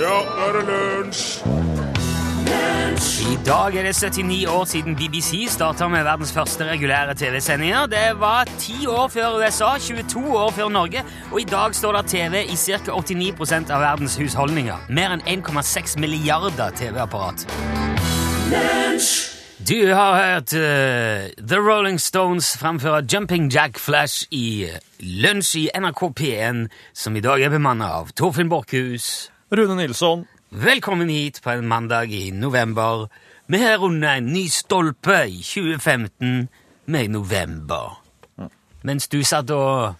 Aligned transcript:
Ja, 0.00 0.16
nå 0.24 0.46
er 0.46 0.56
det 0.56 0.64
lunsj! 0.70 1.24
I 3.24 3.36
dag 3.44 3.74
er 3.76 3.82
det 3.88 3.94
79 3.96 4.46
år 4.48 4.64
siden 4.64 4.96
BBC 4.96 5.48
starta 5.50 5.88
med 5.88 6.04
verdens 6.06 6.32
første 6.32 6.64
regulære 6.68 7.14
TV-sendinger. 7.18 7.86
Det 7.92 8.20
var 8.20 8.44
10 8.58 8.86
år 8.86 9.08
før 9.08 9.36
USA, 9.42 9.74
22 9.78 10.38
år 10.38 10.50
før 10.50 10.68
Norge, 10.68 11.04
og 11.32 11.40
i 11.40 11.44
dag 11.44 11.74
står 11.74 11.92
det 11.98 12.06
TV 12.06 12.44
i 12.48 12.56
ca. 12.56 12.78
89% 12.92 13.72
av 13.74 13.84
verdens 13.84 14.16
husholdninger. 14.16 14.88
Mer 14.88 15.18
enn 15.18 15.26
1,6 15.42 15.98
milliarder 16.00 16.70
TV-apparat. 16.78 17.46
Du 19.68 19.94
har 19.94 20.14
hørt 20.16 20.52
uh, 20.52 21.46
The 21.48 21.56
Rolling 21.56 22.00
Stones 22.00 22.56
framføre 22.58 23.06
Jumping 23.12 23.52
Jack 23.52 23.78
Flash 23.78 24.26
i 24.30 24.64
eh, 24.66 24.80
Lunsj 25.00 25.54
i 25.56 25.62
NRK 25.72 26.02
P1, 26.20 26.58
som 26.92 27.16
i 27.16 27.22
dag 27.24 27.40
er 27.40 27.48
bemannet 27.48 27.88
av 27.88 28.10
Torfinn 28.12 28.50
Borchhus. 28.52 29.30
Rune 29.48 29.78
Nilsson. 29.78 30.26
Velkommen 30.50 31.08
hit 31.08 31.40
på 31.40 31.54
en 31.54 31.64
mandag 31.68 32.12
i 32.12 32.28
november. 32.30 33.06
Vi 33.48 33.62
har 33.62 33.78
rundet 33.80 34.18
en 34.18 34.28
ny 34.34 34.42
stolpe 34.52 35.22
i 35.32 35.40
2015 35.40 36.48
med 36.84 37.08
november. 37.16 37.96
Mens 38.84 39.08
du 39.08 39.22
satt 39.24 39.48
og 39.54 39.94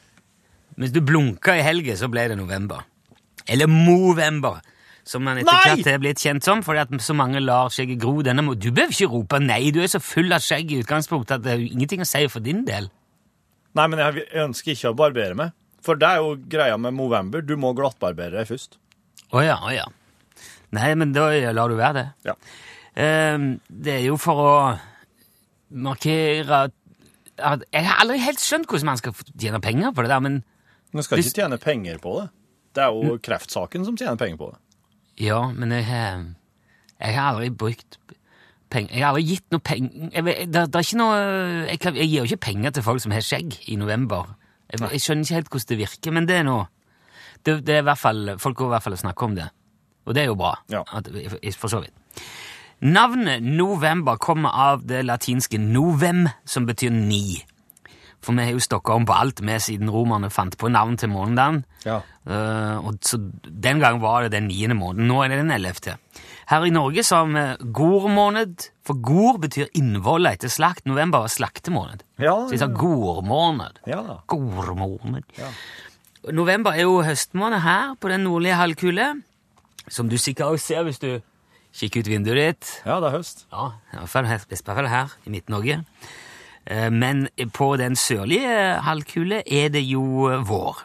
Mens 0.76 0.92
du 0.92 1.00
blunka 1.00 1.56
i 1.56 1.64
helga, 1.64 1.96
så 1.96 2.10
ble 2.12 2.28
det 2.28 2.36
november. 2.36 2.84
Eller 3.48 3.70
Movember, 3.70 4.60
som 5.04 5.24
man 5.24 5.38
etter 5.38 5.52
hvert 5.52 5.88
er 5.92 5.98
blitt 6.00 6.22
kjent 6.22 6.44
som, 6.46 6.62
fordi 6.64 6.80
at 6.80 6.92
så 7.04 7.14
mange 7.16 7.40
lar 7.44 7.68
skjegget 7.72 8.00
gro. 8.00 8.22
Denne 8.24 8.44
må, 8.44 8.54
du 8.56 8.70
behøver 8.70 8.94
ikke 8.94 9.10
rope 9.12 9.40
nei, 9.42 9.70
du 9.74 9.82
er 9.84 9.90
så 9.92 10.00
full 10.00 10.32
av 10.32 10.40
skjegg 10.44 10.72
i 10.72 10.78
utgangspunktet 10.82 11.36
at 11.38 11.44
det 11.44 11.52
er 11.52 11.60
jo 11.60 11.72
ingenting 11.74 12.04
å 12.04 12.08
si 12.08 12.22
for 12.32 12.44
din 12.44 12.64
del. 12.68 12.88
Nei, 13.74 13.86
men 13.90 14.00
jeg 14.00 14.26
ønsker 14.44 14.72
ikke 14.72 14.92
å 14.94 14.96
barbere 14.96 15.36
meg. 15.36 15.52
For 15.84 15.98
det 16.00 16.08
er 16.08 16.22
jo 16.22 16.36
greia 16.48 16.78
med 16.80 16.94
Movember. 16.96 17.42
Du 17.44 17.56
må 17.60 17.74
glattbarbere 17.76 18.38
deg 18.38 18.48
først. 18.48 18.78
Å 19.34 19.42
ja, 19.44 19.58
å 19.60 19.74
ja. 19.74 19.84
Nei, 20.74 20.94
men 20.96 21.12
da 21.12 21.28
lar 21.52 21.68
du 21.68 21.76
være 21.76 21.98
det. 21.98 22.06
Ja. 22.30 22.34
Ehm, 22.96 23.48
det 23.68 23.98
er 23.98 24.06
jo 24.06 24.16
for 24.20 24.40
å 24.40 24.54
markere 25.74 26.64
at 26.68 26.80
at 27.34 27.64
Jeg 27.74 27.82
har 27.82 27.98
aldri 27.98 28.20
helt 28.22 28.38
skjønt 28.38 28.68
hvordan 28.70 28.86
man 28.92 29.00
skal 29.00 29.14
tjene 29.34 29.58
penger 29.58 29.90
på 29.90 30.04
det 30.04 30.10
der, 30.12 30.20
men 30.22 30.44
Man 30.94 31.02
skal 31.02 31.18
Hvis- 31.18 31.32
ikke 31.32 31.42
tjene 31.42 31.58
penger 31.58 31.98
på 31.98 32.20
det. 32.20 32.28
Det 32.74 32.82
er 32.84 32.92
jo 32.94 33.18
kreftsaken 33.18 33.84
som 33.84 33.96
tjener 33.96 34.16
penger 34.16 34.36
på 34.38 34.52
det. 34.52 34.58
Ja, 35.20 35.40
men 35.52 35.70
jeg 35.72 35.84
har 35.86 36.24
Jeg 37.00 37.14
har 37.14 37.32
aldri 37.34 37.50
brukt 37.50 37.98
penger 38.70 38.94
Jeg 38.94 39.04
har 39.04 39.12
aldri 39.12 39.26
gitt 39.28 39.44
noe 39.54 39.60
penger 39.62 40.08
jeg, 40.12 40.24
vet- 40.26 40.46
det, 40.52 40.62
det 40.72 40.78
er 40.80 40.86
ikke 40.88 40.98
noe 40.98 41.18
jeg, 41.70 41.78
kan, 41.80 41.96
jeg 41.96 42.08
gir 42.10 42.18
jo 42.18 42.24
ikke 42.30 42.44
penger 42.48 42.70
til 42.74 42.82
folk 42.86 43.00
som 43.04 43.12
har 43.14 43.20
skjegg 43.22 43.58
i 43.70 43.76
november. 43.76 44.32
Jeg, 44.72 44.80
jeg 44.92 45.00
skjønner 45.04 45.24
ikke 45.28 45.34
helt 45.38 45.50
hvordan 45.52 45.68
det 45.70 45.78
virker, 45.78 46.12
men 46.16 46.26
det 46.30 46.36
er 46.40 46.48
noe 46.48 46.64
det, 47.44 47.58
det 47.66 47.74
er 47.76 47.82
i 47.82 47.86
hvert 47.90 48.00
fall, 48.00 48.34
Folk 48.40 48.56
går 48.56 48.66
i 48.70 48.72
hvert 48.74 48.82
fall 48.82 48.96
og 48.96 49.02
snakker 49.02 49.26
om 49.28 49.34
det, 49.36 49.48
og 50.06 50.14
det 50.16 50.22
er 50.22 50.30
jo 50.30 50.34
bra. 50.40 50.54
Ja. 50.72 50.80
At, 50.96 51.10
for 51.60 51.68
så 51.68 51.82
vidt. 51.84 51.92
Navnet 52.80 53.42
november 53.44 54.16
kommer 54.16 54.50
av 54.50 54.82
det 54.88 55.02
latinske 55.04 55.58
novem, 55.60 56.24
som 56.48 56.64
betyr 56.66 56.90
ni. 56.94 57.42
For 58.24 58.32
vi 58.36 58.46
har 58.46 58.56
jo 58.56 58.62
stokka 58.62 58.94
om 58.96 59.04
på 59.08 59.14
alt 59.16 59.42
med 59.44 59.60
siden 59.60 59.90
romerne 59.92 60.30
fant 60.32 60.56
på 60.60 60.70
navn 60.72 60.96
til 61.00 61.12
månedagen. 61.12 61.62
Ja. 61.84 62.00
Uh, 62.24 62.80
og 62.80 62.96
så 63.04 63.18
Den 63.44 63.82
gang 63.82 64.00
var 64.00 64.24
det 64.24 64.32
den 64.32 64.48
niende 64.48 64.76
måneden. 64.78 65.10
Nå 65.10 65.22
er 65.22 65.34
det 65.34 65.42
den 65.42 65.52
ellevte. 65.52 65.98
Her 66.48 66.64
i 66.64 66.72
Norge 66.72 67.04
så 67.04 67.22
har 67.22 67.28
vi 67.28 67.72
gormåned, 67.76 68.68
for 68.84 69.00
gor 69.00 69.38
betyr 69.40 69.68
innvoll 69.76 70.28
etter 70.28 70.52
slakt. 70.52 70.84
November 70.88 71.24
var 71.24 71.32
slaktemåned. 71.32 72.04
Ja, 72.20 72.36
Så 72.46 72.56
vi 72.56 72.60
sa 72.60 72.68
gormåned. 72.68 73.80
Ja. 73.88 74.20
Gormåned. 74.28 75.24
Ja. 75.38 75.52
November 76.32 76.72
er 76.72 76.88
jo 76.88 77.02
høstmåned 77.04 77.60
her 77.60 77.94
på 78.00 78.08
den 78.08 78.24
nordlige 78.24 78.56
halvkule, 78.56 79.08
som 79.88 80.08
du 80.08 80.16
sikkert 80.16 80.54
også 80.54 80.66
ser 80.72 80.84
hvis 80.88 81.00
du 81.02 81.10
kikker 81.74 82.00
ut 82.00 82.08
vinduet 82.08 82.40
ditt. 82.40 82.70
Ja, 82.86 83.00
det 83.02 83.10
er 83.10 83.16
høst. 83.18 83.44
Ja, 83.52 83.72
i 83.92 83.98
hvert 83.98 84.12
fall 84.12 84.28
i 84.30 84.36
hvert 84.38 84.78
fall 84.78 84.88
her 84.88 85.16
i 85.26 85.34
Midt-Norge. 85.34 85.82
Eh, 86.66 86.90
Men 86.90 87.28
på 87.52 87.76
den 87.76 87.96
sørlige 87.96 88.80
halvkule 88.82 89.42
er 89.46 89.68
det 89.74 89.82
jo 89.84 90.02
vår. 90.48 90.82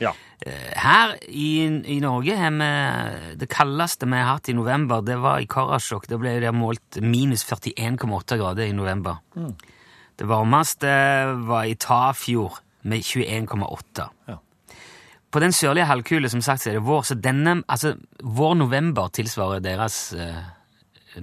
Ja. 0.00 0.12
Eh, 0.44 0.72
Her 0.76 1.14
i, 1.28 1.64
i 1.96 2.00
Norge 2.00 2.36
har 2.36 2.50
vi 2.50 3.36
det 3.38 3.48
kaldeste 3.48 4.06
vi 4.10 4.16
har 4.18 4.34
hatt 4.36 4.48
i 4.48 4.52
november, 4.58 5.00
det 5.02 5.16
var 5.22 5.38
i 5.40 5.46
Karasjok. 5.46 6.08
Da 6.10 6.18
ble 6.18 6.38
det 6.40 6.52
målt 6.54 7.00
minus 7.00 7.44
41,8 7.48 8.36
grader 8.40 8.66
i 8.66 8.72
november. 8.76 9.20
Det 10.18 10.26
varmeste 10.28 10.88
var 11.46 11.64
i 11.64 11.74
Tafjord 11.80 12.58
med 12.84 13.00
21,8. 13.02 14.08
Ja. 14.28 14.36
På 15.32 15.40
den 15.40 15.52
sørlige 15.56 15.86
halvkule 15.88 16.28
som 16.28 16.42
sagt, 16.44 16.60
så 16.60 16.68
er 16.70 16.74
det 16.76 16.84
vår, 16.84 17.02
så 17.08 17.14
denne, 17.16 17.62
altså 17.72 17.94
vår 18.20 18.54
november 18.60 19.08
tilsvarer 19.08 19.62
deres 19.64 20.10
uh, 20.12 20.42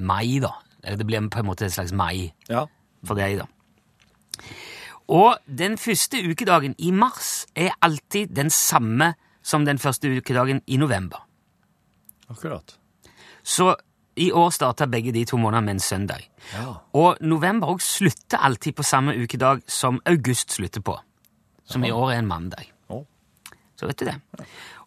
mai, 0.01 0.39
da. 0.41 0.49
Eller 0.81 0.97
det 0.97 1.05
blir 1.05 1.27
på 1.29 1.43
en 1.43 1.45
måte 1.45 1.67
et 1.67 1.75
slags 1.75 1.91
mai 1.93 2.31
Ja. 2.49 2.63
for 3.05 3.19
deg, 3.19 3.37
da. 3.43 3.45
Og 5.09 5.37
den 5.45 5.77
første 5.77 6.21
ukedagen 6.21 6.75
i 6.77 6.91
mars 6.91 7.47
er 7.55 7.73
alltid 7.81 8.35
den 8.35 8.49
samme 8.49 9.13
som 9.41 9.65
den 9.65 9.79
første 9.79 10.11
ukedagen 10.17 10.61
i 10.67 10.77
november. 10.77 11.25
Akkurat. 12.29 12.77
Så 13.43 13.75
i 14.19 14.31
år 14.31 14.49
starta 14.49 14.85
begge 14.85 15.13
de 15.15 15.25
to 15.25 15.37
månedene 15.37 15.65
med 15.65 15.73
en 15.73 15.79
søndag. 15.79 16.25
Ja. 16.53 16.73
Og 16.93 17.17
november 17.21 17.67
også 17.73 17.97
slutter 17.97 18.37
alltid 18.37 18.75
på 18.75 18.83
samme 18.83 19.15
ukedag 19.15 19.63
som 19.67 20.01
august 20.05 20.51
slutter 20.51 20.81
på. 20.81 20.99
Som 21.65 21.85
i 21.85 21.91
år 21.91 22.11
er 22.11 22.19
en 22.19 22.27
mandag. 22.27 22.69
Så 23.79 23.87
vet 23.87 23.99
du 24.01 24.09
det. 24.09 24.17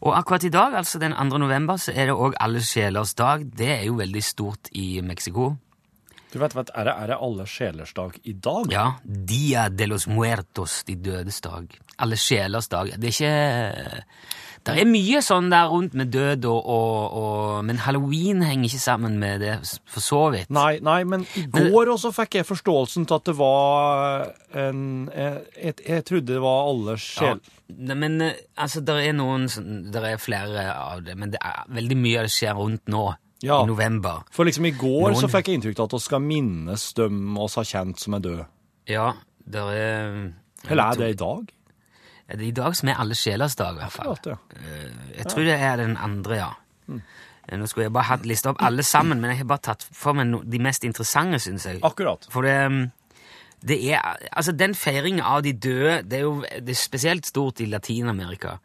Og 0.04 0.12
akkurat 0.18 0.44
i 0.44 0.52
dag, 0.52 0.74
altså 0.76 0.98
den 1.00 1.14
2. 1.16 1.38
november, 1.38 1.76
så 1.80 1.94
er 1.96 2.10
det 2.10 2.14
òg 2.14 2.34
Alle 2.40 2.60
sjelers 2.60 3.14
dag. 3.14 3.46
Det 3.58 3.70
er 3.78 3.84
jo 3.86 3.94
veldig 3.96 4.22
stort 4.22 4.68
i 4.72 5.00
Mexico. 5.00 5.54
Du 6.32 6.38
vet, 6.40 6.54
vet 6.56 6.70
er, 6.72 6.86
det, 6.88 6.92
er 6.96 7.10
det 7.12 7.16
alle 7.20 7.44
sjelers 7.50 7.90
dag 7.96 8.14
i 8.24 8.32
dag? 8.32 8.70
Ja, 8.72 8.86
Dia 9.04 9.66
de 9.68 9.86
los 9.90 10.06
muertos, 10.08 10.78
de 10.88 10.94
dødes 10.96 11.42
dag. 11.44 11.66
Alle 12.00 12.16
sjelers 12.16 12.70
dag. 12.72 12.94
Det 12.96 13.10
er 13.10 13.12
ikke 13.12 14.04
Det 14.64 14.76
er 14.78 14.86
mye 14.86 15.18
sånn 15.26 15.48
der 15.50 15.66
rundt 15.72 15.92
med 15.98 16.12
død 16.14 16.44
og, 16.48 16.68
og, 16.70 17.16
og 17.20 17.64
Men 17.66 17.80
halloween 17.82 18.44
henger 18.46 18.68
ikke 18.70 18.80
sammen 18.80 19.16
med 19.20 19.42
det, 19.42 19.56
for 19.90 20.00
så 20.04 20.20
vidt. 20.32 20.48
Nei, 20.54 20.78
nei, 20.80 21.00
men 21.04 21.26
i 21.36 21.44
Men- 21.52 21.68
går 21.74 21.90
også 21.96 22.12
fikk 22.14 22.38
jeg 22.40 22.46
forståelsen 22.48 23.04
til 23.10 23.18
at 23.18 23.24
det 23.28 23.34
var 23.36 24.30
en 24.54 25.10
Jeg, 25.12 25.42
jeg, 25.58 25.74
jeg 25.88 26.04
trodde 26.08 26.32
det 26.32 26.40
var 26.40 26.70
alle 26.70 26.94
Ja, 26.96 27.02
sjel... 27.08 27.42
ne- 27.76 27.94
men 27.98 28.20
eh, 28.22 28.38
altså, 28.56 28.80
det 28.86 28.96
er 29.08 29.12
noen 29.18 29.48
sånn- 29.52 29.90
Det 29.92 30.00
er 30.14 30.16
flere 30.22 30.64
av 30.78 31.02
det, 31.04 31.18
men 31.18 31.34
det 31.34 31.42
er 31.44 31.66
veldig 31.68 31.98
mye 32.06 32.22
av 32.22 32.30
det 32.30 32.34
skjer 32.38 32.54
rundt 32.56 32.86
nå. 32.88 33.04
Ja. 33.42 33.62
I 33.62 33.66
november. 33.66 34.22
For 34.30 34.46
liksom 34.46 34.66
i 34.68 34.74
går 34.78 35.16
så 35.18 35.28
fikk 35.30 35.48
jeg 35.50 35.58
inntrykk 35.58 35.80
av 35.82 35.88
at 35.90 35.96
vi 35.96 36.02
skal 36.04 36.22
minnes 36.22 36.84
dem 36.98 37.36
oss 37.42 37.56
har 37.58 37.66
kjent 37.66 37.98
som 38.00 38.14
er 38.14 38.22
døde. 38.22 38.46
Ja, 38.90 39.08
det 39.44 39.60
er 39.60 40.32
Eller 40.70 40.84
er 40.84 41.00
det 41.00 41.10
i 41.16 41.18
dag? 41.18 41.50
Ja, 42.28 42.36
det 42.38 42.44
er 42.44 42.48
i 42.48 42.54
dag 42.54 42.76
som 42.78 42.88
er 42.88 43.00
alle 43.02 43.14
sjelers 43.18 43.56
dag, 43.58 43.74
i 43.74 43.82
hvert 43.82 43.92
fall. 43.92 44.12
Akkurat, 44.14 44.38
ja. 44.54 44.62
Eh, 44.62 45.18
Jeg 45.18 45.26
tror 45.26 45.44
det 45.44 45.58
er 45.58 45.76
den 45.82 45.96
andre, 45.96 46.36
ja. 46.38 46.50
Mm. 46.86 47.02
Nå 47.58 47.66
skulle 47.66 47.84
jeg 47.88 47.92
bare 47.92 48.06
hatt 48.06 48.26
lista 48.26 48.50
opp 48.52 48.62
alle 48.62 48.84
sammen, 48.86 49.20
men 49.20 49.30
jeg 49.34 49.38
har 49.42 49.48
bare 49.50 49.66
tatt 49.66 49.82
for 49.82 50.14
meg 50.14 50.30
de 50.48 50.58
mest 50.62 50.84
interessante, 50.86 51.40
syns 51.42 51.66
jeg. 51.66 51.80
Akkurat. 51.82 52.28
For 52.30 52.46
det, 52.46 52.54
um, 52.66 52.84
det 53.66 53.80
er 53.92 54.00
Altså, 54.32 54.52
den 54.52 54.74
feiringen 54.74 55.20
av 55.20 55.42
de 55.42 55.52
døde, 55.52 56.02
det 56.06 56.20
er 56.20 56.22
jo 56.22 56.36
det 56.42 56.70
er 56.70 56.78
spesielt 56.78 57.26
stort 57.26 57.60
i 57.60 57.66
Latin-Amerika. 57.66 58.60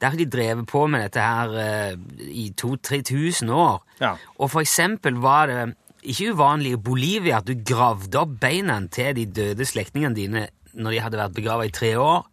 Der 0.00 0.12
har 0.12 0.16
de 0.20 0.26
drevet 0.30 0.66
på 0.70 0.84
med 0.86 1.02
dette 1.06 1.22
her 1.24 1.54
eh, 1.58 1.96
i 2.30 2.52
2000-3000 2.60 3.50
år. 3.50 3.80
Ja. 4.00 4.12
Og 4.38 4.50
for 4.52 4.60
eksempel 4.62 5.16
var 5.22 5.50
det 5.50 5.64
ikke 6.08 6.30
uvanlig 6.36 6.76
i 6.76 6.80
Bolivia 6.86 7.40
at 7.40 7.48
du 7.48 7.56
gravde 7.66 8.20
opp 8.20 8.36
beina 8.40 8.76
til 8.94 9.16
de 9.18 9.24
døde 9.26 9.66
slektningene 9.66 10.14
dine 10.14 10.44
når 10.78 10.94
de 10.94 11.00
hadde 11.02 11.18
vært 11.18 11.34
begrava 11.34 11.66
i 11.66 11.72
tre 11.74 11.90
år. 11.98 12.28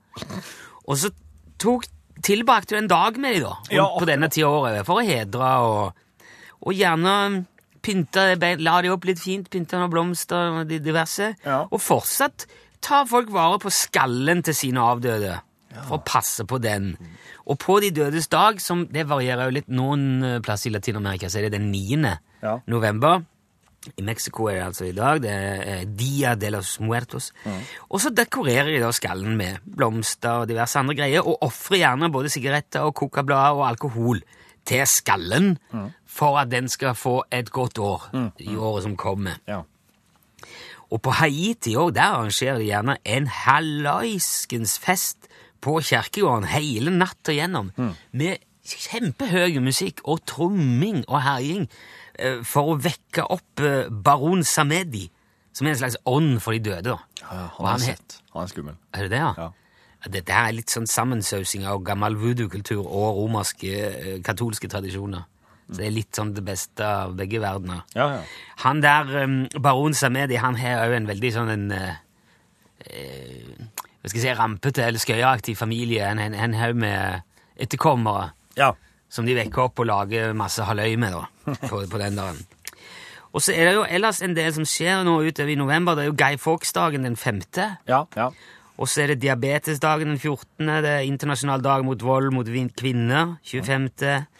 Og 0.85 0.99
så 1.01 1.09
tok, 1.61 1.87
tilbrakte 2.21 2.75
du 2.75 2.81
en 2.83 2.91
dag 2.91 3.17
med 3.17 3.39
dem 3.39 3.47
da, 3.47 3.55
Ja, 3.73 3.87
på 3.97 4.05
denne 4.05 4.29
tida 4.29 4.51
året, 4.53 4.83
for 4.85 5.01
å 5.01 5.07
hedre 5.07 5.49
og, 5.65 6.29
og 6.61 6.77
gjerne 6.77 7.15
pynte 7.85 8.27
bein, 8.41 8.61
la 8.65 8.77
de 8.85 8.91
opp 8.93 9.05
litt 9.09 9.19
fint, 9.21 9.49
pynte 9.49 9.77
noen 9.81 9.91
blomster 9.93 10.61
og 10.61 10.69
diverse, 10.69 11.33
Ja. 11.45 11.63
og 11.69 11.81
fortsatt 11.81 12.45
tar 12.85 13.05
folk 13.09 13.31
vare 13.33 13.57
på 13.61 13.73
skallen 13.73 14.43
til 14.45 14.53
sine 14.57 14.81
avdøde 14.85 15.39
for 15.87 15.97
å 15.97 16.03
passe 16.05 16.45
på 16.47 16.59
den. 16.61 16.93
Og 17.45 17.59
på 17.61 17.77
de 17.83 17.91
dødes 17.93 18.27
dag, 18.31 18.59
som 18.61 18.87
det 18.89 19.05
varierer 19.09 19.49
jo 19.49 19.55
litt 19.59 19.69
noen 19.69 20.23
eh, 20.23 20.41
plasser 20.45 20.71
i 20.71 20.73
Latin-Amerika, 20.73 21.29
så 21.29 21.39
er 21.39 21.47
det 21.47 21.59
den 21.59 21.71
9. 21.71 22.15
Ja. 22.41 22.59
november. 22.67 23.23
I 23.97 24.01
Mexico 24.01 24.47
er 24.49 24.55
det 24.57 24.63
altså 24.65 24.85
i 24.87 24.95
dag. 24.97 25.19
Det 25.21 25.31
er 25.31 25.83
Dia 25.85 26.33
de 26.35 26.49
los 26.49 26.79
Muertos. 26.81 27.31
Og 27.89 28.01
så 28.01 28.09
dekorerer 28.09 28.71
de 28.73 28.79
da 28.81 28.89
skallen 28.93 29.37
med 29.37 29.61
blomster 29.61 30.41
og 30.41 30.49
diverse 30.49 30.79
andre 30.81 30.95
greier, 30.97 31.21
og 31.25 31.37
ofrer 31.45 31.83
gjerne 31.83 32.09
både 32.13 32.31
sigaretter 32.33 32.87
og 32.87 32.95
cocablader 32.97 33.59
og 33.59 33.67
alkohol 33.69 34.23
til 34.65 34.81
skallen 34.89 35.59
for 36.09 36.39
at 36.41 36.49
den 36.49 36.65
skal 36.71 36.97
få 36.97 37.19
et 37.29 37.51
godt 37.53 37.77
år 37.77 38.09
i 38.41 38.55
året 38.57 38.87
som 38.87 38.97
kommer. 38.97 39.37
Ja. 39.45 39.61
Og 40.89 41.01
på 41.01 41.13
Haiti 41.17 41.75
òg, 41.77 41.93
der 41.93 42.17
arrangerer 42.17 42.57
de 42.61 42.69
gjerne 42.69 42.97
en 43.05 43.27
halloiskens 43.27 44.77
fest 44.81 45.29
på 45.65 45.79
kirkegården 45.81 46.45
hele 46.53 46.93
natta 46.93 47.33
gjennom 47.35 47.71
med 48.13 48.43
kjempehøy 48.65 49.59
musikk 49.65 49.99
og 50.09 50.23
tromming 50.29 51.03
og 51.09 51.19
herjing 51.25 51.67
eh, 52.17 52.39
for 52.45 52.71
å 52.73 52.79
vekke 52.81 53.25
opp 53.33 53.61
eh, 53.65 53.89
baron 53.89 54.41
Samedi, 54.45 55.03
som 55.55 55.67
er 55.67 55.75
en 55.75 55.81
slags 55.83 55.99
ånd 56.09 56.39
for 56.43 56.55
de 56.57 56.63
døde. 56.71 56.95
Ja, 57.21 57.43
Og 57.59 57.61
han 57.67 57.75
han 57.75 57.81
er 57.81 57.91
het- 57.93 58.01
sett. 58.01 58.17
Han 58.33 58.43
er 58.43 58.51
skummel. 58.51 58.75
Er 58.93 59.05
det 59.05 59.11
det, 59.13 59.21
ja? 59.21 59.33
Ja. 59.37 59.51
Dette 60.05 60.33
er 60.37 60.51
litt 60.53 60.69
sånn 60.69 60.85
sammensausing 60.85 61.63
av 61.65 61.79
gammel 61.85 62.13
voodoo-kultur 62.21 62.83
og 62.85 63.15
romerske 63.23 63.71
eh, 63.73 64.17
katolske 64.25 64.69
tradisjoner. 64.69 65.23
Så 65.69 65.79
det 65.79 65.85
er 65.87 65.95
litt 65.95 66.13
sånn 66.17 66.33
det 66.37 66.43
beste 66.45 66.85
av 66.85 67.15
begge 67.17 67.39
verdener. 67.41 67.79
Ja, 67.97 68.09
ja. 68.17 68.19
Han 68.65 68.83
der, 68.85 69.09
um, 69.23 69.37
baron 69.65 69.95
Samedi, 69.97 70.37
han 70.37 70.57
har 70.61 70.85
jo 70.91 70.97
en 70.99 71.07
veldig 71.09 71.31
sånn 71.33 71.49
en 71.55 71.65
uh, 71.73 71.95
eh, 72.85 73.65
Hva 74.05 74.11
skal 74.11 74.21
jeg 74.21 74.27
si, 74.29 74.37
rampete 74.37 74.83
eller 74.85 75.01
skøyeaktig 75.01 75.55
familie. 75.57 76.05
En, 76.13 76.19
en, 76.21 76.35
en 76.37 76.53
haug 76.59 76.77
med 76.77 77.21
etterkommere 77.57 78.31
Ja. 78.59 78.71
som 79.09 79.25
de 79.25 79.33
vekker 79.37 79.63
opp 79.65 79.79
og 79.81 79.87
lager 79.89 80.33
masse 80.37 80.61
halløy 80.63 80.93
med 81.01 81.15
da, 81.15 81.23
på, 81.69 81.81
på 81.89 81.97
den 82.01 82.15
dagen. 82.19 82.37
Og 83.35 83.41
så 83.43 83.51
er 83.51 83.65
det 83.67 83.73
jo 83.75 83.85
ellers 83.97 84.21
en 84.23 84.35
del 84.37 84.53
som 84.55 84.63
skjer 84.69 85.01
nå 85.03 85.17
utover 85.25 85.51
i 85.51 85.57
november. 85.59 85.95
Det 85.97 86.05
er 86.05 86.11
jo 86.11 86.15
Guy 86.21 86.37
Fawkes-dagen 86.39 87.03
den 87.03 87.17
femte. 87.19 87.65
Ja, 87.89 88.05
ja. 88.15 88.29
Og 88.77 88.87
så 88.91 89.01
er 89.05 89.11
det 89.13 89.21
diabetesdagen 89.23 90.13
den 90.13 90.19
14. 90.19 90.67
Det 90.83 90.91
er 90.93 91.03
internasjonal 91.07 91.61
dag 91.63 91.83
mot 91.87 92.01
vold 92.03 92.29
mot 92.35 92.47
kvinner 92.79 93.37
25. 93.47 93.89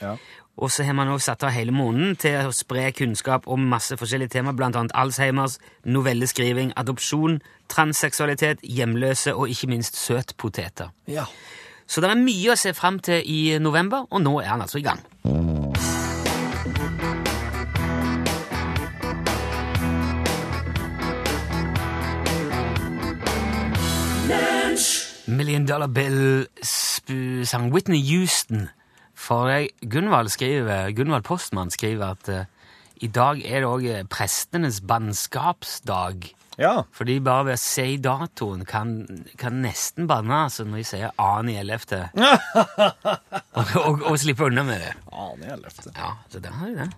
Ja. 0.01 0.13
Og 0.57 0.71
så 0.71 0.83
har 0.87 0.93
man 0.95 1.07
også 1.11 1.25
satt 1.33 1.43
av 1.43 1.51
hele 1.51 1.71
måneden 1.75 2.15
til 2.15 2.47
å 2.47 2.53
spre 2.55 2.91
kunnskap 2.95 3.47
om 3.51 3.59
masse 3.67 3.97
forskjellige 3.99 4.29
tema, 4.37 4.53
annet 4.55 4.93
Alzheimers, 4.95 5.57
novelleskriving, 5.83 6.71
adopsjon, 6.79 7.41
transseksualitet, 7.67 8.59
hjemløse 8.63 9.33
og 9.35 9.49
ikke 9.49 9.67
minst 9.67 9.97
søtpoteter. 9.97 10.89
ja. 11.07 11.25
Så 11.87 12.01
det 12.01 12.09
er 12.09 12.15
mye 12.17 12.49
å 12.49 12.55
se 12.57 12.71
fram 12.73 12.95
til 12.99 13.21
i 13.29 13.59
november, 13.61 14.07
og 14.09 14.21
nå 14.25 14.39
er 14.41 14.47
han 14.49 14.61
altså 14.61 14.79
i 14.79 14.81
gang. 14.81 15.03
Million 25.27 25.65
Dollar 25.65 25.87
Bill 25.87 26.47
sp- 26.61 27.43
sang 27.45 27.71
Whitney 27.73 28.01
Houston. 28.01 28.69
For 29.25 29.49
Gunvald, 29.81 30.29
skriver, 30.29 30.91
Gunvald 30.93 31.23
Postmann 31.25 31.71
skriver 31.73 32.13
at 32.13 32.27
eh, 32.29 32.43
i 33.01 33.07
dag 33.09 33.39
er 33.41 33.63
det 33.63 33.69
òg 33.69 33.85
prestenes 34.13 34.83
bannskapsdag. 34.85 36.27
Ja. 36.61 36.85
Fordi 36.95 37.17
bare 37.25 37.49
ved 37.49 37.57
å 37.57 37.59
si 37.59 37.97
datoen 37.99 38.61
kan, 38.69 38.93
kan 39.41 39.57
nesten 39.63 40.05
banne 40.07 40.45
altså 40.45 40.63
når 40.67 40.77
de 40.77 40.85
sier 40.87 41.15
annen 41.19 41.51
i 41.51 41.57
ellevte. 41.59 42.03
og, 43.57 43.73
og, 43.81 44.05
og 44.11 44.19
slippe 44.21 44.45
unna 44.45 44.63
med 44.67 44.85
det. 44.85 44.93
Aner 45.09 45.49
jeg 45.49 45.63
løftet. 45.63 45.97
Ja, 45.97 46.11
så 46.29 46.43
der 46.45 46.55
har 46.55 46.69
vi 46.69 46.75
det. 46.83 46.89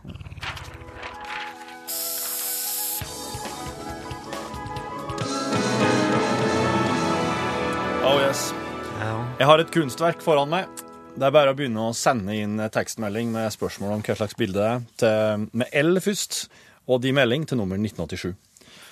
Oh 8.04 8.20
yes. 8.20 8.52
Ja. 9.00 9.16
Jeg 9.40 9.50
har 9.50 9.64
et 9.64 9.74
kunstverk 9.74 10.22
foran 10.24 10.52
meg. 10.52 10.87
Det 11.18 11.26
er 11.26 11.34
bare 11.34 11.50
å 11.50 11.58
begynne 11.58 11.82
å 11.90 11.96
sende 11.98 12.36
inn 12.38 12.60
tekstmelding 12.70 13.32
med 13.34 13.50
spørsmål 13.50 13.96
om 13.96 14.04
hva 14.06 14.16
slags 14.20 14.38
bilde 14.38 14.62
det 14.62 14.68
er, 14.70 14.84
til, 15.02 15.48
med 15.58 15.72
L 15.80 15.98
først, 16.04 16.44
og 16.86 17.02
de 17.02 17.14
melding 17.18 17.48
til 17.50 17.58
nummer 17.58 17.80
1987. 17.82 18.36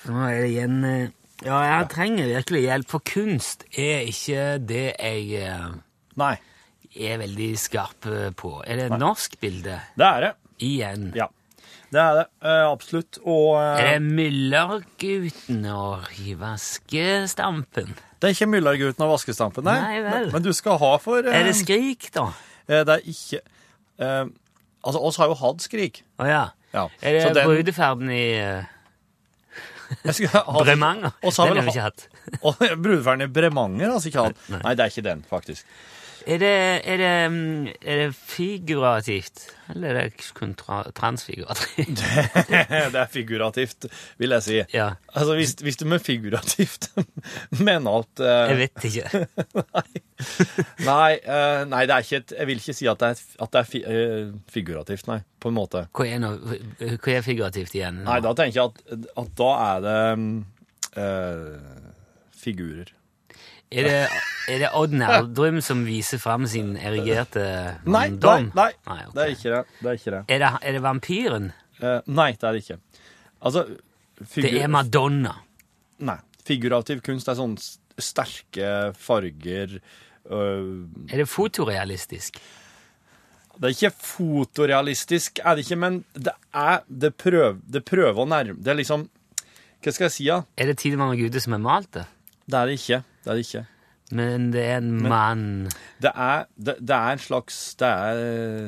Nå 0.09 0.23
er 0.25 0.39
det 0.41 0.49
igjen 0.49 0.79
eh, 0.89 1.13
Ja, 1.45 1.59
jeg 1.67 1.87
trenger 1.93 2.31
virkelig 2.31 2.63
hjelp, 2.63 2.89
for 2.89 3.05
kunst 3.05 3.67
er 3.77 4.09
ikke 4.09 4.47
det 4.57 4.87
jeg 4.95 5.43
eh, 5.43 5.69
Nei, 6.17 6.33
er 6.95 7.21
veldig 7.21 7.51
skarp 7.61 8.09
eh, 8.09 8.31
på. 8.33 8.55
Er 8.65 8.81
det 8.81 8.89
et 8.89 8.97
norsk 9.01 9.37
bilde? 9.41 9.77
det 9.93 10.09
er 10.09 10.25
det. 10.25 10.33
Igjen. 10.65 11.09
Ja. 11.17 11.29
Det 11.95 12.01
er 12.03 12.17
det, 12.19 12.25
Uh, 12.43 12.65
absolutt. 12.69 13.17
Og 13.23 13.55
uh, 13.55 13.79
Er 13.79 13.95
det 13.95 14.01
Myllergutten 14.17 15.63
og 15.71 16.09
Vaskestampen? 16.41 17.95
det 18.19 18.29
er 18.29 18.35
ikke 18.35 18.49
Myllargutten 18.51 19.05
og 19.05 19.13
Vaskestampen, 19.15 19.65
nei. 19.65 19.77
Nei 19.81 20.01
vel. 20.03 20.29
Men, 20.33 20.43
du 20.43 20.51
skal 20.53 20.77
ha 20.81 20.91
for 21.01 21.23
uh, 21.23 21.31
Er 21.31 21.47
det 21.47 21.55
Skrik, 21.57 22.09
da? 22.15 22.27
Det 22.67 22.83
er 22.97 23.03
ikke 23.05 23.41
Altså, 24.85 24.99
oss 25.01 25.17
har 25.17 25.31
jo 25.31 25.37
hatt 25.39 25.63
Skrik. 25.63 26.03
Å 26.21 26.27
ja. 26.29 26.43
Ja. 26.75 26.89
Er 27.01 27.15
det 27.15 27.33
den- 27.39 27.47
brudeferden 27.47 28.11
i 28.11 28.25
Bremanger? 30.03 31.13
Den 31.21 31.57
har 31.57 31.61
vi 31.61 31.71
ikke 31.71 31.87
hatt. 31.87 32.07
Brudeferden 32.83 33.25
i 33.25 33.31
Bremanger, 33.31 33.87
har 33.87 33.97
altså 33.97 34.11
ikke 34.11 34.25
hatt. 34.27 34.47
Nei. 34.51 34.61
Nei, 34.63 34.73
det 34.75 34.85
er 34.85 34.93
ikke 34.93 35.05
den, 35.05 35.23
faktisk. 35.29 35.65
Er 36.25 36.39
det, 36.41 36.53
er 36.89 36.97
det, 36.97 37.31
mm, 37.31 37.67
er 37.81 37.99
det 38.01 38.15
figurativt, 38.17 39.43
eller 39.69 39.89
er 39.89 40.09
det 40.09 40.31
kun 40.33 40.55
tra 40.57 40.79
transfigurativt? 40.97 42.01
det 42.93 43.01
er 43.01 43.11
figurativt, 43.13 43.85
vil 44.17 44.33
jeg 44.33 44.43
si. 44.43 44.57
Ja, 44.73 44.89
Altså, 45.13 45.35
hvis, 45.37 45.53
hvis 45.61 45.77
du 45.77 45.85
med 45.85 45.99
figurativt 45.99 46.89
mener 47.67 48.01
at 48.01 48.23
uh... 48.25 48.49
jeg 48.49 48.57
vet 48.57 48.87
ikke. 48.89 49.25
Nei, 50.89 51.11
eh, 51.19 51.61
nei, 51.67 51.81
det 51.83 51.91
er 51.91 52.05
ikke 52.05 52.17
et 52.21 52.33
Jeg 52.37 52.47
vil 52.47 52.59
ikke 52.61 52.73
si 52.77 52.85
at 52.87 52.99
det 53.01 53.07
er, 53.11 53.23
at 53.43 53.51
det 53.51 53.59
er 53.59 53.67
fi, 53.67 53.81
uh, 53.83 54.35
figurativt, 54.49 55.09
nei. 55.11 55.19
På 55.43 55.51
en 55.51 55.57
måte. 55.59 55.85
Hva 55.93 56.07
er, 56.07 56.21
no, 56.23 56.33
hva 56.79 57.15
er 57.17 57.25
figurativt 57.25 57.75
igjen? 57.77 58.01
Nei, 58.07 58.17
da 58.23 58.33
tenker 58.37 58.61
jeg 58.61 58.71
at, 58.71 59.09
at 59.21 59.33
da 59.37 59.49
er 59.65 59.83
det 59.85 59.97
mm, 60.17 60.37
eh, 60.95 61.81
figurer. 62.45 62.93
Er 63.71 63.83
det, 63.89 63.95
er 64.53 64.59
det 64.61 64.69
Odd 64.77 64.93
Nerdrum 64.93 65.57
som 65.65 65.81
viser 65.87 66.19
fram 66.21 66.45
sin 66.47 66.75
erigerte 66.77 67.41
Nei, 67.41 67.81
nei, 67.83 68.03
manndom? 68.13 68.51
nei, 68.55 68.69
ok. 68.85 69.13
det 69.15 69.23
er 69.25 69.31
ikke 69.33 69.53
det. 69.55 69.61
Det 69.81 69.89
er 69.89 69.97
ikke 69.99 70.11
det. 70.13 70.19
Er 70.35 70.39
det, 70.43 70.51
er 70.61 70.71
det 70.77 70.81
vampyren? 70.85 71.47
Eh, 71.81 72.01
nei, 72.07 72.27
det 72.39 72.43
er 72.47 72.53
det 72.55 72.61
ikke. 72.63 72.77
Altså 73.41 73.65
Det 74.35 74.51
er 74.61 74.67
Madonna. 74.71 75.33
Nei. 76.05 76.17
Figurativ 76.45 77.01
kunst 77.03 77.27
er 77.27 77.35
sånn 77.39 77.57
s- 77.57 77.79
sterke 77.97 78.93
farger 79.01 79.79
øh, 80.29 80.85
Er 81.09 81.17
det 81.23 81.27
fotorealistisk? 81.31 82.37
Det 83.55 83.63
er 83.63 83.73
ikke 83.73 83.91
fotorealistisk, 84.03 85.39
er 85.43 85.55
det 85.55 85.63
ikke, 85.65 85.77
men 85.79 86.01
det 86.13 86.33
er 86.53 86.81
Det 86.87 87.13
prøver, 87.17 87.57
det 87.71 87.81
prøver 87.87 88.19
å 88.19 88.27
nærme 88.27 88.57
Det 88.61 88.73
er 88.73 88.79
liksom 88.81 89.07
Hva 89.81 89.93
skal 89.95 90.05
jeg 90.09 90.11
si, 90.15 90.25
da? 90.27 90.35
Ja? 90.35 90.43
Er 90.59 90.71
det 90.71 90.77
Tidemann 90.81 91.13
og 91.15 91.19
Gude 91.23 91.41
som 91.43 91.55
har 91.55 91.63
malt 91.63 91.91
det? 91.95 92.05
Det 92.45 92.59
er 92.59 92.69
det 92.69 92.77
ikke. 92.79 93.01
Det 93.23 93.31
er 93.31 93.39
det 93.39 93.47
ikke. 93.47 93.65
Men 94.13 94.51
det 94.53 94.61
er 94.61 94.75
en 94.77 94.91
mann 95.09 95.45
Det 96.01 96.11
er, 96.11 96.45
det, 96.61 96.75
det 96.85 96.93
er 96.93 97.15
en 97.15 97.21
slags 97.23 97.57
det 97.79 97.89
er, 97.89 98.19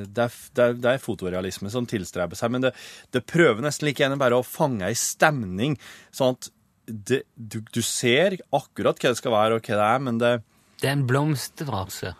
det, 0.09 0.27
er, 0.57 0.77
er, 0.81 1.01
fotorealisme 1.01 1.69
som 1.69 1.85
tilstreber 1.85 2.39
seg, 2.39 2.55
men 2.55 2.65
det, 2.65 2.73
det 3.13 3.21
prøver 3.29 3.61
nesten 3.61 3.85
like 3.85 4.01
gjerne 4.01 4.17
bare 4.17 4.39
å 4.39 4.45
fange 4.45 4.87
ei 4.87 4.97
stemning, 4.97 5.77
sånn 6.09 6.33
at 6.33 6.49
det, 6.87 7.21
du, 7.35 7.59
du 7.61 7.83
ser 7.85 8.39
akkurat 8.55 8.97
hva 8.97 9.11
det 9.11 9.19
skal 9.19 9.35
være, 9.35 9.59
og 9.59 9.67
hva 9.67 9.77
det 9.77 9.89
er, 9.91 10.05
men 10.07 10.21
det, 10.23 10.31
Det 10.81 10.89
er 10.89 10.97
en 10.97 11.05
blomstervase. 11.09 12.15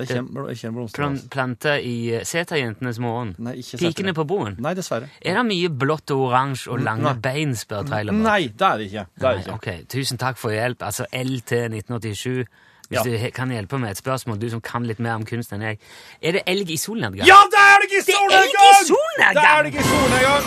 Det 0.00 0.16
kommer, 0.16 0.46
det 0.48 0.56
kommer 0.60 0.78
blomster. 0.80 0.96
Plan, 1.00 1.18
planta 1.34 1.74
i 1.80 1.94
eh, 2.18 2.24
Seterjentenes 2.26 2.98
morgen. 3.02 3.34
Nei, 3.38 3.54
ikke 3.62 3.78
Pikene 3.82 4.14
på 4.16 4.24
broen. 4.30 4.56
Nei, 4.64 4.72
dessverre. 4.78 5.08
Er 5.22 5.38
det 5.38 5.44
mye 5.48 5.68
blått 5.82 6.10
og 6.16 6.26
oransje 6.30 6.72
og 6.74 6.82
lange 6.84 7.06
Nei. 7.08 7.14
bein, 7.24 7.54
spør 7.56 7.86
Trailerbak? 7.88 8.24
Nei, 8.26 8.40
det 8.48 8.66
er 8.72 8.76
det 8.82 8.88
ikke. 8.90 9.06
Det 9.14 9.28
er 9.28 9.38
Nei, 9.38 9.44
ikke. 9.44 9.54
ok, 9.60 9.86
Tusen 9.96 10.18
takk 10.22 10.40
for 10.40 10.50
hjelp. 10.56 10.82
Altså 10.90 11.06
LT 11.12 11.52
1987. 11.70 12.44
Hvis 12.90 12.98
Ja. 12.98 13.02
du 13.06 13.30
kan 13.30 13.50
hjelpe 13.54 13.78
med 13.78 13.90
et 13.92 13.98
spørsmål, 14.00 14.40
du 14.42 14.48
som 14.50 14.60
kan 14.60 14.82
litt 14.82 14.98
mer 14.98 15.14
om 15.14 15.22
kunst 15.24 15.52
enn 15.54 15.62
jeg. 15.62 15.78
Er 16.22 16.32
det 16.32 16.42
elg 16.50 16.70
i 16.74 16.76
solnedgang? 16.76 17.22
Ja, 17.28 17.36
det 17.52 17.60
er 17.62 17.76
det 17.78 17.86
ikke 17.86 18.00
i 18.00 18.06
Det 18.08 18.14
er 18.14 18.18
solnedgang! 18.18 18.86
solnedgang! 18.88 19.34
Det 19.34 19.44
er 19.46 19.62
det 19.62 19.70
ikke 19.70 19.84
i 19.84 19.90
solnedgang! 19.92 20.42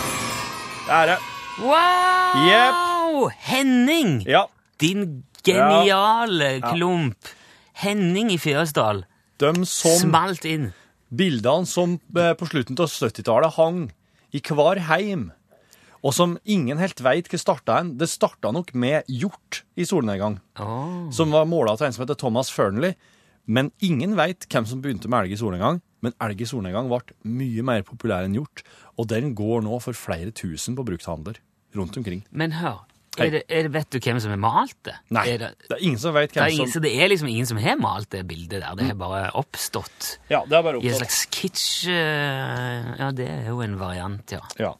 Det 0.84 0.92
er 0.98 1.06
det. 1.06 1.16
Wow! 1.64 3.30
Henning! 3.48 4.12
Ja. 4.28 4.44
Din 4.80 5.22
geniale 5.46 6.60
klump. 6.60 7.16
Henning 7.80 8.30
i 8.34 8.38
Fyresdal. 8.38 9.04
De 9.44 9.68
som 9.68 10.00
Smalt 10.08 10.46
inn. 10.48 10.70
bildene 11.12 11.68
som 11.68 11.98
eh, 12.16 12.32
på 12.38 12.48
slutten 12.48 12.78
av 12.80 12.90
70-tallet 12.90 13.56
hang 13.58 13.80
i 14.34 14.40
hver 14.42 14.80
heim, 14.88 15.28
og 16.04 16.12
som 16.12 16.36
ingen 16.44 16.80
helt 16.80 17.00
veit 17.04 17.30
hva 17.30 17.40
starta 17.40 17.78
en. 17.80 17.94
Det 18.00 18.10
starta 18.10 18.50
nok 18.52 18.74
med 18.76 19.08
hjort 19.08 19.62
i 19.76 19.86
solnedgang, 19.88 20.40
oh. 20.60 21.08
som 21.14 21.32
var 21.32 21.48
måla 21.48 21.76
av 21.76 21.84
en 21.86 21.94
som 21.94 22.04
heter 22.04 22.18
Thomas 22.20 22.50
Fearnley. 22.52 22.96
Men 23.44 23.70
ingen 23.84 24.16
veit 24.16 24.46
hvem 24.48 24.66
som 24.68 24.80
begynte 24.84 25.08
med 25.08 25.24
elg 25.24 25.36
i 25.36 25.40
solnedgang. 25.40 25.80
Men 26.04 26.16
elg 26.24 26.42
i 26.44 26.48
solnedgang 26.48 26.90
ble 26.90 27.16
mye 27.24 27.64
mer 27.64 27.84
populær 27.88 28.26
enn 28.26 28.36
hjort, 28.36 28.64
og 29.00 29.08
den 29.12 29.32
går 29.36 29.64
nå 29.64 29.80
for 29.84 29.96
flere 29.96 30.32
tusen 30.36 30.76
på 30.76 30.84
brukthandler 30.84 31.40
rundt 31.76 31.96
omkring. 32.00 32.24
Men 32.30 32.58
hør. 32.60 32.84
Er 33.20 33.30
det, 33.30 33.42
er 33.48 33.62
det, 33.68 33.72
vet 33.74 33.90
du 33.94 33.98
hvem 34.02 34.20
som 34.20 34.30
har 34.34 34.40
malt 34.42 34.76
det? 34.88 34.94
Nei, 35.14 35.24
Er 35.34 35.38
det, 35.38 35.50
det 35.68 35.76
er 35.76 35.82
ingen 35.86 36.00
som 36.02 36.14
vet 36.16 36.32
hvem 36.34 36.56
som 36.56 36.72
så 36.74 36.82
det 36.82 36.92
er 36.98 37.08
liksom 37.12 37.28
ingen 37.30 37.46
som 37.46 37.60
har 37.62 37.76
malt 37.80 38.10
det 38.10 38.24
bildet 38.26 38.60
der. 38.64 38.74
Det 38.78 38.88
har 38.90 38.98
bare 38.98 39.30
oppstått 39.38 40.18
Ja, 40.32 40.42
det 40.48 40.58
er 40.58 40.62
bare 40.66 40.80
oppstått. 40.80 40.84
i 40.84 40.92
en 40.92 40.98
slags 41.02 41.20
kitsch 41.30 41.88
eh, 41.90 42.94
Ja, 42.98 43.10
det 43.14 43.28
er 43.30 43.48
jo 43.52 43.60
en 43.64 43.78
variant, 43.78 44.34
ja. 44.34 44.40
Ja. 44.58 44.72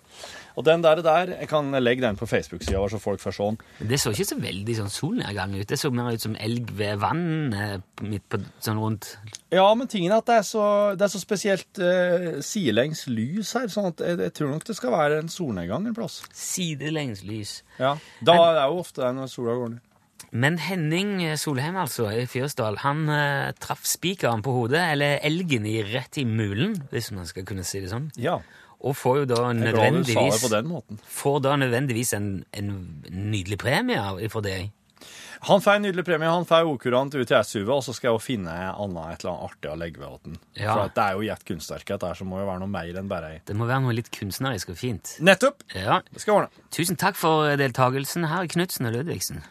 Og 0.54 0.64
den 0.66 0.84
der, 0.84 1.00
der 1.02 1.32
jeg 1.34 1.48
kan 1.50 1.70
legge 1.82 2.04
den 2.04 2.18
på 2.18 2.28
Facebook-sida, 2.30 2.82
så 2.90 3.00
folk 3.02 3.22
får 3.22 3.38
den. 3.40 3.58
Det 3.90 3.98
så 4.00 4.12
ikke 4.14 4.26
så 4.28 4.38
veldig 4.38 4.76
sånn 4.78 4.92
solnedgang 4.92 5.56
ut. 5.56 5.66
Det 5.70 5.78
så 5.80 5.90
mer 5.90 6.14
ut 6.14 6.22
som 6.22 6.36
elg 6.38 6.70
ved 6.78 7.00
vann 7.02 7.54
eh, 7.54 7.78
midt 8.06 8.26
på 8.30 8.38
sånn 8.62 8.78
rundt 8.78 9.16
Ja, 9.54 9.66
men 9.74 9.90
tingen 9.90 10.12
er 10.14 10.22
at 10.22 10.28
det 10.30 10.36
er 10.40 10.46
så, 10.46 10.66
det 10.98 11.08
er 11.08 11.12
så 11.14 11.22
spesielt 11.22 11.80
uh, 11.82 12.38
sidelengs 12.44 13.06
lys 13.10 13.54
her, 13.58 13.66
sånn 13.70 13.90
at 13.90 14.02
jeg, 14.04 14.20
jeg 14.28 14.34
tror 14.38 14.54
nok 14.54 14.68
det 14.68 14.78
skal 14.78 14.94
være 14.94 15.18
en 15.22 15.32
solnedgang 15.32 15.88
en 15.88 15.96
plass. 15.96 16.22
sidelengs 16.34 17.24
lys. 17.26 17.58
Ja. 17.78 17.96
Da 18.22 18.38
er 18.48 18.56
det 18.60 18.68
jo 18.70 18.80
ofte 18.84 19.04
det 19.04 19.12
når 19.18 19.30
sola 19.34 19.58
går 19.58 19.74
ned. 19.74 19.90
Men 20.34 20.56
Henning 20.58 21.20
Solheim, 21.38 21.76
altså, 21.78 22.08
i 22.10 22.24
Fyresdal, 22.26 22.80
han 22.82 23.04
uh, 23.06 23.52
traff 23.62 23.84
spikeren 23.86 24.42
på 24.42 24.54
hodet, 24.56 24.80
eller 24.94 25.20
elgen 25.22 25.66
i 25.70 25.76
rett 25.86 26.18
i 26.18 26.24
mulen, 26.26 26.74
hvis 26.90 27.12
man 27.14 27.28
skal 27.30 27.46
kunne 27.46 27.66
si 27.66 27.82
det 27.84 27.92
sånn, 27.92 28.08
Ja. 28.18 28.40
Og 28.80 28.96
får 28.96 29.20
jo 29.22 29.26
da 29.30 29.52
nødvendigvis, 29.56 30.42
på 30.42 30.50
den 30.52 30.70
måten. 30.70 31.02
får 31.08 31.42
da 31.44 31.56
nødvendigvis 31.56 32.14
en, 32.16 32.30
en 32.52 32.72
nydelig 33.10 33.58
premie 33.58 34.30
for 34.32 34.44
det. 34.44 34.70
Han 35.44 35.60
får 35.60 35.72
en 35.76 35.82
nydelig 35.82 36.04
premie. 36.04 36.28
Han 36.28 36.46
får 36.48 36.64
okurant 36.64 37.14
UTS-UV, 37.14 37.68
og 37.68 37.82
så 37.84 37.92
skal 37.92 38.08
jeg 38.08 38.16
jo 38.16 38.22
finne 38.22 38.52
annet 38.54 39.10
et 39.12 39.24
eller 39.24 39.34
annet 39.34 39.50
artig 39.50 39.70
å 39.70 39.74
legge 39.76 40.00
ved 40.00 40.14
den. 40.24 40.38
Ja. 40.56 40.70
For 40.70 40.86
at 40.86 40.94
det 40.96 41.04
er 41.04 41.18
jo 41.18 41.26
gjett 41.26 41.44
kunstverk, 41.50 41.84
dette 41.90 42.08
her, 42.08 42.16
så 42.16 42.28
må 42.28 42.40
jo 42.40 42.46
være 42.48 42.62
noe 42.62 42.72
mer 42.72 43.00
enn 43.00 43.10
bare 43.10 43.32
ei 43.34 43.42
Det 43.44 43.56
må 43.58 43.68
være 43.68 43.84
noe 43.84 43.96
litt 43.98 44.08
kunstnerisk 44.14 44.72
og 44.72 44.80
fint. 44.80 45.16
Nettopp! 45.20 45.66
Ja. 45.76 46.00
Det 46.08 46.22
skal 46.22 46.32
jeg 46.32 46.38
ordne. 46.38 46.64
Tusen 46.72 47.00
takk 47.00 47.20
for 47.20 47.52
deltakelsen 47.60 48.24
her, 48.30 48.48
Knutsen 48.56 48.88
og 48.88 48.96
Ludvigsen. 48.96 49.44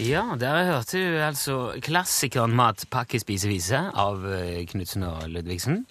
Ja, 0.00 0.22
der 0.40 0.62
hørte 0.70 1.00
du 1.02 1.18
altså 1.20 1.56
klassikeren 1.84 2.54
Matpakkespisevise 2.56 3.88
av 3.98 4.22
eh, 4.32 4.62
Knutsen 4.70 5.02
og 5.04 5.26
Ludvigsen. 5.34 5.82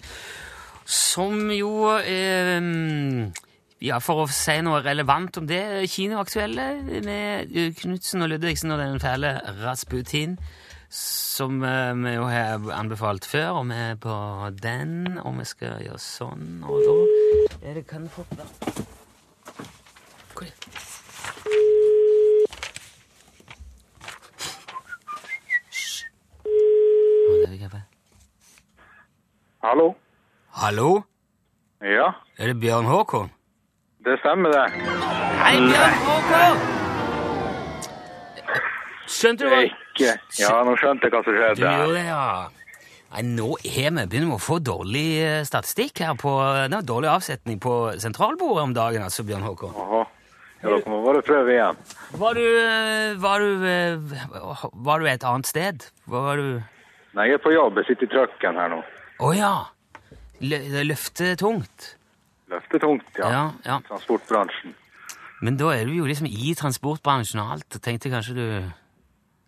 Som 0.90 1.50
jo 1.54 1.86
eh, 2.02 2.58
Ja, 3.80 4.00
for 4.02 4.24
å 4.24 4.30
si 4.34 4.56
noe 4.66 4.82
relevant 4.82 5.38
om 5.38 5.46
det, 5.46 5.62
kinoaktuelle 5.88 6.64
med 7.06 7.54
Knutsen 7.78 8.26
og 8.26 8.32
Ludvigsen 8.32 8.74
og 8.74 8.82
den 8.82 8.98
fæle 9.00 9.30
Rasputin, 9.62 10.34
som 10.90 11.62
eh, 11.64 11.94
vi 12.02 12.16
jo 12.16 12.26
har 12.28 12.66
anbefalt 12.74 13.24
før, 13.30 13.62
og 13.62 13.70
vi 13.70 13.78
er 13.78 13.96
på 14.02 14.16
den, 14.58 15.16
og 15.22 15.38
vi 15.38 15.46
skal 15.48 15.78
gjøre 15.86 16.02
sånn, 16.02 16.60
og 16.66 16.82
da 16.84 17.70
er 17.70 17.80
det 17.80 17.86
kan 17.88 18.10
fort 18.10 18.34
være 18.34 18.50
Hvor 20.34 20.44
er 27.46 27.56
det? 27.56 27.70
Feil. 27.70 27.88
Hallo? 29.62 29.92
Hallo? 30.60 31.02
Ja, 31.80 32.12
Er 32.38 32.46
det 32.52 32.60
Bjørn 32.60 32.84
Håkon? 32.84 33.30
det 34.04 34.18
stemmer 34.20 34.52
det. 34.52 34.64
Hei, 35.40 35.56
Bjørn 35.60 35.94
Håkon! 36.06 36.58
Skjønte 39.10 39.44
du 39.44 39.50
hva 39.52 39.60
Ikke. 39.66 40.12
Ja, 40.40 40.52
nå 40.64 40.74
skjønte 40.80 41.08
jeg 41.08 41.14
hva 41.14 41.22
som 41.24 41.32
Du 41.34 41.40
skjedde. 41.40 41.72
gjorde 41.80 41.94
det, 41.96 42.04
ja. 42.06 42.48
Nei, 43.10 43.22
nå 43.26 43.48
er 43.64 43.90
vi 43.90 44.04
begynner 44.06 44.30
vi 44.30 44.36
å 44.36 44.40
få 44.40 44.58
dårlig 44.62 45.06
eh, 45.24 45.40
statistikk 45.48 45.98
her 46.04 46.14
på 46.20 46.30
Det 46.70 46.76
var 46.76 46.86
dårlig 46.86 47.10
avsetning 47.10 47.58
på 47.60 47.74
sentralbordet 47.98 48.62
om 48.68 48.74
dagen, 48.76 49.02
altså, 49.02 49.24
Bjørn 49.26 49.42
Håkon. 49.48 49.74
Jaha. 49.74 50.04
Ja, 50.62 50.68
dere 50.68 50.92
må 50.92 51.00
bare 51.06 51.22
prøve 51.24 51.54
igjen. 51.56 51.76
Var 52.20 52.34
du 52.36 52.44
eh, 52.44 53.16
Var 53.16 53.40
du 53.40 53.64
eh, 53.64 54.64
Var 54.74 54.98
du 55.00 55.06
et 55.08 55.24
annet 55.24 55.48
sted? 55.48 55.86
Hva 56.04 56.20
var 56.28 56.36
du 56.36 56.60
Nei, 57.16 57.26
jeg 57.26 57.40
er 57.40 57.42
på 57.42 57.50
jobb. 57.56 57.80
Jeg 57.80 57.88
sitter 57.88 58.06
i 58.06 58.12
trucken 58.12 58.60
her 58.60 58.68
nå. 58.70 58.82
Å 59.24 59.32
ja! 59.34 59.54
Lø- 60.40 60.70
Det 60.72 60.86
løfter 60.86 61.34
tungt. 61.36 61.96
Løfter 62.50 62.78
tungt, 62.82 63.10
ja. 63.18 63.28
Ja, 63.30 63.42
ja. 63.66 63.78
Transportbransjen. 63.88 64.74
Men 65.42 65.56
da 65.56 65.70
er 65.72 65.84
du 65.88 65.92
jo 65.96 66.04
liksom 66.08 66.26
i 66.28 66.54
transportbransjen 66.58 67.40
og 67.40 67.52
alt. 67.56 67.78
Tenkte 67.80 68.10
kanskje 68.12 68.34
du 68.36 68.46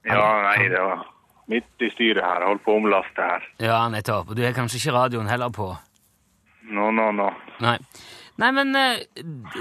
Ja, 0.07 0.21
nei, 0.49 0.69
det 0.69 0.81
var 0.81 1.05
midt 1.49 1.83
i 1.85 1.91
styret 1.93 2.23
her. 2.25 2.45
Holdt 2.47 2.65
på 2.65 2.73
å 2.75 2.79
omlaste 2.81 3.23
her. 3.23 3.45
Ja, 3.61 3.83
nettopp. 3.93 4.31
Og 4.33 4.37
du 4.39 4.43
har 4.45 4.55
kanskje 4.57 4.81
ikke 4.81 4.95
radioen 4.97 5.29
heller 5.29 5.51
på? 5.55 5.69
Nå, 6.73 6.89
nå, 6.97 7.11
nå. 7.19 7.29
Nei. 7.61 7.77
Nei, 8.41 8.49
men 8.57 8.75
eh, 8.79 9.03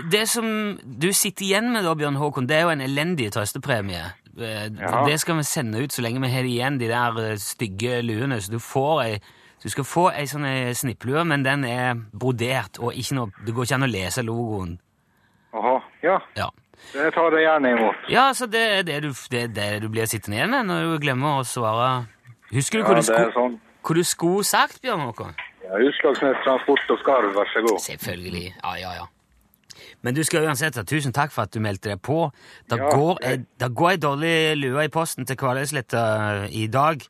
det 0.10 0.24
som 0.32 0.46
du 0.82 1.10
sitter 1.14 1.46
igjen 1.46 1.68
med 1.74 1.84
da, 1.84 1.94
Bjørn 2.00 2.16
Håkon, 2.16 2.48
det 2.48 2.56
er 2.62 2.62
jo 2.68 2.74
en 2.78 2.82
elendig 2.86 3.32
trøstepremie. 3.36 4.06
Eh, 4.38 4.70
Ja. 4.80 5.04
Det 5.06 5.20
skal 5.20 5.36
vi 5.42 5.44
sende 5.44 5.82
ut 5.84 5.92
så 5.92 6.02
lenge 6.06 6.22
vi 6.24 6.32
har 6.32 6.48
igjen 6.48 6.78
de 6.80 6.88
der 6.88 7.20
eh, 7.34 7.36
stygge 7.42 8.00
luene. 8.06 8.40
Så 8.42 8.54
du 8.56 8.60
får 8.64 9.04
ei 9.04 9.20
du 9.64 9.70
skal 9.70 9.84
få 9.86 10.08
ei 10.12 10.26
sånn 10.28 10.46
ei 10.46 10.74
snipplue, 10.74 11.24
men 11.28 11.44
den 11.46 11.64
er 11.68 11.96
brodert, 12.14 12.80
og 12.80 12.94
noe, 13.14 13.30
det 13.46 13.54
går 13.54 13.68
ikke 13.68 13.76
an 13.78 13.84
å 13.88 13.92
lese 13.92 14.24
logoen. 14.26 14.80
Aha, 15.54 15.82
Ja, 16.04 16.20
Ja, 16.36 16.50
det 16.94 17.14
tar 17.14 17.30
det 17.32 17.44
gjerne 17.44 17.72
imot. 17.76 17.96
ja 18.10 18.32
så 18.34 18.48
det 18.48 18.62
er 18.80 18.84
det 18.84 19.02
du, 19.04 19.12
det, 19.30 19.54
det 19.54 19.82
du 19.84 19.90
blir 19.90 20.06
sittende 20.08 20.38
igjen 20.40 20.50
med 20.50 20.66
når 20.66 20.82
du 20.96 21.00
glemmer 21.06 21.42
å 21.42 21.46
svare. 21.46 22.08
Husker 22.52 22.80
du 22.80 22.84
Ja, 22.84 22.90
hva, 22.90 22.96
du 22.96 23.04
sko, 23.04 23.32
sånn. 23.36 23.58
hva 23.84 23.96
du 23.96 24.04
skulle 24.04 24.44
sagt, 24.44 24.82
Bjørn 24.82 25.06
Håkon? 25.06 25.36
Ja, 25.64 25.78
Utslagsnes 25.78 26.40
Transport 26.44 26.90
og 26.90 27.00
Skarv, 27.00 27.34
vær 27.36 27.52
så 27.54 27.62
god. 27.68 27.80
Selvfølgelig. 27.80 28.56
Ja, 28.64 28.74
ja, 28.82 28.94
ja. 29.02 29.06
Men 30.02 30.16
du 30.16 30.24
skal 30.24 30.44
uansett 30.50 30.76
ha 30.76 30.84
tusen 30.84 31.14
takk 31.14 31.32
for 31.32 31.44
at 31.46 31.54
du 31.54 31.60
meldte 31.64 31.92
deg 31.94 32.02
på. 32.02 32.32
Det 32.70 32.78
Ja, 32.80 32.90
går 33.70 33.92
ei 33.92 33.98
dårlig 34.02 34.58
lue 34.58 34.84
i 34.84 34.90
posten 34.90 35.26
til 35.26 35.38
Kvaløysletta 35.38 36.48
i 36.50 36.66
dag. 36.68 37.04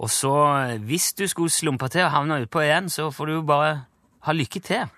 Og 0.00 0.10
så, 0.10 0.32
hvis 0.80 1.12
du 1.12 1.26
skulle 1.26 1.50
slumpe 1.50 1.88
til 1.88 2.06
og 2.06 2.10
havne 2.10 2.40
utpå 2.42 2.60
igjen, 2.64 2.88
så 2.88 3.10
får 3.10 3.26
du 3.26 3.32
jo 3.32 3.42
bare 3.42 3.72
ha 4.24 4.32
lykke 4.32 4.60
til. 4.64 4.88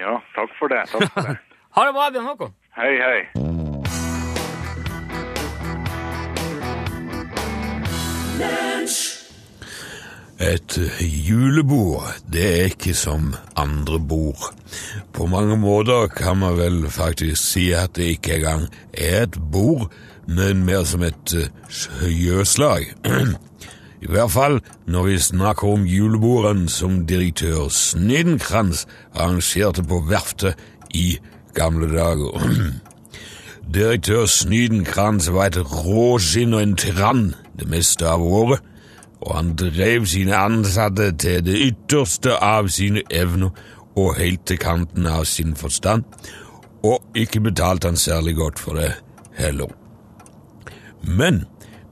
Ja, 0.00 0.16
takk 0.32 0.54
for 0.58 0.72
det. 0.72 0.80
Takk 0.92 1.12
for 1.12 1.20
det. 1.28 1.36
Ha 1.76 1.82
det 1.84 1.92
bra, 1.92 2.06
Bjørn 2.08 2.24
Håkon. 2.24 2.52
Hei, 2.72 2.94
hei. 3.04 3.18
Et 10.40 10.76
julebord, 11.28 12.06
det 12.32 12.46
er 12.46 12.70
ikke 12.70 12.94
som 12.96 13.34
andre 13.60 14.00
bord. 14.00 14.54
På 15.12 15.26
mange 15.28 15.58
måter 15.60 16.08
kan 16.16 16.40
man 16.40 16.56
vel 16.56 16.86
faktisk 16.88 17.42
si 17.42 17.66
at 17.76 17.92
det 17.96 18.08
ikke 18.16 18.38
engang 18.38 18.70
er 18.94 19.26
et 19.26 19.36
bord, 19.52 19.92
men 20.26 20.64
mer 20.64 20.88
som 20.88 21.04
et 21.04 21.36
eh, 21.36 21.52
sjøslag. 21.68 22.88
I 24.06 24.12
hvert 24.14 24.30
fall 24.30 24.60
når 24.86 25.02
vi 25.02 25.18
snakker 25.18 25.68
om 25.74 25.86
julebordene 25.90 26.70
som 26.70 27.00
direktør 27.10 27.66
Snedenkrantz 27.74 28.84
arrangerte 29.14 29.82
på 29.82 29.98
verftet 30.06 30.54
i 30.94 31.16
gamle 31.54 31.88
dager. 31.90 32.44
Direktør 33.74 34.28
Snydenkrantz 34.30 35.26
var 35.34 35.50
et 35.50 35.58
råskinn 35.58 36.54
og 36.54 36.62
en 36.62 36.76
tyrann 36.78 37.24
det 37.58 37.66
meste 37.72 38.06
av 38.06 38.22
året, 38.22 38.62
og 39.26 39.34
han 39.34 39.50
drev 39.58 40.06
sine 40.06 40.38
ansatte 40.38 41.10
til 41.18 41.42
det 41.42 41.58
ytterste 41.66 42.36
av 42.38 42.70
sine 42.70 43.02
evner 43.10 43.50
og 43.96 44.14
helt 44.20 44.46
til 44.46 44.60
kanten 44.62 45.10
av 45.10 45.24
sin 45.26 45.56
forstand, 45.58 46.06
og 46.86 47.02
ikke 47.18 47.42
betalte 47.48 47.90
han 47.90 47.98
særlig 47.98 48.36
godt 48.38 48.62
for 48.62 48.78
det 48.78 48.92
heller. 49.34 49.72
Men 51.02 51.42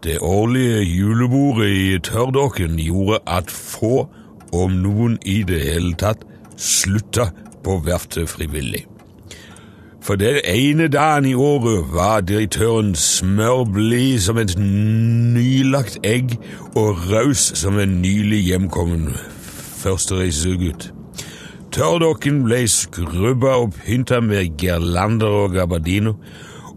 det 0.05 0.19
årlige 0.21 0.83
julebordet 0.83 1.69
i 1.69 1.99
tørrdokken 1.99 2.79
gjorde 2.79 3.19
at 3.27 3.51
få, 3.51 4.09
om 4.53 4.71
noen 4.85 5.19
i 5.27 5.43
det 5.43 5.63
hele 5.65 5.95
tatt, 5.99 6.25
slutta 6.57 7.31
på 7.65 7.79
verftet 7.87 8.29
frivillig. 8.29 8.85
For 10.05 10.21
den 10.21 10.37
ene 10.45 10.89
dagen 10.93 11.25
i 11.25 11.35
året 11.35 11.87
var 11.95 12.21
direktøren 12.21 12.93
smørblid 12.95 14.21
som 14.21 14.39
et 14.39 14.53
nylagt 14.61 15.97
egg 16.05 16.37
og 16.77 17.01
raus 17.09 17.47
som 17.57 17.79
en 17.81 18.03
nylig 18.03 18.43
hjemkommen 18.51 19.15
førstereisegutt. 19.81 20.91
Tørrdokken 21.73 22.43
ble 22.45 22.67
skrubba 22.69 23.57
og 23.63 23.73
pynta 23.81 24.21
med 24.21 24.53
girlander 24.61 25.41
og 25.41 25.57
gabardiner, 25.57 26.13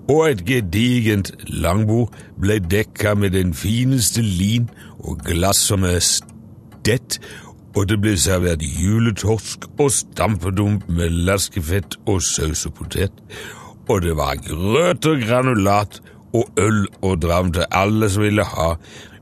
og 0.07 0.29
et 0.29 0.45
gedigent 0.47 1.31
langbord 1.51 2.15
ble 2.39 2.59
dekka 2.63 3.13
med 3.19 3.35
den 3.35 3.53
fineste 3.57 4.23
lin 4.23 4.69
og 4.99 5.23
glass 5.27 5.67
som 5.69 5.83
er 5.87 5.99
stett, 6.03 7.19
og 7.75 7.89
det 7.91 7.99
ble 8.01 8.15
servert 8.17 8.63
juletorsk 8.63 9.67
og 9.77 9.91
stampedump 9.93 10.87
med 10.89 11.13
laskefett 11.27 11.99
og 12.07 12.23
saus 12.25 12.65
og 12.69 12.77
potet, 12.79 13.13
og 13.87 14.01
det 14.03 14.15
var 14.17 14.39
grøt 14.47 15.05
og 15.07 15.21
granulat 15.23 15.99
og 16.35 16.49
øl 16.59 16.87
og 17.01 17.21
dram 17.21 17.51
til 17.55 17.67
alle 17.71 18.09
som 18.11 18.23
ville 18.23 18.45
ha, 18.47 18.71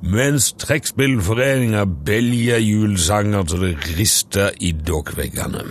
mens 0.06 0.52
trekkspillforeninga 0.62 1.86
belja 2.06 2.58
julesanger 2.62 3.44
til 3.50 3.68
det 3.68 3.76
rista 3.98 4.50
i 4.62 4.72
dokkveggene. 4.88 5.66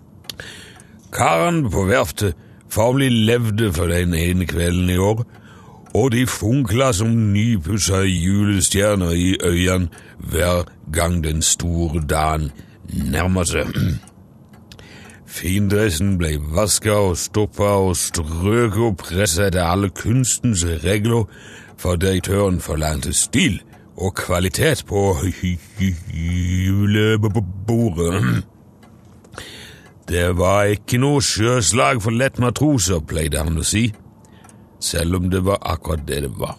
Karen 1.16 1.64
på 1.72 1.84
verftet 1.88 2.38
formelig 2.70 3.10
levde 3.12 3.72
for 3.72 3.90
den 3.90 4.14
ene 4.14 4.46
kvelden 4.46 4.90
i 4.90 4.96
år, 4.96 5.24
og 5.94 6.12
de 6.12 6.26
funkla 6.26 6.92
som 6.92 7.08
nypussa 7.32 8.02
julestjerner 8.06 9.10
i 9.10 9.36
øynene 9.42 9.88
hver 10.18 10.62
gang 10.92 11.24
den 11.24 11.42
store 11.42 12.02
dagen 12.08 12.50
nærma 13.10 13.44
seg. 13.44 13.66
Findressen 15.30 16.16
ble 16.18 16.36
vaska 16.54 16.94
og 17.10 17.16
stoppa 17.18 17.74
og 17.86 17.96
strøket 17.96 18.82
og 18.82 18.96
pressa 18.98 19.46
etter 19.46 19.66
alle 19.66 19.90
kunstens 19.94 20.64
regler, 20.84 21.26
for 21.78 21.96
direktøren 21.96 22.60
forlangte 22.60 23.12
stil 23.16 23.60
og 23.96 24.14
kvalitet 24.14 24.84
på 24.88 25.16
julebordet. 26.66 28.44
Det 30.10 30.38
var 30.38 30.72
ikke 30.74 30.98
noe 30.98 31.22
sjøslag 31.22 32.00
for 32.02 32.10
lettmatroser, 32.10 32.98
pleide 33.06 33.38
han 33.38 33.60
å 33.60 33.66
si, 33.66 33.84
selv 34.82 35.20
om 35.20 35.28
det 35.30 35.44
var 35.46 35.60
akkurat 35.62 36.02
det 36.08 36.24
det 36.24 36.32
var. 36.40 36.56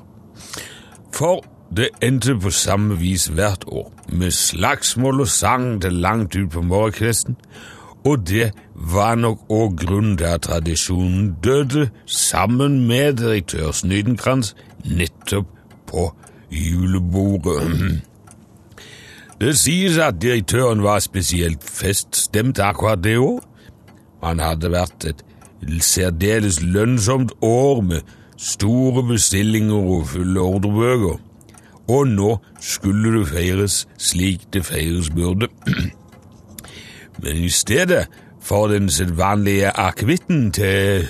For 1.12 1.44
det 1.76 1.90
endte 2.04 2.38
på 2.40 2.52
samme 2.56 2.96
vis 3.00 3.28
hvert 3.28 3.66
år, 3.68 3.90
med 4.08 4.32
slagsmål 4.32 5.26
og 5.26 5.28
sang 5.28 5.82
til 5.84 6.00
langt 6.00 6.36
ut 6.36 6.52
på 6.56 6.64
morgenkvisten, 6.64 7.36
og 8.08 8.24
det 8.28 8.52
var 8.76 9.16
nok 9.20 9.44
òg 9.52 9.76
grunnen 9.84 10.16
til 10.18 10.32
at 10.32 10.48
tradisjonen 10.48 11.34
døde 11.44 11.90
sammen 12.06 12.88
med 12.88 13.20
direktør 13.20 13.72
Snydenkrantz 13.72 14.56
nettopp 14.86 15.52
på 15.92 16.08
julebordet. 16.52 18.02
Det 19.42 19.56
sies 19.58 19.98
at 19.98 20.20
direktøren 20.22 20.84
var 20.84 21.00
spesielt 21.02 21.64
feststemt 21.66 22.60
akkurat 22.60 23.04
det 23.04 23.18
år. 23.18 23.40
Han 24.24 24.40
hadde 24.40 24.70
vært 24.70 25.06
et 25.10 25.24
særdeles 25.82 26.60
lønnsomt 26.62 27.32
år 27.42 27.82
med 27.82 28.12
store 28.38 29.02
bestillinger 29.04 29.88
og 29.96 30.08
fulle 30.14 30.42
ordrebøker, 30.42 31.18
og 31.90 32.08
nå 32.08 32.36
skulle 32.62 33.16
det 33.18 33.28
feires 33.32 33.88
slik 33.98 34.46
det 34.54 34.62
feires 34.66 35.10
burde. 35.10 35.50
Men 37.24 37.38
i 37.38 37.50
stedet 37.50 38.06
for 38.42 38.68
den 38.68 38.90
sedvanlige 38.90 39.70
akevitten 39.70 40.52
til 40.52 41.08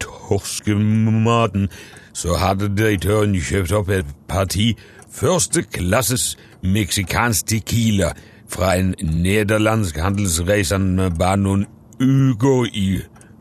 torskematen, 0.00 1.68
så 2.12 2.36
hadde 2.36 2.76
direktøren 2.76 3.32
kjøpt 3.40 3.72
opp 3.72 3.88
et 3.88 4.12
parti 4.28 4.74
førsteklasses 5.16 6.36
meksikansk 6.72 7.46
tequila 7.46 8.12
fra 8.48 8.74
en 8.78 8.94
nederlandsk 9.02 9.96
handelsreisende 9.96 11.10
bare 11.18 11.40
noen 11.40 11.66
uker 12.00 12.70
i 12.72 12.88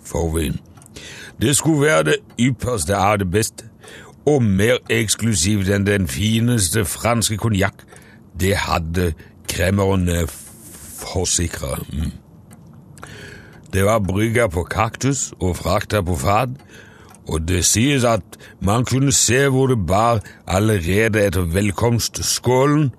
forveien. 0.06 0.60
Det 1.42 1.56
skulle 1.58 1.82
være 1.82 2.04
det 2.04 2.18
ypperste 2.40 2.96
av 2.96 3.20
det 3.20 3.32
beste, 3.32 3.66
og 4.26 4.44
mer 4.44 4.80
eksklusivt 4.90 5.70
enn 5.70 5.86
den 5.86 6.08
fineste 6.10 6.86
franske 6.86 7.38
konjakk. 7.38 7.84
Det 8.40 8.56
hadde 8.58 9.12
kremmerne 9.52 10.26
forsikra. 10.98 11.78
Mm. 11.94 12.12
Det 13.74 13.86
var 13.86 14.00
brygga 14.00 14.48
på 14.48 14.64
kaktus 14.64 15.34
og 15.40 15.58
frakta 15.58 16.02
på 16.02 16.16
fat, 16.16 16.50
og 17.28 17.48
det 17.48 17.66
sies 17.66 18.06
at 18.08 18.38
man 18.62 18.86
kunne 18.86 19.12
se 19.12 19.48
hvor 19.50 19.68
det 19.68 19.82
bar 19.88 20.22
allerede 20.48 21.26
etter 21.26 21.42
velkomstskålen, 21.42 22.92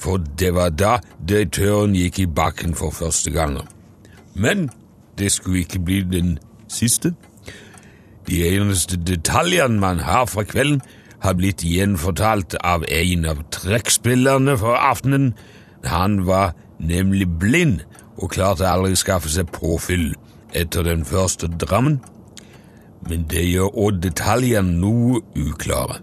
for 0.00 0.20
det 0.40 0.54
var 0.56 0.72
da 0.72 0.98
direktøren 1.28 1.94
gikk 1.94 2.22
i 2.22 2.26
bakken 2.26 2.74
for 2.74 2.94
første 2.94 3.30
gang. 3.34 3.58
Men 4.34 4.70
det 5.18 5.32
skulle 5.32 5.64
ikke 5.64 5.82
bli 5.84 6.00
den 6.08 6.38
siste. 6.68 7.12
De 8.28 8.40
eneste 8.48 8.96
detaljene 8.96 9.80
man 9.80 10.00
har 10.00 10.24
fra 10.30 10.44
kvelden, 10.48 10.80
har 11.20 11.36
blitt 11.36 11.60
gjenfortalt 11.60 12.54
av 12.64 12.86
en 12.88 13.26
av 13.28 13.42
trekkspillerne 13.52 14.54
for 14.56 14.78
aftenen. 14.78 15.34
Han 15.84 16.22
var 16.26 16.54
nemlig 16.78 17.28
blind 17.40 17.82
og 18.16 18.32
klarte 18.32 18.68
aldri 18.68 18.96
å 18.96 19.00
skaffe 19.00 19.28
seg 19.28 19.52
påfyll 19.52 20.14
etter 20.56 20.86
den 20.86 21.04
første 21.04 21.50
drammen. 21.60 22.00
Men 23.08 23.24
det 23.30 23.46
gjør 23.48 23.72
òg 23.86 24.02
detaljene 24.04 24.76
noe 24.82 25.22
uklare. 25.38 26.02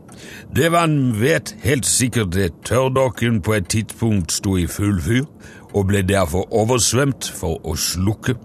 Det 0.55 0.71
man 0.73 1.19
vet 1.21 1.53
helt 1.63 1.85
sikkert, 1.85 2.35
er 2.35 2.55
tørrdokken 2.65 3.41
på 3.45 3.53
et 3.53 3.69
tidspunkt 3.69 4.33
sto 4.33 4.57
i 4.57 4.65
full 4.67 4.97
fyr 5.01 5.27
og 5.75 5.91
ble 5.91 6.01
derfor 6.07 6.47
oversvømt 6.55 7.27
for 7.37 7.59
å 7.67 7.75
slukke 7.77 8.37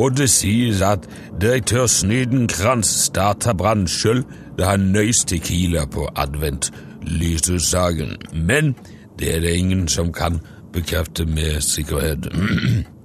og 0.00 0.16
det 0.16 0.30
sies 0.30 0.82
at 0.82 1.08
direktør 1.40 1.86
Snydenkrantz 1.86 2.88
starta 3.06 3.52
brannen 3.56 3.88
sjøl 3.88 4.24
da 4.58 4.64
han 4.72 4.80
nøys 4.94 5.24
kila 5.28 5.86
på 5.86 6.08
advent-lysestaken, 6.16 8.16
men 8.32 8.74
det 9.18 9.36
er 9.36 9.40
det 9.40 9.56
ingen 9.56 9.88
som 9.88 10.12
kan 10.12 10.40
bekrefte 10.72 11.26
med 11.26 11.60
sikkerhet. 11.60 12.28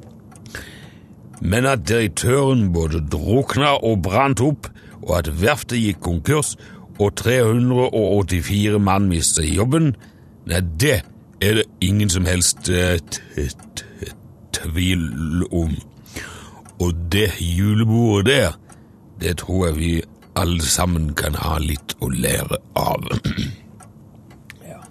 Men 1.42 1.66
at 1.66 1.88
direktøren 1.88 2.70
både 2.74 3.02
drukna 3.12 3.76
og 3.84 4.02
brant 4.06 4.42
opp, 4.42 4.70
og 5.06 5.18
at 5.20 5.30
verftet 5.42 5.82
gikk 5.82 6.02
konkurs 6.06 6.56
og 7.00 7.16
384 7.20 8.80
mann 8.80 9.10
mistet 9.12 9.50
jobben, 9.52 9.94
nei, 10.48 10.62
det 10.80 11.02
er 11.44 11.60
det 11.60 11.66
ingen 11.84 12.10
som 12.10 12.26
helst 12.26 12.70
eh, 12.70 12.98
tvil 14.56 15.46
om. 15.52 15.76
Og 16.80 16.96
det 17.12 17.30
julebordet 17.40 18.26
der, 18.32 18.58
det 19.20 19.38
tror 19.44 19.68
jeg 19.68 19.78
vi 19.78 19.94
alle 20.36 20.62
sammen 20.62 21.14
kan 21.16 21.38
ha 21.40 21.58
litt 21.64 21.96
å 22.04 22.12
lære 22.12 22.64
av. 22.76 23.08
Ja. 24.66 24.82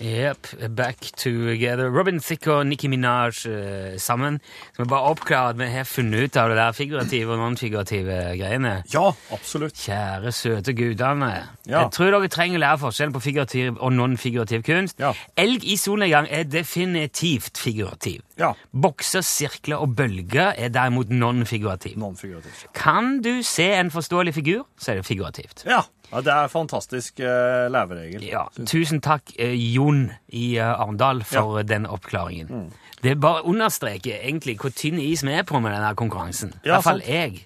Yep, 0.00 0.46
back 0.76 1.00
together. 1.16 1.88
Robin 1.88 2.20
Thicke 2.20 2.52
og 2.52 2.66
Nicki 2.66 2.88
Minaj 2.88 3.46
uh, 3.48 3.96
sammen. 3.98 4.40
Skal 4.72 4.84
vi 4.84 4.88
bare 4.88 5.12
oppklare 5.12 5.54
at 5.54 5.58
vi 5.58 5.68
har 5.72 5.88
funnet 5.88 6.26
ut 6.26 6.36
av 6.36 6.50
det 6.52 6.58
der 6.58 6.74
figurative 6.76 7.32
og 7.32 7.40
non-figurative 7.40 8.18
greiene? 8.36 8.82
ja, 8.92 9.06
absolutt. 9.32 9.76
Kjære, 9.80 10.32
søte 10.32 10.74
gudene. 10.76 11.32
Ja. 11.66 11.80
Jeg 11.80 11.90
tror 11.96 12.12
dere 12.12 12.28
trenger 12.28 12.60
å 12.60 12.64
lære 12.66 12.82
forskjellen 12.84 13.16
på 13.16 13.24
figurativ 13.24 13.80
og 13.80 13.92
non-figurativ 13.96 14.62
kunst. 14.68 15.00
Ja. 15.00 15.14
Elg 15.36 15.64
i 15.64 15.78
solnedgang 15.80 16.28
er 16.30 16.44
definitivt 16.44 17.56
figurativ. 17.58 18.20
Ja. 18.36 18.52
Bokser, 18.76 19.24
sirkler 19.24 19.80
og 19.80 19.96
bølger 19.96 20.52
er 20.52 20.72
derimot 20.74 21.08
non-figurativ. 21.08 21.96
Non-figurativt. 21.96 22.68
Kan 22.76 23.22
du 23.24 23.40
se 23.42 23.70
en 23.78 23.90
forståelig 23.90 24.36
figur, 24.36 24.66
så 24.76 24.92
er 24.92 25.00
det 25.00 25.08
figurativt. 25.08 25.64
Ja. 25.64 25.86
Ja, 26.12 26.20
det 26.22 26.32
er 26.32 26.48
fantastisk 26.52 27.20
uh, 27.20 27.66
leveregel. 27.72 28.22
Ja, 28.26 28.44
Tusen 28.66 29.00
takk, 29.04 29.32
uh, 29.40 29.52
Jon 29.54 30.10
i 30.32 30.58
uh, 30.58 30.74
Arendal, 30.80 31.24
for 31.26 31.62
den 31.66 31.86
oppklaringen. 31.86 32.48
Mm. 32.48 32.68
Det 33.02 33.16
bare 33.20 33.42
understreker 33.46 34.16
egentlig 34.22 34.56
hvor 34.62 34.72
tynn 34.74 34.98
is 35.02 35.22
vi 35.26 35.34
er 35.36 35.42
på 35.46 35.60
med 35.60 35.74
denne 35.76 35.94
konkurransen. 35.98 36.54
I 36.64 36.68
Ja, 36.70 36.76
hvert 36.78 36.86
fall 36.88 37.02
sant. 37.02 37.10
jeg. 37.12 37.42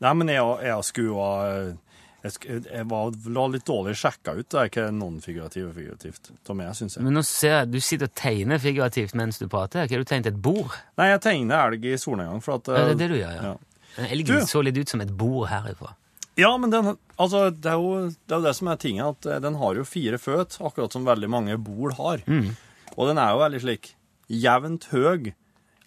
Nei, 0.00 0.12
men 0.16 0.28
jeg, 0.28 0.44
jeg 0.64 0.84
skulle 0.84 1.78
jeg, 2.22 2.60
jeg 2.68 2.84
var, 2.90 3.14
la 3.32 3.46
litt 3.48 3.64
dårlig 3.64 3.94
sjekka 3.96 4.34
ut. 4.36 4.44
Det 4.52 4.58
er 4.60 4.68
ikke 4.68 4.84
non-figurativt 4.92 5.70
og 5.70 5.74
figurativt. 5.78 6.30
Meg, 6.52 6.74
syns 6.76 6.98
jeg. 6.98 7.04
Men 7.06 7.16
nå 7.16 7.22
ser 7.24 7.54
jeg 7.62 7.70
du 7.72 7.78
sitter 7.80 8.10
og 8.10 8.14
tegner 8.20 8.60
figurativt 8.60 9.14
mens 9.16 9.40
du 9.40 9.46
prater. 9.48 9.86
Hva 9.86 9.96
har 9.96 10.04
du 10.04 10.08
tegnet? 10.10 10.28
Et 10.34 10.42
bord? 10.44 10.74
Nei, 11.00 11.08
jeg 11.14 11.22
tegner 11.24 11.70
elg 11.72 11.86
i 11.88 11.96
solnedgang. 12.00 12.42
For 12.44 12.58
at, 12.60 12.68
Ja, 12.68 12.84
det 12.90 12.96
er 12.96 13.00
det 13.00 13.08
du 13.14 13.16
gjør, 13.22 13.32
ja. 13.38 13.54
ja. 13.54 14.06
Elgen 14.10 14.42
Du- 14.44 14.46
så 14.46 14.60
litt 14.62 14.76
ut 14.78 14.88
som 14.92 15.00
et 15.00 15.10
bord 15.16 15.48
herifra. 15.50 15.94
Ja, 16.40 16.50
men 16.60 16.72
den, 16.72 16.94
altså, 17.20 17.44
det, 17.52 17.68
er 17.70 17.76
jo, 17.78 18.08
det 18.10 18.32
er 18.34 18.40
jo 18.40 18.46
det 18.48 18.54
som 18.56 18.70
er 18.72 18.80
tinget, 18.80 19.04
at 19.14 19.28
eh, 19.34 19.40
den 19.44 19.58
har 19.60 19.74
jo 19.78 19.84
fire 19.88 20.18
føt, 20.22 20.56
akkurat 20.64 20.92
som 20.96 21.04
veldig 21.08 21.28
mange 21.32 21.58
bol 21.60 21.92
har. 21.98 22.24
Mm. 22.26 22.54
Og 22.96 23.10
den 23.10 23.20
er 23.20 23.34
jo 23.34 23.42
veldig 23.44 23.60
slik 23.66 23.92
jevnt 24.30 24.88
høg. 24.94 25.32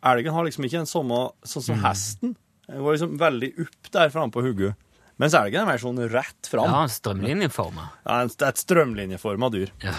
Elgen 0.04 0.34
har 0.36 0.44
liksom 0.48 0.66
ikke 0.68 0.82
en 0.84 0.90
samme 0.90 1.20
sånn 1.48 1.64
Mm. 1.64 1.68
som 1.68 1.84
hesten. 1.84 2.36
Den 2.68 2.82
går 2.84 2.96
liksom 2.98 3.18
veldig 3.20 3.52
opp 3.66 3.92
der 3.92 4.10
framme 4.14 4.32
på 4.36 4.44
hugget. 4.44 4.76
Mens 5.22 5.34
elgen 5.38 5.62
er 5.62 5.66
mer 5.70 5.78
sånn 5.78 6.00
rett 6.10 6.48
fram. 6.50 6.66
Ja, 6.72 6.86
strømlinjeforma. 6.90 7.90
En- 8.06 8.28
det 8.34 8.42
er 8.42 8.48
et 8.54 8.62
strømlinjeforma 8.64 9.50
dyr. 9.54 9.70
Ja. 9.84 9.94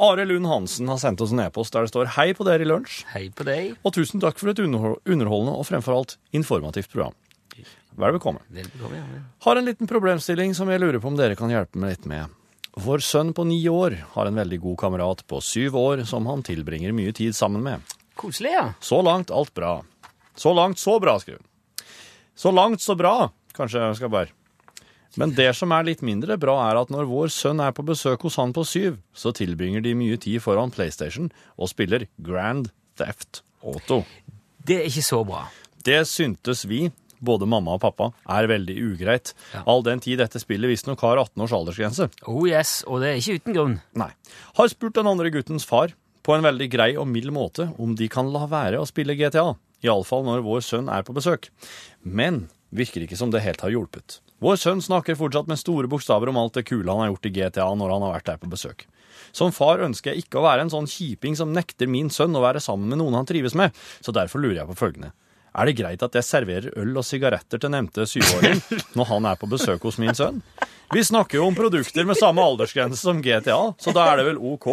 Are 0.00 0.24
Lund 0.24 0.46
Hansen 0.46 0.88
har 0.88 0.96
sendt 1.02 1.20
oss 1.20 1.32
en 1.32 1.40
e-post 1.40 1.72
der 1.72 1.82
det 1.82 1.90
står 1.92 2.06
'Hei 2.14 2.32
på 2.32 2.44
dere 2.46 2.62
i 2.62 2.64
lunsj', 2.64 3.04
Hei 3.12 3.28
på 3.30 3.44
deg. 3.44 3.76
og 3.84 3.92
tusen 3.92 4.20
takk 4.20 4.38
for 4.38 4.48
et 4.48 4.58
underholdende 4.58 5.52
og 5.58 5.66
fremfor 5.66 5.96
alt 5.96 6.16
informativt 6.32 6.88
program. 6.90 7.12
Vær 8.00 8.14
bekomme. 8.16 8.40
Ja. 8.56 8.64
Har 9.44 9.60
en 9.60 9.66
liten 9.68 9.88
problemstilling 9.90 10.54
som 10.56 10.70
jeg 10.72 10.80
lurer 10.80 11.00
på 11.02 11.10
om 11.10 11.18
dere 11.18 11.36
kan 11.38 11.52
hjelpe 11.52 11.80
meg 11.80 11.94
litt 11.96 12.08
med. 12.08 12.32
Vår 12.80 13.02
sønn 13.04 13.34
på 13.36 13.44
ni 13.44 13.58
år 13.68 13.96
har 14.14 14.28
en 14.28 14.38
veldig 14.40 14.60
god 14.62 14.78
kamerat 14.84 15.24
på 15.28 15.40
syv 15.44 15.76
år 15.76 16.04
som 16.08 16.28
han 16.30 16.44
tilbringer 16.46 16.94
mye 16.96 17.12
tid 17.16 17.36
sammen 17.36 17.64
med. 17.66 17.94
Koselig, 18.20 18.52
ja. 18.54 18.66
Så 18.80 19.00
langt 19.04 19.32
alt 19.34 19.52
bra. 19.54 19.80
Så 20.38 20.54
langt 20.56 20.78
så 20.78 20.96
bra, 21.02 21.18
skriver 21.20 21.40
hun. 21.40 21.46
Så 22.36 22.52
langt 22.54 22.80
så 22.80 22.96
bra, 22.96 23.30
kanskje 23.56 23.82
jeg 23.82 23.98
skal 23.98 24.12
bare. 24.12 24.32
Men 25.18 25.34
det 25.34 25.50
som 25.58 25.72
er 25.74 25.88
litt 25.88 26.04
mindre 26.06 26.36
bra, 26.40 26.54
er 26.70 26.78
at 26.78 26.92
når 26.94 27.08
vår 27.10 27.32
sønn 27.34 27.60
er 27.60 27.74
på 27.74 27.84
besøk 27.84 28.22
hos 28.28 28.38
han 28.38 28.54
på 28.54 28.62
syv, 28.64 29.00
så 29.12 29.32
tilbringer 29.34 29.82
de 29.82 29.96
mye 29.98 30.18
tid 30.22 30.38
foran 30.44 30.70
PlayStation 30.72 31.32
og 31.58 31.72
spiller 31.72 32.06
Grand 32.22 32.70
Theft 33.00 33.42
Auto. 33.66 34.04
Det 34.62 34.78
er 34.78 34.88
ikke 34.88 35.04
så 35.04 35.24
bra. 35.26 35.48
Det 35.84 36.04
syntes 36.06 36.62
vi, 36.70 36.84
både 37.24 37.48
mamma 37.50 37.76
og 37.76 37.82
pappa, 37.84 38.10
er 38.28 38.48
veldig 38.50 38.76
ugreit. 38.90 39.34
Ja. 39.54 39.64
All 39.70 39.84
den 39.86 40.02
tid 40.02 40.20
dette 40.22 40.40
spillet 40.42 40.72
visstnok 40.72 41.02
har 41.06 41.20
18 41.20 41.44
års 41.44 41.56
aldersgrense. 41.56 42.10
Oh 42.30 42.46
yes, 42.48 42.80
og 42.88 43.04
det 43.04 43.12
er 43.12 43.20
ikke 43.20 43.40
uten 43.40 43.56
grunn. 43.56 43.76
Nei. 43.98 44.10
Har 44.58 44.72
spurt 44.72 44.96
den 44.98 45.10
andre 45.10 45.32
guttens 45.34 45.68
far 45.68 45.94
på 46.26 46.36
en 46.36 46.44
veldig 46.44 46.68
grei 46.72 46.92
og 47.00 47.08
mild 47.08 47.32
måte 47.34 47.70
om 47.80 47.94
de 47.96 48.08
kan 48.12 48.28
la 48.32 48.46
være 48.50 48.80
å 48.80 48.88
spille 48.88 49.16
GTA. 49.18 49.52
Iallfall 49.84 50.26
når 50.26 50.42
vår 50.44 50.64
sønn 50.64 50.90
er 50.92 51.04
på 51.06 51.14
besøk. 51.16 51.48
Men 52.04 52.48
virker 52.70 53.04
ikke 53.04 53.18
som 53.18 53.32
det 53.32 53.42
helt 53.44 53.62
har 53.64 53.72
hjulpet. 53.72 54.20
Vår 54.40 54.56
sønn 54.60 54.80
snakker 54.80 55.18
fortsatt 55.20 55.48
med 55.50 55.60
store 55.60 55.88
bokstaver 55.90 56.30
om 56.30 56.38
alt 56.40 56.56
det 56.56 56.66
kule 56.68 56.88
han 56.88 57.02
har 57.02 57.10
gjort 57.10 57.28
i 57.28 57.32
GTA 57.34 57.68
når 57.76 57.94
han 57.94 58.04
har 58.06 58.14
vært 58.14 58.28
der 58.30 58.40
på 58.40 58.50
besøk. 58.52 58.86
Som 59.36 59.52
far 59.52 59.82
ønsker 59.84 60.12
jeg 60.14 60.24
ikke 60.24 60.40
å 60.40 60.46
være 60.46 60.64
en 60.64 60.72
sånn 60.72 60.88
kjiping 60.88 61.36
som 61.38 61.52
nekter 61.54 61.90
min 61.90 62.08
sønn 62.12 62.36
å 62.36 62.44
være 62.44 62.62
sammen 62.64 62.88
med 62.90 63.00
noen 63.02 63.18
han 63.18 63.28
trives 63.28 63.56
med, 63.58 63.74
så 64.00 64.14
derfor 64.16 64.42
lurer 64.42 64.62
jeg 64.62 64.70
på 64.70 64.78
følgende. 64.80 65.12
Er 65.50 65.66
det 65.66 65.78
greit 65.80 66.02
at 66.06 66.14
jeg 66.14 66.26
serverer 66.26 66.74
øl 66.78 66.92
og 66.94 67.06
sigaretter 67.06 67.58
til 67.58 67.72
nevnte 67.74 68.06
syvåring 68.06 68.60
når 68.98 69.08
han 69.08 69.26
er 69.32 69.38
på 69.40 69.48
besøk 69.50 69.82
hos 69.88 69.98
min 69.98 70.14
sønn? 70.14 70.38
Vi 70.90 71.02
snakker 71.06 71.38
jo 71.38 71.44
om 71.46 71.54
produkter 71.54 72.06
med 72.06 72.18
samme 72.18 72.42
aldersgrense 72.42 72.98
som 72.98 73.20
GTA, 73.22 73.58
så 73.78 73.92
da 73.94 74.08
er 74.10 74.18
det 74.18 74.24
vel 74.26 74.40
OK? 74.42 74.66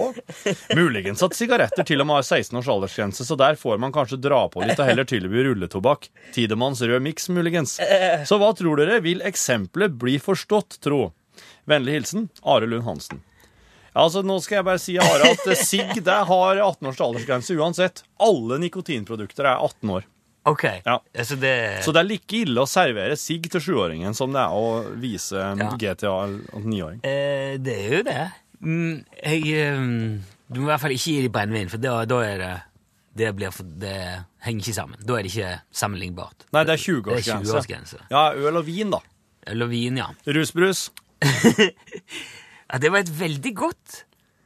Muligens 0.77 1.21
at 1.21 1.37
sigaretter 1.37 1.85
til 1.85 2.01
og 2.01 2.09
med 2.09 2.17
har 2.17 2.25
16 2.25 2.57
års 2.57 2.71
aldersgrense, 2.73 3.25
så 3.25 3.37
der 3.37 3.59
får 3.59 3.77
man 3.81 3.93
kanskje 3.93 4.17
dra 4.21 4.39
på 4.49 4.65
litt 4.65 4.81
og 4.81 4.89
heller 4.89 5.05
tilby 5.05 5.45
rulletobakk. 5.45 6.09
Tidemanns 6.33 6.81
rød 6.81 7.05
miks, 7.05 7.29
muligens. 7.29 7.77
Så 8.25 8.41
hva 8.41 8.49
tror 8.57 8.81
dere? 8.81 8.97
Vil 9.05 9.21
eksempelet 9.29 9.93
bli 10.01 10.17
forstått, 10.17 10.79
tro? 10.81 11.11
Vennlig 11.69 11.99
hilsen 11.99 12.29
Are 12.41 12.65
Lund 12.65 12.89
Hansen. 12.89 13.21
Altså, 13.97 14.25
nå 14.25 14.39
skal 14.41 14.59
jeg 14.59 14.69
bare 14.71 14.81
si 14.81 14.97
Are, 15.01 15.33
at 15.33 15.61
sigg 15.61 16.01
har 16.01 16.57
18 16.57 16.89
års 16.89 17.01
aldersgrense 17.01 17.61
uansett. 17.61 18.03
Alle 18.17 18.57
nikotinprodukter 18.65 19.45
er 19.45 19.61
18 19.61 19.97
år. 19.99 20.09
Ok, 20.47 20.63
Ja. 20.85 20.97
altså 21.11 21.35
det... 21.39 21.53
Så 21.83 21.91
det 21.91 22.01
er 22.01 22.07
like 22.07 22.37
ille 22.39 22.63
å 22.63 22.69
servere 22.69 23.17
sigg 23.19 23.49
til 23.51 23.63
sjuåringen 23.63 24.15
som 24.15 24.31
det 24.31 24.39
er 24.39 24.55
å 24.55 24.95
vise 24.99 25.35
Ja. 25.35 25.69
GTA 25.75 25.97
til 25.99 26.37
niåring. 26.63 27.01
Eh, 27.03 27.57
det 27.59 27.75
er 27.75 27.95
jo 27.97 28.03
det. 28.07 28.21
Mm, 28.63 28.93
jeg, 29.19 29.43
um, 29.75 30.23
du 30.47 30.61
må 30.61 30.69
i 30.69 30.71
hvert 30.71 30.81
fall 30.85 30.95
ikke 30.95 31.11
gi 31.17 31.25
dem 31.25 31.35
brennevin, 31.35 31.69
for 31.69 31.83
da, 31.83 31.97
da 32.09 32.21
er 32.25 32.41
det 32.41 32.53
det, 33.17 33.31
blir 33.35 33.51
for, 33.53 33.67
det 33.81 33.97
henger 34.45 34.61
ikke 34.63 34.77
sammen. 34.77 35.01
Da 35.01 35.17
er 35.17 35.25
det 35.25 35.33
ikke 35.33 35.51
sammenlignbart. 35.81 36.47
Nei, 36.53 36.63
det 36.69 36.75
er 36.75 36.79
er 36.79 36.83
20-årsgrense. 36.85 37.51
20-årsgrense. 37.51 38.01
ja, 38.13 38.23
øl 38.37 38.59
og 38.61 38.65
vin, 38.67 38.93
da. 38.93 39.01
Eller 39.47 39.69
vin, 39.71 39.97
ja. 39.97 40.09
Rusbrus. 40.37 40.87
ja. 41.25 42.79
Det 42.79 42.91
var 42.93 42.99
et 43.01 43.11
veldig 43.19 43.53
godt 43.57 44.03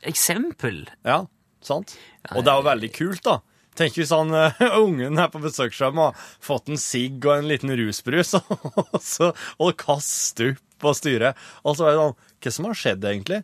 eksempel. 0.07 0.85
Ja, 1.05 1.23
sant? 1.61 1.97
Og 2.31 2.45
det 2.45 2.53
er 2.53 2.61
jo 2.61 2.67
veldig 2.69 2.91
kult, 2.95 3.23
da. 3.27 3.37
Tenk 3.79 3.95
hvis 3.99 4.11
han 4.11 4.33
uh, 4.35 4.63
ungen 4.83 5.19
er 5.21 5.29
på 5.31 5.41
besøksskjerm 5.43 6.01
har 6.01 6.25
fått 6.43 6.71
en 6.71 6.81
sigg 6.81 7.23
og 7.27 7.37
en 7.37 7.47
liten 7.51 7.71
rusbrus, 7.79 8.35
og, 8.39 8.97
så, 9.03 9.31
og 9.61 9.77
kaster 9.79 10.55
opp 10.55 10.67
på 10.81 10.95
styret. 10.97 11.37
Og 11.61 11.77
så 11.77 11.85
er 11.87 11.93
det 11.93 12.01
sånn 12.01 12.15
Hva 12.41 12.53
som 12.55 12.67
har 12.67 12.77
skjedd, 12.79 13.03
egentlig? 13.05 13.43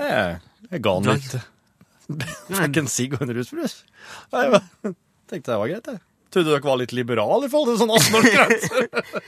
Jeg, 0.00 0.40
jeg 0.72 0.82
ga 0.82 0.94
han 0.98 1.06
litt 1.12 1.36
Fikk 2.58 2.80
en 2.82 2.90
sigg 2.90 3.14
og 3.16 3.22
en 3.24 3.32
rusbrus. 3.36 3.76
Jeg 4.34 4.58
tenkte 5.30 5.54
det 5.54 5.60
var 5.60 5.70
greit, 5.70 5.86
jeg. 5.94 6.02
Trodde 6.34 6.50
dere 6.50 6.66
var 6.66 6.80
litt 6.80 6.92
liberale 6.92 7.46
i 7.46 7.52
forhold 7.52 7.70
til 7.70 7.78
sånn 7.84 7.94
18-årsgrense. 7.94 9.22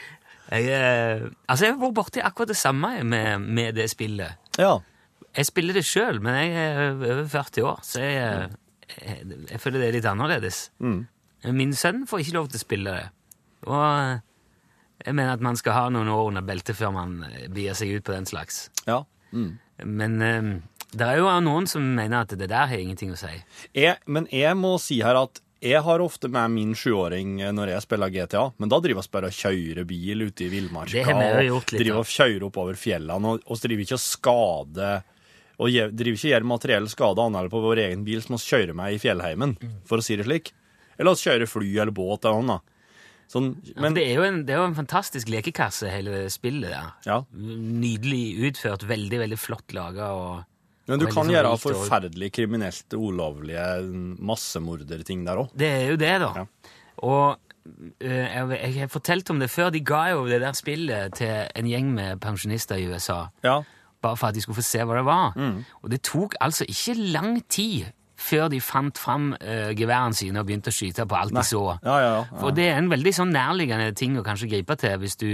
Jeg, 0.46 0.66
eh, 0.74 1.22
altså, 1.46 1.64
jeg 1.64 1.72
har 1.72 1.80
vært 1.80 1.94
borti 1.96 2.20
akkurat 2.22 2.50
det 2.50 2.58
samme 2.58 2.90
med, 3.06 3.46
med 3.46 3.78
det 3.78 3.88
spillet. 3.94 4.52
ja. 4.60 4.76
Jeg 5.36 5.50
spiller 5.50 5.76
det 5.76 5.82
sjøl, 5.84 6.16
men 6.24 6.32
jeg 6.38 6.52
er 6.56 6.78
over 6.96 7.26
40 7.28 7.66
år, 7.68 7.80
så 7.84 8.00
jeg, 8.00 8.46
jeg, 8.94 9.26
jeg 9.50 9.60
føler 9.62 9.82
det 9.82 9.88
er 9.88 9.96
litt 9.98 10.08
annerledes. 10.10 10.60
Min 11.52 11.74
sønn 11.76 12.04
får 12.08 12.22
ikke 12.24 12.36
lov 12.38 12.48
til 12.52 12.60
å 12.60 12.64
spille 12.64 12.94
det. 12.96 13.08
Og 13.66 13.82
jeg 15.04 15.14
mener 15.14 15.34
at 15.36 15.42
man 15.44 15.58
skal 15.58 15.76
ha 15.76 15.84
noen 15.92 16.08
år 16.12 16.30
under 16.30 16.44
beltet 16.46 16.78
før 16.78 16.94
man 16.96 17.18
bier 17.52 17.76
seg 17.76 17.96
ut 17.98 18.06
på 18.06 18.14
den 18.14 18.26
slags. 18.30 18.68
ja. 18.86 19.02
Men 19.84 20.22
um, 20.22 20.52
det 20.96 21.04
er 21.04 21.18
jo 21.20 21.26
noen 21.44 21.66
som 21.68 21.82
mener 21.96 22.22
at 22.24 22.32
det 22.38 22.46
der 22.48 22.70
har 22.70 22.78
ingenting 22.80 23.10
å 23.12 23.18
si. 23.20 23.32
Jeg, 23.76 23.98
men 24.06 24.28
jeg 24.32 24.56
må 24.56 24.76
si 24.80 25.02
her 25.04 25.18
at 25.20 25.42
jeg 25.66 25.80
har 25.82 26.00
ofte 26.04 26.28
med 26.30 26.52
min 26.52 26.72
sjuåring 26.76 27.38
når 27.56 27.72
jeg 27.72 27.84
spiller 27.84 28.12
GTA, 28.12 28.42
men 28.60 28.70
da 28.70 28.78
driver 28.84 29.02
vi 29.02 29.12
bare 29.16 29.30
og 29.32 29.36
kjører 29.36 29.86
bil 29.88 30.26
ute 30.28 30.46
i 30.46 30.50
villmarka. 30.52 31.02
Og 31.56 31.72
driver 31.82 32.00
og 32.04 32.10
kjører 32.12 32.46
oppover 32.48 32.78
fjellene, 32.78 33.34
og, 33.34 33.44
og 33.44 33.60
driver 33.64 33.84
ikke 33.86 33.98
og 33.98 34.04
skader 34.04 35.04
og 35.56 35.72
jeg 35.72 35.92
driver 35.96 36.18
ikke 36.18 36.32
gjør 36.32 36.48
materiell 36.52 36.88
skade 36.92 37.22
annet 37.24 37.50
på 37.52 37.60
vår 37.64 37.80
egen 37.86 38.04
bil 38.06 38.22
som 38.24 38.36
vi 38.36 38.44
kjører 38.44 38.76
med 38.76 38.96
i 38.96 39.00
fjellheimen, 39.00 39.56
for 39.88 40.02
å 40.02 40.04
si 40.04 40.18
det 40.18 40.26
slik. 40.28 40.52
Eller 40.96 41.16
vi 41.16 41.28
kjører 41.28 41.48
fly 41.48 41.70
eller 41.76 41.94
båt 41.96 42.28
eller 42.28 42.44
noe. 42.44 42.64
Sånn, 43.26 43.56
Men 43.74 43.90
ja, 43.90 43.96
det 43.96 44.02
er, 44.06 44.12
jo 44.20 44.26
en, 44.26 44.36
det 44.46 44.54
er 44.54 44.60
jo 44.60 44.66
en 44.68 44.76
fantastisk 44.76 45.30
lekekasse, 45.32 45.88
hele 45.90 46.26
spillet 46.30 46.70
der. 46.70 46.92
Ja. 47.08 47.22
Nydelig 47.34 48.50
utført, 48.50 48.84
veldig, 48.86 49.18
veldig 49.24 49.38
flott 49.40 49.74
laga 49.74 50.12
og 50.14 50.44
Men 50.86 51.02
du 51.02 51.08
kan 51.08 51.24
sånn 51.24 51.32
gjøre 51.34 51.56
forferdelig 51.58 52.30
kriminelt 52.36 52.94
ulovlige 52.94 53.64
massemorderting 54.22 55.24
der 55.26 55.42
òg. 55.42 55.56
Det 55.58 55.72
er 55.80 55.90
jo 55.90 55.98
det, 55.98 56.12
da. 56.22 56.30
Ja. 56.38 56.76
Og 57.02 57.24
eh, 57.98 58.28
jeg, 58.30 58.60
jeg 58.60 58.84
har 58.84 58.92
fortalt 58.94 59.34
om 59.34 59.42
det 59.42 59.50
før. 59.50 59.72
De 59.74 59.82
ga 59.82 60.04
jo 60.12 60.22
det 60.30 60.38
der 60.44 60.54
spillet 60.54 61.18
til 61.18 61.34
en 61.50 61.72
gjeng 61.72 61.90
med 61.98 62.22
pensjonister 62.22 62.78
i 62.78 62.86
USA. 62.92 63.24
Ja. 63.42 63.58
Bare 64.06 64.18
for 64.20 64.30
at 64.30 64.38
de 64.38 64.44
skulle 64.44 64.60
få 64.60 64.66
se 64.66 64.86
hva 64.86 64.98
det 65.00 65.04
var. 65.06 65.36
Mm. 65.36 65.60
Og 65.82 65.92
det 65.92 66.00
tok 66.06 66.38
altså 66.40 66.66
ikke 66.68 66.96
lang 67.12 67.38
tid 67.50 67.92
før 68.16 68.48
de 68.48 68.60
fant 68.64 68.98
fram 68.98 69.32
uh, 69.34 69.70
geværene 69.76 70.16
sine 70.16 70.40
og 70.40 70.48
begynte 70.48 70.72
å 70.72 70.74
skyte 70.74 71.04
på 71.08 71.18
alt 71.18 71.34
de 71.36 71.42
så. 71.44 71.62
Ja, 71.84 71.96
ja, 72.00 72.12
ja. 72.16 72.20
For 72.40 72.54
det 72.56 72.70
er 72.70 72.78
en 72.80 72.88
veldig 72.90 73.12
sånn 73.12 73.34
nærliggende 73.34 73.90
ting 73.98 74.16
å 74.16 74.24
kanskje 74.26 74.48
gripe 74.54 74.78
til 74.80 74.96
hvis 75.02 75.18
du 75.20 75.30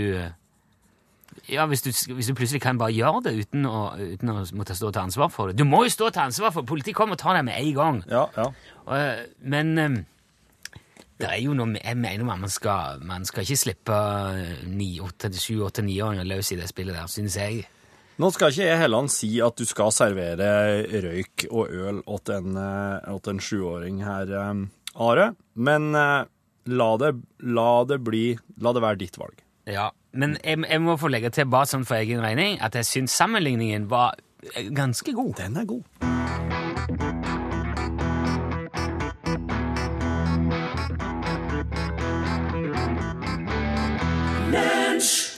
ja, 1.48 1.64
hvis 1.66 1.82
du, 1.82 1.90
hvis 2.14 2.28
du 2.28 2.34
plutselig 2.36 2.60
kan 2.62 2.78
bare 2.78 2.92
gjøre 2.94 3.22
det 3.26 3.32
uten 3.40 3.66
å, 3.66 3.92
uten 3.98 4.32
å 4.32 4.38
måtte 4.58 4.76
stå 4.76 4.92
til 4.92 5.06
ansvar 5.06 5.30
for 5.32 5.50
det. 5.50 5.58
Du 5.58 5.64
må 5.68 5.82
jo 5.86 5.92
stå 5.92 6.10
til 6.12 6.26
ansvar 6.26 6.52
for 6.54 6.66
Politiet 6.68 6.96
kommer 6.96 7.16
og 7.16 7.22
tar 7.22 7.38
deg 7.38 7.46
med 7.48 7.58
en 7.58 7.74
gang. 7.76 8.00
ja, 8.10 8.26
ja. 8.36 8.48
Og, 8.82 8.96
eh, 8.98 9.22
men 9.40 9.78
eh, 9.78 10.00
det 11.22 11.28
er 11.30 11.38
jo 11.38 11.52
noe 11.54 11.78
Jeg 11.78 11.96
mener 11.96 12.26
man 12.26 12.48
skal, 12.50 13.02
man 13.06 13.24
skal 13.24 13.44
ikke 13.44 13.60
slippe 13.60 13.98
sju, 15.38 15.62
åtte, 15.62 15.84
niåringer 15.86 16.26
løs 16.26 16.52
i 16.52 16.58
det 16.58 16.68
spillet 16.70 16.98
der, 16.98 17.06
synes 17.06 17.36
jeg. 17.38 17.64
Nå 18.22 18.28
skal 18.30 18.52
ikke 18.52 18.66
jeg 18.68 18.78
Helland 18.78 19.10
si 19.10 19.28
at 19.42 19.58
du 19.58 19.64
skal 19.66 19.90
servere 19.90 20.46
røyk 21.02 21.48
og 21.48 21.72
øl 21.74 21.96
åt 22.06 22.30
en, 22.30 22.54
eh, 22.54 23.08
åt 23.10 23.26
en 23.26 23.40
sjuåring 23.42 24.04
her, 24.06 24.30
eh, 24.30 24.60
Are. 24.94 25.34
Men 25.56 25.94
eh, 25.94 26.22
la 26.70 26.96
det, 27.02 27.16
la 27.42 27.84
det 27.84 27.98
bli 28.06 28.38
La 28.62 28.72
det 28.72 28.82
være 28.84 29.00
ditt 29.00 29.18
valg. 29.18 29.42
Ja, 29.66 29.90
Men 30.12 30.36
jeg, 30.44 30.62
jeg 30.68 30.80
må 30.84 30.94
få 31.00 31.08
legge 31.08 31.30
til 31.32 31.48
bare 31.50 31.66
sånn 31.66 31.86
for 31.88 31.96
egen 31.96 32.20
regning 32.22 32.60
at 32.60 32.74
jeg 32.78 32.84
syns 32.86 33.16
sammenligningen 33.16 33.88
var 33.90 34.14
ganske 34.70 35.16
god. 35.16 35.34
Den 35.40 35.56
er 35.56 35.64
god. 35.64 35.82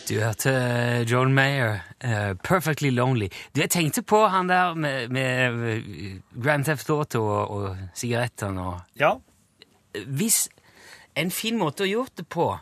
Du 0.08 0.14
hørte 0.20 0.50
John 1.10 1.32
Mayer, 1.32 1.78
uh, 2.04 2.10
'Perfectly 2.44 2.90
Lonely'. 2.90 3.28
Du, 3.56 3.60
Jeg 3.60 3.70
tenkte 3.70 4.02
på 4.02 4.26
han 4.26 4.48
der 4.48 4.74
med, 4.74 5.08
med 5.08 5.74
eh, 5.76 5.82
Grand 6.44 6.64
Theft 6.64 6.90
Auto 6.90 7.26
og, 7.26 7.50
og 7.50 7.76
sigarettene 7.94 8.60
og 8.60 8.80
Ja. 9.00 9.12
Hvis 10.06 10.48
En 11.16 11.30
fin 11.30 11.58
måte 11.58 11.84
å 11.84 11.86
gjøre 11.86 12.06
det 12.16 12.28
på 12.28 12.58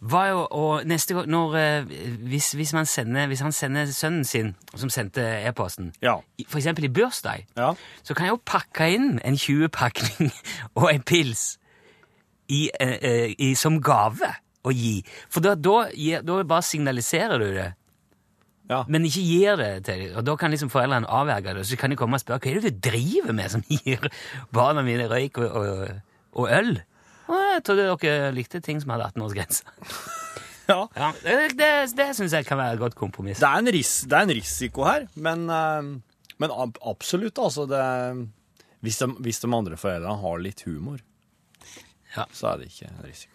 var 0.00 0.28
jo 0.28 0.46
å 0.50 0.82
neste 0.84 1.14
gang 1.14 1.28
når, 1.28 1.56
eh, 1.56 1.84
hvis, 2.28 2.52
hvis, 2.52 2.72
man 2.72 2.86
sender, 2.86 3.26
hvis 3.26 3.40
han 3.40 3.52
sender 3.52 3.86
sønnen 3.86 4.24
sin, 4.24 4.56
som 4.74 4.90
sendte 4.90 5.20
e-posten, 5.48 5.92
Ja. 6.02 6.16
f.eks. 6.48 6.66
i 6.66 6.88
bursdag, 6.88 7.46
Ja. 7.56 7.74
så 8.02 8.14
kan 8.14 8.26
jeg 8.26 8.30
jo 8.30 8.40
pakke 8.46 8.94
inn 8.94 9.20
en 9.24 9.34
20-pakning 9.34 10.32
og 10.74 10.94
en 10.94 11.02
pils 11.02 11.58
i, 12.48 12.70
uh, 12.82 12.86
uh, 12.88 13.30
i, 13.38 13.54
som 13.54 13.82
gave 13.82 14.34
å 14.62 14.72
gi. 14.74 14.96
For 15.32 15.44
da, 15.44 15.54
da, 15.58 15.86
da 16.22 16.42
bare 16.46 16.66
signaliserer 16.66 17.42
du 17.42 17.48
det, 17.56 17.68
ja. 18.70 18.82
men 18.88 19.04
ikke 19.08 19.24
gir 19.26 19.58
det 19.60 19.72
til 19.88 20.04
dem. 20.06 20.14
Og 20.20 20.24
da 20.28 20.36
kan 20.40 20.54
liksom 20.54 20.70
foreldrene 20.72 21.10
avverge 21.10 21.52
det, 21.56 21.64
Og 21.64 21.68
så 21.68 21.78
kan 21.80 21.92
de 21.92 21.98
komme 21.98 22.18
og 22.18 22.22
spørre 22.22 22.40
hva 22.42 22.50
er 22.52 22.60
det 22.62 22.72
du 22.72 22.88
driver 22.90 23.36
med 23.36 23.52
som 23.52 23.64
gir 23.74 24.06
barna 24.54 24.84
mine 24.86 25.08
røyk 25.10 25.42
og, 25.42 25.58
og, 25.62 26.02
og 26.38 26.50
øl? 26.60 26.74
Og 27.32 27.38
jeg 27.38 27.64
trodde 27.66 27.88
dere 28.02 28.32
likte 28.36 28.60
ting 28.64 28.80
som 28.82 28.92
hadde 28.94 29.10
18-årsgrense. 29.12 29.62
ja. 30.72 30.78
Ja, 30.98 31.10
det 31.24 31.36
det, 31.58 31.70
det 31.98 32.08
syns 32.18 32.34
jeg 32.36 32.46
kan 32.48 32.60
være 32.60 32.76
et 32.76 32.82
godt 32.82 32.96
kompromiss. 32.98 33.40
Det, 33.42 33.48
er 33.48 33.62
en 33.62 33.72
ris 33.74 33.92
det 34.10 34.18
er 34.18 34.26
en 34.28 34.34
risiko 34.36 34.86
her, 34.88 35.06
men, 35.14 35.46
eh, 35.50 35.90
men 36.42 36.54
absolutt, 36.58 37.38
altså. 37.38 37.66
Det, 37.70 37.82
hvis, 38.82 38.98
de, 38.98 39.08
hvis 39.22 39.42
de 39.42 39.50
andre 39.54 39.78
foreldrene 39.80 40.18
har 40.22 40.42
litt 40.42 40.64
humor, 40.68 41.02
Ja. 42.12 42.26
så 42.36 42.50
er 42.52 42.58
det 42.60 42.66
ikke 42.68 42.90
en 42.90 43.04
risiko. 43.06 43.31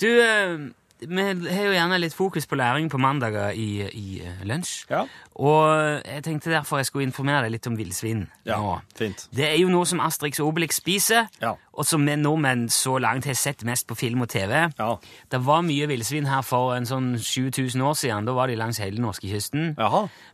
Du, 0.00 0.06
eh, 0.22 0.58
vi 1.00 1.22
har 1.22 1.64
jo 1.68 1.72
gjerne 1.76 1.98
litt 2.02 2.14
fokus 2.14 2.46
på 2.50 2.56
læring 2.58 2.88
på 2.90 2.98
mandager 2.98 3.52
i, 3.54 3.84
i 3.86 4.20
eh, 4.26 4.40
lunsj. 4.46 4.84
Ja. 4.90 5.04
Og 5.38 6.02
jeg 6.02 6.24
tenkte 6.26 6.50
derfor 6.50 6.80
jeg 6.80 6.86
skulle 6.88 7.06
informere 7.06 7.44
deg 7.44 7.52
litt 7.54 7.66
om 7.70 7.76
villsvin 7.78 8.24
Ja, 8.48 8.56
nå. 8.58 8.72
fint. 8.98 9.28
Det 9.30 9.44
er 9.46 9.54
jo 9.60 9.68
noe 9.70 9.86
som 9.86 10.00
Astrix 10.02 10.40
og 10.42 10.48
Obelix 10.50 10.80
spiser, 10.80 11.28
Ja. 11.40 11.52
og 11.72 11.86
som 11.86 12.02
vi 12.06 12.16
nordmenn 12.18 12.64
så 12.68 12.96
langt 12.98 13.24
har 13.30 13.34
sett 13.38 13.62
mest 13.64 13.86
på 13.86 13.94
film 13.94 14.22
og 14.26 14.28
TV. 14.28 14.64
Ja. 14.78 14.88
Det 15.30 15.40
var 15.46 15.62
mye 15.62 15.86
villsvin 15.86 16.26
her 16.26 16.42
for 16.42 16.74
en 16.74 16.86
sånn 16.90 17.12
7000 17.22 17.78
år 17.86 17.94
siden. 17.94 18.26
Da 18.26 18.34
var 18.34 18.48
de 18.50 18.56
langs 18.58 18.78
hele 18.82 18.98
norskekysten. 18.98 19.76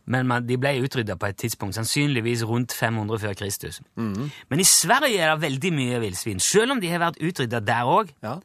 Men 0.07 0.25
man, 0.27 0.47
de 0.49 0.57
ble 0.57 0.73
utrydda 0.81 1.15
på 1.21 1.29
et 1.29 1.37
tidspunkt, 1.37 1.75
sannsynligvis 1.77 2.41
rundt 2.49 2.73
500 2.73 3.19
før 3.21 3.33
Kristus. 3.37 3.81
Mhm. 3.97 4.31
Men 4.49 4.59
i 4.59 4.63
Sverige 4.65 5.21
er 5.21 5.35
det 5.35 5.41
veldig 5.45 5.73
mye 5.73 5.99
villsvin, 6.01 6.39
selv 6.39 6.71
om 6.71 6.81
de 6.81 6.89
har 6.89 6.99
vært 7.05 7.21
utrydda 7.21 7.59
der 7.61 7.85
òg. 7.85 8.09
Ja. 8.23 8.39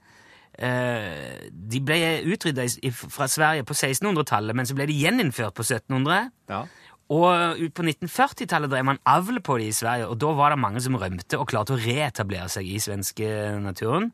Eh, 0.61 1.49
de 1.51 1.81
ble 1.81 1.99
utrydda 2.29 2.67
fra 2.93 3.29
Sverige 3.33 3.65
på 3.65 3.73
1600-tallet, 3.77 4.57
men 4.59 4.69
så 4.69 4.77
ble 4.77 4.87
de 4.91 4.99
gjeninnført 5.01 5.55
på 5.57 5.65
1700. 5.65 6.31
Ja. 6.53 6.65
Og 7.11 7.63
på 7.75 7.83
1940-tallet 7.87 8.71
drev 8.71 8.85
man 8.87 9.01
avl 9.09 9.41
på 9.43 9.57
de 9.59 9.71
i 9.71 9.75
Sverige, 9.75 10.07
og 10.13 10.19
da 10.23 10.35
var 10.39 10.53
det 10.55 10.61
mange 10.63 10.83
som 10.85 10.95
rømte 11.01 11.41
og 11.41 11.49
klarte 11.51 11.75
å 11.75 11.81
reetablere 11.81 12.47
seg 12.53 12.69
i 12.71 12.77
svenske 12.83 13.31
naturen. 13.65 14.13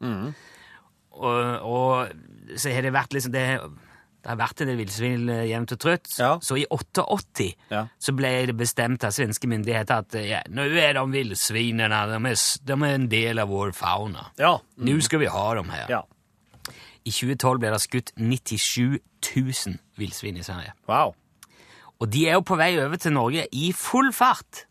Og, 1.16 1.42
og 1.66 2.56
så 2.60 2.72
har 2.72 2.84
det 2.86 2.94
vært 2.94 3.14
liksom 3.16 3.32
det, 3.34 3.44
det 4.22 4.30
har 4.32 4.38
vært 4.40 4.60
en 4.64 4.68
del 4.70 4.78
villsvin 4.80 5.28
eh, 5.32 5.42
jevnt 5.50 5.72
og 5.76 5.80
trutt. 5.82 6.10
Ja. 6.20 6.32
Så 6.44 6.58
i 6.60 6.64
88 6.72 7.46
Ja. 7.72 7.84
så 8.00 8.14
ble 8.16 8.32
det 8.50 8.56
bestemt 8.58 9.04
av 9.04 9.14
svenske 9.16 9.48
myndigheter 9.50 10.02
at 10.04 10.16
ja, 10.22 10.40
nå 10.52 10.64
er 10.76 10.96
de 10.98 11.04
villsvinene 11.14 12.00
de, 12.14 12.34
de 12.68 12.76
er 12.80 12.96
en 12.96 13.08
del 13.12 13.42
av 13.44 13.52
vår 13.52 13.72
fauna. 13.76 14.28
Ja. 14.40 14.56
Nå 14.76 14.96
skal 15.04 15.24
vi 15.24 15.32
ha 15.32 15.46
dem 15.60 15.72
her. 15.74 15.88
ja. 15.98 16.04
I 17.06 17.12
2012 17.14 17.60
ble 17.62 17.70
det 17.74 17.82
skutt 17.84 18.12
97 18.18 18.98
000 19.36 19.78
villsvin 20.00 20.36
i 20.40 20.46
Sverige. 20.46 20.72
Wow. 20.90 21.14
Og 22.02 22.10
de 22.12 22.26
er 22.28 22.34
jo 22.36 22.44
på 22.44 22.58
vei 22.60 22.72
over 22.82 22.98
til 23.00 23.14
Norge 23.16 23.46
i 23.56 23.70
full 23.72 24.10
fart. 24.12 24.66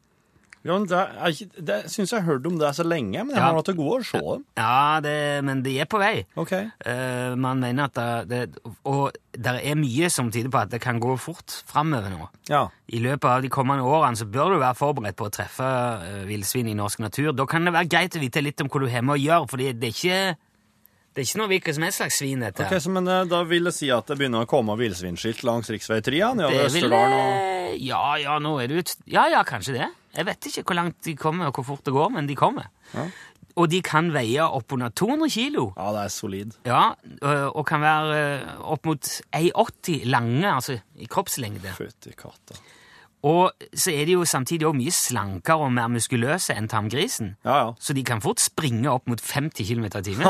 Ja, 0.66 0.74
men 0.80 0.88
det, 0.90 0.98
er 0.98 1.62
det 1.62 1.76
syns 1.94 2.10
jeg 2.10 2.24
har 2.24 2.26
hørt 2.26 2.46
om 2.50 2.56
det 2.58 2.72
så 2.74 2.82
lenge, 2.82 3.20
men 3.22 3.36
jeg 3.36 3.38
Ja. 3.38 3.52
har 3.52 3.54
hatt 3.60 3.68
til 3.70 3.76
gode 3.78 4.00
å 4.02 4.06
se 4.08 4.18
dem. 4.18 4.46
Ja, 4.58 5.00
det, 5.00 5.44
men 5.46 5.60
de 5.62 5.76
er 5.80 5.86
på 5.86 6.00
vei. 6.02 6.24
Ok. 6.42 6.54
Uh, 6.82 7.36
man 7.38 7.60
mener 7.62 7.86
at 7.86 7.94
det, 7.94 8.30
det 8.50 8.74
Og 8.90 9.12
det 9.38 9.54
er 9.62 9.76
mye 9.78 10.10
som 10.10 10.32
tyder 10.34 10.50
på 10.50 10.58
at 10.64 10.72
det 10.74 10.82
kan 10.82 10.98
gå 11.00 11.14
fort 11.22 11.60
framover 11.70 12.10
nå. 12.10 12.30
Ja. 12.50 12.64
I 12.90 12.98
løpet 13.04 13.30
av 13.30 13.46
de 13.46 13.50
kommende 13.54 13.86
årene 13.86 14.18
så 14.18 14.26
bør 14.26 14.56
du 14.56 14.60
være 14.64 14.74
forberedt 14.80 15.16
på 15.22 15.30
å 15.30 15.34
treffe 15.38 15.70
uh, 15.70 16.26
villsvin 16.26 16.68
i 16.68 16.74
norsk 16.74 17.00
natur. 17.06 17.30
Da 17.38 17.46
kan 17.46 17.64
det 17.70 17.74
være 17.78 17.92
greit 17.94 18.18
å 18.18 18.24
vite 18.26 18.42
litt 18.42 18.62
om 18.66 18.68
hva 18.74 18.82
du 18.82 18.90
har 18.90 19.06
med 19.06 19.20
å 19.20 19.22
gjøre, 19.22 19.48
for 19.54 19.62
det 19.62 19.76
er 19.78 19.94
ikke 19.94 20.20
det 21.16 21.22
er 21.24 21.28
ikke 21.30 21.40
noe 21.40 21.48
hvilket 21.48 21.76
som 21.78 21.84
helst 21.88 22.02
slags 22.02 22.18
svin, 22.20 22.42
dette. 22.44 22.66
Ok, 22.66 22.74
så, 22.84 22.92
men 22.92 23.06
eh, 23.08 23.22
Da 23.32 23.38
vil 23.48 23.70
det 23.70 23.72
si 23.72 23.88
at 23.94 24.10
det 24.12 24.18
begynner 24.20 24.44
å 24.44 24.50
komme 24.52 24.76
villsvinskilt 24.76 25.46
langs 25.48 25.72
rv. 25.72 25.86
3 26.04 26.18
ja, 26.20 26.34
nedover 26.36 26.68
Østerdalen 26.68 27.16
og 27.16 27.38
eh, 27.38 27.78
Ja, 27.86 28.02
ja, 28.20 28.36
nå 28.44 28.52
er 28.60 28.68
det 28.68 28.82
ut 28.84 28.92
Ja, 29.08 29.24
ja, 29.32 29.46
kanskje 29.48 29.78
det. 29.78 29.88
Jeg 30.18 30.28
vet 30.28 30.50
ikke 30.52 30.66
hvor 30.68 30.80
langt 30.82 31.00
de 31.08 31.16
kommer, 31.20 31.48
og 31.48 31.56
hvor 31.56 31.70
fort 31.70 31.88
det 31.88 31.96
går, 31.96 32.12
men 32.18 32.28
de 32.28 32.36
kommer. 32.40 32.68
Og 33.56 33.72
de 33.72 33.80
kan 33.84 34.10
veie 34.12 34.44
opp 34.44 34.76
under 34.76 34.92
200 34.92 35.32
kilo. 35.32 35.70
Ja, 35.78 35.88
det 35.96 36.04
er 36.04 36.12
solid. 36.12 36.56
Ja, 36.68 36.84
øh, 37.24 37.48
og 37.48 37.64
kan 37.68 37.84
være 37.84 38.18
øh, 38.20 38.48
opp 38.76 38.88
mot 38.92 39.12
1,80 39.32 40.04
lange, 40.12 40.44
altså 40.52 40.76
i 41.00 41.08
kroppslengde. 41.08 41.72
Fytti 41.80 42.12
katta. 42.20 42.60
Og 43.26 43.68
så 43.74 43.90
er 43.96 44.06
de 44.06 44.14
jo 44.14 44.26
samtidig 44.28 44.68
også 44.68 44.78
mye 44.78 44.94
slankere 44.94 45.66
og 45.66 45.72
mer 45.74 45.90
muskuløse 45.90 46.54
enn 46.54 46.68
tamgrisen. 46.70 47.34
Ja, 47.46 47.56
ja. 47.58 47.70
Så 47.82 47.96
de 47.98 48.04
kan 48.06 48.22
fort 48.22 48.44
springe 48.44 48.92
opp 48.92 49.10
mot 49.10 49.22
50 49.22 49.66
km 49.66 49.88
i 49.88 50.04
timen. 50.06 50.28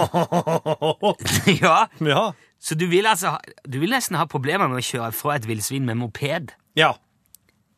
ja, 1.66 1.88
ja. 2.00 2.24
så 2.60 2.78
du 2.80 2.86
vil 2.92 3.10
altså 3.10 3.36
du 3.68 3.82
vil 3.84 3.92
nesten 3.92 4.16
ha 4.16 4.28
problemer 4.32 4.72
med 4.72 4.80
å 4.80 4.86
kjøre 4.86 5.12
fra 5.16 5.36
et 5.36 5.50
villsvin 5.50 5.88
med 5.88 6.00
moped. 6.00 6.56
Ja. 6.80 6.94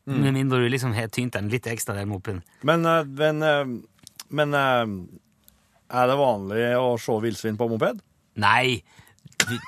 Med 0.08 0.32
mindre 0.32 0.62
du 0.62 0.68
liksom 0.70 0.94
har 0.96 1.10
tynt 1.12 1.34
den 1.36 1.50
litt 1.52 1.66
ekstra, 1.68 1.96
den 1.98 2.08
mopeden. 2.08 2.40
Men, 2.64 2.86
eh, 2.86 3.04
men, 3.04 3.42
eh, 3.42 3.66
men 4.30 4.54
eh, 4.54 4.94
er 5.98 6.08
det 6.08 6.16
vanlig 6.16 6.64
å 6.78 6.94
se 7.02 7.18
villsvin 7.26 7.58
på 7.60 7.68
moped? 7.68 8.00
Nei, 8.40 8.78
du, 9.44 9.58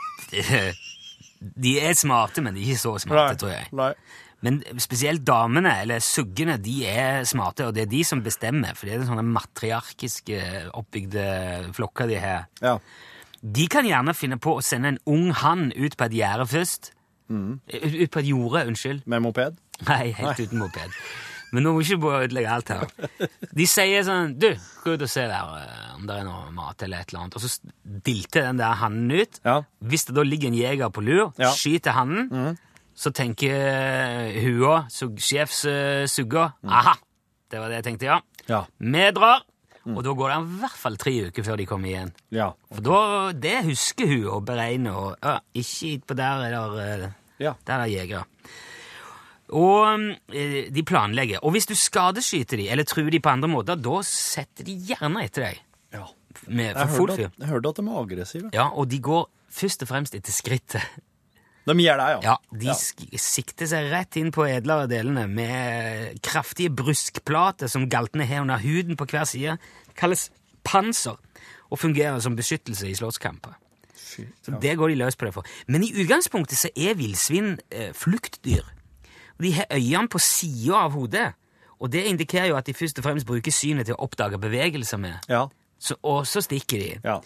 de 1.67 1.75
er 1.83 1.99
smarte, 1.99 2.41
men 2.45 2.57
de 2.57 2.63
er 2.63 2.73
ikke 2.73 2.85
så 2.87 2.95
smarte, 3.03 3.37
tror 3.43 3.53
jeg. 3.53 3.69
Nei. 3.77 3.93
Men 4.43 4.63
spesielt 4.81 5.21
damene, 5.29 5.75
eller 5.83 6.01
suggene, 6.01 6.55
de 6.65 6.79
er 6.89 7.25
smarte, 7.29 7.67
og 7.69 7.75
det 7.77 7.83
er 7.85 7.91
de 7.93 8.01
som 8.09 8.23
bestemmer, 8.25 8.73
for 8.79 8.89
det 8.89 8.95
er 8.97 9.05
sånne 9.09 9.25
matriarkiske 9.27 10.39
oppbygde 10.79 11.27
flokker 11.77 12.09
de 12.09 12.21
har. 12.23 12.47
Ja. 12.65 12.79
De 13.41 13.67
kan 13.73 13.87
gjerne 13.89 14.15
finne 14.17 14.39
på 14.41 14.57
å 14.59 14.65
sende 14.65 14.95
en 14.95 15.01
ung 15.09 15.31
hann 15.43 15.71
ut 15.77 15.97
på 15.97 16.09
et 16.09 16.17
gjerde 16.21 16.47
først. 16.51 16.93
Ut 17.31 17.95
ut 18.01 18.11
på 18.11 18.21
et 18.23 18.31
jorde, 18.33 18.65
unnskyld. 18.69 19.05
Med 19.07 19.23
moped? 19.25 19.59
Nei, 19.89 20.11
helt 20.19 20.41
uten 20.43 20.59
moped. 20.61 20.97
Men 21.53 21.65
nå 21.67 21.73
må 21.75 21.81
vi 21.83 21.95
ikke 21.97 22.11
ødelegge 22.21 22.51
alt 22.55 22.69
her. 22.71 22.91
De 23.59 23.65
sier 23.67 24.05
sånn 24.07 24.37
Du, 24.39 24.47
gå 24.85 24.93
ut 24.95 25.03
og 25.03 25.11
se 25.11 25.25
der 25.27 25.55
eh, 25.59 25.95
om 25.97 26.05
det 26.07 26.19
er 26.21 26.27
noe 26.29 26.53
mat 26.55 26.85
eller 26.87 27.03
et 27.03 27.11
eller 27.11 27.25
annet. 27.25 27.39
Og 27.41 27.43
så 27.43 27.73
dilter 28.07 28.45
den 28.47 28.61
der 28.61 28.77
hannen 28.79 29.11
ut. 29.11 29.41
Ja. 29.43 29.57
Hvis 29.83 30.07
det 30.07 30.15
da 30.15 30.23
ligger 30.27 30.53
en 30.53 30.59
jeger 30.61 30.93
på 30.95 31.03
lur, 31.03 31.33
Ja. 31.43 31.51
skyter 31.51 31.97
hannen, 31.97 32.55
så 33.01 33.13
tenker 33.17 34.35
hun 34.45 34.91
sug, 34.93 35.17
sjefssugga 35.25 36.51
Aha! 36.69 36.93
Det 37.51 37.59
var 37.59 37.73
det 37.73 37.81
jeg 37.81 37.87
tenkte, 37.89 38.07
ja. 38.11 38.19
Ja. 38.51 38.61
Vi 38.79 39.07
drar. 39.17 39.41
Og 39.91 40.03
da 40.05 40.13
går 40.15 40.29
det 40.31 40.37
i 40.37 40.59
hvert 40.61 40.77
fall 40.79 40.99
tre 41.01 41.13
uker 41.31 41.43
før 41.47 41.57
de 41.59 41.65
kommer 41.67 41.89
igjen. 41.91 42.11
Ja. 42.37 42.51
For 42.71 42.85
da, 42.85 42.99
det 43.35 43.57
husker 43.67 44.07
hun 44.11 44.27
å 44.37 44.37
beregne. 44.47 44.93
Og, 44.95 45.17
ja, 45.25 45.39
ikke 45.57 45.95
på 46.13 46.17
der 46.21 46.45
er 46.45 46.55
det, 46.55 46.85
eh, 46.85 47.17
Ja. 47.47 47.55
der 47.67 47.87
er 47.87 47.91
jegere. 47.91 48.21
Og 49.51 50.13
eh, 50.37 50.69
de 50.71 50.85
planlegger. 50.87 51.41
Og 51.43 51.57
hvis 51.57 51.67
du 51.67 51.75
skadeskyter 51.75 52.61
de, 52.61 52.69
eller 52.71 52.87
truer 52.87 53.11
de 53.11 53.19
på 53.25 53.33
andre 53.33 53.51
måter, 53.51 53.81
da 53.83 53.97
setter 54.07 54.69
de 54.69 54.77
gjerne 54.93 55.25
etter 55.27 55.49
deg. 55.49 55.63
ja. 55.97 56.07
Med, 56.47 56.77
Jeg 56.77 56.87
hørte 56.95 57.13
at, 57.13 57.33
jeg 57.41 57.49
hørte 57.51 57.69
at 57.73 57.77
de 57.81 57.83
er 57.91 57.99
aggressive. 58.05 58.51
Ja, 58.55 58.69
og 58.71 58.87
de 58.89 59.01
går 59.03 59.27
først 59.51 59.83
og 59.83 59.89
fremst 59.91 60.15
etter 60.15 60.33
skrittet. 60.33 60.85
De 61.69 61.75
gjør 61.85 62.01
det, 62.01 62.07
ja. 62.11 62.21
Ja, 62.25 62.37
De 62.59 62.71
sk- 62.75 63.19
sikter 63.21 63.67
seg 63.69 63.91
rett 63.93 64.17
inn 64.17 64.31
på 64.33 64.47
edlere 64.49 64.89
delene 64.91 65.27
med 65.29 66.21
kraftige 66.25 66.71
bruskplater 66.73 67.69
som 67.69 67.85
galtene 67.93 68.25
har 68.27 68.41
under 68.43 68.59
huden 68.63 68.97
på 68.97 69.07
hver 69.11 69.25
side. 69.29 69.59
Kalles 69.95 70.31
panser 70.65 71.17
og 71.71 71.79
fungerer 71.79 72.19
som 72.25 72.35
beskyttelse 72.37 72.89
i 72.89 72.95
slåsskamper. 72.99 73.55
Ja. 74.19 74.25
Så 74.45 74.57
det 74.61 74.73
går 74.77 74.89
de 74.91 74.97
løs 74.99 75.17
på 75.17 75.25
det 75.29 75.35
for. 75.37 75.47
Men 75.69 75.85
i 75.87 75.93
utgangspunktet 76.03 76.59
så 76.59 76.69
er 76.77 76.97
villsvin 76.99 77.59
eh, 77.71 77.93
fluktdyr. 77.97 78.65
Og 79.39 79.45
de 79.47 79.53
har 79.57 79.69
øynene 79.73 80.09
på 80.13 80.19
sida 80.21 80.81
av 80.87 80.97
hodet. 80.97 81.29
Og 81.81 81.89
det 81.93 82.03
indikerer 82.11 82.51
jo 82.51 82.57
at 82.59 82.67
de 82.67 82.75
først 82.77 82.99
og 83.01 83.05
fremst 83.07 83.29
bruker 83.29 83.55
synet 83.55 83.87
til 83.89 83.95
å 83.97 84.03
oppdage 84.05 84.41
bevegelser 84.43 84.99
med. 85.01 85.21
Ja. 85.31 85.47
Så, 85.81 85.97
og 86.03 86.27
så 86.29 86.43
stikker 86.45 86.83
de. 86.83 86.91
Ja. 87.05 87.21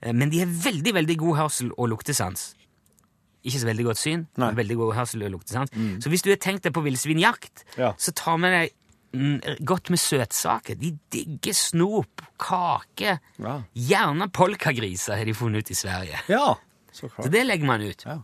Eh, 0.00 0.12
Men 0.12 0.30
de 0.30 0.38
har 0.44 0.46
veldig 0.68 0.94
veldig 0.94 1.18
god 1.24 1.36
hørsel 1.42 1.72
og 1.76 1.88
luktesans. 1.96 2.54
Ikke 3.48 3.62
så 3.62 3.68
veldig 3.70 3.86
godt 3.88 4.00
syn, 4.02 4.26
Nei. 4.36 4.50
men 4.50 4.58
veldig 4.60 4.76
god 4.82 4.94
hørsel 4.98 5.24
og 5.26 5.32
luktesans. 5.38 5.72
Så 6.04 6.12
hvis 6.12 6.22
du 6.26 6.30
har 6.30 6.40
tenkt 6.44 6.68
deg 6.68 6.74
på 6.76 6.84
villsvinjakt, 6.84 7.64
Ja. 7.80 7.94
så 7.98 8.12
ta 8.14 8.36
med 8.36 8.52
deg 8.52 8.72
mm, 9.16 9.64
godt 9.64 9.88
med 9.90 9.98
søtsaker. 10.02 10.76
De 10.78 10.92
digger 11.10 11.56
snop, 11.56 12.22
kake. 12.38 13.18
Ja. 13.40 13.58
Gjerne 13.74 14.28
polkagriser 14.30 15.16
har 15.16 15.24
de 15.24 15.34
funnet 15.34 15.64
ut 15.64 15.70
i 15.72 15.78
Sverige. 15.78 16.20
ja. 16.28 16.54
Så 16.92 17.06
klart. 17.08 17.26
Så 17.28 17.30
det 17.30 17.44
legger 17.46 17.66
man 17.68 17.80
ut. 17.84 18.02
Ja. 18.04 18.16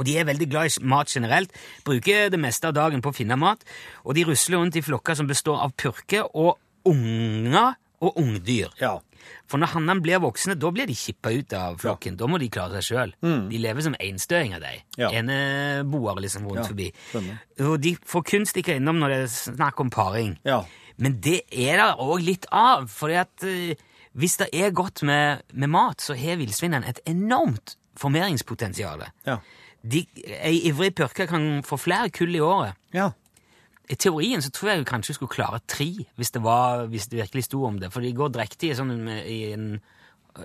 Og 0.00 0.04
de 0.04 0.14
er 0.18 0.24
veldig 0.28 0.46
glad 0.50 0.66
i 0.70 0.84
mat 0.88 1.08
generelt, 1.12 1.52
bruker 1.84 2.28
det 2.32 2.38
meste 2.40 2.68
av 2.68 2.74
dagen 2.76 3.00
på 3.04 3.10
å 3.12 3.16
finne 3.16 3.36
mat, 3.36 3.62
og 4.04 4.14
de 4.16 4.24
rusler 4.28 4.58
rundt 4.60 4.76
i 4.76 4.82
flokker 4.84 5.16
som 5.16 5.26
består 5.28 5.58
av 5.60 5.72
purker 5.76 6.24
og 6.36 6.58
unger 6.88 7.74
og 8.00 8.16
ungdyr. 8.20 8.70
Ja. 8.80 8.98
For 9.50 9.58
når 9.60 9.72
hannene 9.74 10.02
blir 10.04 10.20
voksne, 10.22 10.54
da 10.58 10.70
blir 10.74 10.86
de 10.90 10.94
kippa 10.94 11.32
ut 11.34 11.52
av 11.56 11.78
flokken. 11.82 12.16
Da 12.20 12.26
må 12.30 12.38
de 12.40 12.48
klare 12.52 12.80
seg 12.80 12.94
sjøl. 12.96 13.14
De 13.50 13.58
lever 13.60 13.82
som 13.86 13.96
enstøinger, 14.00 14.60
de. 14.62 14.72
Mm. 14.96 15.00
Ja. 15.02 15.10
Eneboere 15.20 16.22
liksom 16.24 16.46
rundt 16.48 16.62
Ja, 16.62 16.68
forbi. 16.70 16.88
skjønner. 17.12 17.38
Og 17.68 17.76
de 17.80 17.94
får 18.06 18.24
kun 18.30 18.46
stikke 18.46 18.76
innom 18.80 18.98
når 19.02 19.08
det 19.14 19.20
er 19.24 19.32
snakk 19.34 19.80
om 19.80 19.90
paring. 19.90 20.36
Ja. 20.44 20.62
Men 21.00 21.20
det 21.24 21.42
er 21.50 21.80
det 21.80 21.90
òg 22.04 22.20
litt 22.24 22.46
av. 22.52 22.88
fordi 22.92 23.14
at 23.20 23.44
uh, 23.44 23.86
hvis 24.20 24.36
det 24.40 24.48
er 24.52 24.70
godt 24.74 25.02
med, 25.06 25.42
med 25.52 25.68
mat, 25.70 26.00
så 26.02 26.16
har 26.18 26.36
villsvinene 26.40 26.86
et 26.88 27.00
enormt 27.06 27.76
formeringspotensial. 28.00 29.04
Ja. 29.26 29.38
De, 29.82 30.02
ei 30.44 30.58
ivrig 30.68 30.92
purke 30.98 31.26
kan 31.30 31.62
få 31.64 31.78
flere 31.80 32.10
kull 32.12 32.34
i 32.36 32.40
året. 32.44 32.76
Ja. 32.92 33.10
I 33.90 33.96
teorien 33.98 34.42
så 34.42 34.52
tror 34.54 34.70
jeg 34.70 34.84
kanskje 34.84 34.92
kanskje 34.92 35.16
skulle 35.16 35.34
klare 35.34 35.58
tre, 35.66 35.88
hvis 36.16 36.30
det, 36.30 36.42
var, 36.44 36.86
hvis 36.92 37.08
det 37.10 37.18
virkelig 37.24 37.48
sto 37.48 37.64
om 37.66 37.80
det. 37.82 37.90
For 37.90 38.04
de 38.04 38.12
går 38.14 38.30
drektige 38.36 38.76
sånn 38.78 38.92
i 39.18 39.40
en 39.50 39.66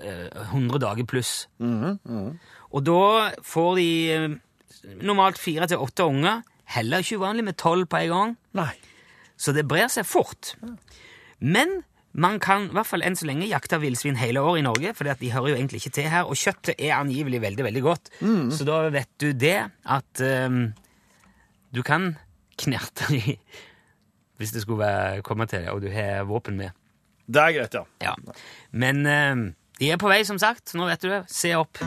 eh, 0.01 0.31
100 0.49 0.81
dager 0.81 1.05
pluss. 1.05 1.33
Og 2.73 2.85
da 2.87 3.29
får 3.45 3.71
de 3.77 3.89
eh, 4.15 4.27
normalt 5.05 5.37
fire 5.41 5.69
til 5.69 5.83
åtte 5.83 6.07
unger. 6.09 6.41
Heller 6.73 7.05
ikke 7.05 7.21
uvanlig 7.21 7.45
med 7.45 7.59
tolv 7.61 7.85
på 7.91 8.01
en 8.01 8.15
gang. 8.15 8.37
Nei. 8.57 8.71
Så 9.37 9.53
det 9.53 9.67
brer 9.69 9.91
seg 9.93 10.07
fort. 10.09 10.55
Men 11.37 11.83
man 12.15 12.39
kan 12.39 12.69
i 12.69 12.73
hvert 12.73 12.87
fall 12.87 13.03
enn 13.05 13.17
så 13.19 13.27
lenge 13.27 13.49
jakte 13.51 13.77
villsvin 13.81 14.17
hele 14.17 14.41
året 14.41 14.63
i 14.63 14.65
Norge, 14.65 14.93
for 14.95 15.05
de 15.05 15.31
hører 15.33 15.51
jo 15.51 15.57
egentlig 15.59 15.83
ikke 15.83 15.97
til 15.99 16.09
her, 16.09 16.25
og 16.25 16.39
kjøttet 16.39 16.79
er 16.79 16.95
angivelig 16.95 17.41
veldig, 17.43 17.65
veldig 17.67 17.83
godt. 17.83 18.13
Så 18.55 18.67
da 18.67 18.85
vet 18.93 19.11
du 19.19 19.33
det, 19.35 19.57
at 19.67 20.23
um, 20.47 20.61
du 21.75 21.81
kan 21.83 22.13
knerte 22.57 23.09
de 23.13 23.37
hvis 24.37 24.51
det 24.51 24.61
skulle 24.61 24.83
være, 24.83 25.21
komme 25.21 25.45
til 25.45 25.59
det, 25.59 25.69
og 25.69 25.81
du 25.81 25.89
har 25.91 26.23
våpen 26.23 26.57
med. 26.57 26.69
Det 27.27 27.41
er 27.41 27.51
greit, 27.55 27.73
ja. 27.73 27.83
Ja. 28.01 28.13
Men 28.71 29.05
ehm, 29.07 29.45
de 29.79 29.91
er 29.91 29.97
på 29.97 30.11
vei, 30.11 30.23
som 30.23 30.37
sagt. 30.39 30.75
Nå 30.75 30.85
vet 30.89 31.01
du 31.01 31.09
det. 31.09 31.23
Se 31.31 31.55
opp. 31.55 31.79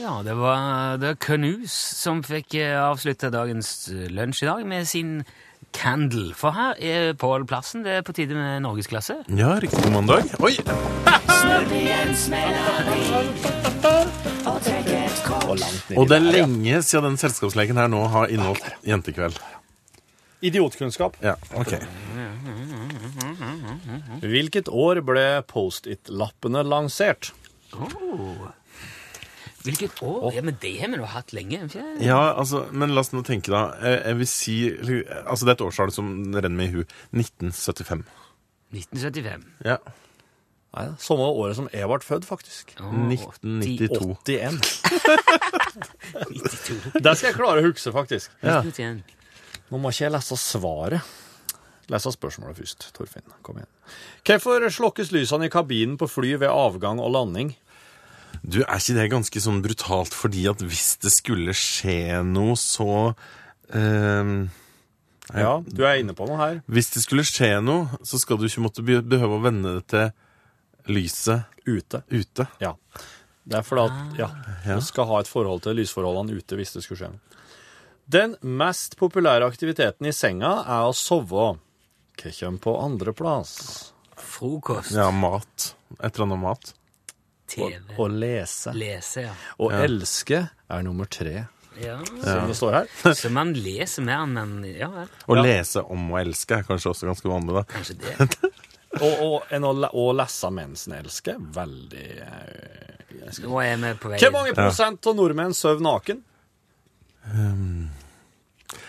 Ja, 0.00 0.20
det 0.22 0.36
var 0.38 1.00
The 1.02 1.16
Canoes 1.18 1.72
som 1.72 2.22
fikk 2.22 2.54
avslutta 2.60 3.32
dagens 3.34 3.88
eh, 3.90 4.06
lunsj 4.12 4.44
i 4.44 4.48
dag 4.48 4.66
med 4.68 4.86
sin 4.86 5.18
Candle. 5.76 6.32
For 6.36 6.56
her 6.56 6.78
er 6.80 7.12
Pål 7.20 7.44
Plassen. 7.48 7.84
Det 7.84 7.98
er 7.98 8.06
på 8.06 8.14
tide 8.16 8.34
med 8.36 8.62
norgesklasse. 8.64 9.20
Ja, 9.36 9.56
riktig 9.62 9.82
god 9.84 9.92
mandag. 10.00 10.24
Oi! 10.40 10.56
Og 15.96 16.08
det 16.08 16.16
er 16.16 16.24
lenge 16.24 16.80
siden 16.82 17.12
den 17.12 17.20
selskapsleken 17.20 17.78
her 17.78 17.92
nå 17.92 18.02
har 18.12 18.32
inneholdt 18.32 18.66
jentekveld. 18.86 19.38
Idiotkunnskap. 20.46 21.16
Ja, 21.24 21.36
ok. 21.56 21.76
Hvilket 24.24 24.68
år 24.68 25.00
ble 25.06 25.26
Post-It-lappene 25.48 26.64
lansert? 26.66 27.32
Hvilket 29.66 30.00
år? 30.06 30.28
Ja, 30.36 30.42
men 30.46 30.56
Det 30.62 30.72
har 30.80 30.88
vi 30.92 31.00
nå 31.00 31.08
hatt 31.10 31.32
lenge. 31.36 31.64
ikke? 31.66 31.84
Ja, 32.06 32.20
altså, 32.38 32.64
men 32.72 32.94
la 32.94 33.02
oss 33.02 33.12
nå 33.14 33.22
tenke 33.26 33.50
da. 33.52 33.64
Jeg, 33.82 34.00
jeg 34.06 34.18
vil 34.22 34.30
si 34.30 34.56
Altså, 35.26 35.42
det 35.44 35.52
er 35.52 35.58
et 35.58 35.66
årstall 35.66 35.92
som 35.94 36.10
renner 36.34 36.56
meg 36.56 36.70
i 36.70 36.74
hu. 36.78 36.84
1975. 37.16 38.04
1975. 38.76 39.46
Ja. 39.66 39.78
Nei, 40.76 40.86
Samme 41.00 41.24
året 41.32 41.56
som 41.56 41.68
jeg 41.72 41.88
ble 41.88 41.98
født, 42.04 42.26
faktisk. 42.28 42.74
Oh, 42.84 42.92
1992. 43.08 44.16
81. 44.26 44.58
92. 46.28 47.02
Det 47.02 47.14
skal 47.16 47.30
jeg 47.30 47.36
klare 47.38 47.62
å 47.62 47.68
huske, 47.70 47.92
faktisk. 47.94 48.34
Ja. 48.44 48.60
Nå 49.70 49.80
må 49.80 49.90
ikke 49.92 50.06
jeg 50.06 50.14
lese 50.14 50.36
svaret. 50.40 51.14
Lese 51.90 52.10
spørsmålet 52.12 52.58
først, 52.58 52.88
Torfinn. 52.96 53.24
Kom 53.46 53.60
igjen. 53.60 53.70
Hvorfor 54.26 54.66
slukkes 54.74 55.12
lysene 55.14 55.46
i 55.46 55.52
kabinen 55.52 55.94
på 56.00 56.08
fly 56.10 56.34
ved 56.42 56.50
avgang 56.50 56.98
og 57.02 57.12
landing? 57.14 57.54
Du, 58.42 58.60
er 58.62 58.78
ikke 58.80 58.94
det 58.98 59.10
ganske 59.12 59.40
sånn 59.42 59.62
brutalt 59.64 60.14
fordi 60.16 60.46
at 60.50 60.60
hvis 60.64 60.96
det 61.02 61.12
skulle 61.14 61.54
skje 61.56 62.22
noe, 62.26 62.56
så 62.60 63.14
ehm, 63.74 64.48
Ja, 65.34 65.56
du 65.66 65.82
er 65.86 65.98
inne 66.02 66.14
på 66.14 66.26
noe 66.28 66.38
her. 66.38 66.60
Hvis 66.70 66.92
det 66.94 67.02
skulle 67.02 67.24
skje 67.26 67.56
noe, 67.64 67.88
så 68.06 68.18
skal 68.22 68.38
du 68.38 68.46
ikke 68.46 68.62
måtte 68.62 68.84
behøve 68.86 69.38
å 69.38 69.42
vende 69.42 69.76
det 69.80 69.86
til 69.90 70.12
lyset 70.94 71.44
Ute. 71.66 72.02
ute. 72.14 72.46
Ja. 72.62 72.76
Det 73.46 73.58
er 73.58 73.62
fordi 73.66 73.86
at 73.90 74.18
ja, 74.20 74.28
Ja. 74.66 74.76
du 74.78 74.82
skal 74.86 75.06
ha 75.06 75.18
et 75.20 75.28
forhold 75.30 75.62
til 75.62 75.74
lysforholdene 75.78 76.36
ute 76.38 76.56
hvis 76.58 76.72
det 76.74 76.82
skulle 76.84 76.98
skje 77.00 77.10
noe. 77.10 77.20
Den 78.06 78.36
mest 78.42 78.94
populære 79.00 79.42
aktiviteten 79.50 80.06
i 80.06 80.12
senga 80.14 80.60
er 80.62 80.86
å 80.86 80.94
sove. 80.94 81.56
Hva 82.16 82.30
kommer 82.38 82.62
på 82.62 82.74
andreplass? 82.84 83.92
Frokost. 84.16 84.92
Ja, 84.94 85.10
mat. 85.10 85.74
Et 86.00 86.14
eller 86.14 86.26
annet 86.28 86.38
mat. 86.40 86.70
TV. 87.48 87.80
Å 87.98 88.06
lese. 88.10 88.72
Lese, 88.76 89.26
ja. 89.28 89.34
Å 89.58 89.70
Ja. 89.72 89.82
elske 89.86 90.40
er 90.70 90.82
nummer 90.86 91.06
tre, 91.10 91.46
ja. 91.80 91.98
som 92.22 92.48
det 92.48 92.56
står 92.58 92.72
her. 92.80 92.86
Så 93.20 93.30
man 93.30 93.52
leser 93.54 94.02
mer 94.06 94.24
enn 94.24 94.32
man 94.36 94.54
Ja 94.64 94.88
vel, 94.90 95.08
Å 95.26 95.36
Ja. 95.36 95.42
lese 95.42 95.82
om 95.84 96.10
å 96.12 96.20
elske 96.20 96.58
er 96.60 96.66
kanskje 96.68 96.92
også 96.92 97.06
ganske 97.10 97.28
vanlig, 97.30 97.54
da. 97.54 97.64
kanskje 97.74 97.98
det. 98.02 98.52
Og, 98.96 99.12
og 99.20 99.50
en 99.52 99.64
å, 99.68 99.74
å 99.92 100.04
lese 100.16 100.48
mens 100.56 100.86
en 100.88 100.94
elsker, 100.96 101.36
veldig 101.52 102.04
eh, 102.24 102.96
jeg 103.26 103.44
Nå 103.44 103.58
er 103.60 103.76
vi 103.82 103.90
på 104.00 104.08
vei 104.08 104.20
Hvor 104.22 104.32
mange 104.32 104.54
prosent 104.56 105.06
av 105.10 105.18
nordmenn 105.18 105.52
sover 105.52 105.84
naken? 105.84 106.22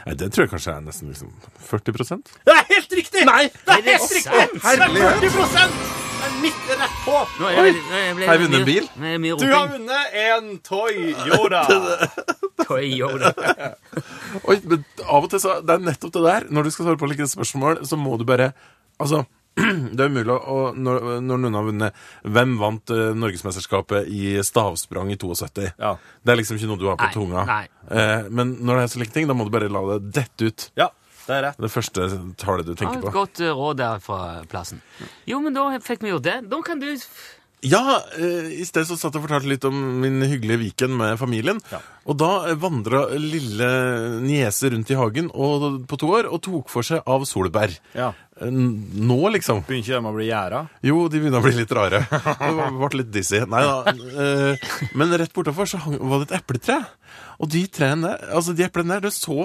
Nei, 0.06 0.15
det 0.15 0.30
tror 0.32 0.46
jeg 0.46 0.54
kanskje 0.54 0.76
er 0.78 0.86
nesten 0.86 1.12
liksom 1.12 1.34
40 1.67 2.24
Det 2.46 2.56
er 2.56 2.65
helt 2.72 2.98
riktig! 3.02 3.26
Nei, 3.28 3.43
det 3.67 3.78
Er 3.78 3.86
det 3.89 4.00
sant? 4.00 4.62
Det 4.63 4.78
er 4.78 5.28
40 5.28 6.07
Er 6.27 6.33
midt 6.41 6.71
rett 6.75 6.97
på! 7.05 7.17
Nå 7.39 7.47
er 7.47 7.55
jeg, 7.55 7.75
nå 7.87 7.99
er 8.01 8.15
ble, 8.17 8.25
Har 8.27 8.35
jeg 8.35 8.43
vunnet 8.43 8.59
en 8.59 8.67
bil? 8.67 8.87
Det 8.97 9.13
mye 9.23 9.37
Du 9.39 9.45
har 9.47 9.69
vunnet 9.71 10.17
en 10.25 10.49
Toyota. 10.65 11.61
Toyota. 12.67 13.31
Oi, 14.49 14.57
men 14.67 14.83
av 15.05 15.23
og 15.23 15.29
til 15.31 15.39
så 15.43 15.59
Det 15.63 15.77
er 15.77 15.85
nettopp 15.87 16.13
det 16.17 16.23
der. 16.25 16.47
Når 16.51 16.67
du 16.67 16.73
skal 16.75 16.89
svare 16.89 16.99
på 16.99 17.09
like 17.11 17.29
spørsmål, 17.31 17.81
så 17.87 17.99
må 17.99 18.17
du 18.19 18.25
bare 18.27 18.49
Altså, 18.99 19.21
det 19.95 20.03
er 20.03 20.11
umulig 20.11 20.35
å 20.35 20.57
Når, 20.75 21.07
når 21.23 21.41
noen 21.45 21.57
har 21.61 21.67
vunnet 21.69 22.03
Hvem 22.27 22.57
vant 22.59 22.93
uh, 22.93 23.05
Norgesmesterskapet 23.23 24.11
i 24.11 24.35
stavsprang 24.45 25.13
i 25.15 25.19
72? 25.21 25.71
Ja. 25.79 25.95
Det 25.95 26.33
er 26.33 26.41
liksom 26.41 26.59
ikke 26.59 26.71
noe 26.73 26.81
du 26.81 26.87
har 26.91 26.99
på 26.99 27.07
Nei, 27.07 27.15
tunga. 27.15 27.47
nei. 27.47 27.63
Eh, 27.87 28.27
men 28.35 28.57
når 28.67 28.81
det 28.81 28.83
er 28.83 28.91
så 28.97 28.99
like 29.05 29.15
ting, 29.15 29.29
da 29.29 29.35
må 29.37 29.47
du 29.47 29.53
bare 29.53 29.69
la 29.71 29.85
det 29.93 30.01
dette 30.17 30.49
ut. 30.51 30.65
Ja, 30.75 30.89
det 31.27 31.35
er 31.37 31.41
rett. 31.49 31.57
Det 31.61 31.71
første 31.73 32.09
tallet 32.39 32.65
du 32.69 32.73
Ja, 32.73 32.79
tenker 32.83 33.01
et 33.01 33.07
på. 33.09 33.15
godt 33.21 33.41
eh, 33.43 33.51
råd 33.53 33.81
der 33.83 33.99
fra 34.03 34.21
plassen. 34.49 34.79
Jo, 35.27 35.41
men 35.43 35.53
da 35.57 35.69
fikk 35.83 36.05
vi 36.07 36.13
gjort 36.15 36.23
det. 36.27 36.37
Da 36.49 36.61
kan 36.65 36.79
du 36.79 36.89
Ja, 37.65 37.81
eh, 38.21 38.51
i 38.61 38.65
sted 38.69 38.85
så 38.85 38.93
satt 38.95 39.15
jeg 39.15 39.21
og 39.23 39.25
fortalte 39.27 39.49
litt 39.49 39.63
om 39.65 39.75
min 40.03 40.21
hyggelige 40.21 40.59
Viken 40.61 40.93
med 40.95 41.17
familien. 41.17 41.57
Ja. 41.73 41.79
Og 42.05 42.15
da 42.21 42.29
eh, 42.51 42.55
vandra 42.61 43.07
lille 43.17 43.69
niese 44.21 44.69
rundt 44.71 44.91
i 44.93 44.97
hagen 44.99 45.31
og, 45.33 45.81
på 45.89 45.97
to 45.99 46.11
år 46.19 46.29
og 46.29 46.39
tok 46.45 46.69
for 46.69 46.85
seg 46.85 47.01
av 47.09 47.25
solbær. 47.27 47.73
Ja. 47.97 48.11
Nå, 48.37 49.17
liksom. 49.33 49.63
Begynner 49.65 49.81
ikke 49.81 49.97
de 49.97 50.11
å 50.11 50.13
bli 50.13 50.27
gjæra? 50.29 50.59
Jo, 50.85 50.99
de 51.09 51.19
begynner 51.23 51.41
å 51.41 51.47
bli 51.47 51.55
litt 51.57 51.73
rare. 51.73 52.03
Det 52.11 52.69
ble 52.77 53.01
litt 53.01 53.09
dizzy. 53.15 53.41
Nei 53.49 53.63
da. 53.65 53.95
Men 54.93 55.17
rett 55.17 55.33
bortafor 55.33 55.65
så 55.73 55.81
var 55.97 56.21
det 56.21 56.29
et 56.29 56.37
epletre. 56.43 56.77
Og 57.39 57.50
de 57.54 57.65
trærne 57.69 58.15
altså 58.34 58.56
de 58.58 58.63
eplene 58.65 58.95
der, 58.97 59.08
det 59.08 59.13
så 59.13 59.36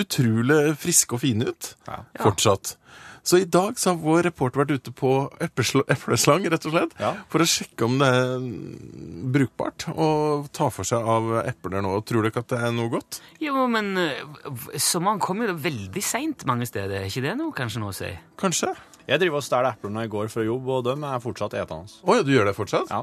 utrolig 0.00 0.76
friske 0.80 1.12
og 1.16 1.20
fine 1.20 1.50
ut. 1.52 1.74
Ja. 1.88 1.98
Fortsatt. 2.22 2.76
Så 3.24 3.38
i 3.40 3.46
dag 3.48 3.78
så 3.80 3.94
har 3.94 4.00
vår 4.02 4.26
reporter 4.26 4.60
vært 4.62 4.74
ute 4.82 4.92
på 4.92 5.10
eplesl- 5.40 5.84
epleslang, 5.88 6.44
rett 6.52 6.66
og 6.68 6.74
slett, 6.74 6.90
Ja. 7.00 7.14
for 7.32 7.40
å 7.40 7.46
sjekke 7.48 7.86
om 7.86 7.96
det 7.98 8.08
er 8.12 8.42
brukbart 9.32 9.86
å 9.96 10.08
ta 10.52 10.68
for 10.68 10.84
seg 10.84 11.00
av 11.08 11.30
epler 11.46 11.80
nå. 11.84 11.94
Tror 12.04 12.26
dere 12.26 12.42
at 12.42 12.48
det 12.52 12.58
er 12.60 12.74
noe 12.76 12.90
godt? 12.92 13.20
Jo, 13.40 13.66
men 13.70 13.96
eh, 13.96 14.20
sommeren 14.76 15.20
kommer 15.24 15.48
jo 15.52 15.56
veldig 15.56 16.02
seint 16.04 16.44
mange 16.48 16.68
steder. 16.68 17.00
Er 17.00 17.08
ikke 17.08 17.24
det 17.24 17.36
noe 17.40 17.52
kanskje 17.56 17.80
noe 17.80 17.94
å 17.94 17.96
si? 17.96 18.10
Kanskje? 18.40 18.74
Jeg 19.06 19.20
driver 19.20 19.36
og 19.36 19.44
stjeler 19.44 19.74
eplene 19.74 20.06
i 20.06 20.08
går 20.08 20.30
fra 20.32 20.42
jobb, 20.46 20.68
og 20.72 20.84
de 20.86 20.92
er 21.04 21.18
fortsatt 21.20 21.52
etende. 21.60 21.92
Oh, 22.08 22.14
ja, 22.16 22.22
du 22.24 22.30
gjør 22.32 22.46
det 22.48 22.54
fortsatt? 22.56 22.88
Ja. 22.88 23.02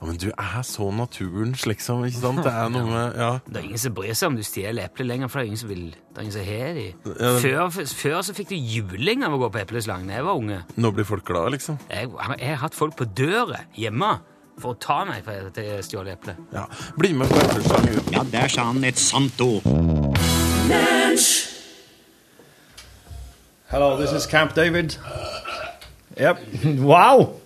Ja, 0.00 0.06
Men 0.08 0.16
du 0.16 0.30
er 0.32 0.62
så 0.66 0.86
naturens, 0.92 1.66
liksom. 1.68 2.00
ikke 2.08 2.18
sant? 2.22 2.40
Det 2.44 2.52
er 2.52 2.68
noe 2.72 2.86
med 2.88 3.16
Ja. 3.20 3.28
Det 3.46 3.56
er 3.60 3.64
ingen 3.68 3.78
som 3.78 3.94
bryr 3.94 4.14
seg 4.16 4.26
om 4.32 4.36
du 4.36 4.42
stjeler 4.42 4.88
epler 4.88 5.06
lenger, 5.06 5.28
for 5.28 5.38
det 5.38 5.44
er 5.44 5.46
ingen 5.52 5.60
som 5.60 5.68
vil 5.68 5.84
Det 5.90 6.16
er 6.16 6.20
ingen 6.22 6.32
som 6.32 6.44
har 6.48 6.74
de. 6.74 6.86
Ja, 7.04 7.32
det- 7.32 7.42
Før, 7.42 7.68
før 7.94 8.18
så 8.22 8.34
fikk 8.34 8.48
du 8.48 8.56
juling 8.56 9.22
av 9.24 9.32
å 9.32 9.38
gå 9.38 9.50
på 9.52 9.60
epleslang 9.60 10.06
da 10.08 10.14
jeg 10.14 10.24
var 10.24 10.34
unge. 10.34 10.62
Nå 10.76 10.90
blir 10.94 11.04
folk 11.04 11.24
glade, 11.24 11.50
liksom. 11.52 11.78
Jeg, 11.90 12.10
jeg 12.40 12.48
har 12.48 12.56
hatt 12.56 12.74
folk 12.74 12.96
på 12.96 13.04
døra 13.14 13.60
hjemme 13.76 14.20
for 14.58 14.74
å 14.74 14.78
ta 14.80 15.04
meg 15.04 15.24
for 15.24 15.32
at 15.32 15.56
jeg 15.56 15.84
stjal 15.84 16.08
eple. 16.08 16.36
Ja. 16.52 16.66
Bli 16.96 17.12
med 17.12 17.28
på 17.28 17.36
epleslang. 17.44 18.12
Ja, 18.12 18.22
der 18.24 18.48
sa 18.48 18.64
han 18.64 18.82
et 18.84 18.96
sant 18.98 19.40
ord. 19.40 19.62
Hello, 23.70 23.96
this 23.96 24.12
is 24.12 24.26
Camp 24.26 24.54
David. 24.54 24.96
Yep. 26.20 26.38
Wow! 26.80 27.40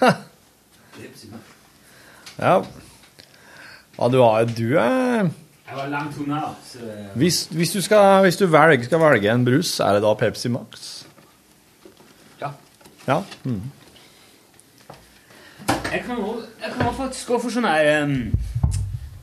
ja. 2.38 2.62
Ja, 3.98 4.08
du, 4.08 4.18
har, 4.22 4.44
du 4.44 4.76
er 4.78 5.28
Jeg 5.28 5.76
var 5.76 5.88
langt 5.88 6.16
unna, 6.20 6.40
så 6.66 6.78
hvis, 7.14 7.46
hvis 7.52 7.72
du, 7.72 7.80
skal, 7.84 8.20
hvis 8.24 8.36
du 8.36 8.46
velger, 8.46 8.84
skal 8.84 9.00
velge 9.00 9.30
en 9.32 9.44
brus, 9.46 9.74
er 9.80 9.92
det 9.96 10.02
da 10.04 10.14
Pepsi 10.20 10.48
Max? 10.52 11.04
Ja. 12.40 12.48
Ja. 13.08 13.20
Jeg 15.92 16.02
kan, 16.06 16.16
også- 16.16 16.48
jeg 16.62 16.72
kan 16.76 16.86
også 16.86 16.96
faktisk 17.02 17.26
gå 17.28 17.38
for 17.42 17.50
sånn 17.52 17.68
her 17.68 18.02
um, 18.04 18.32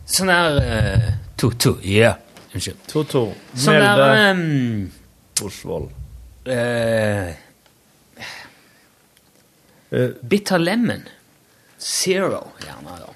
Sånn 0.10 0.30
her 0.34 0.58
uh, 0.58 1.10
To-to. 1.38 1.76
Ja. 1.86 2.16
Unnskyld. 2.54 2.80
Toto. 2.90 3.28
Sånn 3.54 3.78
der 3.78 4.00
Melde 4.00 4.32
um, 4.32 4.92
Osvold. 5.46 5.92
Uh, 6.50 6.54
Eh, 6.54 7.34
Bitter 10.30 10.58
lemon. 10.62 11.04
Zero, 11.80 12.44
gjerne. 12.62 13.00
da. 13.00 13.14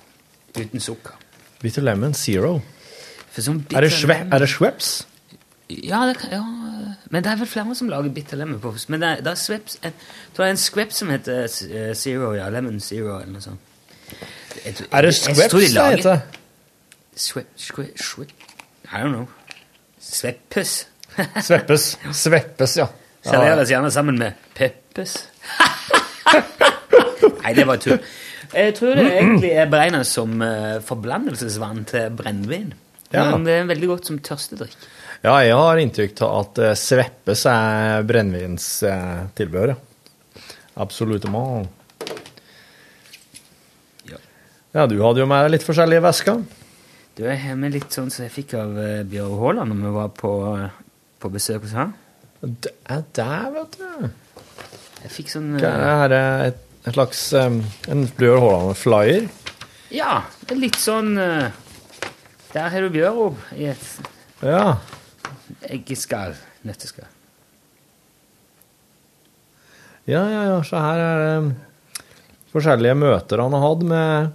Uten 0.61 0.79
sukker. 0.79 1.17
Bitter 1.61 1.81
Lemon 1.81 2.13
Zero. 2.13 2.61
Er 3.37 3.81
det, 3.81 3.91
bitter 3.91 4.27
er 4.31 4.39
det 4.39 4.49
Schweppes? 4.49 5.07
Ja, 5.69 6.03
det 6.05 6.17
kan, 6.19 6.29
ja, 6.31 6.41
men 7.09 7.23
det 7.23 7.31
er 7.31 7.39
vel 7.39 7.47
flere 7.49 7.75
som 7.75 7.89
lager 7.89 8.11
bitter 8.13 8.37
lemon 8.37 8.59
på 8.61 8.73
Men 8.89 9.01
det 9.01 9.09
er, 9.09 9.21
det 9.25 9.31
er, 9.31 9.35
Schweppes, 9.39 9.77
jeg 9.83 9.93
tror 10.35 10.43
det 10.43 10.49
er 10.49 10.53
en 10.53 10.57
Schweppes 10.61 10.95
som 11.01 11.09
heter 11.09 11.43
eh, 11.43 11.93
Zero, 11.95 12.33
ja. 12.37 12.49
Lemon 12.49 12.79
Zero, 12.79 13.15
eller 13.19 13.33
noe 13.33 13.41
sånt. 13.41 13.59
Jeg 14.65 14.75
tror- 14.75 14.87
Er 14.91 15.01
det 15.01 15.13
Schweppes 15.15 15.51
de 15.51 15.79
det 15.79 15.97
heter? 15.97 16.19
Swe, 17.15 17.43
I 18.85 18.97
don't 19.01 19.13
know. 19.13 19.27
Sveppes. 19.99 20.87
Sveppes. 21.41 21.97
Sveppes, 22.11 22.77
ja. 22.81 22.87
Serveres 23.23 23.69
gjerne 23.69 23.91
sammen 23.91 24.19
med 24.19 24.33
peppes. 24.55 25.17
Nei, 27.43 27.53
det 27.57 27.65
var 27.67 27.81
tull. 27.83 27.99
Jeg 28.53 28.73
tror 28.77 28.97
det 28.97 29.05
egentlig 29.09 29.51
er 29.57 29.69
beregna 29.71 30.03
som 30.05 30.41
eh, 30.45 30.79
forblandelsesvann 30.85 31.85
til 31.89 32.11
brennevin. 32.17 32.73
Ja. 33.13 33.27
Men 33.31 33.45
det 33.47 33.55
er 33.59 33.69
veldig 33.69 33.89
godt 33.89 34.09
som 34.09 34.19
tørstedrikk. 34.21 34.77
Ja, 35.23 35.37
jeg 35.45 35.55
har 35.57 35.79
inntrykk 35.81 36.21
av 36.25 36.35
at 36.41 36.61
eh, 36.61 36.75
Sveppes 36.77 37.45
er 37.49 38.05
brennevinstilbehør, 38.09 39.73
ja. 39.73 39.79
Absolutt. 40.83 41.25
Ja. 44.09 44.19
Ja, 44.73 44.85
du 44.89 44.97
hadde 45.03 45.21
jo 45.21 45.29
med 45.29 45.45
deg 45.45 45.53
litt 45.53 45.65
forskjellige 45.67 46.01
væsker. 46.05 46.41
Du 47.13 47.21
er 47.29 47.37
hjemme 47.37 47.69
litt 47.69 47.93
sånn 47.93 48.09
som 48.13 48.25
jeg 48.25 48.33
fikk 48.33 48.55
av 48.57 48.73
Bjørn 49.09 49.37
Haaland 49.37 49.69
når 49.75 49.83
vi 49.85 49.93
var 49.99 50.09
på, 50.17 50.33
eh, 50.57 50.81
på 51.21 51.33
besøk 51.33 51.67
hos 51.67 51.75
han. 51.77 51.93
Det 52.41 52.73
er 52.91 53.05
der, 53.15 53.49
vet 53.53 53.77
du. 53.79 54.09
Jeg 55.03 55.11
fikk 55.11 55.29
sånn 55.33 55.55
okay, 55.57 55.71
Her 55.83 56.13
er 56.15 56.43
et, 56.51 56.59
et 56.87 56.93
slags 56.95 57.21
um, 57.35 57.57
En 57.91 58.05
Bjørn 58.17 58.41
Haaland-flyer? 58.43 59.25
Ja, 59.93 60.21
det 60.47 60.55
er 60.55 60.61
litt 60.63 60.79
sånn 60.81 61.11
eh, 61.19 61.51
Der 62.53 62.69
har 62.73 62.81
du 62.85 62.89
Bjørn 62.93 63.35
i 63.59 63.67
et 63.73 63.85
Ja. 64.43 64.77
eggeskall. 65.69 66.33
Nøtteskall. 66.67 67.07
Ja, 70.05 70.23
ja, 70.29 70.41
ja. 70.49 70.57
Så 70.67 70.79
her 70.83 70.99
er 70.99 71.21
det 71.21 71.35
um, 71.39 71.51
forskjellige 72.53 72.95
møter 72.99 73.39
han 73.43 73.53
har 73.55 73.63
hatt 73.63 73.83
med 73.87 74.31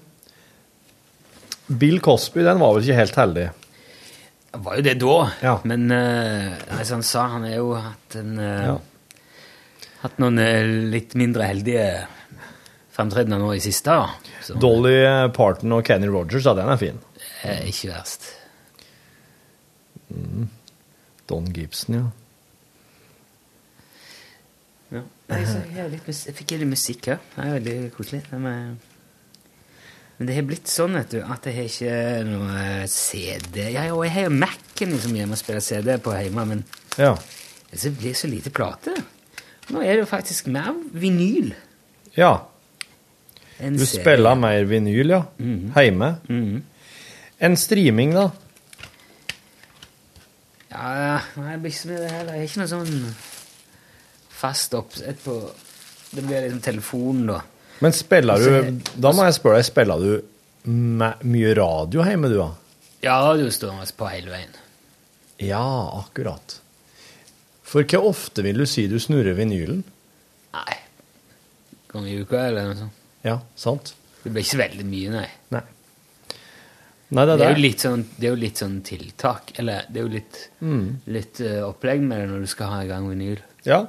Bill 1.81 1.99
Cosby. 2.05 2.41
Den 2.47 2.61
var 2.63 2.73
vel 2.77 2.87
ikke 2.87 2.97
helt 3.03 3.19
heldig. 3.21 3.49
Det 4.49 4.61
var 4.65 4.79
jo 4.79 4.85
det 4.87 4.95
da, 5.03 5.17
Ja. 5.45 5.57
men 5.69 5.91
uh, 5.93 6.55
altså 6.79 6.95
han 6.97 7.05
sa 7.05 7.27
han 7.35 7.45
har 7.45 7.59
jo 7.59 7.75
hatt 7.77 8.17
en 8.23 8.39
uh, 8.41 8.65
Ja. 8.71 8.79
Hatt 10.03 10.19
noen 10.23 10.39
eh, 10.43 10.63
litt 10.93 11.15
mindre 11.19 11.49
heldige 11.49 11.87
fremtredener 12.95 13.41
nå 13.43 13.53
i 13.57 13.63
siste. 13.63 13.95
Så, 14.45 14.55
Dolly 14.63 14.97
Parton 15.35 15.75
og 15.77 15.85
Kenny 15.87 16.07
Rogers, 16.11 16.47
ja, 16.47 16.55
den 16.59 16.71
er 16.71 16.79
fin. 16.81 16.99
eh, 17.43 17.65
ikke 17.71 17.91
verst. 17.93 18.29
Don 21.29 21.49
Gibson, 21.53 21.95
ja. 21.99 22.07
Ja. 24.97 25.03
Jeg, 25.29 25.91
litt, 25.93 26.07
jeg 26.09 26.35
fikk 26.39 26.55
litt 26.57 26.71
musikk 26.71 27.11
her. 27.11 27.19
Det 27.35 27.43
er 27.45 27.57
veldig 27.59 27.91
koselig. 27.93 28.23
Men 28.33 28.79
det 30.31 30.35
har 30.39 30.47
blitt 30.49 30.71
sånn 30.73 30.97
vet 30.97 31.13
du, 31.13 31.19
at 31.21 31.45
jeg 31.47 31.59
har 31.59 31.69
ikke 31.69 31.99
noe 32.31 32.63
CD. 32.91 33.61
Jeg, 33.75 33.93
og 33.93 34.07
jeg 34.07 34.15
har 34.17 34.33
Mac-en 34.33 34.95
liksom, 34.97 35.19
hjemme 35.21 35.37
og 35.37 35.43
spiller 35.43 35.63
CD 35.63 35.99
på 36.03 36.15
hjemme, 36.17 36.47
men 36.55 36.65
Ja. 36.97 37.13
det 37.71 37.93
blir 38.01 38.17
så 38.17 38.31
lite 38.33 38.51
plate. 38.51 38.97
Nå 39.69 39.83
er 39.83 39.99
det 39.99 40.03
jo 40.05 40.11
faktisk 40.11 40.47
mer 40.53 40.73
vinyl 40.93 41.53
ja. 42.19 42.33
En 43.59 43.77
Du 43.77 43.85
serie. 43.87 44.03
spiller 44.03 44.35
mer 44.35 44.65
vinyl, 44.65 45.11
ja. 45.11 45.23
Heime. 45.75 46.17
-hmm. 46.29 46.63
En 47.39 47.57
streaming, 47.57 48.15
da? 48.15 48.31
Ja, 50.71 51.21
det 51.35 51.61
blir 51.61 51.71
ikke 51.71 51.79
så 51.79 51.89
mye 51.89 52.01
det 52.01 52.11
heller. 52.11 52.33
Jeg 52.33 52.43
er 52.43 52.49
ikke 52.49 52.61
noe 52.61 52.69
sånn 52.69 53.15
fast 54.29 54.75
oppsett 54.75 55.25
på 55.25 55.51
Det 56.11 56.25
blir 56.25 56.41
liksom 56.41 56.61
telefonen, 56.61 57.27
da. 57.27 57.41
Men 57.81 57.93
spiller 57.93 58.39
du 58.39 58.49
Altså, 58.55 58.93
Da 58.97 59.13
må 59.13 59.25
jeg 59.25 59.35
spørre 59.35 59.57
deg, 59.57 59.65
spiller 59.65 59.99
du 59.99 60.23
mye 61.23 61.55
radio 61.55 62.05
hjemme, 62.05 62.29
du, 62.29 62.39
da? 62.39 62.49
Ja, 63.03 63.21
radio 63.23 63.51
står 63.51 63.93
på 63.97 64.09
hele 64.11 64.31
veien. 64.31 64.57
Ja, 65.39 66.01
akkurat. 66.01 66.61
For 67.69 67.85
hvor 67.85 68.11
ofte 68.11 68.45
vil 68.47 68.63
du 68.63 68.67
si 68.69 68.87
du 68.89 68.97
snurrer 69.03 69.37
vinylen? 69.37 69.83
Nei. 70.57 70.77
Gang 71.93 72.07
i 72.09 72.17
uka, 72.21 72.47
eller 72.49 72.71
noe 72.71 72.79
sånt. 72.79 73.03
Ja, 73.27 73.41
sant? 73.59 73.93
Det 74.23 74.33
blir 74.33 74.45
ikke 74.47 74.63
veldig 74.63 74.87
mye, 74.89 75.13
nei. 75.13 75.27
Nei. 75.55 75.65
Nei, 77.09 77.25
det 77.25 77.37
Det 77.39 77.45
er 77.45 77.51
er 77.51 77.55
jo 77.57 77.65
litt 77.65 77.85
sånn, 77.85 78.03
det 78.17 78.27
er 78.27 78.35
jo 78.35 78.41
litt 78.41 78.61
sånn 78.61 78.81
tiltak. 78.85 79.53
Eller 79.61 79.87
det 79.89 80.01
er 80.01 80.07
jo 80.07 80.13
litt, 80.13 80.41
litt 81.09 81.41
uh, 81.45 81.69
opplegg 81.69 82.03
med 82.05 82.21
det 82.21 82.27
når 82.33 82.45
du 82.45 82.51
skal 82.53 82.73
ha 82.73 82.83
i 82.85 82.91
gang 82.91 83.09
vinyl. 83.09 83.41
Ja. 83.69 83.83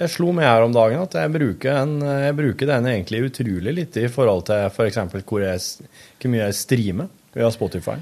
Jeg 0.00 0.12
slo 0.14 0.30
med 0.32 0.46
her 0.46 0.64
om 0.64 0.72
dagen 0.72 1.02
at 1.02 1.16
jeg 1.16 1.32
bruker, 1.34 1.76
en, 1.82 1.98
jeg 2.00 2.36
bruker 2.38 2.68
den 2.70 2.86
egentlig 2.88 3.24
utrolig 3.26 3.74
litt 3.76 3.96
i 4.00 4.06
forhold 4.08 4.46
til 4.48 4.68
f.eks. 4.70 5.00
hvor, 5.28 5.42
jeg 5.44 5.60
hvor 5.60 6.32
mye 6.32 6.46
jeg 6.46 6.56
streamer 6.56 7.10
via 7.36 7.50
Spotify. 7.52 7.98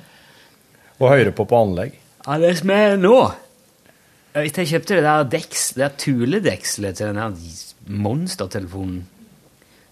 Og 0.98 1.10
hører 1.10 1.34
på 1.34 1.46
på 1.48 1.58
anlegg. 1.58 1.96
Ja, 2.26 2.38
det 2.42 2.52
som 2.60 2.70
er 2.74 2.98
nå 3.00 3.16
Hvis 4.44 4.58
jeg 4.62 4.70
kjøpte 4.72 4.98
det 4.98 5.04
der 5.06 5.28
deks, 5.36 5.62
det 5.76 5.82
der 5.84 5.96
Thule-dekselet 6.02 6.96
til 6.98 7.06
den 7.12 7.20
der 7.20 7.94
monstertelefonen, 8.04 9.02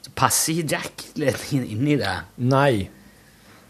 så 0.07 0.13
passer 0.19 0.53
ikke 0.61 0.77
jack-ledningen 0.77 1.67
inni 1.75 1.97
det. 2.01 2.15
Nei. 2.39 2.89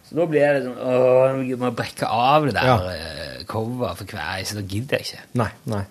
Så 0.07 0.15
nå 0.19 0.27
blir 0.31 0.47
det 0.55 0.63
sånn 0.67 0.79
Åh, 0.79 1.41
jeg 1.49 1.59
må 1.59 1.71
brekke 1.75 2.07
av 2.07 2.45
det 2.47 2.55
der 2.55 2.69
Ja. 2.69 2.77
eh, 2.93 3.45
coveret 3.51 3.97
for 3.99 4.05
hver, 4.13 4.45
så 4.47 4.55
da 4.61 4.63
gidder 4.63 4.99
jeg 5.01 5.07
ikke. 5.09 5.25
Nei. 5.43 5.49
nei. 5.67 5.85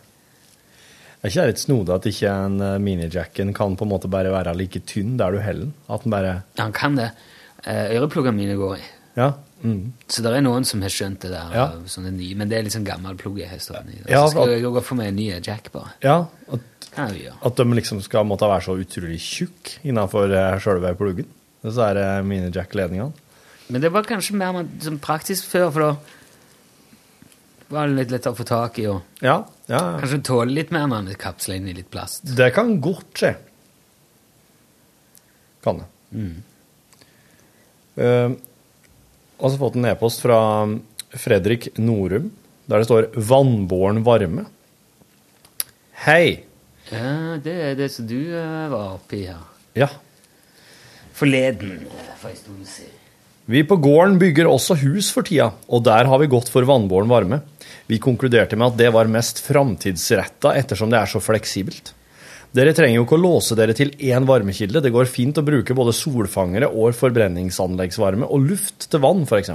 Er 1.22 1.30
ikke 1.32 1.42
det 1.42 1.48
litt 1.56 1.64
snodig 1.64 1.96
at 1.96 2.06
ikke 2.12 2.32
en 2.46 2.60
eh, 2.62 2.78
minijacken 2.80 3.54
kan 3.58 3.76
på 3.76 3.84
en 3.88 3.92
måte 3.92 4.08
bare 4.12 4.32
være 4.32 4.56
like 4.56 4.80
tynn 4.88 5.18
der 5.18 5.32
du 5.36 5.40
heller 5.42 5.66
den? 5.68 5.74
At 5.90 6.04
den 6.04 6.12
bare 6.14 6.36
Han 6.60 6.72
kan 6.72 6.96
det. 6.96 7.10
Eh, 7.66 7.96
Ørepluggene 7.98 8.38
mine 8.38 8.56
går 8.60 8.78
i. 8.78 8.84
Ja. 9.18 9.32
Mm. 9.66 9.94
Så 10.12 10.22
det 10.22 10.32
er 10.38 10.44
noen 10.46 10.66
som 10.70 10.84
har 10.86 10.94
skjønt 10.94 11.24
det 11.26 11.32
der, 11.34 11.54
Ja. 11.56 11.66
sånne 11.90 12.12
nye, 12.14 12.36
men 12.38 12.50
det 12.52 12.58
er 12.60 12.64
litt 12.68 12.76
sånn 12.76 12.86
gammel 12.86 13.16
plugg 13.18 13.40
jeg 13.42 13.50
har 13.50 13.58
i. 13.58 13.98
Ja, 14.08 14.26
så 14.28 14.30
skal 14.36 14.44
at- 14.44 14.50
jeg 14.50 14.64
gå 14.64 14.84
for 14.84 14.96
meg 15.00 15.08
en 15.08 15.16
ny 15.16 15.30
jack, 15.42 15.72
bare. 15.74 15.94
Ja. 16.04 16.28
At, 16.52 16.60
gjøre. 16.96 17.34
at 17.44 17.56
de 17.56 17.64
liksom 17.66 18.02
skal 18.06 18.24
måtte 18.26 18.48
være 18.48 18.62
så 18.64 18.78
utrolig 18.80 19.18
tjukk 19.20 19.80
innenfor 19.84 20.30
uh, 20.32 20.60
sjølve 20.60 20.94
pluggen. 20.96 21.26
Så 21.66 21.82
er 21.82 21.94
det 21.98 22.26
minijack-ledningene. 22.30 23.12
Men 23.70 23.82
det 23.82 23.92
var 23.92 24.04
kanskje 24.04 24.36
mer 24.38 24.54
sånn 24.80 25.00
praktisk 25.02 25.48
før, 25.50 25.72
for 25.74 25.80
da 25.80 25.96
var 27.70 27.88
det 27.88 27.96
litt 27.98 28.12
lettere 28.14 28.34
å 28.36 28.38
få 28.38 28.46
tak 28.46 28.78
i, 28.80 28.86
og 28.86 29.02
Ja. 29.22 29.44
ja. 29.68 29.80
ja. 29.80 30.00
kanskje 30.00 30.22
tåle 30.24 30.54
litt 30.54 30.72
mer 30.72 30.86
når 30.86 31.04
man 31.08 31.16
kapsler 31.16 31.56
inn 31.56 31.68
i 31.68 31.74
litt 31.74 31.90
plast. 31.90 32.22
Det 32.36 32.54
kan 32.54 32.80
godt 32.80 33.14
skje. 33.18 33.36
Kan 35.66 35.82
det. 35.82 35.88
Mm. 36.14 36.44
Uh, 37.98 38.36
også 39.46 39.62
fått 39.62 39.78
en 39.80 39.88
e-post 39.92 40.24
fra 40.24 40.40
Fredrik 41.16 41.70
Norum, 41.78 42.32
der 42.66 42.82
det 42.82 42.90
står 42.90 43.10
'vannbåren 43.14 44.04
varme'. 44.04 44.46
Hei. 46.06 46.44
Ja, 46.92 47.38
det 47.42 47.54
er 47.54 47.76
det 47.76 47.92
som 47.92 48.06
du 48.08 48.20
eh, 48.20 48.70
var 48.70 48.98
oppi 49.00 49.26
her. 49.26 49.42
Ja. 49.74 49.90
Forleden, 51.14 51.88
eh, 51.88 52.14
for 52.20 52.30
en 52.30 52.36
stund 52.36 52.68
siden. 52.68 52.92
Vi 53.46 53.62
på 53.64 53.78
gården 53.78 54.18
bygger 54.18 54.48
også 54.50 54.76
hus 54.82 55.12
for 55.14 55.22
tida, 55.22 55.52
og 55.70 55.84
der 55.86 56.06
har 56.10 56.18
vi 56.18 56.30
gått 56.30 56.50
for 56.50 56.66
vannbåren 56.66 57.10
varme. 57.10 57.42
Vi 57.86 58.00
konkluderte 58.02 58.58
med 58.58 58.74
at 58.74 58.78
det 58.78 58.90
var 58.94 59.06
mest 59.06 59.40
framtidsretta 59.46 60.56
ettersom 60.58 60.90
det 60.90 60.98
er 60.98 61.12
så 61.12 61.22
fleksibelt. 61.22 61.94
Dere 62.56 62.72
trenger 62.72 63.02
jo 63.02 63.04
ikke 63.04 63.18
å 63.18 63.20
låse 63.20 63.56
dere 63.58 63.74
til 63.76 63.90
én 64.08 64.24
varmekilde, 64.28 64.80
det 64.80 64.94
går 64.96 65.10
fint 65.12 65.36
å 65.36 65.44
bruke 65.44 65.76
både 65.76 65.92
solfangere 65.96 66.70
og 66.72 66.96
forbrenningsanleggsvarme 66.96 68.30
og 68.32 68.46
luft 68.48 68.88
til 68.92 69.02
vann, 69.04 69.26
f.eks. 69.28 69.52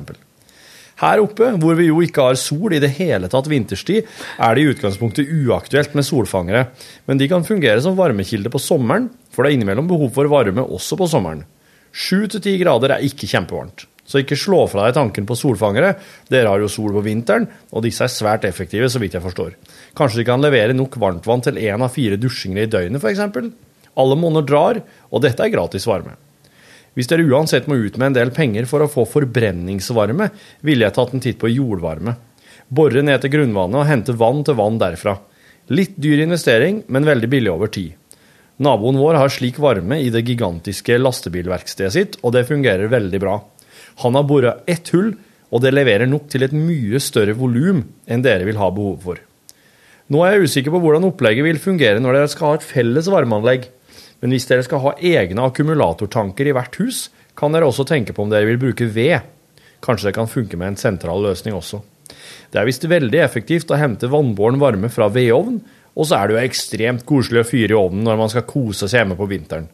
Her 1.01 1.23
oppe, 1.23 1.47
hvor 1.63 1.79
vi 1.79 1.87
jo 1.87 2.03
ikke 2.05 2.27
har 2.27 2.37
sol 2.37 2.75
i 2.77 2.81
det 2.83 2.91
hele 2.99 3.31
tatt 3.33 3.49
vinterstid, 3.49 4.05
er 4.37 4.57
det 4.57 4.65
i 4.65 4.73
utgangspunktet 4.75 5.31
uaktuelt 5.33 5.97
med 5.97 6.05
solfangere, 6.05 6.67
men 7.09 7.23
de 7.23 7.31
kan 7.31 7.47
fungere 7.47 7.81
som 7.81 7.97
varmekilde 7.97 8.53
på 8.53 8.61
sommeren, 8.61 9.09
for 9.33 9.47
det 9.47 9.55
er 9.55 9.57
innimellom 9.57 9.89
behov 9.89 10.13
for 10.19 10.29
varme 10.29 10.67
også 10.67 11.01
på 11.01 11.09
sommeren. 11.09 11.47
Sju 11.91 12.27
til 12.29 12.45
ti 12.45 12.59
grader 12.61 12.99
er 12.99 13.07
ikke 13.07 13.31
kjempevarmt. 13.31 13.87
Så 14.11 14.25
ikke 14.25 14.39
slå 14.39 14.65
fra 14.71 14.89
deg 14.89 14.97
tanken 14.97 15.27
på 15.29 15.37
solfangere. 15.39 15.93
Dere 16.31 16.51
har 16.51 16.63
jo 16.63 16.71
sol 16.73 16.91
på 16.97 17.05
vinteren, 17.07 17.47
og 17.71 17.85
disse 17.87 18.03
er 18.03 18.11
svært 18.11 18.47
effektive, 18.49 18.89
så 18.91 18.99
vidt 18.99 19.15
jeg 19.15 19.23
forstår. 19.23 19.55
Kanskje 19.99 20.23
de 20.23 20.27
kan 20.27 20.43
levere 20.43 20.75
nok 20.75 20.99
varmtvann 20.99 21.45
til 21.47 21.61
én 21.63 21.85
av 21.85 21.95
fire 21.95 22.19
dusjinger 22.19 22.67
i 22.67 22.73
døgnet, 22.73 22.99
f.eks.? 22.99 23.53
Alle 24.01 24.19
monner 24.19 24.43
drar, 24.47 24.83
og 25.11 25.23
dette 25.23 25.47
er 25.47 25.55
gratis 25.55 25.87
varme. 25.87 26.17
Hvis 26.99 27.07
dere 27.11 27.27
uansett 27.31 27.69
må 27.71 27.79
ut 27.79 27.99
med 28.01 28.11
en 28.11 28.19
del 28.19 28.33
penger 28.35 28.67
for 28.67 28.83
å 28.83 28.91
få 28.91 29.07
forbrenningsvarme, 29.07 30.31
ville 30.67 30.87
jeg 30.87 30.97
tatt 30.97 31.15
en 31.15 31.23
titt 31.23 31.39
på 31.39 31.53
jordvarme. 31.53 32.17
Bore 32.67 33.03
ned 33.07 33.23
til 33.23 33.35
grunnvannet 33.35 33.79
og 33.79 33.87
hente 33.87 34.17
vann 34.19 34.43
til 34.47 34.59
vann 34.59 34.79
derfra. 34.83 35.17
Litt 35.71 35.95
dyr 36.03 36.25
investering, 36.25 36.83
men 36.91 37.07
veldig 37.07 37.31
billig 37.31 37.53
over 37.53 37.71
tid. 37.71 37.95
Naboen 38.61 38.99
vår 39.01 39.17
har 39.17 39.33
slik 39.33 39.57
varme 39.63 40.01
i 40.03 40.11
det 40.13 40.25
gigantiske 40.27 40.99
lastebilverkstedet 40.99 41.95
sitt, 41.95 42.19
og 42.27 42.35
det 42.35 42.49
fungerer 42.51 42.91
veldig 42.93 43.21
bra. 43.23 43.39
Han 44.03 44.17
har 44.17 44.29
bora 44.29 44.55
ett 44.71 44.89
hull, 44.95 45.15
og 45.51 45.65
det 45.65 45.75
leverer 45.75 46.09
nok 46.09 46.29
til 46.31 46.47
et 46.47 46.55
mye 46.55 47.01
større 47.03 47.35
volum 47.37 47.83
enn 48.07 48.23
dere 48.25 48.47
vil 48.47 48.61
ha 48.61 48.71
behov 48.73 49.03
for. 49.05 49.21
Nå 50.11 50.23
er 50.27 50.35
jeg 50.35 50.49
usikker 50.51 50.75
på 50.75 50.81
hvordan 50.83 51.07
opplegget 51.07 51.47
vil 51.47 51.61
fungere 51.63 52.03
når 52.03 52.17
dere 52.17 52.31
skal 52.33 52.49
ha 52.49 52.59
et 52.59 52.67
felles 52.67 53.11
varmeanlegg, 53.11 53.69
men 54.21 54.35
hvis 54.35 54.49
dere 54.51 54.65
skal 54.67 54.83
ha 54.85 54.95
egne 54.99 55.45
akkumulatortanker 55.47 56.51
i 56.51 56.55
hvert 56.57 56.79
hus, 56.83 57.09
kan 57.39 57.55
dere 57.55 57.69
også 57.69 57.87
tenke 57.89 58.15
på 58.15 58.25
om 58.25 58.33
dere 58.33 58.49
vil 58.49 58.61
bruke 58.61 58.89
ved. 58.91 59.21
Kanskje 59.85 60.11
det 60.11 60.17
kan 60.19 60.31
funke 60.31 60.59
med 60.61 60.73
en 60.73 60.81
sentral 60.81 61.23
løsning 61.25 61.57
også. 61.57 61.81
Det 62.51 62.59
er 62.61 62.67
visst 62.69 62.89
veldig 62.91 63.21
effektivt 63.23 63.71
å 63.71 63.79
hente 63.79 64.11
vannbåren 64.11 64.61
varme 64.61 64.91
fra 64.93 65.09
vedovn, 65.13 65.61
og 65.95 66.07
så 66.07 66.19
er 66.19 66.29
det 66.29 66.37
jo 66.37 66.43
ekstremt 66.43 67.07
koselig 67.07 67.45
å 67.45 67.49
fyre 67.49 67.75
i 67.75 67.79
ovnen 67.79 68.05
når 68.07 68.19
man 68.21 68.33
skal 68.33 68.47
kose 68.49 68.89
seg 68.89 69.03
hjemme 69.03 69.19
på 69.19 69.29
vinteren. 69.31 69.71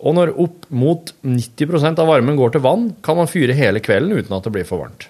Og 0.00 0.16
når 0.16 0.32
opp 0.40 0.66
mot 0.72 1.12
90% 1.20 2.00
av 2.00 2.08
varmen 2.08 2.38
går 2.38 2.54
til 2.54 2.64
vann, 2.64 2.90
kan 3.04 3.18
man 3.18 3.28
fyre 3.28 3.56
hele 3.56 3.82
kvelden 3.84 4.16
uten 4.16 4.36
at 4.36 4.46
det 4.46 4.52
blir 4.54 4.68
for 4.68 4.82
varmt. 4.82 5.08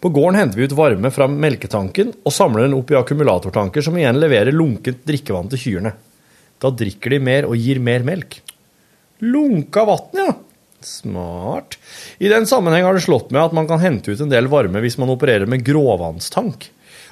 På 0.00 0.08
gården 0.08 0.38
henter 0.38 0.56
vi 0.56 0.68
ut 0.70 0.76
varme 0.78 1.10
fra 1.12 1.26
melketanken 1.28 2.14
og 2.24 2.32
samler 2.32 2.64
den 2.64 2.76
opp 2.78 2.92
i 2.92 2.96
akkumulatortanker, 2.96 3.84
som 3.84 3.98
igjen 3.98 4.20
leverer 4.22 4.54
lunkent 4.54 5.02
drikkevann 5.04 5.50
til 5.52 5.60
kyrne. 5.60 5.92
Da 6.60 6.70
drikker 6.72 7.12
de 7.12 7.18
mer 7.24 7.48
og 7.48 7.58
gir 7.58 7.82
mer 7.84 8.06
melk. 8.06 8.38
Lunka 9.20 9.84
vann, 9.88 10.14
ja. 10.16 10.30
Smart. 10.80 11.76
I 12.16 12.30
den 12.32 12.46
sammenheng 12.48 12.86
har 12.86 12.96
det 12.96 13.04
slått 13.04 13.34
meg 13.34 13.50
at 13.50 13.56
man 13.56 13.68
kan 13.68 13.82
hente 13.82 14.14
ut 14.14 14.22
en 14.24 14.32
del 14.32 14.48
varme 14.48 14.80
hvis 14.80 14.96
man 15.00 15.12
opererer 15.12 15.50
med 15.50 15.66
gråvannstank. 15.66 16.70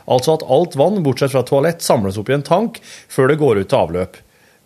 Altså 0.09 0.39
at 0.39 0.47
alt 0.49 0.79
vann, 0.81 1.03
bortsett 1.05 1.35
fra 1.35 1.45
toalett, 1.45 1.85
samles 1.85 2.17
opp 2.17 2.31
i 2.33 2.39
en 2.39 2.47
tank 2.47 2.81
før 3.13 3.29
det 3.29 3.41
går 3.43 3.61
ut 3.61 3.69
til 3.69 3.81
avløp. 3.83 4.17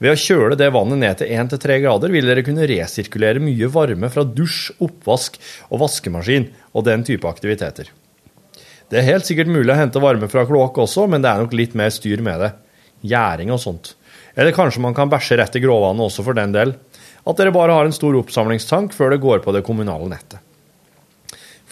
Ved 0.03 0.17
å 0.17 0.19
kjøle 0.19 0.57
det 0.59 0.73
vannet 0.75 0.99
ned 0.99 1.19
til 1.21 1.31
1-3 1.31 1.77
grader 1.85 2.11
vil 2.11 2.27
dere 2.27 2.43
kunne 2.43 2.67
resirkulere 2.67 3.43
mye 3.43 3.69
varme 3.71 4.09
fra 4.11 4.25
dusj, 4.27 4.73
oppvask 4.83 5.39
og 5.69 5.79
vaskemaskin 5.85 6.49
og 6.75 6.89
den 6.89 7.05
type 7.07 7.29
aktiviteter. 7.31 7.93
Det 8.91 8.99
er 8.99 9.07
helt 9.07 9.29
sikkert 9.29 9.53
mulig 9.53 9.71
å 9.71 9.79
hente 9.79 10.03
varme 10.03 10.27
fra 10.29 10.43
kloakk 10.49 10.83
også, 10.83 11.07
men 11.07 11.23
det 11.23 11.31
er 11.31 11.45
nok 11.45 11.55
litt 11.55 11.79
mer 11.79 11.95
styr 11.95 12.21
med 12.25 12.43
det. 12.43 12.51
Gjæring 13.07 13.55
og 13.55 13.63
sånt. 13.63 13.95
Eller 14.35 14.57
kanskje 14.57 14.83
man 14.83 14.97
kan 14.97 15.11
bæsje 15.13 15.39
rett 15.39 15.55
i 15.57 15.63
gråvannet 15.63 16.09
også 16.09 16.27
for 16.27 16.37
den 16.37 16.55
del. 16.57 16.75
At 17.23 17.39
dere 17.39 17.55
bare 17.55 17.79
har 17.79 17.87
en 17.87 17.95
stor 17.95 18.19
oppsamlingstank 18.19 18.97
før 18.97 19.15
det 19.15 19.23
går 19.23 19.45
på 19.47 19.55
det 19.55 19.63
kommunale 19.67 20.11
nettet. 20.11 20.43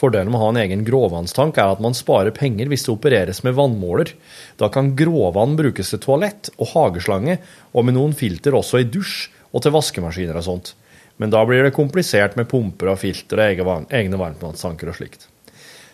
Fordelen 0.00 0.30
med 0.32 0.40
å 0.40 0.46
ha 0.46 0.52
en 0.54 0.60
egen 0.62 0.84
gråvannstank 0.86 1.58
er 1.60 1.74
at 1.74 1.80
man 1.84 1.96
sparer 1.96 2.32
penger 2.32 2.70
hvis 2.70 2.86
det 2.86 2.92
opereres 2.94 3.42
med 3.44 3.56
vannmåler. 3.58 4.14
Da 4.56 4.70
kan 4.72 4.94
gråvann 4.96 5.58
brukes 5.58 5.92
til 5.92 6.00
toalett 6.00 6.48
og 6.56 6.70
hageslange, 6.72 7.36
og 7.76 7.84
med 7.84 7.98
noen 7.98 8.14
filter 8.16 8.56
også 8.56 8.80
i 8.80 8.88
dusj 8.88 9.28
og 9.50 9.64
til 9.64 9.74
vaskemaskiner 9.74 10.38
og 10.40 10.46
sånt. 10.46 10.72
Men 11.20 11.32
da 11.34 11.42
blir 11.44 11.66
det 11.66 11.74
komplisert 11.76 12.38
med 12.38 12.48
pumper 12.48 12.94
og 12.94 13.02
filter 13.02 13.42
og 13.44 13.92
egne 13.92 14.20
varmtvannstanker 14.22 14.88
og 14.88 14.96
slikt. 14.96 15.28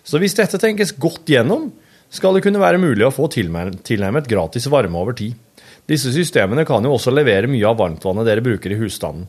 Så 0.06 0.20
hvis 0.22 0.38
dette 0.38 0.60
tenkes 0.62 0.94
godt 1.02 1.26
gjennom, 1.26 1.72
skal 2.14 2.36
det 2.36 2.44
kunne 2.46 2.62
være 2.62 2.78
mulig 2.78 3.02
å 3.08 3.14
få 3.14 3.26
tilnærmet 3.32 4.30
gratis 4.30 4.68
varme 4.70 5.00
over 5.02 5.16
tid. 5.18 5.34
Disse 5.90 6.12
systemene 6.14 6.62
kan 6.66 6.84
jo 6.86 6.94
også 6.94 7.10
levere 7.10 7.50
mye 7.50 7.66
av 7.66 7.80
varmtvannet 7.80 8.26
dere 8.26 8.44
bruker 8.46 8.70
i 8.70 8.78
husstanden. 8.78 9.26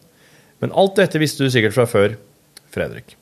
Men 0.62 0.74
alt 0.74 0.98
dette 0.98 1.22
visste 1.22 1.46
du 1.46 1.54
sikkert 1.54 1.74
fra 1.74 1.86
før, 1.90 2.14
Fredrik. 2.74 3.16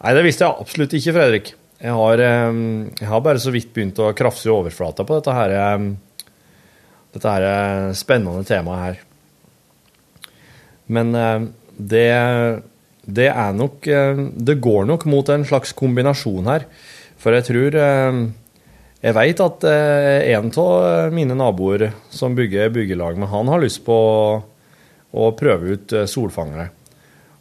Nei, 0.00 0.14
det 0.16 0.24
visste 0.24 0.46
jeg 0.46 0.64
absolutt 0.64 0.94
ikke, 0.96 1.14
Fredrik. 1.16 1.52
Jeg 1.80 1.96
har, 1.96 2.20
eh, 2.24 2.60
jeg 3.00 3.08
har 3.08 3.20
bare 3.24 3.40
så 3.40 3.52
vidt 3.52 3.72
begynt 3.76 4.00
å 4.00 4.12
krafse 4.16 4.48
i 4.48 4.52
overflata 4.52 5.04
på 5.04 5.18
dette 5.18 5.36
her, 5.36 5.50
eh, 5.50 6.26
dette 7.14 7.34
her 7.36 7.46
eh, 7.48 7.92
spennende 7.96 8.44
temaet 8.48 8.84
her. 8.86 9.00
Men 10.90 11.12
det, 11.78 12.06
det 13.06 13.28
er 13.30 13.52
nok 13.54 13.84
Det 13.86 14.56
går 14.58 14.88
nok 14.88 15.04
mot 15.06 15.28
en 15.30 15.44
slags 15.46 15.70
kombinasjon 15.78 16.48
her 16.50 16.64
for 17.20 17.36
jeg 17.36 17.46
tror 17.50 17.76
Jeg 19.00 19.16
veit 19.16 19.40
at 19.40 19.64
eh, 19.64 20.34
en 20.34 20.50
av 20.60 21.14
mine 21.14 21.36
naboer 21.36 21.86
som 22.12 22.34
bygger 22.36 22.72
byggelag 22.74 23.16
med 23.16 23.30
han, 23.32 23.48
har 23.48 23.62
lyst 23.62 23.80
på 23.86 23.94
å 25.10 25.30
prøve 25.38 25.72
ut 25.72 25.94
eh, 25.96 26.04
solfangere. 26.04 26.66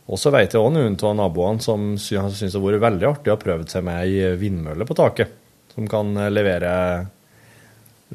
Og 0.10 0.18
så 0.18 0.32
veit 0.34 0.53
jeg 0.55 0.62
òg 0.62 0.74
noen 0.74 0.97
av 1.05 1.18
naboene 1.20 1.62
som 1.62 1.91
syns 2.01 2.39
det 2.41 2.53
har 2.55 2.64
vært 2.66 2.86
veldig 2.86 3.10
artig 3.12 3.30
å 3.30 3.36
ha 3.36 3.41
prøvd 3.43 3.74
seg 3.76 3.86
med 3.86 4.01
ei 4.07 4.32
vindmølle 4.41 4.88
på 4.89 4.97
taket, 4.97 5.36
som 5.76 5.86
kan 5.89 6.16
levere, 6.34 6.72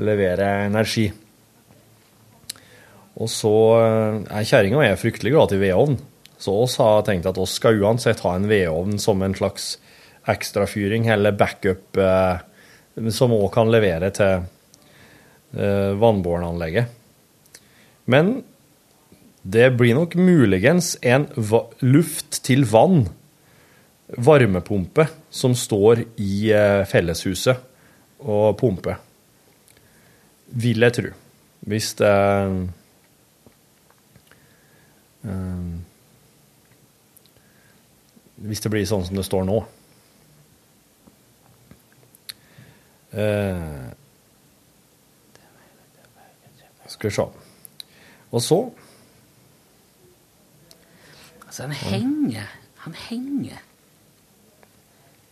levere 0.02 0.48
energi. 0.66 1.06
Og 3.14 3.30
så 3.30 3.54
er 3.78 4.48
kjerringa 4.48 4.80
og 4.80 4.86
jeg 4.88 5.00
fryktelig 5.04 5.34
glad 5.36 5.52
til 5.52 5.62
vedovn, 5.62 5.96
så 6.44 6.56
oss 6.64 6.80
har 6.82 7.04
tenkt 7.06 7.28
at 7.30 7.38
oss 7.40 7.54
skal 7.60 7.78
uansett 7.78 8.24
ha 8.26 8.34
en 8.36 8.48
vedovn 8.50 8.98
som 9.00 9.22
en 9.22 9.36
slags 9.38 9.76
ekstrafyring 10.30 11.06
eller 11.12 11.36
backup 11.36 11.96
eh, 12.00 12.42
som 13.14 13.34
òg 13.36 13.48
kan 13.54 13.70
levere 13.72 14.10
til 14.14 14.42
eh, 15.54 15.92
vannbårenanlegget. 16.00 17.00
Men 18.10 18.34
det 19.44 19.70
blir 19.76 19.92
nok 19.94 20.14
muligens 20.16 20.94
en 21.04 21.26
luft 21.84 22.38
til 22.46 22.64
vann, 22.64 23.10
varmepumpe, 24.08 25.04
som 25.28 25.52
står 25.56 26.00
i 26.16 26.48
eh, 26.54 26.84
felleshuset 26.88 27.60
og 28.24 28.56
pumper. 28.56 28.96
Vil 30.48 30.80
jeg 30.86 30.96
tro. 30.96 31.12
Hvis 31.64 31.92
det 32.00 32.14
Hvis 38.44 38.60
det 38.60 38.70
blir 38.72 38.84
sånn 38.84 39.04
som 39.06 39.16
det 39.16 39.24
står 39.24 39.46
nå. 39.48 39.58
Eh, 43.16 43.92
skal 46.92 47.08
vi 47.08 47.14
se. 47.16 47.26
Og 48.34 48.42
så 48.44 48.58
Altså, 51.54 51.62
han 51.62 51.72
henger. 51.72 52.46
Han 52.82 52.94
henger. 52.98 53.58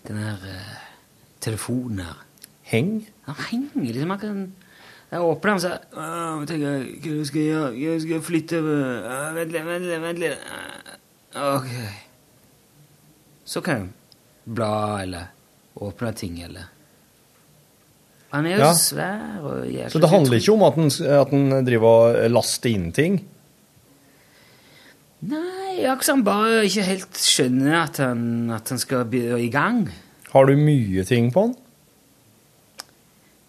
Den 0.09 0.17
der 0.17 0.35
uh, 0.35 0.75
telefonen 1.41 1.99
her. 1.99 2.21
Heng? 2.63 3.09
Han 3.27 3.35
henger. 3.51 3.93
liksom 3.93 4.11
Han 4.11 4.19
kan 4.19 4.53
Jeg 5.11 5.21
åpner 5.21 5.51
den 5.53 5.61
sier 5.61 5.81
Hva 5.93 6.45
tenker 6.47 6.85
jeg 7.03 7.27
skal 7.27 7.41
jeg 7.41 7.49
gjøre? 7.51 7.73
Jeg 7.81 8.03
skal 8.05 8.23
flytte 8.23 8.61
uh, 8.63 9.35
Vent 9.35 9.51
litt, 9.53 9.67
vent 9.67 9.89
litt, 9.89 10.03
vent 10.05 10.23
litt. 10.23 10.47
Uh, 11.35 11.57
ok. 11.57 11.75
Så 13.45 13.65
kan 13.67 13.83
jeg 13.83 14.55
bla 14.55 14.71
eller 15.03 15.27
åpne 15.83 16.13
ting 16.23 16.39
eller 16.47 16.71
han 18.33 18.47
er 18.47 18.55
jo 18.55 18.63
Ja. 18.63 18.71
svær 18.73 19.43
og 19.45 19.67
jævlig 19.67 19.91
Så 19.93 20.01
det 20.01 20.09
handler 20.09 20.39
ikke 20.39 20.53
om 20.55 20.63
at 20.65 20.75
han, 20.79 20.87
at 21.21 21.31
den 21.35 21.67
driver 21.67 21.89
og 21.89 22.31
laster 22.31 22.71
inn 22.71 22.87
ting? 22.97 23.19
Nei, 25.29 25.62
akkurat 25.81 26.05
som 26.07 26.19
han 26.21 26.25
bare 26.27 26.63
ikke 26.69 26.85
helt 26.87 27.19
skjønner 27.19 27.75
at 27.83 27.99
han, 28.03 28.23
at 28.55 28.69
han 28.73 28.79
skal 28.83 29.05
begynne 29.11 29.41
i 29.43 29.51
gang. 29.53 29.85
Har 30.33 30.47
du 30.49 30.55
mye 30.57 31.05
ting 31.09 31.31
på 31.35 31.47
den? 31.49 31.55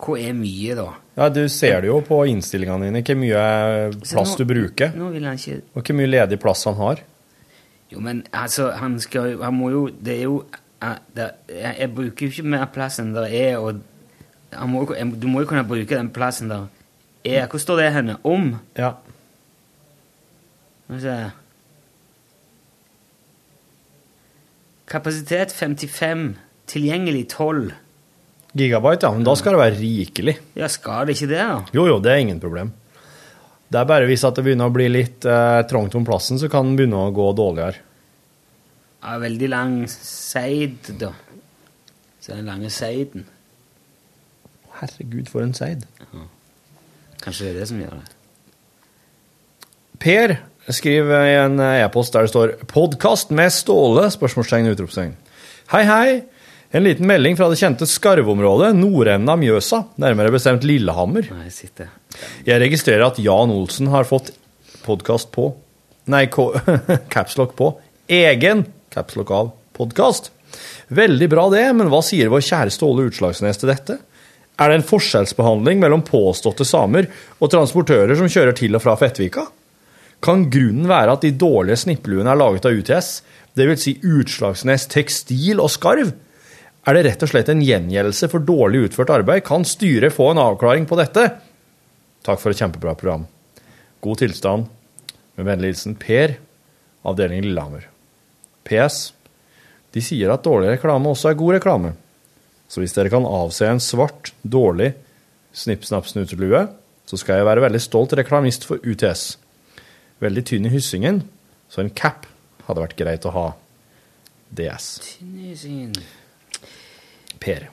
Hva 0.03 0.17
er 0.19 0.34
mye, 0.36 0.76
da? 0.76 0.89
Ja, 1.15 1.30
Du 1.30 1.43
ser 1.49 1.82
det 1.84 1.88
jo 1.91 1.99
på 2.03 2.17
innstillingene 2.28 2.89
dine 2.89 3.03
hvor 3.05 3.19
mye 3.21 3.43
plass 4.01 4.34
nå- 4.34 4.38
du 4.41 4.45
bruker, 4.49 4.91
Nå 4.97 5.11
vil 5.13 5.24
han 5.30 5.38
ikke 5.38 5.61
og 5.76 5.84
hvor 5.86 5.95
mye 5.99 6.09
ledig 6.09 6.39
plass 6.41 6.63
han 6.67 6.76
har. 6.76 7.03
Jo, 7.93 7.99
men 8.01 8.24
altså, 8.34 8.71
han 8.74 8.99
skal 8.99 9.38
Han 9.43 9.53
må 9.53 9.69
jo 9.69 9.82
Det 10.01 10.15
er 10.17 10.24
jo 10.24 10.39
eh, 10.82 10.95
det, 11.15 11.28
jeg, 11.47 11.76
jeg 11.80 11.91
bruker 11.95 12.26
jo 12.26 12.32
ikke 12.32 12.49
mer 12.55 12.65
plass 12.74 12.97
enn 12.99 13.13
det 13.13 13.28
er, 13.32 13.57
og 13.61 13.80
han 14.53 14.69
må, 14.69 14.84
jeg, 14.97 15.13
du 15.21 15.28
må 15.30 15.41
jo 15.43 15.47
kunne 15.51 15.63
bruke 15.69 15.95
den 15.95 16.09
plassen 16.13 16.49
der 16.49 16.65
er. 17.26 17.47
Hvor 17.47 17.61
står 17.61 17.80
det 17.84 17.91
henne? 17.93 18.17
Om? 18.28 18.55
Ja. 18.78 18.91
Skal 20.84 20.95
vi 20.97 21.01
se 21.05 21.15
Kapasitet 24.93 25.51
55. 25.51 26.35
Tilgjengelig 26.69 27.25
12. 27.31 27.71
Gigabyte, 28.53 29.07
ja. 29.07 29.11
Men 29.15 29.25
da 29.25 29.33
skal 29.35 29.55
det 29.55 29.61
være 29.63 29.77
rikelig. 29.79 30.35
Ja, 30.53 30.69
skal 30.69 31.09
det 31.09 31.15
ikke 31.17 31.31
det, 31.31 31.39
da? 31.41 31.55
Jo, 31.73 31.87
jo, 31.89 31.95
det 32.03 32.11
er 32.13 32.21
ingen 32.21 32.41
problem. 32.43 32.69
Det 33.73 33.79
er 33.79 33.87
bare 33.89 34.05
hvis 34.05 34.21
at 34.27 34.37
det 34.37 34.43
begynner 34.45 34.69
å 34.69 34.75
bli 34.75 34.85
litt 34.91 35.25
eh, 35.25 35.63
trangt 35.65 35.97
om 35.97 36.05
plassen, 36.05 36.37
så 36.37 36.45
kan 36.51 36.67
den 36.67 36.77
begynne 36.77 37.07
å 37.07 37.13
gå 37.15 37.25
dårligere. 37.33 37.81
Ja, 39.01 39.17
veldig 39.23 39.49
lang 39.49 39.73
seid, 39.89 40.93
da. 41.01 41.09
Så 42.21 42.37
den 42.37 42.45
lange 42.47 42.69
seiden. 42.71 43.25
Herregud, 44.77 45.25
for 45.33 45.41
en 45.41 45.57
seid. 45.57 45.87
Kanskje 47.23 47.49
det 47.49 47.51
er 47.55 47.59
det 47.63 47.69
som 47.71 47.81
gjør 47.81 47.97
det. 47.97 48.05
Per 50.03 50.37
skriver 50.72 51.26
i 51.28 51.34
en 51.41 51.59
e-post 51.59 52.14
der 52.14 52.28
det 52.28 52.32
står 52.32 52.53
'Podkast 52.70 53.32
med 53.32 53.51
Ståle?' 53.51 54.11
spørsmålstegn 54.11 54.72
utropstegn. 54.72 55.16
Hei, 55.72 55.84
hei. 55.84 56.24
En 56.74 56.84
liten 56.84 57.05
melding 57.05 57.38
fra 57.38 57.49
det 57.49 57.59
kjente 57.59 57.86
skarvområdet, 57.86 58.72
nordenden 58.74 59.30
av 59.30 59.38
Mjøsa, 59.38 59.84
nærmere 60.01 60.32
bestemt 60.34 60.64
Lillehammer. 60.66 61.28
Nei, 61.30 61.49
jeg 61.49 61.89
Jeg 62.45 62.61
registrerer 62.61 63.05
at 63.05 63.20
Jan 63.20 63.51
Olsen 63.51 63.88
har 63.88 64.03
fått 64.03 64.32
podkast 64.84 65.32
på 65.32 65.53
Nei, 66.05 66.26
capslock 67.14 67.55
på. 67.55 67.70
Egen 68.09 68.66
capslock 68.91 69.32
av 69.32 69.51
podkast. 69.74 70.32
Veldig 70.89 71.30
bra 71.30 71.49
det, 71.49 71.64
men 71.78 71.88
hva 71.88 72.01
sier 72.03 72.30
vår 72.30 72.43
kjære 72.43 72.74
Ståle 72.74 73.07
Utslagsnes 73.07 73.57
til 73.61 73.72
dette? 73.72 73.97
Er 74.59 74.70
det 74.70 74.82
en 74.82 74.86
forskjellsbehandling 74.86 75.80
mellom 75.80 76.03
påståtte 76.05 76.66
samer 76.68 77.07
og 77.39 77.51
transportører 77.53 78.18
som 78.20 78.30
kjører 78.30 78.57
til 78.57 78.76
og 78.76 78.84
fra 78.84 78.97
Fettvika? 78.99 79.47
Kan 80.24 80.45
grunnen 80.51 80.88
være 80.88 81.17
at 81.17 81.26
de 81.26 81.34
dårlige 81.36 81.82
snippeluene 81.84 82.32
er 82.32 82.39
laget 82.39 82.67
av 82.69 82.78
UTS, 82.80 83.09
dvs. 83.59 83.82
Si 83.84 83.93
Utslagsnes 84.07 84.88
Tekstil 84.91 85.59
og 85.59 85.71
Skarv, 85.74 86.13
er 86.84 86.97
det 86.97 87.03
rett 87.07 87.24
og 87.24 87.32
slett 87.32 87.49
en 87.51 87.63
gjengjeldelse 87.63 88.30
for 88.32 88.43
dårlig 88.43 88.88
utført 88.88 89.11
arbeid. 89.13 89.43
Kan 89.47 89.67
styret 89.67 90.15
få 90.15 90.32
en 90.32 90.41
avklaring 90.41 90.88
på 90.88 90.97
dette? 90.99 91.30
Takk 92.24 92.39
for 92.39 92.51
et 92.51 92.59
kjempebra 92.59 92.95
program. 92.99 93.28
God 94.03 94.19
tilstand. 94.19 94.71
Med 95.36 95.47
vennlig 95.47 95.74
hilsen 95.74 95.95
Per, 95.99 96.36
avdeling 97.07 97.43
Lillehammer. 97.43 97.88
PS. 98.67 99.11
De 99.95 100.03
sier 100.03 100.32
at 100.32 100.43
dårlig 100.45 100.76
reklame 100.76 101.11
også 101.11 101.32
er 101.32 101.39
god 101.39 101.57
reklame. 101.57 101.93
Så 102.71 102.82
hvis 102.82 102.95
dere 102.95 103.11
kan 103.13 103.28
avse 103.28 103.67
en 103.67 103.82
svart, 103.84 104.32
dårlig 104.43 104.93
snipp-snapp-snutelue, 105.53 106.67
så 107.05 107.19
skal 107.19 107.41
jeg 107.41 107.47
være 107.47 107.63
veldig 107.65 107.82
stolt 107.84 108.15
reklamist 108.17 108.67
for 108.67 108.82
UTS. 108.84 109.36
Veldig 110.24 110.43
tynn 110.47 110.65
i 110.69 110.71
hyssingen, 110.71 111.24
så 111.69 111.84
en 111.84 111.91
cap 111.91 112.28
hadde 112.67 112.84
vært 112.86 112.97
greit 112.99 113.26
å 113.28 113.34
ha. 113.36 113.45
DS. 114.53 114.89
Tynn 115.03 115.38
i 115.41 115.49
hyssingen. 115.51 115.95
Per. 117.43 117.65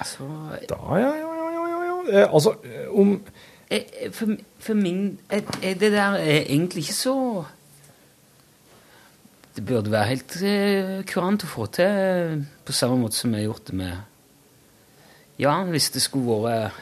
Altså, 0.00 0.26
Da, 0.68 0.76
ja, 1.00 1.08
ja, 1.16 1.30
ja, 1.36 1.48
ja, 1.54 1.64
ja, 1.68 1.80
ja. 1.84 1.96
Eh, 2.10 2.34
altså, 2.34 2.54
eh, 2.64 2.86
om 2.92 3.14
eh, 3.68 3.82
eh, 4.02 4.12
for, 4.12 4.36
for 4.58 4.74
min 4.78 5.18
er, 5.28 5.42
det 5.62 5.90
der 5.92 6.16
er 6.16 6.44
egentlig 6.46 6.86
ikke 6.86 6.96
så 6.96 7.16
Det 9.56 9.64
burde 9.66 9.92
være 9.92 10.08
helt 10.08 10.36
eh, 10.42 11.02
kurant 11.10 11.44
å 11.44 11.50
få 11.50 11.66
til 11.74 11.84
eh, 11.84 12.38
på 12.64 12.72
samme 12.72 12.96
måte 13.02 13.18
som 13.18 13.34
vi 13.34 13.42
har 13.42 13.50
gjort 13.50 13.66
det 13.68 13.76
med 13.76 13.96
Ja, 15.40 15.58
hvis 15.64 15.90
det 15.90 16.02
skulle 16.04 16.40
vært 16.46 16.72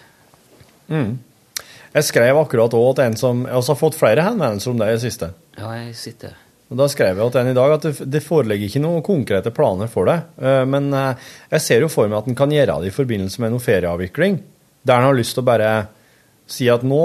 Jeg 1.95 2.05
skrev 2.05 2.37
akkurat 2.41 2.75
òg 2.77 2.91
til 2.99 3.09
en 3.09 3.17
som 3.17 3.47
Jeg 3.47 3.57
har 3.57 3.79
fått 3.81 3.97
flere 3.97 4.25
henvendelser 4.27 4.75
om 4.75 4.81
det 4.81 4.91
i 4.91 4.97
det 4.99 5.05
siste. 5.07 5.31
Ja, 5.57 5.71
jeg 5.79 5.95
sitter 5.97 6.37
Og 6.69 6.77
Da 6.77 6.89
skrev 6.93 7.17
jeg 7.17 7.33
til 7.33 7.41
en 7.41 7.53
i 7.53 7.57
dag 7.57 7.75
at 7.79 7.87
det, 7.87 7.95
det 8.13 8.25
foreligger 8.25 8.69
ikke 8.69 8.83
noen 8.85 9.05
konkrete 9.07 9.53
planer 9.57 9.89
for 9.89 10.11
det. 10.11 10.19
Eh, 10.37 10.65
Men 10.69 10.93
eh, 10.93 11.31
jeg 11.57 11.65
ser 11.65 11.87
jo 11.87 11.93
for 11.93 12.11
meg 12.11 12.21
at 12.21 12.29
en 12.29 12.37
kan 12.39 12.53
gjøre 12.53 12.81
det 12.83 12.93
i 12.93 12.97
forbindelse 12.99 13.41
med 13.41 13.55
noe 13.55 13.65
ferieavvikling. 13.65 14.43
Der 14.85 15.01
en 15.01 15.09
har 15.09 15.17
lyst 15.17 15.37
til 15.37 15.45
å 15.45 15.49
bare 15.49 15.73
si 16.49 16.69
at 16.73 16.85
nå 16.85 17.03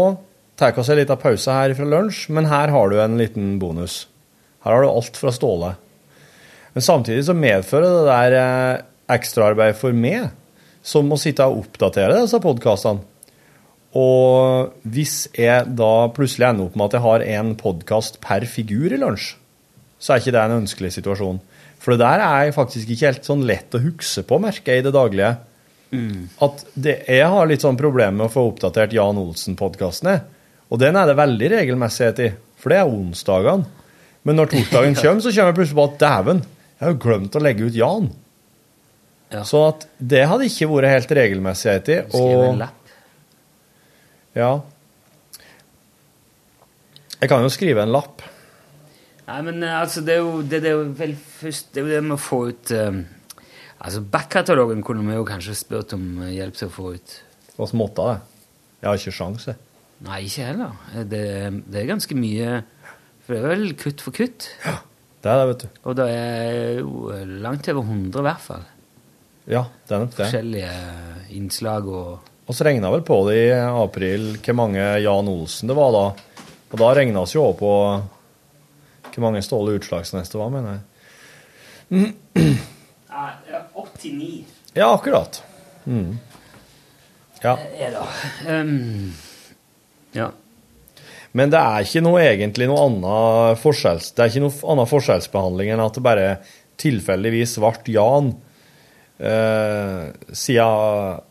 tar 0.59 0.75
vi 0.75 0.84
en 0.84 0.99
liten 0.99 1.19
pause 1.19 1.51
her 1.55 1.73
fra 1.75 1.88
lunsj, 1.88 2.27
men 2.36 2.45
her 2.51 2.71
har 2.71 2.91
du 2.91 2.99
en 3.01 3.17
liten 3.17 3.55
bonus. 3.59 4.03
Her 4.63 4.75
har 4.75 4.84
du 4.84 4.89
alt 4.91 5.17
fra 5.19 5.31
Ståle. 5.34 5.73
Men 6.73 6.86
samtidig 6.86 7.25
så 7.27 7.36
medfører 7.38 7.89
det 7.97 8.05
der 8.11 8.38
eh, 8.39 8.84
ekstraarbeid 9.15 9.75
for 9.79 9.95
meg, 9.95 10.29
som 10.84 11.11
å 11.11 11.19
sitte 11.19 11.45
og 11.47 11.63
oppdatere 11.63 12.21
disse 12.21 12.39
podkastene. 12.43 13.03
Og 13.93 14.73
hvis 14.89 15.27
jeg 15.37 15.69
da 15.77 15.93
plutselig 16.13 16.47
ender 16.49 16.69
opp 16.69 16.77
med 16.77 16.89
at 16.89 16.97
jeg 16.97 17.05
har 17.05 17.25
en 17.37 17.53
podkast 17.59 18.17
per 18.23 18.45
figur 18.49 18.93
i 18.93 18.97
lunsj, 18.97 19.35
så 20.01 20.15
er 20.15 20.23
ikke 20.23 20.33
det 20.35 20.41
en 20.41 20.59
ønskelig 20.63 20.93
situasjon. 20.95 21.39
For 21.83 21.93
det 21.93 22.01
der 22.01 22.23
er 22.25 22.55
faktisk 22.55 22.89
ikke 22.89 23.11
helt 23.11 23.27
sånn 23.27 23.43
lett 23.47 23.75
å 23.75 23.81
huske 23.83 24.23
på, 24.27 24.39
merker 24.41 24.73
jeg 24.73 24.83
i 24.83 24.87
det 24.87 24.95
daglige. 24.95 25.35
At 26.41 26.65
det, 26.73 26.95
jeg 27.11 27.29
har 27.29 27.47
litt 27.49 27.63
sånn 27.63 27.77
problemer 27.77 28.17
med 28.17 28.29
å 28.29 28.33
få 28.33 28.47
oppdatert 28.49 28.95
Jan 28.95 29.19
Olsen-podkasten. 29.21 30.09
Og 30.73 30.81
den 30.81 30.97
er 30.97 31.09
det 31.09 31.19
veldig 31.19 31.51
regelmessighet 31.53 32.21
i, 32.23 32.29
for 32.57 32.73
det 32.73 32.81
er 32.81 32.89
onsdagene. 32.89 33.69
Men 34.23 34.39
når 34.39 34.53
torsdagen 34.55 34.97
kommer, 35.03 35.21
så 35.21 35.33
kommer 35.35 35.51
jeg 35.51 35.59
plutselig 35.59 35.79
på 35.79 35.87
at 35.91 35.97
dæven, 36.01 36.45
jeg 36.73 36.87
har 36.87 36.95
jo 36.95 37.01
glemt 37.05 37.37
å 37.37 37.43
legge 37.43 37.67
ut 37.67 37.77
Jan. 37.77 38.07
Ja. 39.33 39.43
Så 39.49 39.67
at 39.67 39.85
det 39.97 40.25
hadde 40.29 40.47
ikke 40.49 40.69
vært 40.71 40.93
helt 40.93 41.13
regelmessighet 41.19 41.91
i. 41.93 41.99
Og, 42.17 42.55
lapp. 42.61 42.79
Ja. 44.36 44.51
Jeg 47.19 47.31
kan 47.31 47.43
jo 47.45 47.51
skrive 47.53 47.84
en 47.86 47.93
lapp. 47.93 48.23
Nei, 49.23 49.39
men 49.47 49.63
eh, 49.63 49.75
altså, 49.79 50.03
det 50.03 50.17
er 50.17 50.23
jo 50.23 50.39
det, 50.41 50.59
det 50.63 50.71
er 50.71 50.79
jo 50.79 50.88
vel 50.99 51.13
først 51.15 51.69
Det 51.71 51.79
er 51.79 51.86
jo 51.86 51.91
det 51.93 51.99
med 52.03 52.17
å 52.17 52.19
få 52.19 52.39
ut 52.51 52.73
um, 52.75 52.97
Altså, 53.84 54.01
Back-katalogen 54.11 54.84
kunne 54.84 55.05
vi 55.07 55.15
jo 55.15 55.27
kanskje 55.27 55.55
spurt 55.55 55.95
om 55.95 56.23
eh, 56.23 56.34
hjelp 56.38 56.57
til 56.59 56.69
å 56.69 56.73
få 56.73 56.91
ut. 56.95 57.15
Hva 57.57 57.67
som 57.67 57.79
måtte 57.79 58.07
det? 58.07 58.17
Jeg 58.81 58.89
har 58.89 58.99
ikke 58.99 59.15
sjans, 59.15 59.47
jeg. 59.47 59.59
Nei, 60.03 60.19
ikke 60.27 60.47
heller. 60.49 60.77
Det, 61.07 61.23
det 61.71 61.79
er 61.79 61.88
ganske 61.88 62.15
mye 62.19 62.47
For 63.23 63.36
det 63.36 63.39
er 63.39 63.51
vel 63.53 63.75
kutt 63.79 64.03
for 64.03 64.15
kutt. 64.15 64.49
Det 65.23 65.31
er 65.31 65.39
det, 65.39 65.47
vet 65.53 65.63
du. 65.63 65.81
Og 65.88 65.97
det 65.99 66.07
er 66.11 66.79
jo 66.81 67.11
langt 67.43 67.69
over 67.71 67.86
100 67.88 68.19
i 68.19 68.25
hvert 68.27 68.43
fall. 68.43 68.65
Ja, 69.47 69.63
det 69.88 69.95
er 69.95 70.03
nok 70.03 70.15
det. 70.17 70.25
Forskjellige 70.25 70.73
innslag 71.39 71.88
og 71.88 72.32
Og 72.43 72.55
så 72.55 72.65
regna 72.67 72.91
vel 72.91 73.05
på 73.07 73.21
det 73.29 73.37
i 73.39 73.51
april 73.55 74.33
hvor 74.43 74.57
mange 74.57 74.83
Jan 75.03 75.29
Olsen 75.31 75.71
det 75.71 75.77
var 75.77 75.93
da. 75.95 76.03
Og 76.73 76.81
da 76.81 76.89
regna 76.97 77.23
vi 77.23 77.37
jo 77.37 77.45
også 77.47 77.59
på 77.59 77.73
hvor 79.13 79.23
mange 79.23 79.43
Ståle 79.45 79.77
Utslagsnes 79.77 80.31
det 80.31 80.39
var, 80.39 80.51
mener 80.53 80.79
jeg. 80.79 82.13
Ja, 83.13 83.59
89 83.77 84.45
Ja, 84.73 84.87
akkurat. 84.95 85.43
Mm. 85.85 86.17
Ja. 87.43 87.57
er 87.77 87.91
det. 87.93 88.49
Um, 88.49 89.13
ja. 90.17 90.31
Men 91.31 91.51
det 91.53 91.59
er 91.59 91.85
ikke 91.85 92.01
noe 92.01 92.23
egentlig 92.23 92.65
noe 92.69 92.87
annet 92.87 93.61
forskjells... 93.61 94.11
Det 94.15 94.23
er 94.23 94.31
ikke 94.31 94.43
noe 94.47 94.71
annen 94.73 94.89
forskjellsbehandling 94.89 95.69
enn 95.75 95.83
at 95.83 95.99
det 95.99 96.05
bare 96.05 96.27
tilfeldigvis 96.81 97.55
ble 97.61 97.93
Jan, 97.93 98.31
eh, 99.21 100.09
siden 100.33 101.21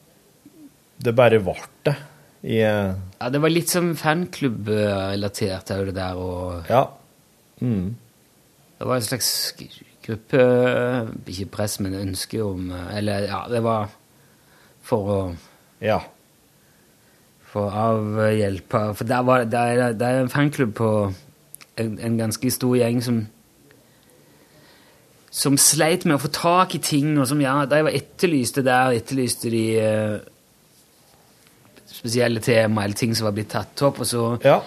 det 1.03 1.14
bare 1.18 1.38
ble 1.42 1.55
det 1.86 1.96
i 2.42 2.57
eh, 2.66 2.94
ja, 3.20 3.28
det 3.30 3.38
var 3.42 3.53
litt 3.55 3.70
som 3.70 3.92
fanklubb-relatert 3.94 5.68
òg, 5.76 5.84
det 5.86 5.94
der. 5.94 6.16
Og 6.18 6.64
Ja. 6.70 6.84
Mm. 7.62 7.94
det 8.78 8.86
var 8.88 8.96
en 8.96 9.03
slags 9.07 9.55
gruppe 10.03 10.40
Ikke 11.30 11.46
press, 11.55 11.76
men 11.80 11.94
ønske 11.94 12.40
om 12.42 12.72
Eller 12.72 13.28
ja, 13.28 13.44
det 13.48 13.61
var 13.62 13.88
for 14.82 15.12
å 15.14 15.20
Ja. 15.80 16.00
For 17.53 17.70
avhjelpe 17.70 18.94
For 18.96 19.05
der 19.05 19.22
var, 19.22 19.44
der, 19.44 19.78
er- 19.92 20.03
er 20.03 20.20
en 20.24 20.28
fanklubb 20.32 20.74
på 20.74 20.90
en, 21.78 21.98
en 21.98 22.18
ganske 22.18 22.50
stor 22.50 22.74
gjeng 22.76 23.00
som 23.03 23.26
som 25.32 25.55
sleit 25.57 26.05
med 26.05 26.18
å 26.18 26.20
få 26.20 26.28
tak 26.28 26.74
i 26.76 26.78
ting, 26.84 27.14
og 27.18 27.24
som 27.26 27.40
ja, 27.40 27.55
de 27.64 27.78
var 27.86 27.94
etterlyste 27.96 28.61
der, 28.66 28.92
etterlyste 28.98 29.48
de 29.48 29.62
eh, 29.80 30.18
spesielle 31.93 32.40
tema 32.45 32.84
eller 32.84 32.99
ting 32.99 33.14
som 33.16 33.28
var 33.28 33.36
blitt 33.36 33.53
tatt 33.53 33.84
opp, 33.86 34.01
og 34.03 34.09
så 34.09 34.24
ja. 34.45 34.59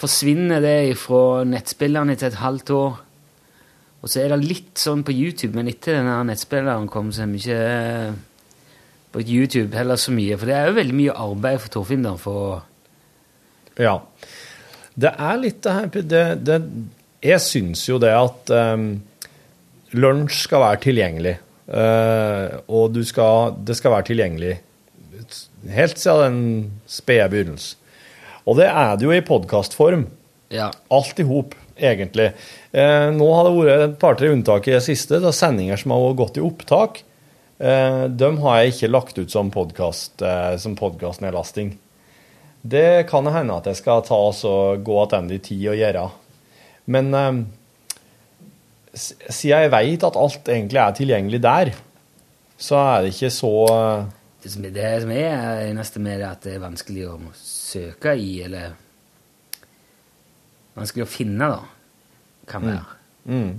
forsvinner 0.00 0.62
det 0.64 0.96
fra 1.00 1.44
nettspillerne 1.48 2.16
etter 2.16 2.30
et 2.30 2.40
halvt 2.40 2.74
år. 2.76 2.98
Og 4.00 4.08
så 4.08 4.22
er 4.22 4.32
det 4.32 4.48
litt 4.48 4.80
sånn 4.80 5.04
på 5.04 5.12
YouTube, 5.12 5.52
men 5.58 5.68
etter 5.68 5.98
denne 5.98 6.16
nettspilleren 6.30 6.88
kom, 6.90 7.10
så 7.12 7.26
er 7.26 7.32
vi 7.34 7.42
ikke 7.42 7.58
eh, 7.60 8.14
på 9.12 9.24
YouTube 9.26 9.76
heller 9.76 10.00
så 10.00 10.14
mye. 10.14 10.38
For 10.40 10.48
det 10.48 10.56
er 10.56 10.70
jo 10.70 10.78
veldig 10.78 10.96
mye 10.96 11.18
arbeid 11.26 11.60
for 11.60 11.74
Torfinn 11.76 12.06
der 12.06 12.16
for 12.20 12.62
Ja. 13.80 13.98
Det 15.00 15.12
er 15.12 15.36
litt 15.40 15.60
det 15.64 15.72
her 15.72 15.86
det, 15.94 16.24
det, 16.44 16.56
Jeg 17.24 17.40
syns 17.40 17.84
jo 17.88 18.00
det 18.02 18.10
at 18.12 18.50
um, 18.52 18.88
lunsj 19.92 20.42
skal 20.46 20.64
være 20.64 20.82
tilgjengelig. 20.88 21.36
Uh, 21.70 22.58
og 22.66 22.90
du 22.96 23.04
skal, 23.06 23.54
det 23.62 23.76
skal 23.78 23.94
være 23.94 24.08
tilgjengelig 24.10 24.56
helt 25.68 25.98
siden 26.00 26.22
den 26.24 26.70
spede 26.88 27.28
begynnelsen. 27.32 27.76
Og 28.48 28.56
det 28.56 28.68
er 28.70 28.96
det 28.96 29.04
jo 29.04 29.12
i 29.12 29.20
podkastform. 29.20 30.06
Ja. 30.50 30.70
Alt 30.90 31.18
i 31.20 31.22
hop, 31.28 31.54
egentlig. 31.76 32.32
Eh, 32.72 33.10
nå 33.14 33.34
har 33.36 33.44
det 33.46 33.58
vært 33.58 33.84
et 33.84 33.98
par-tre 34.00 34.28
unntak 34.32 34.66
i 34.66 34.72
det 34.74 34.82
siste. 34.86 35.20
Det 35.20 35.28
er 35.28 35.32
sendinger 35.36 35.76
som 35.78 35.90
har 35.94 36.18
gått 36.18 36.36
i 36.40 36.44
opptak. 36.44 37.02
Eh, 37.60 38.04
de 38.08 38.36
har 38.40 38.54
jeg 38.58 38.68
ikke 38.74 38.94
lagt 38.94 39.18
ut 39.20 39.30
som 39.30 39.50
podkastnedlasting. 39.52 41.68
eh. 41.76 41.80
Det 42.62 43.06
kan 43.08 43.26
hende 43.32 43.56
at 43.56 43.66
jeg 43.70 43.76
skal 43.78 44.02
ta 44.04 44.14
og 44.48 44.82
gå 44.84 45.06
tilbake 45.12 45.34
i 45.36 45.38
tid 45.44 45.68
og 45.72 45.76
gjøre. 45.80 46.10
Men 46.90 47.14
eh, 47.14 47.32
siden 48.96 49.50
jeg 49.52 49.72
vet 49.72 50.04
at 50.08 50.16
alt 50.16 50.48
egentlig 50.48 50.80
er 50.82 50.92
tilgjengelig 50.96 51.40
der, 51.44 51.66
så 52.60 52.76
er 52.80 53.02
det 53.04 53.12
ikke 53.14 53.30
så 53.32 53.52
eh, 53.76 54.04
Det 54.42 54.52
som 54.52 54.64
er, 55.12 55.66
eneste 55.68 56.00
med 56.00 56.20
det, 56.22 56.28
at 56.28 56.46
det 56.46 56.54
er 56.56 56.62
vanskelig 56.62 57.08
å 57.10 57.18
søke 57.36 58.14
i, 58.16 58.40
eller 58.46 58.78
Vanskelig 60.70 61.02
å 61.02 61.10
finne, 61.10 61.48
da, 61.50 62.44
kan 62.48 62.62
være. 62.64 62.94
mm. 63.26 63.50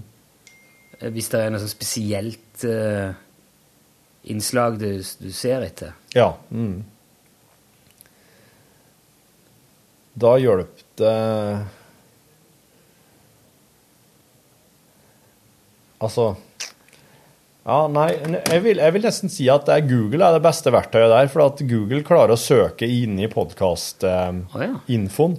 Hvis 1.12 1.28
det 1.34 1.42
er 1.42 1.52
noe 1.52 1.60
sånn 1.60 1.70
spesielt 1.70 2.64
uh, 2.66 3.12
innslag 4.32 4.78
du, 4.80 4.88
du 5.20 5.28
ser 5.36 5.66
etter. 5.66 5.92
Ja. 6.16 6.30
Mm. 6.50 6.80
Da 10.22 10.36
hjalp 10.42 10.82
det 11.00 11.12
Altså 16.02 16.32
Ja, 17.62 17.84
nei, 17.94 18.08
jeg 18.18 18.64
vil, 18.64 18.80
jeg 18.82 18.94
vil 18.96 19.04
nesten 19.06 19.30
si 19.30 19.46
at 19.54 19.68
det 19.68 19.76
er 19.76 19.84
Google 19.86 20.26
er 20.26 20.34
det 20.34 20.42
beste 20.42 20.72
verktøyet 20.74 21.12
der, 21.14 21.28
for 21.30 21.46
at 21.46 21.60
Google 21.70 22.02
klarer 22.06 22.32
å 22.34 22.38
søke 22.42 22.88
inn 22.90 23.20
i 23.20 23.28
Å, 23.28 23.30
ja. 23.30 23.34
podkast-infoen. 23.36 25.36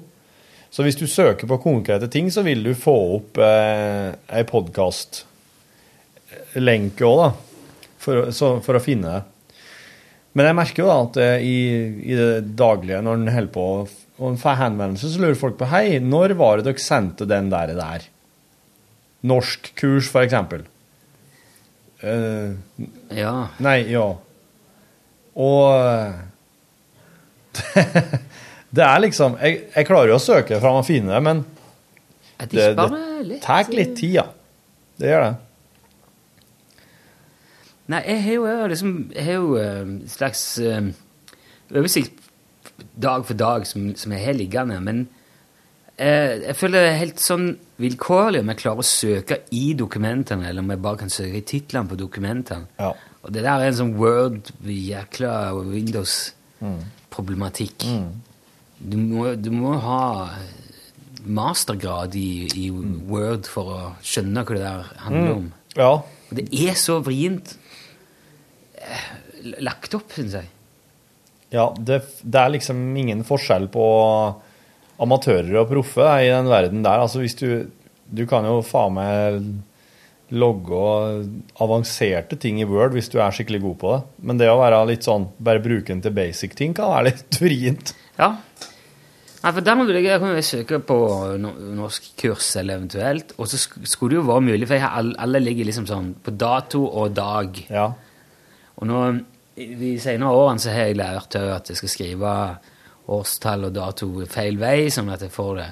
Så 0.72 0.82
hvis 0.86 1.00
du 1.00 1.06
søker 1.10 1.46
på 1.50 1.58
konkrete 1.64 2.08
ting, 2.08 2.30
så 2.32 2.42
vil 2.46 2.62
du 2.64 2.74
få 2.78 2.94
opp 3.18 3.38
eh, 3.42 4.14
ei 4.38 4.44
podkastlenke 4.48 7.04
òg, 7.08 7.16
da, 7.24 7.30
for, 8.00 8.30
så, 8.32 8.60
for 8.64 8.74
å 8.78 8.84
finne 8.84 9.08
det. 9.10 9.22
Men 10.38 10.46
jeg 10.48 10.58
merker 10.62 10.82
jo 10.84 10.88
da 10.88 10.98
at 11.02 11.14
eh, 11.20 11.44
i, 11.44 11.56
i 12.06 12.14
det 12.16 12.40
daglige, 12.56 13.02
når 13.04 13.14
en 13.18 13.34
holder 13.34 13.54
på 13.58 13.66
og 14.22 14.26
en 14.28 14.38
får 14.38 14.54
henvendelse, 14.60 15.08
så 15.10 15.18
lurer 15.18 15.42
folk 15.42 15.58
på 15.58 15.66
Hei, 15.72 15.98
når 15.98 16.38
var 16.38 16.54
det 16.60 16.66
dere 16.70 16.86
sendte 16.86 17.26
den 17.26 17.50
der? 17.50 17.74
der? 17.74 18.06
Norskkurs, 19.26 20.06
for 20.12 20.22
eksempel. 20.22 20.62
Eh, 22.02 22.50
Ja. 23.16 23.32
Nei, 23.62 23.78
ja. 23.92 24.06
Og 25.38 25.64
eh, 25.78 26.12
Det 28.72 28.84
er 28.84 29.02
liksom 29.04 29.36
Jeg, 29.42 29.58
jeg 29.76 29.86
klarer 29.88 30.08
jo 30.12 30.16
å 30.18 30.22
søke 30.22 30.58
fram 30.60 30.78
og 30.80 30.86
finne 30.88 31.12
det, 31.12 31.22
men 31.24 31.42
det, 32.50 32.72
det 32.74 33.38
tar 33.44 33.68
litt 33.70 33.92
tid, 34.00 34.16
ja. 34.16 34.24
Det 34.98 35.10
gjør 35.12 35.24
det. 35.28 35.34
Nei, 37.92 38.00
jeg 38.08 38.22
har 38.24 38.34
jo, 38.34 38.66
liksom 38.72 38.92
Jeg 39.14 39.24
har 39.28 39.36
jo 39.38 39.52
en 39.62 39.92
slags 40.10 40.42
eh, 40.58 40.88
oversikt 41.72 42.18
dag 42.98 43.22
for 43.28 43.38
dag 43.38 43.66
som, 43.68 43.92
som 43.96 44.12
jeg 44.16 44.24
har 44.26 44.34
liggende, 44.36 44.80
men 44.82 45.04
jeg 46.02 46.56
føler 46.58 46.82
det 46.82 46.90
er 46.90 47.02
helt 47.02 47.20
sånn 47.22 47.46
vilkårlig 47.82 48.40
om 48.42 48.50
jeg 48.52 48.60
klarer 48.62 48.82
å 48.82 48.86
søke 48.86 49.36
i 49.54 49.74
dokumentene, 49.78 50.44
eller 50.48 50.60
om 50.64 50.70
jeg 50.72 50.84
bare 50.84 51.00
kan 51.02 51.10
søke 51.12 51.36
i 51.40 51.46
titlene 51.46 51.90
på 51.90 52.00
dokumentene. 52.00 52.66
Ja. 52.80 52.90
Og 53.22 53.28
det 53.34 53.42
der 53.44 53.56
er 53.58 53.66
en 53.68 53.78
sånn 53.78 53.98
Word-jækla 54.00 55.34
Windows-problematikk. 55.68 57.78
Du, 58.82 58.96
må, 58.98 59.22
du 59.38 59.50
må 59.54 59.70
ha 59.84 60.02
mastergrad 61.22 62.14
i, 62.18 62.48
i 62.58 62.70
Word 62.72 63.46
for 63.50 63.64
å 63.70 63.94
skjønne 64.02 64.42
hva 64.42 64.54
det 64.56 64.64
der 64.64 64.82
handler 65.04 65.32
om. 65.36 65.52
Ja. 65.78 65.92
Og 66.02 66.32
det 66.38 66.44
er 66.64 66.74
så 66.80 66.94
vrient 67.04 67.48
eh, 68.80 69.10
lagt 69.62 69.94
opp, 69.94 70.12
syns 70.16 70.34
jeg. 70.40 70.48
ja 71.52 71.66
det, 71.78 71.98
det 72.24 72.38
er 72.40 72.50
liksom 72.56 72.96
ingen 72.96 73.24
forskjell 73.28 73.68
på 73.72 73.84
amatører 75.02 75.60
og 75.60 75.68
proffe 75.70 76.06
i 76.22 76.30
den 76.30 76.50
verden 76.50 76.84
der. 76.86 77.02
Altså 77.02 77.22
hvis 77.22 77.38
du 77.38 77.68
Du 78.12 78.26
kan 78.28 78.44
jo 78.44 78.58
faen 78.60 78.92
meg 78.92 79.44
logge 80.32 80.80
avanserte 81.60 82.36
ting 82.40 82.58
i 82.60 82.66
Word 82.68 82.92
hvis 82.92 83.08
du 83.08 83.18
er 83.20 83.32
skikkelig 83.32 83.60
god 83.62 83.76
på 83.80 83.92
det. 83.94 84.00
Men 84.28 84.40
det 84.40 84.50
å 84.52 84.58
være 84.60 84.82
litt 84.90 85.06
sånn 85.06 85.30
bare 85.40 85.62
bruke 85.64 85.88
den 85.88 86.02
til 86.04 86.12
basic 86.12 86.56
ting 86.58 86.74
kan 86.76 86.92
være 86.92 87.10
litt 87.10 87.38
vrient. 87.42 87.94
Ja. 88.18 88.34
Nei, 89.42 89.50
for 89.50 89.64
der 89.66 89.78
vil 89.80 89.96
jeg, 89.96 90.06
jeg 90.06 90.22
kan 90.22 90.44
søke 90.46 90.78
på 90.86 90.96
norsk 91.40 92.12
kurs 92.20 92.52
eller 92.60 92.78
eventuelt, 92.78 93.32
og 93.42 93.48
så 93.50 93.58
skulle 93.58 94.12
det 94.12 94.20
jo 94.20 94.28
være 94.28 94.44
mulig, 94.46 94.68
for 94.68 94.76
jeg 94.76 94.84
har 94.84 95.00
alle, 95.00 95.16
alle 95.18 95.40
ligger 95.42 95.66
liksom 95.66 95.88
sånn 95.88 96.12
på 96.22 96.34
dato 96.38 96.84
og 96.86 97.16
dag. 97.16 97.58
Ja. 97.72 97.88
Og 98.78 98.86
nå, 98.86 99.00
de 99.56 99.96
senere 100.02 100.36
årene 100.44 100.62
så 100.62 100.70
har 100.70 100.92
jeg 100.92 101.00
lært 101.00 101.34
at 101.40 101.72
jeg 101.72 101.80
skal 101.80 101.90
skrive 101.90 102.36
årstall 103.08 103.64
og 103.68 103.74
dato 103.74 104.08
feil 104.30 104.58
vei, 104.60 104.90
sånn 104.90 105.10
at 105.10 105.22
jeg 105.26 105.32
får 105.34 105.56
det. 105.58 105.68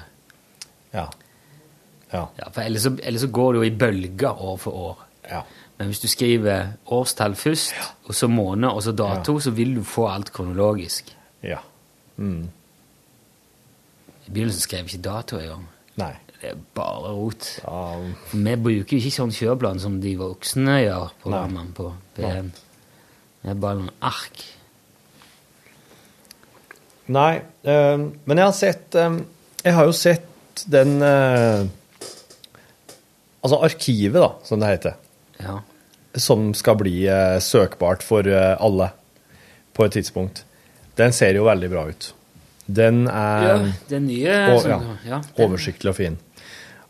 Ja. 0.93 1.05
Ja. 2.11 2.25
Ja, 2.37 2.49
for 2.51 2.61
ellers 2.65 2.83
så, 2.83 2.91
ellers 2.99 3.23
så 3.23 3.31
går 3.31 3.53
det 3.53 3.61
jo 3.61 3.67
i 3.69 3.75
bølger 3.83 4.41
år 4.43 4.57
for 4.59 4.71
år. 4.89 5.03
Ja. 5.29 5.43
Men 5.77 5.87
hvis 5.89 6.01
du 6.03 6.07
skriver 6.11 6.73
årstall 6.91 7.35
først, 7.39 7.73
og 8.05 8.15
så 8.15 8.27
måned, 8.27 8.69
og 8.69 8.83
så 8.83 8.91
dato, 8.91 9.39
så 9.39 9.51
vil 9.55 9.75
du 9.79 9.83
få 9.83 10.07
alt 10.11 10.33
kronologisk. 10.33 11.15
ja. 11.43 11.57
Mm. 12.17 12.49
I 14.27 14.29
begynnelsen 14.29 14.61
skrev 14.61 14.83
jeg 14.83 14.93
ikke 14.93 15.03
dato 15.09 15.39
engang. 15.39 15.63
Nei. 15.97 16.11
Det 16.41 16.49
er 16.51 16.59
bare 16.75 17.13
rot. 17.15 17.47
For 17.63 18.37
vi 18.37 18.53
bruker 18.55 18.97
jo 18.97 18.99
ikke 19.01 19.13
sånn 19.15 19.33
kjøreplan 19.33 19.79
som 19.81 19.95
de 20.03 20.11
voksne 20.19 20.75
gjør, 20.83 21.11
programmene 21.23 21.73
på 21.77 21.87
P1. 22.17 22.51
Det 23.41 23.49
er 23.49 23.57
bare 23.63 23.79
noen 23.79 23.89
ark. 24.05 24.43
Nei, 27.07 27.41
eh, 27.63 27.97
men 28.25 28.37
jeg 28.37 28.45
har 28.45 28.53
sett 28.55 28.95
eh, 28.95 29.15
Jeg 29.65 29.73
har 29.73 29.85
jo 29.89 29.95
sett 29.97 30.63
den 30.69 31.01
eh, 31.01 31.65
Altså 33.41 33.57
arkivet, 33.65 34.19
da, 34.21 34.27
som 34.45 34.61
det 34.61 34.67
heter. 34.69 34.97
Ja. 35.41 35.55
Som 36.21 36.51
skal 36.57 36.77
bli 36.77 37.07
eh, 37.09 37.39
søkbart 37.41 38.03
for 38.05 38.27
eh, 38.29 38.53
alle 38.61 38.91
på 39.73 39.85
et 39.87 39.95
tidspunkt. 39.97 40.43
Den 40.99 41.13
ser 41.15 41.33
jo 41.39 41.47
veldig 41.47 41.69
bra 41.71 41.87
ut. 41.89 42.11
Den 42.71 43.07
er 43.09 43.47
ja, 43.47 43.55
den 43.89 44.05
nye 44.11 44.35
og, 44.53 44.67
ja, 44.69 44.77
ja, 45.07 45.21
den- 45.25 45.47
oversiktlig 45.47 45.89
og 45.89 45.97
fin. 45.97 46.19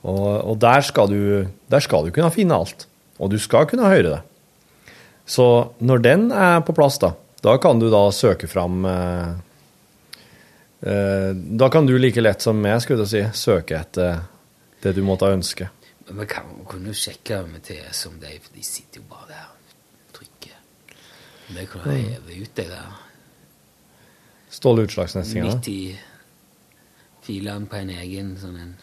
Og, 0.02 0.28
og 0.52 0.58
der, 0.60 0.82
skal 0.84 1.08
du, 1.08 1.48
der 1.72 1.80
skal 1.86 2.04
du 2.08 2.12
kunne 2.12 2.34
finne 2.36 2.58
alt. 2.58 2.88
Og 3.22 3.32
du 3.32 3.38
skal 3.40 3.68
kunne 3.70 3.88
høre 3.88 4.10
det. 4.18 4.20
Så 5.30 5.46
når 5.80 6.02
den 6.04 6.28
er 6.36 6.60
på 6.66 6.74
plass, 6.76 6.98
da, 7.00 7.14
da 7.46 7.56
kan 7.62 7.80
du 7.80 7.88
da 7.94 8.04
søke 8.14 8.50
fram 8.52 8.84
eh, 8.90 9.32
Da 10.82 11.70
kan 11.70 11.86
du 11.86 11.94
like 12.00 12.22
lett 12.22 12.42
som 12.42 12.58
meg, 12.62 12.80
skulle 12.82 13.06
si, 13.06 13.22
søke 13.38 13.78
etter 13.78 14.24
det 14.82 14.96
du 14.98 15.04
måtte 15.06 15.30
ønske. 15.30 15.68
Men 16.08 16.24
vi 16.24 16.26
kan, 16.32 16.48
kunne 16.68 16.90
jo 16.90 16.98
sjekke 16.98 17.44
med 17.48 17.62
TS 17.68 18.06
om 18.10 18.16
de, 18.20 18.32
for 18.42 18.56
de 18.58 18.64
sitter 18.66 19.00
jo 19.00 19.06
bare 19.12 19.28
der 19.30 19.44
og 19.46 20.16
trykker. 20.18 20.56
Vi 21.54 21.66
kan 21.70 21.82
Mm. 21.86 21.92
jeg 21.92 22.04
heve 22.16 22.42
ut 22.44 22.56
det 22.56 22.68
der. 22.72 22.90
Ståle 24.50 24.84
utslagsnestinger. 24.88 25.46
Midt 25.54 25.68
i 25.68 26.00
filene 27.24 27.68
på 27.70 27.76
en 27.78 27.90
egen 27.90 28.34
sånn 28.42 28.58
en 28.60 28.74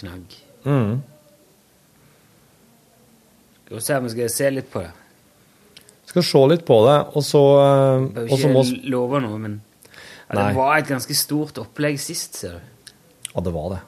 knagg. 0.00 0.34
Mm. 0.64 1.02
Skal 3.66 3.76
vi 3.76 3.80
se 3.82 3.96
om 3.96 4.04
vi 4.04 4.10
skal 4.16 4.30
se 4.30 4.50
litt 4.50 4.70
på 4.72 4.80
det. 4.82 4.90
Skal 6.06 6.22
se 6.26 6.42
litt 6.48 6.64
på 6.68 6.78
det, 6.86 6.96
og 7.16 7.22
så 7.24 7.42
Bør 8.12 8.48
må 8.52 8.64
ikke 8.64 8.90
love 8.90 9.20
noe, 9.24 9.38
men 9.38 9.60
ja, 10.32 10.38
Nei. 10.38 10.48
det 10.48 10.56
var 10.56 10.76
et 10.80 10.88
ganske 10.88 11.14
stort 11.18 11.58
opplegg 11.60 11.98
sist, 12.00 12.34
ser 12.40 12.58
du. 12.58 12.92
Ja, 13.34 13.40
det 13.44 13.52
var 13.52 13.70
det. 13.74 13.80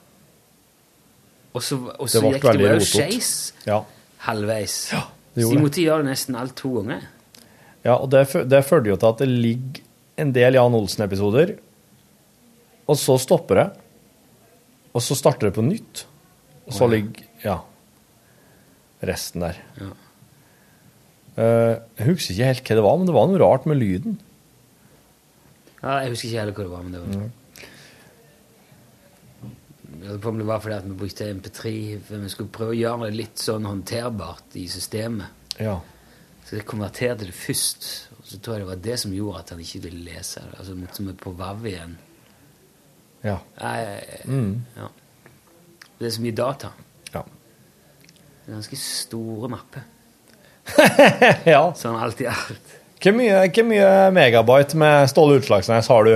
Og 1.55 1.63
så, 1.63 1.79
og 1.79 2.07
Det 2.07 2.11
så 2.13 2.21
ble 2.25 2.33
gikk 2.35 2.43
det 2.43 2.51
veldig 2.51 2.65
jo 2.67 2.75
rotete. 2.75 2.91
skeis 2.91 3.53
Ja. 3.67 3.79
halvveis. 4.27 4.77
det 4.91 4.99
så 4.99 5.41
gjorde 5.45 5.57
de 5.57 5.63
måtte 5.65 5.85
gjøre 5.85 6.03
det 6.05 6.11
nesten 6.11 6.37
alt 6.37 6.55
to 6.57 6.73
ganger. 6.81 7.03
Ja, 7.85 7.95
og 7.97 8.11
det, 8.11 8.25
fø- 8.29 8.45
det 8.49 8.65
førte 8.65 8.89
jo 8.91 8.97
til 8.97 9.09
at 9.13 9.19
det 9.19 9.29
ligger 9.29 9.83
en 10.19 10.33
del 10.33 10.55
Jan 10.55 10.75
Olsen-episoder, 10.75 11.57
og 12.89 12.97
så 13.01 13.17
stopper 13.21 13.55
det, 13.61 13.67
og 14.95 15.03
så 15.03 15.17
starter 15.19 15.49
det 15.51 15.55
på 15.57 15.65
nytt, 15.65 16.05
og 16.67 16.73
så 16.73 16.85
ja. 16.87 16.91
ligger 16.95 17.25
ja, 17.45 17.57
resten 19.03 19.41
der. 19.45 19.57
Ja. 19.81 19.91
Eh, 21.37 21.75
jeg 21.99 22.07
husker 22.13 22.35
ikke 22.35 22.51
helt 22.53 22.65
hva 22.69 22.77
det 22.79 22.85
var, 22.87 22.97
men 23.01 23.07
det 23.09 23.15
var 23.17 23.27
noe 23.31 23.41
rart 23.43 23.67
med 23.67 23.81
lyden. 23.81 24.19
Ja, 25.85 25.99
jeg 26.01 26.15
husker 26.15 26.29
ikke 26.31 26.41
heller 26.41 26.55
hva 26.57 26.65
det 26.65 26.73
var, 26.73 26.85
men 26.87 26.93
det 26.95 27.01
var 27.05 27.31
Jeg 29.95 30.09
lurer 30.11 30.21
på 30.25 30.29
om 30.33 30.39
det 30.41 30.47
var 30.49 30.61
fordi 30.65 30.75
at 30.77 30.87
vi 30.89 30.95
brukte 30.99 31.27
MP3 31.31 31.73
for 32.07 32.23
vi 32.25 32.31
skulle 32.33 32.53
prøve 32.53 32.73
å 32.75 32.79
gjøre 32.79 33.09
det 33.11 33.19
litt 33.19 33.41
sånn 33.41 33.67
håndterbart 33.69 34.57
i 34.61 34.65
systemet. 34.73 35.45
Ja. 35.61 35.77
Så 36.45 36.57
jeg 36.59 36.67
konverterte 36.69 37.25
det 37.29 37.37
først, 37.37 37.87
og 38.19 38.27
så 38.29 38.41
tror 38.43 38.57
jeg 38.59 38.65
det 38.65 38.71
var 38.73 38.83
det 38.89 38.97
som 39.01 39.15
gjorde 39.17 39.39
at 39.45 39.53
han 39.55 39.63
ikke 39.65 39.83
ville 39.87 40.03
lese 40.09 40.43
det. 40.45 40.59
Altså 40.59 40.75
måtte 40.77 41.07
vi 41.07 41.15
på 41.25 41.33
VAV 41.39 41.69
igjen. 41.71 41.95
Ja. 43.25 43.39
Nei, 43.61 43.79
Mm. 44.27 44.65
ja. 44.77 44.89
Det 45.99 46.07
er 46.07 46.11
så 46.17 46.23
mye 46.25 46.37
data. 46.37 46.73
Ja. 47.15 47.23
Det 47.25 48.51
er 48.51 48.57
ganske 48.59 48.77
store 48.77 49.49
mapper. 49.49 49.85
ja. 51.55 51.63
Sånn 51.77 51.97
alt 52.01 52.21
i 52.21 52.27
alt. 52.29 52.75
Hvor 53.05 53.13
mye, 53.13 53.33
hvor 53.53 53.67
mye 53.69 53.89
megabyte 54.17 54.79
med 54.81 55.09
Ståle 55.13 55.35
Utslagsnes 55.37 55.87
har 55.93 56.07
du? 56.09 56.15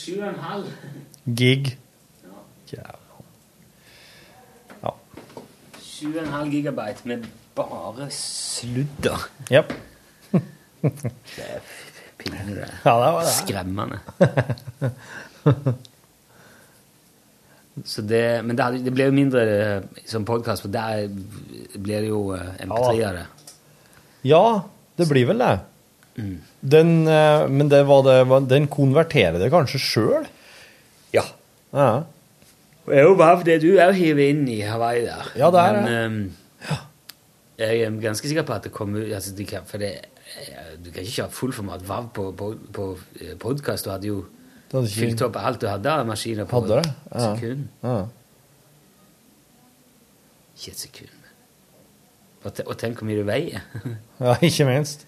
Sju 0.00 0.16
og 0.22 0.28
en 0.28 0.38
halv. 0.42 0.66
Gig? 1.36 1.78
Ja. 2.72 2.78
Ja. 4.82 4.90
Sju 5.82 6.08
og 6.16 6.22
en 6.24 6.32
halv 6.32 6.50
gigabyte 6.50 7.08
med 7.08 7.24
bare 7.54 8.10
sludder. 8.10 9.30
Yep. 9.52 9.72
Det 10.82 11.46
er 11.46 11.60
pinlig, 12.20 12.56
det. 12.60 12.68
Ja, 12.84 12.94
det 13.00 13.12
var 13.16 13.22
det. 13.24 13.32
Skremmende. 13.36 13.98
Så 17.84 18.02
det, 18.04 18.42
men 18.44 18.56
det, 18.58 18.64
hadde, 18.64 18.82
det 18.84 18.92
ble 18.92 19.06
jo 19.08 19.14
mindre 19.16 19.42
eh, 19.48 20.04
som 20.08 20.24
podkast, 20.28 20.64
for 20.66 20.72
der 20.74 21.06
blir 21.80 22.02
det 22.04 22.10
jo 22.10 22.22
eh, 22.36 22.50
MP3 22.66 23.04
av. 23.08 23.20
Ja, 24.26 24.42
det 25.00 25.06
blir 25.08 25.28
vel 25.30 25.40
det. 25.40 25.52
Den, 26.60 26.90
eh, 27.08 27.46
men 27.48 27.70
det 27.72 27.82
var 27.88 28.04
det, 28.04 28.18
den 28.50 28.66
konverterer 28.72 29.38
det 29.40 29.48
kanskje 29.54 29.80
sjøl? 29.80 30.26
Ja. 31.14 31.24
Ja. 31.72 31.88
Det 32.90 32.98
er 32.98 33.06
jo 33.06 33.16
bare 33.16 33.40
det 33.46 33.60
du 33.62 33.70
òg 33.78 33.94
hiver 33.96 34.26
inn 34.32 34.44
i 34.50 34.60
Hawaii 34.66 35.06
der. 35.06 35.32
Ja, 35.38 35.48
det 35.54 35.62
er 35.62 35.76
Men 35.78 35.86
det. 35.86 35.96
ehm, 35.96 36.76
jeg 37.60 37.82
er 37.86 37.98
ganske 38.02 38.28
sikker 38.28 38.44
på 38.48 38.56
at 38.56 38.66
det 38.66 38.72
kommer 38.74 39.04
ut 39.04 39.14
altså, 39.14 39.32
de 39.36 39.46
For 39.68 39.78
det, 39.80 39.92
du 40.84 40.90
kan 40.90 41.02
ikke 41.02 41.16
kjøre 41.16 41.30
fullformat 41.34 41.82
VAV 41.88 42.08
på, 42.14 42.24
på, 42.38 42.46
på 42.72 42.84
podkast. 43.42 43.84
Du 43.84 43.90
hadde 43.90 44.06
jo 44.10 44.18
hadde 44.72 44.86
ikke- 44.86 45.00
fylt 45.06 45.22
opp 45.26 45.36
alt 45.36 45.60
du 45.60 45.66
hadde 45.68 45.90
av 45.90 46.06
maskiner 46.06 46.44
på 46.46 46.60
Hadde 46.60 46.80
det? 46.82 46.90
et 46.90 47.20
Ja. 47.20 47.34
sekund. 47.36 47.68
Ja. 47.82 47.96
Ikke 50.56 50.70
et 50.74 50.78
sekund. 50.78 51.16
Og, 52.44 52.52
og 52.66 52.76
tenk 52.80 52.98
hvor 53.00 53.06
mye 53.08 53.18
du 53.20 53.24
veier. 53.28 53.60
ja, 54.20 54.36
ikke 54.42 54.64
minst. 54.68 55.06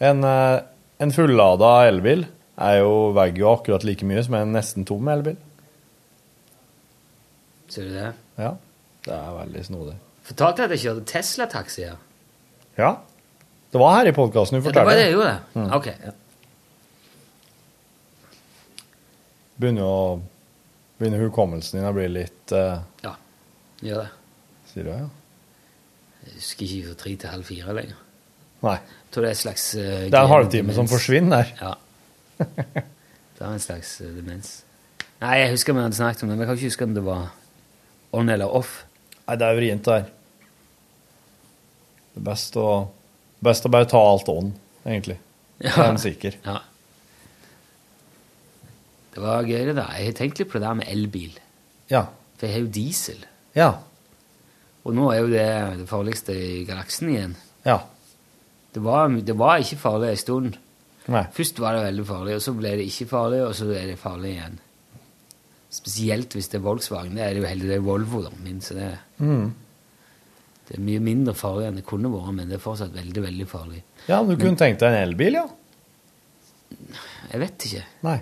En, 0.00 0.22
eh, 0.24 0.60
en 1.00 1.12
fullada 1.12 1.72
elbil 1.88 2.24
er 2.58 2.78
jo, 2.80 2.94
veier 3.16 3.36
jo 3.38 3.50
akkurat 3.52 3.84
like 3.84 4.04
mye 4.06 4.22
som 4.24 4.34
en 4.38 4.52
nesten 4.54 4.86
tom 4.88 5.08
elbil. 5.12 5.36
Ser 7.72 7.88
du 7.88 7.94
det? 7.96 8.08
Ja, 8.38 8.54
det 9.06 9.14
er 9.16 9.36
veldig 9.38 9.64
snodig. 9.64 9.94
Fortalte 10.22 10.62
jeg 10.62 10.70
at 10.70 10.74
jeg 10.76 10.82
kjørte 10.86 11.04
Tesla-taxi 11.12 11.82
her? 11.88 11.96
Ja, 12.78 12.90
det 13.72 13.80
var 13.80 13.94
her 13.96 14.10
i 14.10 14.12
podkasten 14.12 14.60
du 14.60 14.66
Ja, 14.66 14.72
det 14.74 14.84
var 14.84 14.98
det 14.98 15.06
jeg 15.06 15.14
gjorde. 15.14 15.36
Mm. 15.56 15.68
Ok. 15.72 15.86
Ja. 15.88 16.12
Begynner, 19.62 19.86
å, 19.88 20.20
begynner 21.00 21.22
hukommelsen 21.24 21.78
din 21.78 21.88
å 21.88 21.92
bli 21.96 22.04
litt 22.12 22.52
uh, 22.52 22.82
ja. 23.04 23.14
Gjør 23.80 24.02
det. 24.02 24.10
Sier 24.68 24.84
du 24.84 24.90
det, 24.90 24.98
ja? 24.98 25.08
Jeg 26.22 26.36
husker 26.36 26.68
ikke 26.68 26.90
fra 26.90 26.98
tre 27.00 27.16
til 27.22 27.32
halv 27.32 27.48
fire 27.48 27.76
lenger. 27.80 28.02
Nei. 28.62 28.76
Jeg 28.76 29.14
tror 29.14 29.24
det 29.24 29.30
er 29.30 29.36
en 29.38 29.42
slags 29.42 29.64
uh, 29.74 29.82
Det 30.04 30.12
er 30.12 30.20
en 30.20 30.32
halvtime 30.36 30.76
som 30.76 30.92
forsvinner 30.92 31.40
der. 31.40 31.54
Ja. 31.62 31.74
Det 32.42 33.44
er 33.46 33.52
en 33.54 33.62
slags 33.62 33.96
uh, 34.02 34.08
demens. 34.12 34.54
Nei, 35.22 35.36
jeg 35.40 35.52
husker 35.54 35.76
vi 35.76 35.84
hadde 35.86 35.96
snakket 35.96 36.24
om 36.26 36.32
det, 36.32 36.36
men 36.36 36.44
jeg 36.44 36.50
kan 36.50 36.60
ikke 36.60 36.72
huske 36.74 36.86
om 36.90 36.96
det 36.96 37.04
var 37.06 37.30
on 38.20 38.32
eller 38.32 38.52
off. 38.52 38.82
Nei, 39.22 39.36
det 39.40 39.48
er 39.48 39.56
vrient 39.56 39.88
der. 39.88 40.10
Det 42.12 42.20
er 42.20 42.26
best 42.26 42.58
å, 42.60 42.66
best 43.42 43.66
å 43.66 43.70
bare 43.72 43.88
ta 43.90 44.00
alt 44.00 44.28
on, 44.32 44.52
egentlig. 44.86 45.18
Ja. 45.62 45.72
Jeg 45.76 45.86
er 45.92 46.00
sikker. 46.02 46.36
Ja. 46.46 46.58
Det 49.12 49.20
var 49.22 49.44
gøy, 49.44 49.66
det. 49.68 49.76
Jeg 49.76 50.06
har 50.08 50.16
tenkt 50.16 50.40
litt 50.40 50.50
på 50.50 50.58
det 50.58 50.66
der 50.66 50.78
med 50.78 50.88
elbil. 50.90 51.34
Ja. 51.92 52.06
For 52.38 52.48
jeg 52.48 52.54
har 52.56 52.62
jo 52.64 52.70
diesel. 52.74 53.24
Ja. 53.58 53.70
Og 54.82 54.96
nå 54.96 55.10
er 55.12 55.20
jo 55.20 55.30
det 55.30 55.46
det 55.82 55.88
farligste 55.90 56.34
i 56.34 56.62
galaksen 56.66 57.10
igjen. 57.12 57.34
Ja. 57.66 57.80
Det 58.72 58.80
var, 58.82 59.12
det 59.12 59.36
var 59.38 59.60
ikke 59.62 59.78
farlig 59.82 60.10
en 60.14 60.20
stund. 60.22 60.56
Nei. 61.12 61.24
Først 61.36 61.58
var 61.60 61.76
det 61.76 61.84
veldig 61.90 62.06
farlig, 62.08 62.36
og 62.38 62.42
så 62.44 62.54
ble 62.56 62.76
det 62.78 62.86
ikke 62.88 63.08
farlig, 63.10 63.42
og 63.44 63.54
så 63.58 63.68
er 63.74 63.90
det 63.90 63.98
farlig 64.00 64.32
igjen. 64.36 64.56
Spesielt 65.72 66.34
hvis 66.36 66.48
det 66.52 66.58
er 66.60 66.64
Volkswagen. 66.64 67.16
Det 67.18 67.24
er 67.26 67.36
jo 67.38 67.46
heller 67.48 67.68
det 67.70 67.76
er 67.78 67.84
Volvo, 67.84 68.22
da, 68.26 68.32
min, 68.44 68.60
så 68.64 68.76
det, 68.78 68.90
Mm. 69.22 69.52
Det 70.68 70.76
er 70.78 70.84
mye 70.84 71.02
mindre 71.02 71.34
farlig 71.36 71.66
enn 71.68 71.80
det 71.80 71.86
kunne 71.88 72.10
vært, 72.12 72.34
men 72.36 72.48
det 72.50 72.56
er 72.58 72.62
fortsatt 72.62 72.94
veldig, 72.94 73.22
veldig 73.24 73.46
farlig. 73.50 73.82
Ja, 74.06 74.20
du 74.24 74.34
kunne 74.36 74.56
tenkt 74.60 74.80
deg 74.82 74.94
en 74.94 75.02
elbil, 75.08 75.40
ja? 75.40 75.46
Jeg 77.32 77.40
vet 77.42 77.66
ikke. 77.68 77.82
Nei. 78.06 78.18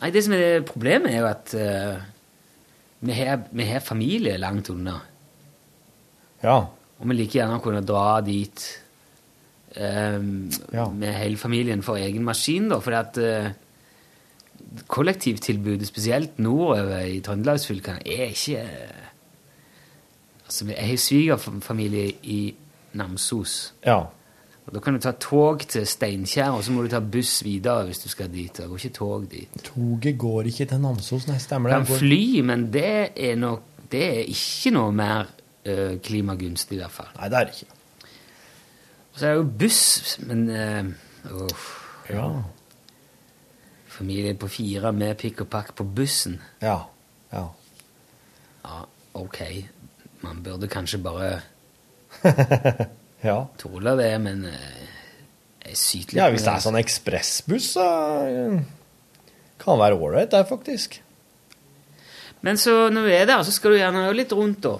Nei, 0.00 0.10
det 0.14 0.22
som 0.26 0.34
er 0.34 0.64
problemet, 0.66 1.12
er 1.12 1.20
jo 1.20 1.28
at 1.28 1.52
uh, 1.54 2.02
vi, 3.04 3.14
har, 3.18 3.44
vi 3.52 3.66
har 3.68 3.84
familie 3.84 4.38
langt 4.40 4.70
unna. 4.72 4.96
Ja. 6.42 6.56
Og 6.98 7.10
vi 7.10 7.18
like 7.18 7.38
gjerne 7.38 7.60
kunne 7.62 7.84
dra 7.86 8.20
dit 8.24 8.64
um, 9.76 10.48
Ja. 10.74 10.88
med 10.88 11.14
hele 11.18 11.38
familien 11.38 11.82
for 11.86 12.00
egen 12.00 12.24
maskin, 12.26 12.70
da, 12.72 12.78
fordi 12.82 12.98
at 12.98 13.20
eh, 13.22 13.52
kollektivtilbudet, 14.88 15.86
spesielt 15.86 16.38
nordover 16.42 17.02
i 17.04 17.20
Trøndelagsfylkene, 17.24 18.02
er 18.06 18.30
ikke 18.32 18.62
Altså, 20.52 20.66
jeg 20.68 20.88
har 20.88 20.96
svigerfamilie 21.00 22.10
i 22.22 22.54
Namsos. 22.92 23.72
Ja. 23.86 24.02
Og 24.66 24.74
Da 24.74 24.80
kan 24.80 24.94
du 24.94 25.00
ta 25.00 25.10
tog 25.18 25.64
til 25.68 25.86
Steinkjer, 25.86 26.50
og 26.52 26.62
så 26.64 26.72
må 26.72 26.82
du 26.84 26.88
ta 26.92 27.00
buss 27.00 27.40
videre 27.44 27.86
hvis 27.88 27.98
du 28.04 28.08
skal 28.12 28.28
dit. 28.30 28.52
Det 28.56 28.68
går 28.68 28.76
ikke 28.76 28.94
tog 28.94 29.24
dit. 29.30 29.48
Toget 29.64 30.18
går 30.18 30.42
ikke 30.52 30.64
til 30.70 30.80
Namsos, 30.84 31.26
nei, 31.26 31.38
stemmer 31.42 31.70
det? 31.72 31.78
kan 31.80 31.86
Går- 31.88 31.98
fly, 31.98 32.40
men 32.46 32.66
det 32.72 32.84
er, 33.16 33.34
nok, 33.36 33.62
det 33.90 34.04
er 34.10 34.20
ikke 34.28 34.70
noe 34.76 34.92
mer 34.92 35.32
eh, 35.64 35.96
klimagunstig, 36.04 36.76
i 36.76 36.82
hvert 36.84 36.94
fall. 36.94 37.08
Nei, 37.16 37.28
det 37.32 37.38
er 37.40 37.44
det 37.44 37.54
ikke. 37.62 38.10
Og 39.12 39.18
så 39.18 39.26
er 39.26 39.30
det 39.34 39.40
jo 39.42 39.50
buss, 39.64 40.18
men 40.28 40.44
uh, 40.50 41.42
uff. 41.48 41.66
Ja. 42.10 42.28
Familie 43.92 44.34
på 44.34 44.48
fire 44.48 44.92
med 44.92 45.16
pikk 45.20 45.40
og 45.44 45.50
pakk 45.52 45.74
på 45.76 45.84
bussen. 45.84 46.38
Ja. 46.62 46.78
Ja. 47.32 47.46
Ja, 48.64 48.78
ok. 49.14 49.38
Man 50.22 50.42
burde 50.44 50.68
kanskje 50.70 51.00
bare 51.02 51.30
ja. 53.28 53.36
tåle 53.58 53.94
det, 53.98 54.10
men 54.22 54.44
uh, 54.46 54.84
jeg 55.66 55.78
syter 55.78 56.14
litt 56.16 56.20
Ja, 56.20 56.28
hvis 56.34 56.44
det 56.46 56.52
er 56.54 56.62
sånn 56.64 56.78
ekspressbuss, 56.80 57.68
så 57.76 57.86
eh, 58.28 58.60
kan 59.62 59.76
det 59.76 59.82
være 59.84 59.98
ålreit, 59.98 60.30
det, 60.34 60.42
faktisk. 60.50 61.00
Men 62.42 62.58
så 62.58 62.88
når 62.90 63.06
du 63.06 63.12
er 63.14 63.28
der, 63.30 63.42
så 63.46 63.54
skal 63.54 63.74
du 63.74 63.78
gjerne 63.78 64.06
litt 64.16 64.32
rundt, 64.34 64.64
da. 64.66 64.76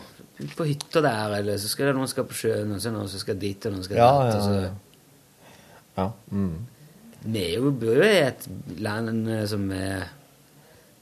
På 0.59 0.67
hytta 0.67 1.03
der, 1.05 1.37
eller 1.39 1.59
så 1.63 1.69
skal 1.71 1.91
det 1.91 1.95
noen 1.99 2.11
skal 2.11 2.27
på 2.27 2.35
sjøen, 2.35 2.73
og 2.75 2.83
så 2.83 2.91
noen 2.91 3.11
skal 3.13 3.39
dit, 3.39 3.67
og 3.69 3.77
noen 3.77 3.85
skal 3.87 4.01
Ja, 4.01 4.09
dit. 4.25 4.35
ja, 4.35 4.41
så- 4.43 4.63
ja. 4.63 4.73
Ja. 5.93 6.07
Mm. 6.33 6.55
Vi 7.23 7.47
bor 7.79 7.99
jo 8.01 8.03
i 8.07 8.23
et 8.25 8.47
land 8.83 9.29
eh, 9.31 9.45
som 9.47 9.67
er 9.77 10.09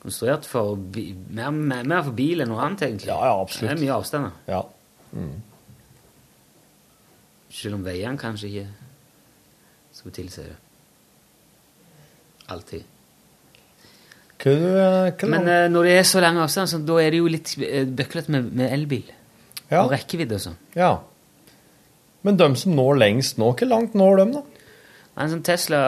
konstruert 0.00 0.46
for 0.48 0.76
mer, 0.76 1.50
mer, 1.50 1.84
mer 1.84 2.04
for 2.06 2.16
bil 2.16 2.42
enn 2.42 2.50
noe 2.52 2.62
annet, 2.64 2.86
egentlig. 2.88 3.10
Ja, 3.10 3.18
ja, 3.28 3.34
absolutt. 3.40 3.68
Det 3.68 3.76
er 3.76 3.82
mye 3.84 3.96
avstander. 3.98 4.36
Ja. 4.48 4.62
Mm. 5.12 5.34
Selv 7.60 7.76
om 7.76 7.84
veiene 7.84 8.20
kanskje 8.20 8.50
ikke 8.50 8.66
skulle 9.98 10.16
tilsi 10.16 10.46
det. 10.46 10.56
Alltid. 12.50 12.86
Eh, 14.40 15.26
Men 15.28 15.44
uh, 15.44 15.66
når 15.68 15.84
det 15.84 15.96
er 15.98 16.06
så 16.08 16.20
lang 16.24 16.38
avstand, 16.40 16.70
så 16.70 16.78
da 16.80 16.96
er 17.02 17.12
det 17.12 17.20
jo 17.20 17.28
litt 17.28 17.52
uh, 17.60 17.84
bøklete 17.84 18.32
med, 18.32 18.48
med 18.56 18.72
elbil. 18.72 19.10
Ja. 19.68 19.82
Og 19.84 19.92
rekkevidde 19.92 20.38
og 20.38 20.44
sånn. 20.46 20.56
Ja. 20.74 20.94
Men 22.26 22.38
de 22.40 22.48
som 22.58 22.72
når 22.76 23.02
lengst 23.02 23.38
nå, 23.40 23.52
hvor 23.52 23.68
langt 23.68 23.94
når 23.98 24.22
de, 24.22 24.26
da? 24.38 24.42
En 25.20 25.32
sånn 25.34 25.44
Tesla 25.44 25.80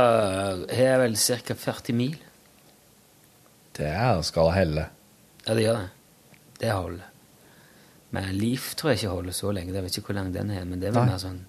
har 0.68 1.00
vel 1.00 1.16
ca. 1.16 1.56
40 1.56 1.96
mil. 1.96 2.18
Det 3.76 3.92
skal 4.28 4.50
helle. 4.56 4.86
Ja, 5.46 5.54
det 5.56 5.64
gjør 5.64 5.78
det. 5.80 5.88
Det 6.60 6.72
holder. 6.72 7.08
Men 8.12 8.28
Leaf 8.36 8.74
tror 8.76 8.92
jeg 8.92 9.00
ikke 9.00 9.14
holder 9.14 9.32
så 9.36 9.52
lenge. 9.56 9.72
Jeg 9.74 9.82
vet 9.86 9.96
ikke 9.98 10.12
hvor 10.12 10.18
lang 10.20 10.34
den 10.34 10.50
er, 10.52 10.64
men 10.68 10.80
det 10.82 10.90
er 10.90 10.96
vel 10.98 11.08
mer 11.08 11.20
sånn 11.22 11.40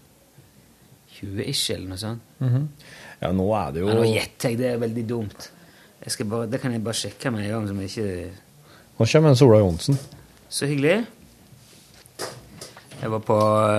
20-ish 1.18 1.74
eller 1.76 1.90
noe 1.92 2.00
sånt. 2.02 2.22
Mhm. 2.40 2.68
Ja, 3.22 3.32
nå 3.32 3.46
er 3.56 3.72
det 3.72 3.84
jo 3.84 3.88
Men 3.88 4.00
nå 4.02 4.08
gjetter 4.10 4.50
jeg, 4.52 4.58
det 4.60 4.70
er 4.72 4.80
veldig 4.82 5.04
dumt. 5.10 5.50
Jeg 6.04 6.12
skal 6.12 6.26
bare, 6.32 6.48
det 6.52 6.60
kan 6.62 6.72
jeg 6.76 6.84
bare 6.84 7.00
sjekke 7.00 7.32
med 7.32 7.46
en 7.46 7.52
gang 7.54 7.68
som 7.70 7.78
jeg 7.80 7.92
ikke 7.92 8.32
Nå 9.00 9.06
kommer 9.10 9.30
en 9.30 9.36
Sola 9.40 9.60
Johnsen. 9.60 10.00
Så 10.50 10.68
hyggelig. 10.70 11.06
Jeg 13.02 13.12
var 13.12 13.20
på 13.20 13.38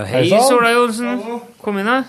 Hei, 0.09 0.25
Hei. 0.29 0.41
Sola 0.49 0.73
Johnsen. 0.73 1.21
Kom 1.63 1.79
inn, 1.79 1.87
da. 1.89 2.03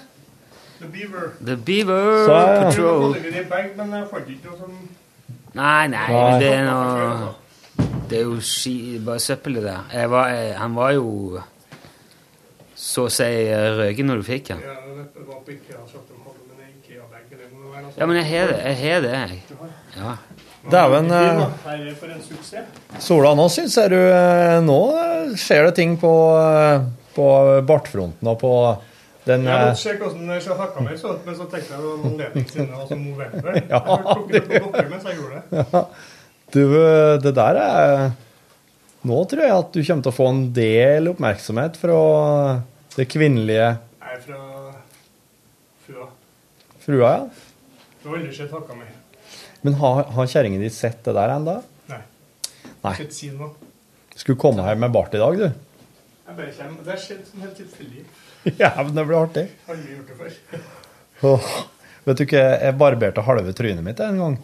The 0.80 0.88
Beaver. 0.92 1.28
The 1.40 1.56
Beaver 1.58 2.26
Så, 2.26 2.34
ja. 2.34 2.64
Patrol. 2.64 3.16
Jeg 3.16 3.46
i 3.46 3.50
bag, 3.50 3.70
men 3.78 3.94
jeg 3.96 4.08
fant 4.12 4.32
ikke 4.34 4.50
noe 4.52 4.58
sånn 4.60 4.80
Nei, 5.56 5.88
nei, 5.88 6.06
Nei. 6.12 6.22
men 6.22 6.40
det 6.42 6.50
er 6.52 6.66
noe 6.68 7.34
Det 8.10 8.18
er 8.20 8.26
jo 8.28 8.40
ski, 8.44 8.74
bare 9.06 9.22
søppel, 9.24 9.56
det 9.60 9.64
der. 9.66 9.86
Jeg 9.96 10.10
var, 10.12 10.28
jeg, 10.36 10.50
han 10.60 10.76
var 10.78 10.92
jo 10.98 11.06
så 12.76 13.06
å 13.08 13.12
si 13.14 13.28
røyken 13.80 14.10
når 14.12 14.20
du 14.22 14.26
fikk 14.28 14.52
han. 14.54 14.60
Ja, 14.62 14.76
det 15.16 15.24
var 15.26 15.40
på 15.46 15.54
IKEA, 15.56 15.80
så 15.90 16.02
de 16.06 16.18
hadde 16.22 16.58
med 16.60 16.68
IKEA-bag. 16.84 17.24
eller 17.32 17.48
noe 17.56 17.72
der, 17.72 17.86
altså. 17.88 18.00
Ja, 18.02 18.08
men 18.12 18.20
jeg 18.20 18.28
har 18.30 18.52
det, 18.52 18.58
jeg. 18.66 18.78
har 18.84 19.06
det, 19.06 19.14
jeg. 19.16 19.40
Ja. 19.96 20.16
Dæven, 20.76 21.10
eh, 21.14 21.40
da. 21.40 21.48
Her 21.70 21.88
for 22.02 22.12
en 22.14 22.22
suksess. 22.26 22.84
Sola, 23.06 23.32
nå 23.38 23.48
syns 23.54 23.76
jeg 23.80 23.92
du 23.94 24.00
eh, 24.02 24.60
Nå 24.66 24.78
eh, 24.98 25.34
skjer 25.40 25.68
det 25.70 25.76
ting 25.78 25.96
på, 26.02 26.12
eh, 26.42 26.86
på 27.16 27.28
bartfronten 27.70 28.32
og 28.32 28.40
på 28.42 28.54
den 29.26 29.48
Jeg 29.48 29.56
eh, 29.56 29.64
måtte 29.66 29.82
se 29.82 29.96
hvordan 29.98 30.34
jeg 30.36 30.58
takke 30.60 30.84
meg, 30.86 31.00
så, 31.02 31.16
men 31.26 31.38
så 31.38 31.48
tenkte 31.50 31.74
jeg 31.74 31.80
det 31.82 31.88
var 31.88 31.96
en 31.96 32.12
anledning 32.12 32.46
siden 32.52 32.68
det 32.70 32.78
var 32.78 32.92
sånn 32.92 33.08
november. 33.08 33.58
Ja, 33.74 33.82
jeg 33.82 34.44
noen 34.44 34.52
blokker 34.52 34.92
mens 34.92 35.10
jeg 35.10 35.20
gjorde 35.20 35.42
det. 35.42 35.64
Ja. 35.64 35.82
Du, 36.56 36.62
eh, 36.82 37.16
det 37.24 37.34
der 37.36 37.60
er 37.64 38.06
Nå 39.06 39.18
tror 39.30 39.44
jeg 39.46 39.54
at 39.54 39.74
du 39.74 39.82
kommer 39.86 40.06
til 40.06 40.12
å 40.12 40.18
få 40.18 40.30
en 40.32 40.46
del 40.56 41.12
oppmerksomhet 41.12 41.76
fra 41.78 41.98
det 42.96 43.06
kvinnelige 43.12 43.68
er 44.16 44.22
fra 44.24 44.40
frua. 45.86 46.08
frua, 46.80 47.12
ja. 47.12 47.84
Du 48.02 48.10
har 48.10 48.18
aldri 48.18 48.34
sett 48.38 48.54
hakka 48.54 48.78
mi. 48.78 48.88
Men 49.66 49.78
har, 49.82 50.04
har 50.16 50.28
kjerringa 50.30 50.62
di 50.62 50.70
sett 50.74 51.04
det 51.06 51.14
der 51.18 51.36
ennå? 51.36 51.60
Nei. 51.92 52.02
Nei. 52.84 52.96
Sett 53.02 53.14
si 53.14 53.32
noe. 53.34 53.52
Skulle 54.16 54.40
komme 54.40 54.66
her 54.66 54.78
med 54.80 54.94
bart 54.96 55.16
i 55.18 55.22
dag, 55.22 55.38
du. 55.38 55.48
Jeg 56.26 56.38
bare 56.38 56.54
kommer. 56.58 56.84
Det 56.86 56.94
har 56.94 57.02
skjedd 57.02 57.26
sånn 57.30 57.46
helt 57.46 57.58
tilfeldig. 57.60 58.06
Ja, 58.62 58.72
men 58.78 58.94
det 58.94 59.06
blir 59.10 59.18
artig. 59.18 59.48
Aldri 59.70 59.96
gjort 59.96 60.12
det 60.12 60.18
før. 60.20 60.66
Oh, 61.26 61.48
Vet 62.06 62.20
du 62.20 62.26
ikke, 62.28 62.42
jeg 62.62 62.78
barberte 62.78 63.24
halve 63.26 63.54
trynet 63.58 63.82
mitt 63.82 64.02
en 64.06 64.20
gang, 64.22 64.36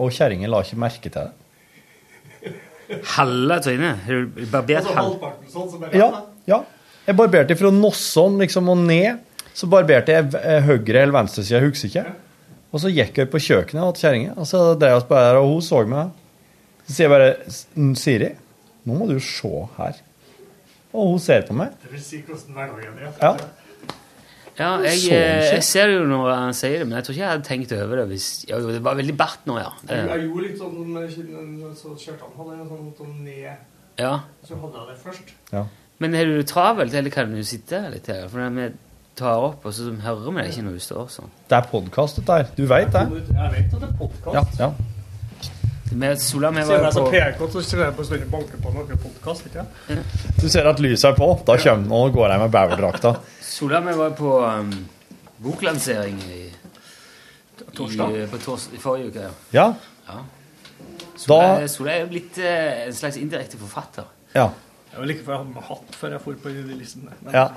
og 0.00 0.12
kjerringen 0.14 0.48
la 0.48 0.62
ikke 0.64 0.78
merke 0.80 1.10
til 1.12 1.26
det. 1.28 2.54
Halve 3.14 3.58
trynet? 3.64 4.06
Barbert 4.52 4.78
Altså 4.80 4.94
halv... 4.96 5.10
halvparten 5.10 5.52
sånn, 5.52 5.84
Ja, 5.96 6.08
ja. 6.48 6.62
Jeg 7.04 7.18
barberte 7.18 7.56
fra 7.60 7.70
nossene 7.74 8.46
liksom 8.46 8.70
og 8.72 8.80
ned. 8.86 9.20
Så 9.54 9.68
barberte 9.70 10.16
jeg 10.16 10.30
eh, 10.40 10.64
høyre 10.64 11.02
eller 11.04 11.14
venstre 11.14 11.44
side, 11.44 11.60
jeg 11.60 11.68
husker 11.68 11.90
ikke. 11.92 12.14
Og 12.74 12.80
så 12.82 12.90
gikk 12.90 13.20
jeg 13.20 13.30
på 13.30 13.40
kjøkkenet 13.44 13.94
til 13.94 14.06
kjerringa, 14.06 14.32
og 14.40 14.48
så 14.50 14.62
drev 14.74 14.94
jeg 14.94 15.02
oss 15.02 15.06
bare 15.10 15.28
der, 15.28 15.38
og 15.38 15.52
hun 15.52 15.62
så 15.62 15.82
meg. 15.86 16.16
Så 16.88 16.96
sier 16.96 17.06
jeg 17.06 17.12
bare 17.12 17.94
Siri, 18.00 18.30
nå 18.88 18.96
må 18.98 19.06
du 19.12 19.18
se 19.22 19.52
her. 19.76 20.00
Og 20.94 21.12
hun 21.12 21.20
ser 21.22 21.44
på 21.48 21.56
meg. 21.58 21.74
Det 21.82 21.90
vil 21.92 22.02
si 22.02 22.22
hvordan 22.22 22.56
hverdagen 22.56 22.98
er. 23.02 23.14
Ja. 23.20 23.36
Ja, 24.54 24.68
jeg, 24.86 25.00
jeg 25.10 25.62
ser 25.66 25.88
det 25.90 25.96
jo 25.96 26.04
når 26.06 26.28
han 26.30 26.52
sier 26.54 26.78
det, 26.78 26.86
men 26.86 26.94
jeg 27.00 27.06
tror 27.06 27.16
ikke 27.16 27.22
jeg 27.24 27.32
hadde 27.32 27.46
tenkt 27.48 27.72
over 27.74 27.98
det 27.98 28.04
hvis 28.12 28.26
ja, 28.46 28.60
Det 28.62 28.82
var 28.86 28.94
veldig 29.00 29.16
bart 29.18 29.48
nå, 29.50 29.56
ja. 29.58 29.72
Jeg, 29.80 29.88
Det, 29.88 29.96
jeg 30.12 30.28
gjorde 30.28 30.44
litt 30.44 30.60
sånn 30.60 31.72
så 31.80 31.94
kjørte 31.98 32.28
han 32.28 32.36
hadde 32.38 32.58
en 32.60 32.68
sånn, 32.70 32.92
sånn 33.00 33.16
ned, 33.26 33.64
ja. 33.98 34.12
så 34.46 34.60
hadde 34.60 34.78
jeg 34.78 34.92
det 34.92 34.96
først. 35.02 35.34
Ja. 35.50 35.64
Men 36.02 36.14
har 36.14 36.30
du 36.30 36.38
travelt, 36.46 36.94
eller 36.94 37.14
kan 37.14 37.34
du 37.34 37.42
sitte 37.46 37.82
litt 37.90 38.06
her? 38.10 38.28
For 38.30 38.54
vi 38.54 38.70
tar 39.18 39.42
opp, 39.48 39.66
og 39.66 39.74
så 39.74 39.90
hører 40.06 40.22
vi 40.30 40.38
deg 40.38 40.54
ikke 40.54 40.66
når 40.68 40.78
du 40.78 40.86
står 40.86 41.12
sånn. 41.18 41.34
Det 41.50 41.58
er 41.58 41.70
podkast, 41.74 42.22
dette 42.22 42.38
her. 42.38 42.50
Du 42.54 42.66
veit 42.70 42.94
det? 42.94 43.04
Jeg 43.34 43.54
vet 43.58 43.74
at 43.74 43.80
det 43.80 43.90
er 43.90 43.96
podkast. 43.98 44.58
Ja, 44.62 44.70
ja. 44.70 44.93
Vi, 45.94 46.16
Sola, 46.16 46.50
med 46.50 46.66
var 46.66 46.90
så 46.90 47.04
på 47.38 47.48
så 47.62 47.78
jeg 47.78 47.94
på 47.94 48.04
stunden 48.04 48.30
banker 48.30 48.58
på 48.58 48.70
noen 48.74 48.98
podkast, 48.98 49.46
ikke 49.46 49.62
sant? 49.62 50.22
Du 50.40 50.48
ser 50.50 50.66
at 50.66 50.80
lyset 50.82 51.12
er 51.12 51.18
på. 51.18 51.28
Da 51.46 51.54
kommer 51.60 51.86
Nå 51.86 52.00
går 52.16 52.32
jeg 52.32 52.42
med 52.42 52.54
bæverdrakta. 52.54 53.12
Sola, 53.46 53.78
vi 53.84 53.94
var 54.00 54.16
på 54.18 54.32
um, 54.42 54.72
boklansering 55.44 56.18
i, 56.26 56.40
Torsdag. 57.74 58.16
I, 58.16 58.24
på 58.30 58.40
tors, 58.42 58.66
i 58.74 58.80
forrige 58.82 59.12
uke. 59.12 59.28
ja. 59.54 59.68
Ja. 60.08 60.18
Da 61.24 61.38
Sola, 61.70 61.94
er 61.94 62.02
jo 62.02 62.10
blitt 62.10 62.40
uh, 62.42 62.88
en 62.88 62.96
slags 62.96 63.20
indirekte 63.20 63.60
forfatter. 63.60 64.10
Ja. 64.34 64.48
Jeg 64.90 64.98
var 64.98 65.10
like 65.10 65.22
før 65.22 65.36
jeg 65.36 65.44
hadde 65.44 65.54
med 65.54 65.68
hatt 65.68 65.96
før 66.00 66.16
jeg 66.16 66.24
for 66.24 66.42
på 66.42 66.54
de 66.56 66.80
listen. 66.80 67.06
ja. 67.30 67.48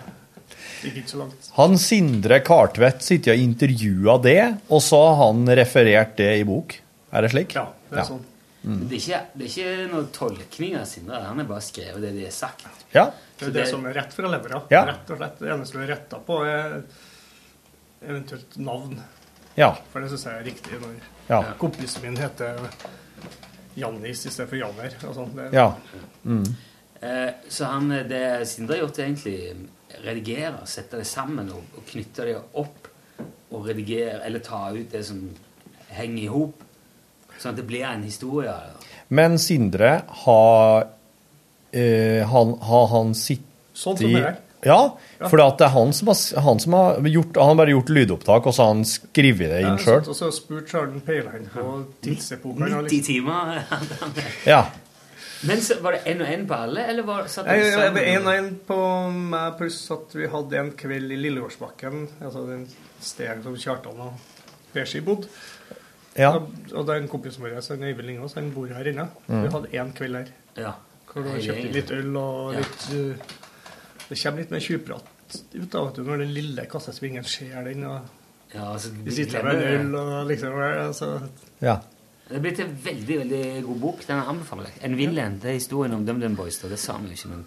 Han 1.57 1.73
Sindre 1.81 2.37
Kartvedt 2.45 3.01
sitter 3.03 3.33
og 3.33 3.41
intervjuer 3.41 4.21
det, 4.23 4.41
og 4.69 4.79
så 4.85 5.01
har 5.09 5.17
han 5.25 5.41
referert 5.57 6.13
det 6.21 6.29
i 6.39 6.45
bok. 6.47 6.77
Er 7.11 7.25
det 7.25 7.33
slik? 7.33 7.55
Ja, 7.57 7.65
det 7.89 7.97
er 7.97 8.03
Ja. 8.03 8.05
sånn. 8.09 8.25
Det, 8.67 8.91
er 8.91 8.99
ikke, 8.99 9.19
det 9.37 9.45
er 9.45 9.51
ikke 9.53 9.91
noe 9.93 10.07
tolkning 10.11 10.73
av 10.75 10.85
Sindre. 10.89 11.21
Han 11.23 11.37
har 11.39 11.45
bare 11.47 11.61
skrevet 11.61 12.01
det 12.01 12.11
de 12.17 12.23
har 12.25 12.31
sagt. 12.35 12.65
Ja. 12.91 13.05
Det 13.37 13.45
er 13.45 13.45
Så 13.45 13.51
det, 13.53 13.53
det- 13.63 13.67
som 13.69 13.85
er 13.85 13.93
rett 13.93 14.13
fra 14.13 14.27
levra. 14.27 14.61
Ja. 14.69 14.81
Rett 14.85 15.09
og 15.13 15.17
slett. 15.21 15.39
Det 15.39 15.49
eneste 15.53 15.73
du 15.77 15.83
er 15.83 15.87
retta 15.95 16.19
på, 16.19 16.39
er 16.45 16.83
eventuelt 18.01 18.57
navn. 18.57 18.99
Ja. 19.57 19.71
For 19.91 20.01
det 20.01 20.09
syns 20.11 20.25
jeg 20.27 20.41
er 20.41 20.43
riktig 20.51 20.81
når 20.81 20.95
Ja. 21.29 21.53
kompisen 21.57 22.01
min 22.03 22.17
heter 22.17 22.59
Jannis 23.77 24.25
i 24.25 24.29
stedet 24.29 24.49
for 24.49 24.57
Janner. 24.57 24.89
Sånn. 25.13 25.53
Ja. 25.53 25.75
Mm. 26.25 26.45
Eh, 27.01 27.31
så 27.49 27.65
han, 27.65 27.89
det 27.89 28.47
Sindre 28.49 28.75
har 28.77 28.83
gjort, 28.87 28.99
er 28.99 29.05
egentlig 29.05 29.67
redigere, 30.03 30.65
sette 30.67 30.97
det 30.97 31.07
sammen 31.07 31.49
og, 31.53 31.63
og 31.77 31.85
knytte 31.89 32.25
det 32.25 32.37
opp. 32.53 32.87
Og 33.51 33.65
redigere, 33.69 34.21
eller 34.25 34.39
ta 34.43 34.71
ut 34.75 34.89
det 34.91 35.05
som 35.05 35.21
henger 35.89 36.23
i 36.23 36.27
hop. 36.27 36.63
Sånn 37.37 37.53
at 37.53 37.55
det 37.61 37.67
blir 37.69 37.85
en 37.85 38.03
historie. 38.03 38.53
Men 39.09 39.37
Sindre 39.39 40.01
har 40.25 40.87
eh, 41.71 42.25
han, 42.27 42.55
Har 42.61 42.87
han 42.87 43.13
sittet 43.15 43.45
Sånn 43.77 43.97
som 43.97 44.13
det 44.13 44.23
er. 44.25 44.37
Ja, 44.65 44.97
Ja. 45.19 45.27
for 45.29 45.37
det 45.37 45.61
er 45.61 45.69
han 45.69 45.93
som 45.93 46.07
har, 46.09 46.17
han 46.41 46.59
som 46.59 46.73
har 46.73 46.97
gjort 47.05 47.37
Han 47.37 47.51
har 47.51 47.55
bare 47.59 47.71
gjort 47.75 47.89
lydopptak, 47.93 48.47
og 48.49 48.53
så 48.57 48.63
har 48.65 48.73
han 48.73 48.83
skrevet 48.89 49.51
det 49.53 49.59
inn 49.61 49.69
har 49.69 49.77
sjøl. 49.83 50.01
Ja, 50.01 50.09
og 50.09 50.17
så 50.17 50.31
spurt 50.33 50.67
Charlen 50.73 51.01
Peilein 51.05 51.45
på 51.53 51.85
tidsepoken. 52.01 52.63
og 52.73 52.83
90 52.89 52.89
liksom- 52.89 53.05
timer. 53.05 53.63
Ja. 54.45 54.65
Men 55.45 55.61
så, 55.61 55.77
var 55.81 55.91
det 55.93 56.01
én 56.09 56.21
og 56.21 56.27
én 56.33 56.47
på 56.49 56.55
alle, 56.57 56.81
eller 56.89 57.03
var 57.05 57.27
satt 57.29 57.45
jeg, 57.45 57.73
sammen? 57.73 58.03
en 58.03 58.27
og 58.27 58.33
en 58.33 58.59
på 58.67 58.77
meg, 59.13 59.57
pluss 59.59 59.91
at 59.93 60.15
vi 60.17 60.25
hadde 60.27 60.57
en 60.57 60.71
kveld 60.71 61.11
i 61.13 61.19
Lillejordsbakken, 61.21 62.07
altså 62.25 62.47
den 62.49 62.67
stedet 62.99 63.43
som 63.45 63.55
Kjartan 63.55 63.99
og 64.01 64.13
Beshi 64.73 64.99
bodde. 65.05 65.27
Ja. 66.17 66.31
Og, 66.37 66.85
det 66.87 66.93
er 66.95 67.01
en 67.03 67.09
kompis 67.11 67.37
vår, 67.39 67.57
han 67.61 67.83
Øyvind 67.83 68.07
Lingås, 68.07 68.33
han 68.33 68.51
bor 68.53 68.67
her 68.73 68.89
inne. 68.89 69.07
Mm. 69.27 69.41
Vi 69.43 69.51
hadde 69.53 69.73
én 69.81 69.91
kveld 69.97 70.19
her. 70.19 70.31
Ja. 70.57 70.71
Hvor 71.11 71.25
du 71.25 71.29
har 71.29 71.41
kjøpt 71.41 71.73
litt 71.73 71.91
øl 71.91 72.15
og 72.17 72.53
Ja. 72.53 72.59
litt 72.59 72.87
uh, 72.93 73.35
Det 74.07 74.17
kommer 74.21 74.39
litt 74.39 74.51
mer 74.51 74.63
tjuvprat 74.63 75.13
ut 75.53 75.75
av 75.75 75.87
vet 75.87 75.95
du, 75.95 76.03
når 76.07 76.21
den 76.23 76.31
lille 76.31 76.63
kassesvingen 76.71 77.25
skjer 77.27 77.65
den, 77.67 77.83
og 77.83 77.99
Ja, 78.53 78.71
altså, 78.73 78.93
vi 79.03 79.11
sitter 79.11 79.43
med 79.43 79.61
en 79.61 79.89
øl 79.89 79.95
og 79.99 80.27
liksom 80.29 80.53
altså, 80.61 81.11
ja. 81.61 81.79
Det 82.29 82.35
er 82.37 82.41
blitt 82.43 82.59
en 82.59 82.73
veldig 82.83 83.17
veldig 83.19 83.43
god 83.63 83.77
bok. 83.79 84.07
Den 84.07 84.19
anbefaler 84.19 84.67
jeg. 84.67 84.81
En 84.83 84.97
villain. 84.97 85.37
Det 85.39 85.49
er 85.49 85.53
historien 85.53 85.93
om 85.95 86.05
DumDum 86.05 86.35
Boys. 86.35 86.57
da. 86.59 86.67
Det 86.67 86.79
sa 86.79 86.97
vi 86.97 87.07
jo 87.07 87.15
ikke, 87.19 87.29
men 87.29 87.45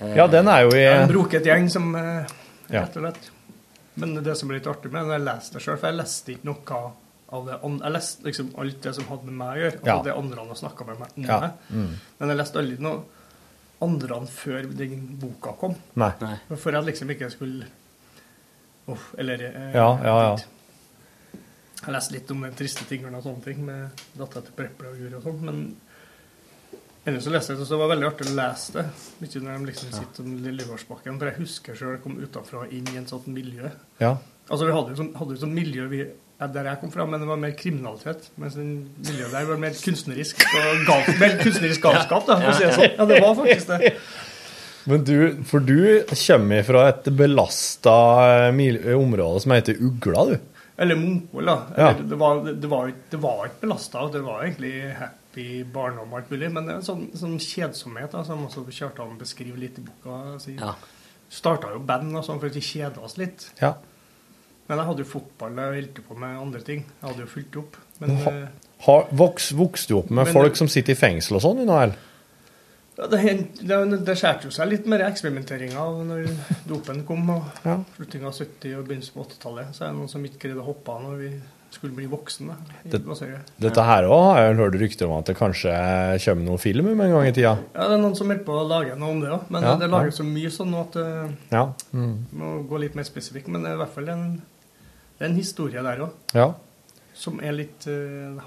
Eh, 0.00 0.16
ja, 0.16 0.26
den 0.30 0.48
er 0.48 0.60
jo 0.66 0.74
i 0.76 0.84
En 0.86 1.08
broket 1.10 1.46
gjeng 1.46 1.66
som 1.72 1.90
eh, 1.98 2.36
Rett 2.70 2.96
og 2.98 3.02
slett. 3.02 3.30
Men 3.98 4.14
det 4.22 4.34
som 4.38 4.48
blir 4.48 4.58
litt 4.60 4.66
artig 4.70 4.90
med 4.92 5.06
når 5.06 5.16
jeg 5.18 5.24
leste 5.26 5.58
det 5.58 5.62
sjøl, 5.64 5.76
for 5.78 5.88
jeg 5.90 5.98
leste 5.98 6.32
ikke 6.34 6.48
noe 6.48 6.80
av 7.28 7.46
det 7.46 7.56
andre, 7.62 7.84
Jeg 7.88 7.92
leste 7.92 8.24
liksom 8.24 8.50
alt 8.62 8.80
det 8.82 8.94
som 8.96 9.04
hadde 9.10 9.24
med 9.28 9.34
meg 9.40 9.48
å 9.48 9.60
gjøre. 9.62 9.80
og 9.80 9.86
Ja. 9.86 9.96
det 10.02 10.14
andre 10.16 10.38
han 10.38 10.48
har 10.48 10.60
snakka 10.62 10.86
med 10.86 10.98
meg 10.98 11.08
om. 11.16 11.24
Ja. 11.24 11.50
Mm. 11.70 11.90
Men 12.20 12.28
jeg 12.32 12.38
leste 12.38 12.58
aldri 12.62 12.78
noe 12.80 13.02
andre 13.82 14.16
enn 14.16 14.26
før 14.26 14.62
den 14.78 15.18
boka 15.20 15.52
kom. 15.60 15.74
Nei. 15.94 16.12
Nei. 16.20 16.36
For 16.56 16.72
jeg 16.72 16.84
liksom 16.84 17.10
ikke 17.10 17.30
skulle 17.30 17.66
Uff, 18.88 19.10
eller 19.18 19.42
eh, 19.44 19.74
Ja, 19.74 19.98
ja, 20.02 20.14
ja. 20.22 20.36
Jeg 21.84 21.92
leste 21.94 22.12
litt 22.14 22.30
om 22.30 22.40
de 22.42 22.50
triste 22.58 22.84
tingene 22.88 23.18
og 23.20 23.22
sånne 23.26 23.44
ting 23.44 23.60
med 23.64 23.90
dattera 24.18 24.42
til 24.46 24.52
Prepple 24.56 24.88
og 24.88 24.96
Juri 24.98 25.14
og 25.14 25.22
sånn, 25.22 25.40
men 25.46 25.60
ellers 27.08 27.26
så 27.26 27.32
leste 27.32 27.54
jeg 27.54 27.60
det, 27.60 27.68
det 27.70 27.80
var 27.80 27.90
veldig 27.92 28.08
artig 28.08 28.28
å 28.28 28.36
lese 28.38 28.74
det. 28.76 28.84
Mye 29.22 29.42
når 29.44 29.58
de 29.58 29.68
liksom 29.70 29.92
sitter 29.96 30.24
om 30.24 30.38
Lillejordsbakken, 30.46 31.18
for 31.20 31.30
jeg 31.30 31.38
husker 31.42 31.78
sjøl 31.78 31.92
jeg 31.96 32.02
kom 32.04 32.16
utenfra 32.20 32.64
og 32.64 32.72
inn 32.74 32.88
i 32.92 32.98
en 33.00 33.08
sånn 33.10 33.28
miljø. 33.34 33.70
Ja. 34.02 34.14
Altså 34.48 34.68
Vi 34.68 34.74
hadde 34.76 34.94
jo 34.94 35.00
sånn, 35.02 35.12
hadde 35.18 35.36
jo 35.36 35.42
sånn 35.42 35.54
miljø 35.56 35.86
vi, 35.90 36.02
der 36.38 36.70
jeg 36.70 36.80
kom 36.80 36.92
fra, 36.94 37.06
men 37.10 37.22
det 37.22 37.28
var 37.28 37.40
mer 37.42 37.54
kriminalitet. 37.58 38.30
Mens 38.40 38.56
den 38.58 38.72
miljøet 39.02 39.34
der 39.34 39.48
var 39.50 39.60
mer 39.60 39.76
kunstnerisk 39.76 40.44
og 40.46 40.82
gal, 40.88 41.12
mer 41.20 41.38
kunstnerisk 41.42 41.84
galskap. 41.84 42.28
da, 42.28 42.38
for 42.40 42.52
å 42.52 42.58
si 42.58 42.66
det 42.66 42.74
sånn. 42.78 42.92
Ja, 42.94 43.08
det 43.10 43.22
var 43.24 43.38
faktisk 43.42 43.72
det. 43.74 43.94
Men 44.88 45.02
du, 45.04 45.16
for 45.44 45.60
du 45.60 45.80
kommer 46.08 46.62
fra 46.64 46.86
et 46.94 47.08
belasta 47.12 47.96
område 48.96 49.42
som 49.44 49.52
heter 49.52 49.82
Ugla, 49.84 50.24
du. 50.30 50.62
Eller 50.78 50.96
Munkvoll, 50.96 51.50
da. 51.50 51.56
Ja. 51.76 51.88
Det, 51.98 52.16
var, 52.16 52.44
det 52.46 52.70
var 52.70 52.92
ikke 53.50 53.64
belasta. 53.66 54.04
Det 54.14 54.22
var 54.24 54.44
egentlig 54.46 54.74
happy 54.96 55.17
barndom 55.34 56.12
og 56.12 56.18
alt 56.22 56.30
mulig. 56.30 56.52
Men 56.52 56.66
det 56.66 56.72
er 56.74 56.76
en 56.78 56.82
sånn, 56.86 57.04
sånn 57.16 57.38
kjedsomhet 57.38 58.10
da, 58.12 58.22
som 58.24 58.46
også 58.46 58.64
Kjartan 58.70 59.18
beskriver 59.18 59.58
litt 59.58 59.78
i 59.78 59.82
boka. 59.82 60.34
Altså, 60.34 60.50
Ja. 60.58 60.74
Starta 61.30 61.68
jo 61.74 61.78
band 61.84 62.16
og 62.16 62.24
sånn 62.24 62.38
for 62.40 62.46
at 62.46 62.54
vi 62.54 62.60
kjeda 62.60 62.98
oss 63.04 63.18
litt. 63.18 63.50
Ja. 63.60 63.74
Men 64.68 64.78
jeg 64.78 64.86
hadde 64.86 64.98
jo 65.04 65.04
fotball 65.04 65.58
og 65.58 65.74
holdt 65.74 66.00
på 66.08 66.16
med 66.16 66.38
andre 66.40 66.60
ting. 66.60 66.84
Jeg 67.02 67.10
hadde 67.10 67.20
jo 67.20 67.26
fulgt 67.26 67.56
opp. 67.56 67.76
Men 68.00 68.16
Ha- 68.16 68.30
ha, 68.30 68.46
Har, 68.86 69.08
voks, 69.12 69.50
vokste 69.52 69.88
du 69.88 69.98
opp 69.98 70.10
med 70.10 70.24
Men- 70.24 70.32
folk 70.34 70.56
som 70.56 70.68
sitter 70.68 70.92
i 70.92 70.96
fengsel 70.96 71.36
og 71.36 71.42
sånn, 71.42 71.66
Noel? 71.66 71.94
ja, 72.98 73.06
det, 73.06 73.22
det, 73.66 74.04
det 74.06 74.16
skjærte 74.16 74.44
jo 74.44 74.50
seg 74.50 74.68
litt 74.68 74.86
med 74.86 75.00
eksperimenteringa 75.00 75.76
av 75.78 76.00
når 76.06 76.28
dopen 76.68 77.04
kom. 77.06 77.28
og 77.30 77.44
Ja. 77.64 77.76
Slutningen 77.96 78.26
av 78.26 78.32
70- 78.34 78.78
og 78.78 78.86
begynnelsen 78.88 79.12
på 79.14 79.26
80-tallet. 79.26 79.74
Så 79.74 79.82
er 79.84 79.88
det 79.92 79.96
noen 79.98 80.08
som 80.08 80.24
ikke 80.24 80.38
greide 80.48 80.60
å 80.62 80.64
hoppe 80.66 80.88
av 80.88 81.02
når 81.02 81.16
vi 81.18 81.30
skulle 81.70 81.94
bli 81.94 82.06
voksne. 82.08 82.54
i 82.84 82.88
Det-. 82.90 83.02
Dette 83.60 83.84
her 83.84 84.06
òg 84.08 84.22
har 84.32 84.38
jeg 84.42 84.56
hørt 84.60 84.76
rykter 84.80 85.06
om 85.08 85.18
at 85.18 85.26
det 85.30 85.36
kanskje 85.38 85.72
kommer 86.24 86.44
noen 86.46 86.62
film 86.62 86.88
om 86.92 87.00
en 87.04 87.12
gang 87.12 87.26
i 87.28 87.32
tida. 87.36 87.56
Ja, 87.74 87.88
det 87.88 87.98
er 87.98 88.02
noen 88.02 88.16
som 88.18 88.30
holder 88.30 88.44
på 88.46 88.56
å 88.56 88.66
lage 88.68 88.96
noe 88.98 89.10
om 89.14 89.20
det 89.20 89.32
òg. 89.34 89.48
Men 89.52 89.62
Ja, 89.66 89.74
det 89.80 89.90
ja. 89.90 90.02
så 90.10 90.24
mye 90.26 90.50
sånn 90.54 90.70
nå 90.72 90.80
at 90.86 90.92
det 90.96 91.08
Ja. 91.52 91.66
Mm. 91.92 92.14
må 92.32 92.54
gå 92.68 92.80
litt 92.80 92.94
mer 92.98 93.04
spesifikk. 93.04 93.48
Men 93.48 93.62
det 93.62 93.70
er 93.72 93.74
i 93.74 93.82
hvert 93.82 93.94
fall 93.94 94.08
en, 94.08 94.42
en 95.20 95.34
historie 95.36 95.82
der 95.82 95.98
òg, 96.06 96.10
ja. 96.34 96.52
som 97.14 97.40
er 97.40 97.52
litt 97.52 97.86
uh, 97.86 98.40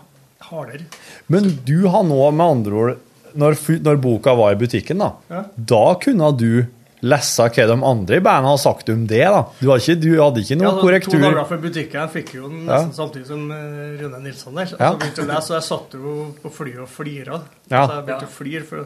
hardere. 0.49 0.85
Men 1.27 1.59
du 1.65 1.87
har 1.87 2.03
nå 2.03 2.19
med 2.31 2.45
andre 2.45 2.73
ord 2.73 3.07
Når, 3.33 3.55
når 3.79 3.95
boka 4.03 4.33
var 4.35 4.51
i 4.51 4.59
butikken, 4.59 4.99
da, 4.99 5.13
Ja. 5.31 5.45
da 5.55 5.95
kunne 5.95 6.31
du 6.35 6.65
lese 7.01 7.45
hva 7.49 7.67
de 7.71 7.77
andre 7.91 8.17
i 8.19 8.23
bandet 8.25 8.49
har 8.51 8.57
sagt 8.61 8.89
om 8.93 9.05
det. 9.09 9.21
da. 9.25 9.43
Du, 9.59 9.67
har 9.69 9.77
ikke, 9.81 9.95
du 10.01 10.09
hadde 10.21 10.43
ikke 10.43 10.55
Ja, 10.55 10.61
noe 10.61 10.73
så 10.75 10.81
korrektur? 10.85 11.15
To 11.17 11.21
dager 11.23 11.47
før 11.49 11.61
butikken 11.63 12.09
fikk 12.13 12.33
jo 12.37 12.49
den 12.49 12.65
Ja. 12.67 12.81
nesten 12.81 12.93
samtidig 12.97 13.27
som 13.27 13.47
eh, 13.51 14.01
Rune 14.01 14.19
Nilsson 14.25 14.55
der. 14.55 14.65
Så 14.65 14.75
Ja. 14.79 14.91
jeg 14.91 14.99
begynte 14.99 15.23
å 15.25 15.29
lese, 15.31 15.49
og 15.53 15.57
jeg 15.57 15.67
satt 15.69 15.93
jo 15.97 16.35
på 16.43 16.51
flyet 16.59 16.83
og 16.83 16.89
flira. 16.89 17.41
Ja. 17.69 17.87
Så 17.87 17.95
jeg 17.95 18.05
begynte 18.05 18.29
å 18.29 18.35
flire, 18.35 18.63
for 18.63 18.85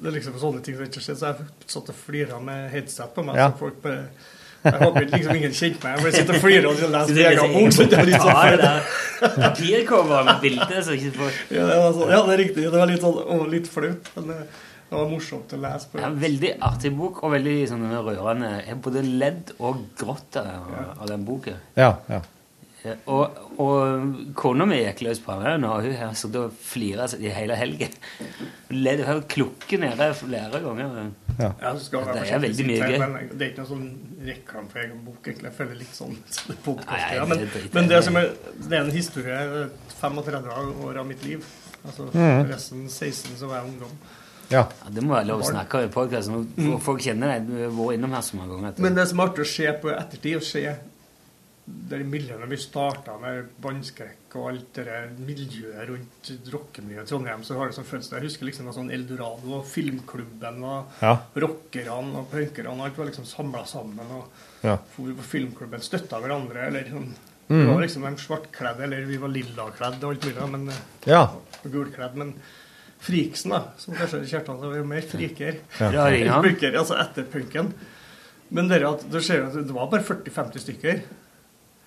det 0.00 0.06
er 0.06 0.16
liksom 0.18 0.36
sånne 0.40 0.62
ting 0.62 0.76
som 0.76 0.84
ikke 0.84 1.00
skjer. 1.00 1.16
Så 1.16 1.26
jeg 1.32 1.48
satt 1.66 1.88
og 1.88 1.94
flira 2.06 2.40
med 2.40 2.70
headset 2.70 3.14
på 3.14 3.24
meg. 3.24 3.36
Ja. 3.36 3.50
så 3.50 3.58
folk 3.64 3.80
bare... 3.82 4.04
Jeg 4.60 4.76
håper 4.76 5.06
liksom 5.08 5.36
ingen 5.36 5.52
kjente 5.56 5.80
meg. 5.80 5.94
Jeg 5.96 6.02
bare 6.04 6.12
sitter 6.12 6.34
og 6.36 6.40
flirer 6.42 6.66
og 6.68 6.74
leser 6.76 7.06
Så 7.08 7.14
det 7.16 7.22
er 7.24 7.30
egen 7.32 7.52
bok. 7.54 7.72
så 7.72 7.84
det 7.88 7.96
er 7.98 8.04
litt 8.04 8.20
sånn 8.20 8.34
Ta 8.36 8.50
det 8.50 8.58
der 8.60 8.82
papircoveret 9.40 10.24
med 10.26 10.40
bildet, 10.42 10.84
så 10.84 10.96
ikke 10.96 11.12
får 11.16 11.30
Ja, 11.50 11.64
det 11.66 11.78
var 11.80 11.92
sånn, 11.96 12.10
ja, 12.12 12.18
det 12.26 12.34
er 12.34 12.40
riktig. 12.44 12.64
Det 12.66 12.72
var 12.82 12.90
litt, 12.90 13.00
sånn, 13.00 13.16
å, 13.24 13.38
litt 13.48 13.68
flaut, 13.72 14.10
men 14.16 14.42
det, 14.90 14.96
det 14.96 14.98
var 14.98 15.08
morsomt 15.08 15.52
å 15.54 15.60
lese. 15.62 15.86
på. 15.92 16.00
Ja, 16.02 16.10
veldig 16.10 16.50
artig 16.66 16.90
bok, 16.98 17.22
og 17.22 17.32
veldig 17.36 17.56
sånn 17.70 17.86
rørende. 17.94 18.50
Jeg 18.64 18.74
har 18.74 18.82
både 18.82 19.02
ledd 19.06 19.54
og 19.60 19.84
grått 19.96 20.36
av, 20.42 20.68
av 20.98 21.06
den 21.08 21.24
boken. 21.24 21.56
Ja, 21.78 21.94
ja. 22.10 22.20
Ja, 22.80 22.94
Og, 23.12 23.34
og 23.60 24.32
kona 24.40 24.64
mi 24.64 24.78
gikk 24.80 25.02
løs 25.04 25.18
på 25.20 25.34
han 25.36 25.66
og 25.68 25.82
hun 25.84 25.92
har 25.98 26.14
sittet 26.16 26.38
og 26.40 26.54
flira 26.64 27.04
i 27.20 27.28
hele 27.28 27.52
helgen. 27.60 27.92
Ledd 28.72 29.02
har 29.04 29.20
klukke 29.28 29.76
nede 29.82 30.06
flere 30.16 30.62
ganger. 30.64 31.10
Ja, 31.36 31.50
Ja, 31.60 31.74
skal 31.78 32.06
Det 32.08 32.22
er 32.30 32.40
veldig 32.40 32.66
mye 32.70 32.88
gøy. 32.88 33.28
Det 33.34 33.44
er 33.44 33.50
ikke 33.50 33.60
noe 33.66 33.68
sånn 33.68 33.84
reklame 34.24 34.72
for 34.72 34.80
egen 34.80 35.02
bok, 35.04 35.20
egentlig. 35.26 35.50
Jeg 35.50 35.56
føler 35.58 35.76
litt 35.76 35.92
sånn 35.98 36.16
ja. 36.16 37.26
men, 37.28 37.44
det 37.44 37.66
men 37.76 37.88
det 37.92 38.00
som 38.08 38.16
er, 38.16 38.30
det 38.64 38.72
er 38.72 38.80
en 38.86 38.90
historie 38.96 39.68
35 40.00 40.80
år 40.88 41.02
av 41.04 41.06
mitt 41.12 41.24
liv. 41.24 41.44
Altså 41.84 42.08
Mhm. 42.14 42.48
resten 42.48 42.88
16 42.88 43.36
så 43.36 43.46
var 43.52 43.60
jeg 43.60 43.74
ungdom. 43.74 43.92
Ja. 44.50 44.64
Ja, 44.68 44.90
det 44.90 45.02
må 45.06 45.14
være 45.14 45.28
lov 45.30 45.42
å 45.44 45.50
snakke 45.50 45.84
i 45.86 45.90
podkasten. 45.94 46.46
Folk 46.82 47.00
kjenner 47.04 47.34
deg. 47.36 47.46
Du 47.46 47.56
har 47.62 47.74
vært 47.76 47.98
innom 47.98 48.14
her 48.16 48.22
så 48.26 48.36
mange 48.40 48.56
ganger. 48.56 48.78
Men 48.82 48.94
det 48.98 49.08
som 49.08 49.20
er 49.20 49.28
artig 49.30 49.44
å 49.46 49.50
se 49.52 49.72
på 49.82 49.92
ettertid, 49.94 50.36
å 50.40 50.42
se 50.44 50.64
det 51.70 52.00
miljøet 52.02 52.48
vi 52.50 52.56
starta 52.58 53.14
med 53.22 53.50
bandskrekk 53.62 54.34
og 54.40 54.46
alt 54.50 54.70
det 54.74 54.84
der 54.88 55.04
miljøet 55.22 55.84
rundt 55.86 56.30
rockemiljøet 56.50 57.06
i 57.06 57.10
Trondheim, 57.12 57.44
så 57.46 57.54
har 57.60 57.70
det 57.70 57.76
sånn 57.76 57.86
følelse 57.86 58.16
Jeg 58.16 58.24
husker 58.26 58.48
liksom 58.48 58.72
sånn 58.74 58.90
Eldorado 58.90 59.52
og 59.60 59.66
Filmklubben 59.70 60.64
og 60.66 60.86
Ja. 61.00 61.12
rockerne 61.36 62.16
og 62.18 62.30
punkerne 62.32 62.74
alt 62.82 62.96
var 62.98 63.06
liksom 63.06 63.24
samla 63.28 63.64
sammen 63.66 64.10
og 64.10 64.24
Ja. 64.64 64.76
for 64.96 65.04
på 65.14 65.22
Filmklubben 65.22 65.80
støtta 65.80 66.18
hverandre. 66.20 66.66
Eller 66.66 66.84
sånn 66.90 67.14
Mm. 67.50 67.66
Vi 67.66 67.72
var 67.74 67.80
liksom 67.82 68.02
de 68.02 68.22
svartkledde, 68.22 68.82
eller 68.84 69.04
vi 69.06 69.16
var 69.16 69.28
lillakledd 69.28 70.04
og 70.04 70.10
alt 70.12 70.20
mulig, 70.24 70.50
men 70.52 70.72
Ja. 71.04 71.24
og 71.64 71.72
gulkledd. 71.72 72.14
Men 72.14 72.34
friksen, 73.00 73.54
da, 73.54 73.62
som 73.80 73.96
kanskje 73.96 74.26
Kjartan 74.28 74.60
var 74.60 74.84
mer 74.84 75.06
friker. 75.08 75.60
Ja. 75.80 75.90
Ja. 76.10 76.40
Punker, 76.44 76.76
altså 76.78 76.98
etter 77.00 77.26
punken. 77.32 77.72
Men 78.50 78.68
dere, 78.70 78.90
at, 78.94 79.04
du 79.08 79.20
ser 79.22 79.46
at 79.46 79.56
det 79.56 79.74
var 79.74 79.90
bare 79.92 80.04
40-50 80.04 80.64
stykker. 80.64 81.02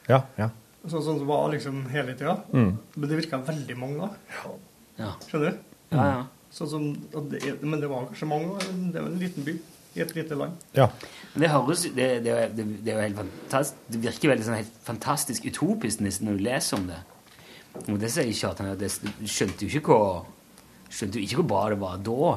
Ja. 0.09 0.23
ja. 0.39 0.49
Sånn 0.83 1.03
som 1.03 1.19
det 1.19 1.27
var 1.27 1.51
liksom 1.53 1.83
hele 1.91 2.15
tida. 2.17 2.37
Mm. 2.51 2.71
Men 2.95 3.09
det 3.09 3.19
virka 3.19 3.39
veldig 3.43 3.77
mange 3.79 4.07
da. 4.07 4.55
Ja. 4.99 5.11
Skjønner 5.27 5.51
du? 5.51 5.61
Ja, 5.93 6.07
ja. 6.07 6.23
Sånn 6.53 6.69
som, 6.69 6.89
det, 7.31 7.41
men 7.61 7.79
det 7.81 7.89
var 7.91 8.09
kanskje 8.09 8.29
mange. 8.29 8.57
da. 8.57 8.75
Det 8.95 9.03
var 9.03 9.11
en 9.11 9.21
liten 9.21 9.47
by 9.47 9.55
i 9.93 10.01
et 10.01 10.15
lite 10.17 10.37
land. 10.37 10.57
ja. 10.73 10.89
Men 11.33 11.45
det 11.45 11.49
høres 11.49 11.83
det, 11.85 12.07
det, 12.25 12.33
er 12.33 12.51
det, 12.53 12.65
det 12.85 12.91
er 12.91 12.97
jo 12.99 13.03
helt 13.07 13.17
fantastisk 13.17 13.87
Det 13.89 13.99
virker 14.03 14.29
veldig 14.29 14.45
sånn 14.45 14.57
helt 14.59 14.75
fantastisk 14.85 15.45
utopisk 15.49 16.03
nesten 16.05 16.29
når 16.29 16.37
du 16.37 16.43
leser 16.45 16.77
om 16.77 16.85
det. 16.91 16.99
Og 17.87 17.97
det 18.01 18.11
sier 18.13 18.29
Kjartan 18.37 18.69
at 18.73 18.81
det 18.81 18.91
skjønte 18.93 19.65
jo 19.65 19.79
ikke 19.81 19.97
hvor 19.97 20.27
Skjønte 20.93 21.17
jo 21.19 21.25
ikke 21.25 21.39
hvor 21.41 21.47
bra 21.53 21.69
det 21.73 21.79
var 21.81 21.97
da. 22.05 22.33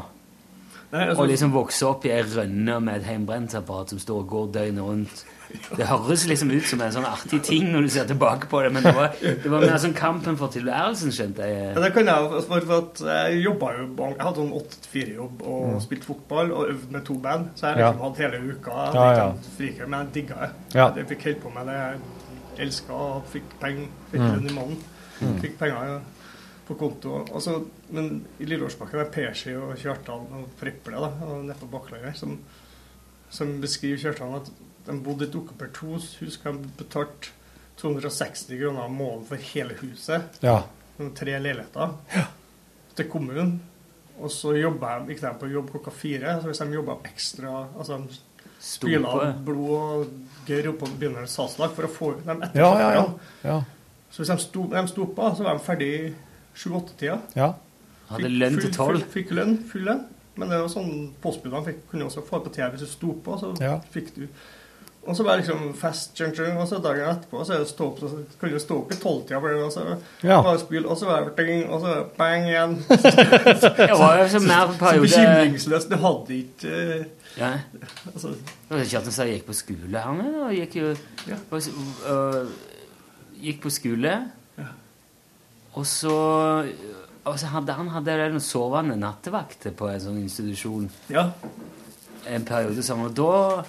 Nei, 0.93 1.01
altså, 1.11 1.23
Å 1.25 1.27
liksom 1.29 1.51
vokse 1.53 1.83
opp 1.89 2.05
i 2.07 2.13
ei 2.15 2.23
rønne 2.23 2.77
med 2.81 3.01
et 3.01 3.09
hjemmebrentapparat 3.11 3.91
som 3.91 3.99
står 3.99 4.21
og 4.23 4.29
går 4.31 4.47
døgnet 4.55 4.85
rundt. 4.87 5.25
Det 5.79 5.87
høres 5.87 6.23
liksom 6.31 6.51
ut 6.55 6.65
som 6.67 6.81
en 6.83 6.93
sånn 6.95 7.05
artig 7.07 7.41
ting 7.47 7.67
når 7.73 7.83
du 7.87 7.89
ser 7.95 8.07
tilbake 8.07 8.47
på 8.51 8.61
det, 8.65 8.71
men 8.75 8.83
det 8.87 8.93
var, 8.95 9.13
det 9.21 9.51
var 9.51 9.63
mer 9.67 9.77
sånn 9.83 9.95
kampen 9.99 10.39
for 10.39 10.51
tilværelsen, 10.55 11.11
skjønte 11.15 11.43
jeg. 11.51 11.69
Ja, 11.75 11.83
det 11.85 11.91
kan 11.95 12.07
jeg, 12.11 12.41
for, 12.49 12.71
at 12.79 13.03
jeg 13.11 13.43
jobba 13.45 13.73
jo 13.77 13.87
Jeg 13.99 14.23
hadde 14.23 14.41
sånn 14.41 14.55
8-4-jobb 14.63 15.45
og 15.53 15.77
spilte 15.85 16.09
fotball 16.09 16.51
og 16.55 16.73
øvde 16.73 16.93
med 16.97 17.05
to 17.11 17.19
band. 17.23 17.51
Så 17.59 17.67
jeg 17.73 17.79
Ja. 17.83 17.91
liksom 17.91 18.05
hadde 18.07 18.23
hele 18.25 18.43
uka. 18.55 18.71
Jeg 18.71 18.95
Ja, 18.95 19.07
ja. 19.21 19.29
ikke 19.35 19.57
friker, 19.59 19.87
men 19.87 20.01
jeg 20.01 20.13
digga 20.21 20.41
det. 20.47 20.51
Ja. 20.79 20.89
Jeg 20.97 21.09
fikk 21.13 21.25
holdt 21.31 21.43
på 21.43 21.55
med 21.59 21.67
det 21.67 21.79
jeg 21.83 22.67
elska 22.67 22.93
og 23.11 23.25
fikk 23.35 23.57
penger. 23.61 23.89
Fikk 24.13 24.21
Mm. 24.23 24.33
lønn 24.35 24.51
i 24.51 24.55
måneden. 24.55 25.41
Fikk 25.43 25.59
penger 25.59 25.87
ja, 25.91 25.99
på 26.67 26.75
konto. 26.79 27.21
Og 27.31 27.69
men 27.95 28.25
i 28.41 28.47
Lilleårsbakken 28.49 29.01
er 29.01 29.11
Persi 29.15 29.55
og 29.57 29.77
Kjartan 29.79 30.27
og 30.41 30.49
Preple 30.61 30.99
da, 31.03 31.11
og 31.27 31.45
nede 31.47 31.59
på 31.61 31.69
Bakklandet 31.71 32.17
som, 32.19 32.37
som 33.31 33.55
beskriver 33.63 33.99
Kjartan 34.03 34.35
at 34.41 34.51
de 34.87 34.99
bodde 35.03 35.27
i 35.27 35.29
et 35.31 35.35
okkupert 35.39 35.77
hus. 35.83 36.13
Hus 36.21 36.39
de 36.43 36.53
betalte 36.79 37.33
260 37.81 38.47
kroner 38.61 38.87
av 38.87 38.91
måneden 38.95 39.27
for 39.29 39.37
hele 39.53 39.75
huset 39.83 40.39
Ja. 40.43 40.63
noen 40.99 41.15
tre 41.15 41.39
leiligheter 41.39 41.95
Ja. 42.15 42.27
til 42.97 43.09
kommunen. 43.13 43.59
Og 44.19 44.31
så 44.33 44.55
jobba 44.57 44.99
de, 45.01 45.13
gikk 45.13 45.21
de 45.21 45.33
på 45.41 45.51
jobb 45.53 45.71
klokka 45.75 45.91
fire. 45.93 46.39
Så 46.41 46.49
hvis 46.49 46.59
de 46.63 46.73
jobba 46.73 46.95
ekstra 47.05 47.67
altså 47.77 47.99
de 48.07 48.17
spyla 48.65 49.33
blod 49.45 49.75
og 49.77 50.07
gørr 50.49 50.71
oppå 50.73 50.89
begynnelsen 50.97 51.27
av 51.27 51.51
salgslag 51.51 51.75
for 51.77 51.85
å 51.85 51.93
få 51.93 52.09
dem 52.25 52.41
etter 52.43 52.63
Ja, 52.63 52.71
ja, 52.81 52.93
ja. 52.95 53.05
Ja. 53.45 53.59
Så 54.11 54.23
hvis 54.23 54.31
de 54.33 54.39
sto, 54.41 54.65
de 54.73 54.87
sto 54.89 55.05
på, 55.13 55.29
så 55.37 55.45
var 55.45 55.59
de 55.59 55.65
ferdig 55.67 56.15
sju-åtte-tida. 56.57 57.21
ja. 57.37 57.53
Hadde 58.07 58.29
lønn 58.31 58.61
til 58.63 58.71
tolv. 58.71 59.03
Fikk 59.11 59.33
lønn, 59.35 59.57
full 59.67 59.83
lønn. 59.89 60.05
Men 60.37 60.53
det 60.53 60.61
var 60.61 60.69
sånn 60.71 61.09
postbudene 61.23 61.65
fikk, 61.67 61.81
kunne 61.91 62.07
også 62.07 62.23
få 62.27 62.39
på 62.45 62.53
TV 62.55 62.69
hvis 62.77 62.85
du 62.85 62.91
sto 62.91 63.15
på. 63.25 63.39
Så 63.41 63.55
Ja. 63.61 63.81
fikk 63.93 64.15
du 64.15 64.29
Og 65.09 65.15
så 65.15 65.23
var 65.23 65.37
det 65.37 65.45
liksom 65.47 65.73
fest, 65.79 66.17
tjung, 66.19 66.33
tjung, 66.35 66.57
og 66.59 66.67
så 66.67 66.81
dagen 66.83 67.07
etterpå 67.07 67.45
så 67.47 67.55
er 67.55 67.59
det 67.63 67.69
stå 67.69 67.85
opp, 67.87 68.01
så 68.01 68.09
kunne 68.41 68.53
du 68.53 68.59
stå 68.59 68.79
opp 68.81 68.91
i 68.91 68.97
tolvtida, 68.97 69.39
og 69.39 69.71
så 69.73 69.85
Ja. 70.25 70.43
bare 70.43 70.59
spille, 70.59 70.89
og 70.89 70.97
så 70.99 71.07
var 71.07 71.25
det 71.25 71.47
ding, 71.47 71.71
og 71.71 71.81
så 71.81 72.05
bang 72.19 72.49
igjen. 72.49 72.75
Det 72.89 73.99
var 73.99 74.19
jo 74.19 74.29
så 74.29 74.41
mer 74.41 74.67
Så 74.73 74.79
periode 74.79 75.01
bekymringsløst. 75.07 75.91
Du 75.91 75.97
hadde 75.97 76.35
ikke 76.35 76.99
uh, 76.99 77.05
ja. 77.39 77.53
altså, 78.15 78.29
Det 78.29 78.71
var 78.71 78.83
ikke 78.83 78.99
at 78.99 79.19
jeg 79.19 79.33
gikk 79.35 79.47
på 79.47 79.53
skole 79.53 79.99
han 79.99 80.21
og 80.43 80.51
gikk 80.53 80.75
jo 80.77 80.97
Ja. 81.29 81.37
og, 81.51 81.63
og, 82.11 82.49
gikk 83.41 83.63
på 83.63 83.71
skole. 83.71 84.13
Ja. 84.59 84.65
Og 85.77 85.85
så, 85.87 86.13
altså, 87.27 87.47
hadde 87.53 87.75
han 87.77 87.89
hadde 87.93 88.15
en 88.27 88.41
sovende 88.41 88.97
nattevakt 89.01 89.69
på 89.77 89.89
en 89.93 90.01
sånn 90.01 90.21
institusjon 90.23 90.91
Ja. 91.13 91.31
en 92.27 92.45
periode 92.49 92.83
sammen. 92.83 93.07
og 93.11 93.15
da, 93.15 93.65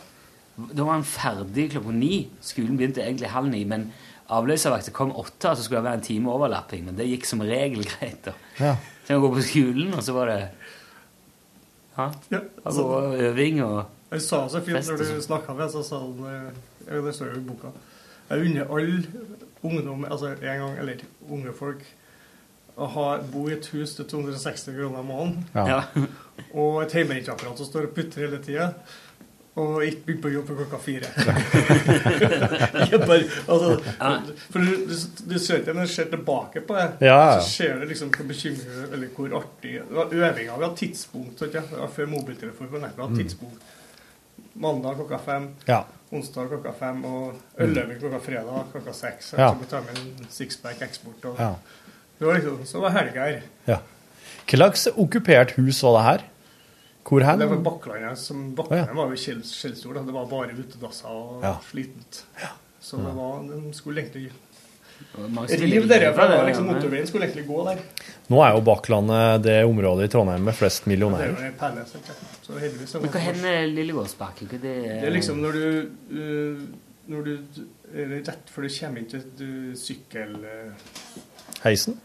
da 0.73 0.83
var 0.83 0.93
han 0.93 1.03
ferdig 1.03 1.71
klokka 1.73 1.91
ni. 1.93 2.29
Skolen 2.41 2.77
begynte 2.79 3.03
egentlig 3.03 3.29
halv 3.33 3.51
ni, 3.51 3.63
men 3.65 3.91
avløservakta 4.29 4.91
kom 4.91 5.11
åtte, 5.15 5.51
og 5.51 5.57
så 5.57 5.63
skulle 5.63 5.81
det 5.83 5.89
være 5.89 5.99
en 6.01 6.07
time 6.07 6.31
overlapping, 6.31 6.85
men 6.85 6.95
det 6.97 7.07
gikk 7.07 7.25
som 7.25 7.41
regel 7.41 7.83
greit. 7.87 8.23
da. 8.25 8.33
Ja. 8.59 8.73
Så 9.05 9.13
jeg 9.13 9.21
gå 9.23 9.33
på 9.35 9.43
skolen, 9.45 9.93
og 9.93 10.03
så 10.03 10.15
var 10.17 10.31
det 10.31 10.39
ja, 11.97 12.11
ja. 12.31 12.39
Altså, 12.65 12.83
øving 13.17 13.63
og 13.63 13.85
jeg 14.11 14.21
sa 14.21 14.43
så 14.47 14.59
fint 14.63 14.77
når 14.85 14.99
du 14.99 15.05
sånn. 15.07 15.21
snakka 15.25 15.53
med 15.57 15.71
så 15.73 15.81
sa 15.83 15.97
han 15.99 16.19
eh, 16.87 16.99
Det 17.03 17.13
står 17.15 17.31
jo 17.33 17.39
i 17.41 17.45
boka. 17.47 17.71
Jeg 18.29 18.45
unner 18.45 18.69
alle 18.71 19.01
ungdom, 19.61 20.05
altså 20.05 20.33
en 20.35 20.59
gang, 20.61 20.77
eller 20.77 21.01
unge 21.29 21.53
folk, 21.57 21.83
å 22.77 22.85
ha, 22.93 23.07
bo 23.33 23.47
i 23.49 23.55
et 23.55 23.65
hus 23.73 23.95
til 23.97 24.05
260 24.05 24.75
kroner 24.77 25.01
i 25.01 25.07
måneden. 25.07 25.43
Ja. 25.55 25.65
ja. 25.71 26.07
Og 26.61 26.83
et 26.83 26.93
hjemmebrentapparat 26.93 27.57
som 27.57 27.69
står 27.69 27.89
og 27.89 27.95
putter 27.97 28.27
hele 28.27 28.41
tida. 28.45 28.71
Og 29.57 29.81
ikke 29.81 30.03
begynne 30.05 30.21
på 30.21 30.29
jobb 30.29 30.49
klokka 30.59 30.77
fire. 30.77 31.07
Jeg 32.91 32.99
bare, 33.01 33.23
altså, 33.49 33.71
for 34.51 34.61
du, 34.61 34.83
du, 34.85 34.93
du 35.31 35.33
ser 35.41 35.63
ikke 35.63 35.73
når 35.73 35.89
du 35.89 35.93
ser 35.95 36.11
tilbake 36.11 36.61
på 36.67 36.77
det, 36.77 37.07
Ja, 37.09 37.39
så 37.39 37.47
ser 37.49 37.81
du 37.81 37.87
liksom 37.89 38.11
hvor 38.13 38.29
bekymret 38.29 38.93
eller 38.93 39.09
hvor 39.15 39.33
artig 39.39 39.79
Det 39.79 39.97
var 39.97 40.13
øvinga. 40.13 40.59
Vi 40.59 40.67
hadde 40.67 40.77
tidspunkt. 40.77 41.41
Ikke? 41.41 41.65
Det 41.71 41.81
var 41.81 41.89
før 41.95 42.11
mobiltelefon. 42.13 42.69
på 42.69 42.83
nettet, 42.83 42.99
Vi 42.99 43.07
hadde 43.07 43.23
tidspunkt. 43.23 43.73
Mandag 44.53 45.01
klokka 45.01 45.17
fem. 45.25 45.49
Ja. 45.65 45.81
Onsdag 46.11 46.47
klokka 46.53 46.71
fem. 46.79 47.03
Og 47.05 47.35
øløving 47.59 47.99
klokka 47.99 48.19
fredag 48.23 48.71
klokka 48.71 48.93
seks. 48.95 49.33
Ja. 49.37 49.51
Så 49.51 49.59
vi 49.59 49.69
tar 49.71 49.83
med 49.87 49.99
en 49.99 50.29
sixpack 50.31 50.81
eksport. 50.87 51.25
Og, 51.31 51.39
ja. 51.41 51.53
det 52.19 52.27
var 52.29 52.39
liksom, 52.39 52.63
så 52.65 52.81
var 52.85 52.95
helga 52.95 53.27
her. 53.31 53.41
ja. 53.67 53.81
Hva 54.47 54.55
slags 54.61 54.85
okkupert 54.95 55.51
hus 55.57 55.81
var 55.83 55.97
det 55.97 56.03
her? 56.05 56.21
Hvor 57.07 57.23
hen? 57.23 57.39
Det 57.39 57.49
var 57.51 57.59
Bakklandet 57.65 58.19
som 58.19 58.45
Bakklandet 58.55 58.93
ja. 58.93 58.95
var 58.95 59.11
jo 59.11 59.19
skjellstort. 59.19 59.99
Det 60.07 60.15
var 60.15 60.29
bare 60.31 60.55
utedasser 60.55 61.11
og 61.11 61.43
Ja. 61.43 61.57
slitent. 61.67 62.23
Så 62.79 62.97
det 63.03 63.11
var, 63.15 63.41
de 63.43 63.73
skulle 63.75 64.01
egentlig 64.05 64.31
Som 65.17 65.37
dere, 65.89 66.11
det 66.13 66.45
liksom 66.45 66.67
ja. 66.67 66.73
motorveien 66.73 67.07
skulle 67.09 67.25
egentlig 67.25 67.47
gå 67.47 67.63
der. 67.65 67.79
Nå 68.29 68.41
er 68.43 68.55
jo 68.57 68.63
Bakklandet 68.67 69.43
det 69.45 69.57
området 69.65 70.07
i 70.07 70.11
Trondheim 70.13 70.43
med 70.45 70.55
flest 70.57 70.83
Det 70.83 70.89
er 70.89 70.93
millionærer. 70.93 71.37
jo 71.47 71.53
perle. 71.59 71.85
Så 72.43 72.59
heldigvis 72.59 72.95
er 72.95 73.05
Men 73.05 73.13
hva 73.13 73.23
hender 73.23 73.69
Lillegårdsbakke? 73.71 74.49
Hva 74.51 74.59
det 74.61 74.75
Det 74.83 75.07
er 75.09 75.15
liksom 75.15 75.41
når 75.43 75.57
du 75.57 75.65
uh, 76.11 76.65
Når 77.07 77.23
du 77.23 77.33
er 77.95 78.17
rett 78.17 78.51
før 78.51 78.67
du 78.67 78.73
kommer 78.75 79.01
inn 79.01 79.09
til 79.13 79.23
uh, 79.41 79.71
sykkel... 79.79 80.35
Uh, 80.43 81.61
Heisen? 81.63 81.97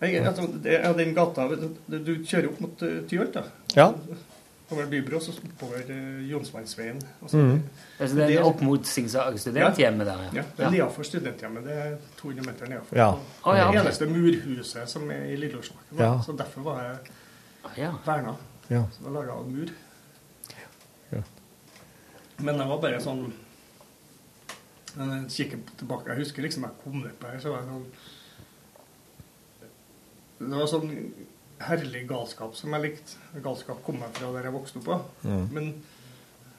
Er 0.00 0.92
den 0.96 1.14
gata 1.16 1.46
Du, 1.52 1.68
du 1.98 2.14
kjører 2.24 2.50
opp 2.50 2.58
mot 2.64 2.82
Tyholt, 3.08 3.36
da. 3.36 3.44
Ja. 3.76 3.92
Over 4.70 4.86
Bybro, 4.90 5.20
så 5.22 5.30
oppover 5.44 5.84
uh, 5.90 6.30
Jonsmannsveien. 6.30 6.96
Mm. 7.22 7.60
Altså, 8.00 8.16
det 8.16 8.24
det 8.28 8.36
er 8.40 8.42
opp 8.48 8.60
mot 8.66 8.86
Singsag 8.86 9.36
studenthjemmet 9.38 10.06
der, 10.08 10.24
Ja, 10.34 10.42
det 10.56 10.64
er 10.66 10.70
nedenfor 10.74 11.06
studenthjemmet. 11.06 11.64
Det 11.68 11.76
er 11.84 11.92
200 12.18 12.46
meter 12.48 12.66
nedenfor. 12.72 12.96
Ja. 12.98 13.12
Oh, 13.44 13.54
ja, 13.56 13.68
Det 13.70 13.80
eneste 13.84 14.06
murhuset 14.10 14.88
som 14.90 15.10
er 15.10 15.24
i 15.30 15.36
Lilleårsbakken. 15.38 15.98
Ja. 16.02 16.16
Så 16.26 16.32
derfor 16.38 16.60
var 16.66 16.82
jeg 16.82 16.98
Ah, 17.64 17.78
ja. 17.78 17.92
verna. 18.06 18.34
Ja. 18.70 18.82
Så 18.92 19.04
da 19.04 19.10
laga 19.14 19.32
en 19.38 19.52
mur. 19.54 19.70
Ja. 21.12 21.22
Men 22.38 22.58
det 22.58 22.66
var 22.68 22.80
bare 22.82 22.98
sånn 23.00 23.32
Når 24.96 25.12
jeg 25.14 25.30
kikker 25.30 25.58
tilbake 25.78 26.08
Jeg 26.10 26.18
husker 26.18 26.42
liksom 26.42 26.62
jeg 26.66 26.72
kom 26.82 26.96
ned 27.00 27.14
på 27.20 27.26
her, 27.30 27.38
så 27.40 27.52
var 27.54 27.62
det 27.62 27.68
sånn 27.70 27.86
Det 30.50 30.58
var 30.58 30.66
sånn 30.66 30.90
herlig 31.58 32.06
galskap 32.08 32.56
som 32.56 32.74
jeg 32.76 32.84
likte. 32.84 33.20
Galskap 33.44 33.82
kom 33.86 34.00
jeg 34.02 34.16
fra 34.18 34.32
der 34.34 34.48
jeg 34.48 34.56
vokste 34.56 34.82
opp. 34.82 34.88
da. 34.90 35.28
Mm. 35.28 35.46
Men 35.52 35.70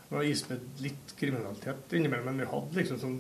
det 0.08 0.16
var 0.16 0.24
ispedd 0.24 0.82
litt 0.84 1.14
kriminalitet 1.20 1.94
innimellom. 1.94 2.30
Men 2.32 2.46
vi 2.46 2.52
hadde 2.52 2.80
liksom 2.80 3.02
sånn 3.02 3.18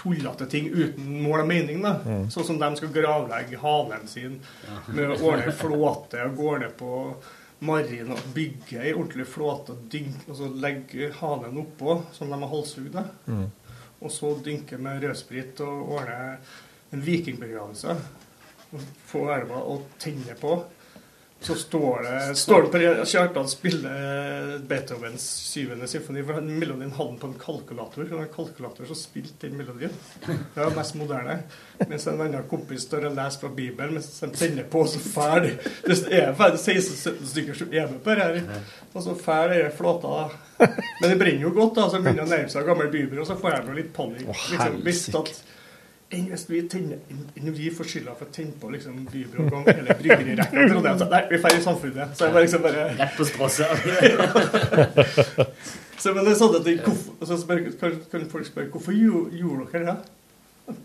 tullete 0.00 0.46
ting 0.50 0.70
uten 0.72 1.10
mål 1.22 1.44
og 1.44 1.50
mening. 1.50 1.82
da. 1.84 1.98
Sånn 2.32 2.48
som 2.48 2.62
de 2.62 2.70
skal 2.78 2.94
gravlegge 2.94 3.60
hanen 3.60 4.08
sin 4.08 4.40
med 4.88 5.04
å 5.12 5.20
ordne 5.32 5.52
flåte 5.52 6.24
og 6.24 6.40
går 6.40 6.64
ned 6.64 6.74
på 6.80 6.94
marien 7.60 8.08
og 8.08 8.20
bygge 8.32 8.80
ei 8.80 8.94
ordentlig 8.94 9.26
flåte 9.28 9.74
og, 9.74 9.84
dynk, 9.92 10.22
og 10.30 10.38
så 10.38 10.48
legge 10.62 11.10
hanen 11.18 11.60
oppå, 11.60 11.98
som 12.16 12.32
de 12.32 12.38
har 12.40 12.52
halshugd. 12.54 12.96
Mm. 13.26 13.46
Og 14.00 14.12
så 14.14 14.32
dynke 14.40 14.78
med 14.80 15.04
rødsprit 15.04 15.60
og 15.66 15.94
ordne 15.98 16.38
en 16.90 17.04
vikingbegravelse. 17.04 17.96
Få 19.10 19.26
elva 19.34 19.60
og 19.68 19.90
tenne 20.00 20.36
på. 20.40 20.56
Så 21.42 21.54
står 21.54 22.02
det, 22.02 22.36
står 22.36 22.62
det 22.62 22.68
på 22.68 23.04
Kjartan 23.08 23.48
spiller 23.48 24.58
Beethovens 24.68 25.24
syvende 25.24 25.86
symfoni. 25.88 26.20
For 26.26 26.40
melodien 26.44 26.92
hadde 26.92 27.06
han 27.08 27.20
på 27.22 27.30
en 27.30 27.38
kalkulator. 27.40 28.04
Det 28.04 28.12
var 28.14 28.26
en 28.26 28.34
kalkulator 28.34 28.84
som 28.90 28.98
spilte 28.98 29.48
den 29.48 29.56
melodien. 29.56 29.94
Det 30.26 30.60
var 30.60 30.74
mest 30.76 30.98
moderne. 31.00 31.38
Mens 31.88 32.04
en 32.06 32.20
annen 32.20 32.44
kompis 32.50 32.84
står 32.84 33.06
og 33.08 33.16
leser 33.16 33.40
fra 33.40 33.52
Bibelen 33.56 33.96
mens 33.96 34.10
de 34.20 34.28
tenner 34.36 34.66
på, 34.68 34.84
så 34.84 35.00
fær 35.00 35.40
det 35.46 35.54
Det 35.86 35.96
er 36.18 36.34
ferdig 36.36 36.60
16-17 36.60 37.30
stykker 37.32 37.56
som 37.62 37.72
er 37.72 37.88
med 37.88 38.02
på 38.04 38.18
det 38.18 38.26
her. 38.26 38.66
Og 38.92 39.06
så 39.06 39.14
fæl 39.16 39.54
er 39.56 39.72
flåta, 39.76 40.10
da. 40.10 40.68
Men 41.00 41.06
det 41.08 41.16
brenner 41.22 41.46
jo 41.46 41.54
godt, 41.56 41.72
da. 41.78 41.88
Så 41.88 42.02
begynner 42.02 42.26
jeg 42.26 42.28
å 42.28 42.34
nærme 42.34 42.52
seg 42.52 42.68
gammel 42.68 42.92
bibel, 42.92 43.22
og 43.24 43.30
så 43.30 43.38
får 43.40 43.56
jeg 43.56 43.66
nå 43.70 43.78
litt 43.80 43.90
panikk. 43.96 44.28
Liksom, 44.28 44.78
hvis 44.84 45.06
at 45.22 45.32
enn 46.10 46.26
hvis 46.32 46.44
vi 46.50 46.60
tenner, 46.70 46.98
enn 47.10 47.52
vi 47.54 47.68
får 47.74 47.86
skylda 47.92 48.14
for 48.18 48.26
å 48.26 48.34
tenne 48.34 48.56
på 48.58 48.70
liksom, 48.74 48.96
bybrok 49.12 49.68
eller 49.70 49.98
bryggerirekka. 50.00 50.64
Det 50.66 50.94
Nei, 51.12 51.20
vi 51.30 51.38
drar 51.38 51.54
i 51.54 51.60
samfunnet. 51.62 52.16
Så 52.18 52.26
jeg 52.26 52.34
bare 52.34 52.46
liksom 52.46 52.64
bare 52.64 52.86
Rett 52.98 53.14
på 53.18 53.26
sprosset. 53.28 53.84
så, 56.02 56.14
men 56.16 56.26
det 56.26 56.32
er 56.32 56.40
sånn 56.40 56.56
at 56.58 56.66
så 57.30 57.38
spør, 57.38 57.62
kan, 57.78 58.00
kan 58.10 58.26
folk 58.32 58.48
spørre 58.48 58.72
hvorfor 58.74 58.96
gjorde, 58.96 59.68
dere 59.70 59.92
det? 59.92 59.96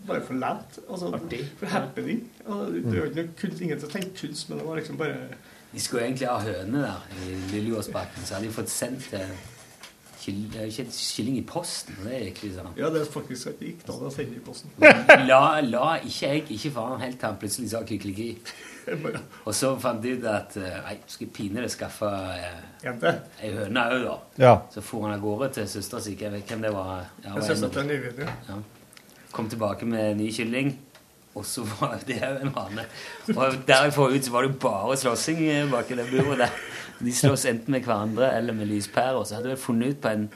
Bare 0.06 0.22
for 0.28 0.38
lett. 0.38 0.78
Altså, 0.86 1.10
for 1.58 1.74
happening. 1.74 2.22
Altså, 2.46 2.70
det 2.76 2.94
var 2.94 3.10
ikke 3.10 3.20
noe 3.20 3.34
kunst, 3.42 3.66
ingen 3.66 3.82
som 3.82 3.92
tenkte 3.96 4.14
kunst, 4.22 4.48
men 4.48 4.62
det 4.62 4.68
var 4.68 4.78
liksom 4.78 5.02
bare 5.02 5.18
De 5.72 5.82
skulle 5.82 6.06
egentlig 6.06 6.30
ha 6.30 6.38
høne 6.38 6.86
der 6.86 7.20
i 7.26 7.34
Lillejordsbakken, 7.50 8.22
så 8.24 8.38
hadde 8.38 8.46
de 8.46 8.54
fått 8.54 8.70
sendt 8.70 9.10
eh, 10.32 10.60
er 10.60 10.66
jo 10.66 10.72
ikke 10.72 10.84
en 10.86 10.94
kylling 10.96 11.36
i 11.38 11.42
posten. 11.46 11.96
Det 12.04 12.14
er 12.14 12.24
ikke 12.30 12.50
sånn. 12.54 12.70
Ja, 12.78 12.88
det 12.94 13.02
er 13.04 13.10
faktisk 13.12 13.50
at 13.52 13.58
det 13.60 13.72
gikk 13.72 13.84
da 13.88 13.98
å 13.98 14.10
sende 14.14 14.38
i 14.38 14.44
posten. 14.46 14.72
La, 15.30 15.42
la 15.64 15.90
ikke 16.02 16.32
jeg 16.32 16.46
ikke 16.56 16.72
faren 16.78 17.00
helt 17.04 17.18
til 17.20 17.28
han 17.30 17.38
plutselig 17.42 17.70
sa 17.72 17.82
kykliki. 17.86 18.30
Og 18.86 19.54
så 19.56 19.72
fant 19.82 19.98
de 20.02 20.12
ut 20.14 20.24
at 20.30 20.54
Nei, 20.60 20.70
nei, 20.86 20.96
skal 21.10 21.30
pinadø 21.34 21.66
skaffe 21.72 22.06
eh, 22.06 22.60
ei 23.42 23.50
høne 23.56 23.82
òg, 23.96 24.04
da. 24.06 24.16
Ja. 24.38 24.52
Så 24.70 24.82
for 24.86 25.02
han 25.08 25.16
av 25.16 25.22
gårde 25.24 25.48
til 25.56 25.66
søstera 25.70 26.02
si. 26.04 26.14
Jeg 26.20 26.30
vet 26.36 26.46
hvem 26.52 26.62
det 26.68 26.70
var. 26.76 27.06
Ja, 27.24 27.34
var 27.34 27.82
en- 27.82 27.88
det. 28.20 28.28
Ja. 28.48 28.58
Kom 29.34 29.48
tilbake 29.50 29.84
med 29.90 30.16
ny 30.20 30.30
kylling, 30.32 30.70
og 31.34 31.44
så 31.44 31.64
var 31.80 31.98
det 32.06 32.20
òg 32.22 32.44
en 32.46 32.54
hane. 32.54 32.86
Og 33.34 33.58
derfra 33.68 34.06
ut 34.14 34.24
så 34.24 34.32
var 34.36 34.46
det 34.46 34.52
jo 34.54 34.58
bare 34.68 34.96
slåssing 35.02 35.42
eh, 35.50 35.66
bak 35.72 35.90
i 35.90 35.98
det 35.98 36.06
buret 36.12 36.44
der. 36.46 36.54
De 37.00 37.12
slåss 37.12 37.44
enten 37.50 37.70
med 37.74 37.84
hverandre 37.84 38.30
eller 38.32 38.52
med 38.56 38.68
lyspærer. 38.70 39.24
Så 39.24 39.34
hadde 39.36 39.50
jeg 39.52 39.58
funnet 39.58 39.88
ut 39.96 40.00
på 40.00 40.08
en 40.08 40.28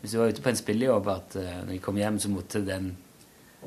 Hvis 0.00 0.12
du 0.12 0.18
var 0.18 0.28
ute 0.32 0.40
på 0.42 0.48
en 0.48 0.56
spillejobb, 0.56 1.08
at 1.12 1.34
eh, 1.36 1.56
når 1.66 1.72
de 1.74 1.78
kom 1.78 1.96
hjem, 2.00 2.18
så 2.18 2.28
måtte 2.32 2.62
den 2.64 2.96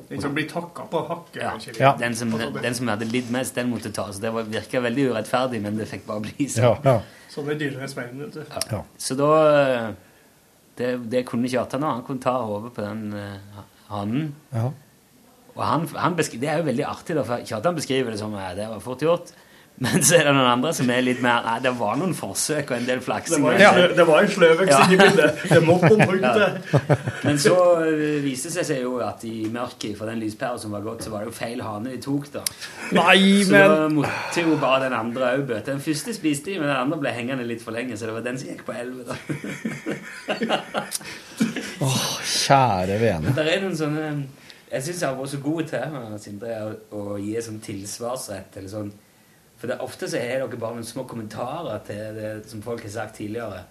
Den 0.10 0.22
som 0.22 0.34
blir 0.34 0.48
takka 0.50 0.88
på 0.90 1.02
hakket. 1.08 1.42
ja. 1.44 1.52
Ja. 1.80 1.92
den, 2.00 2.16
som, 2.16 2.32
den, 2.32 2.54
den 2.64 2.74
som 2.74 2.88
hadde 2.88 3.06
lidd 3.06 3.30
mest, 3.32 3.54
den 3.56 3.70
måtte 3.70 3.92
ta. 3.94 4.08
Så 4.12 4.22
Det 4.22 4.32
var- 4.34 4.44
virka 4.44 4.80
veldig 4.82 5.12
urettferdig, 5.12 5.62
men 5.62 5.78
det 5.78 5.86
fikk 5.88 6.08
bare 6.08 6.22
bli 6.22 6.48
sånn. 6.50 6.64
Ja, 6.64 6.80
ja. 6.84 7.02
Sånn 7.30 7.50
er 7.50 7.56
dyrenes 7.60 7.94
verden, 7.98 8.20
vet 8.20 8.34
du. 8.34 8.44
Ja. 8.72 8.82
Så 8.98 9.16
da 9.16 9.30
eh, 9.90 9.94
Det, 10.78 10.98
det 11.12 11.26
kunne 11.26 11.48
Kjartan 11.48 11.82
nå. 11.82 11.88
Han 12.00 12.04
kunne 12.04 12.20
ta 12.22 12.34
hodet 12.42 12.74
på 12.74 12.82
den 12.82 13.14
uh, 13.14 13.62
hannen. 13.90 14.34
ja. 14.54 14.72
Og 15.56 15.62
han, 15.64 15.88
han 15.94 16.16
beskri- 16.18 16.40
Det 16.42 16.50
er 16.50 16.58
jo 16.58 16.64
veldig 16.64 16.86
artig, 16.90 17.16
da, 17.16 17.22
for 17.24 17.38
Kjartan 17.46 17.76
beskriver 17.76 18.10
det 18.10 18.18
som 18.20 18.34
at 18.34 18.56
det 18.58 18.66
var 18.68 18.80
fort 18.80 19.02
gjort. 19.06 19.32
Men 19.82 20.04
så 20.06 20.16
er 20.20 20.28
det 20.28 20.34
noen 20.38 20.48
andre 20.52 20.70
som 20.78 20.90
er 20.94 21.02
litt 21.02 21.20
mer 21.24 21.42
Nei, 21.44 21.56
det 21.66 21.72
var 21.76 21.96
noen 21.98 22.14
forsøk 22.16 22.70
og 22.72 22.76
en 22.78 22.86
del 22.86 23.00
Det 23.00 23.06
flaksing. 23.08 23.44
det 23.98 24.06
var 24.06 24.20
en 24.22 24.30
sløvøks 24.30 24.70
Ja. 24.70 24.78
inni 24.86 24.98
bildet. 25.02 25.40
Det 25.50 25.62
måtte 25.66 25.90
noen 25.98 26.24
høyt. 26.24 27.24
Men 27.26 27.40
så 27.42 27.56
eh, 27.82 28.20
viste 28.24 28.52
det 28.54 28.66
seg 28.70 28.84
jo 28.84 28.94
at 29.04 29.24
i 29.28 29.48
mørket 29.52 29.98
for 29.98 30.06
den 30.12 30.22
lyspæra 30.22 30.60
som 30.62 30.72
var 30.78 30.86
gått, 30.86 31.02
så 31.04 31.10
var 31.12 31.26
det 31.26 31.32
jo 31.32 31.36
feil 31.40 31.64
hane 31.66 31.90
de 31.90 31.98
tok, 32.06 32.30
da. 32.36 32.44
Nei, 32.94 33.18
Så 33.44 33.52
men 33.52 33.74
da 33.74 33.88
måtte 33.98 34.46
jo 34.46 34.56
bare 34.62 34.86
den 34.86 34.94
andre 35.00 35.34
òg 35.40 35.48
bøte. 35.50 35.66
Den 35.74 35.82
første 35.84 36.14
spiste 36.16 36.52
de, 36.54 36.60
men 36.62 36.70
den 36.70 36.78
andre 36.78 37.02
ble 37.02 37.16
hengende 37.18 37.48
litt 37.50 37.66
for 37.66 37.74
lenge, 37.76 37.98
så 37.98 38.06
det 38.08 38.14
var 38.20 38.22
den 38.30 38.38
som 38.38 38.48
gikk 38.54 38.64
på 38.70 38.78
elleve, 38.78 39.04
da. 39.10 39.16
Kjære 42.34 43.00
vene. 43.02 43.34
Det 43.36 43.46
er 43.56 43.62
noen 43.64 43.76
sånne 43.78 44.06
Jeg 44.72 44.86
syns 44.88 45.02
jeg 45.04 45.10
har 45.10 45.18
vært 45.20 45.32
så 45.34 45.40
god 45.44 45.68
til 45.70 45.98
Sindre, 46.24 46.54
å, 46.64 47.02
å 47.14 47.18
gi 47.22 47.34
sånn 47.46 47.60
tilsvarsrett. 47.64 48.56
Eller 48.62 48.72
sånn. 48.72 48.94
For 49.64 49.72
det, 49.72 49.78
ofte 49.80 50.10
så 50.12 50.20
har 50.20 50.42
dere 50.44 50.58
bare 50.60 50.76
noen 50.76 50.84
små 50.84 51.06
kommentarer 51.08 51.80
til 51.88 52.18
det 52.18 52.32
som 52.52 52.62
folk 52.66 52.82
har 52.84 52.92
sagt 52.92 53.16
tidligere. 53.22 53.62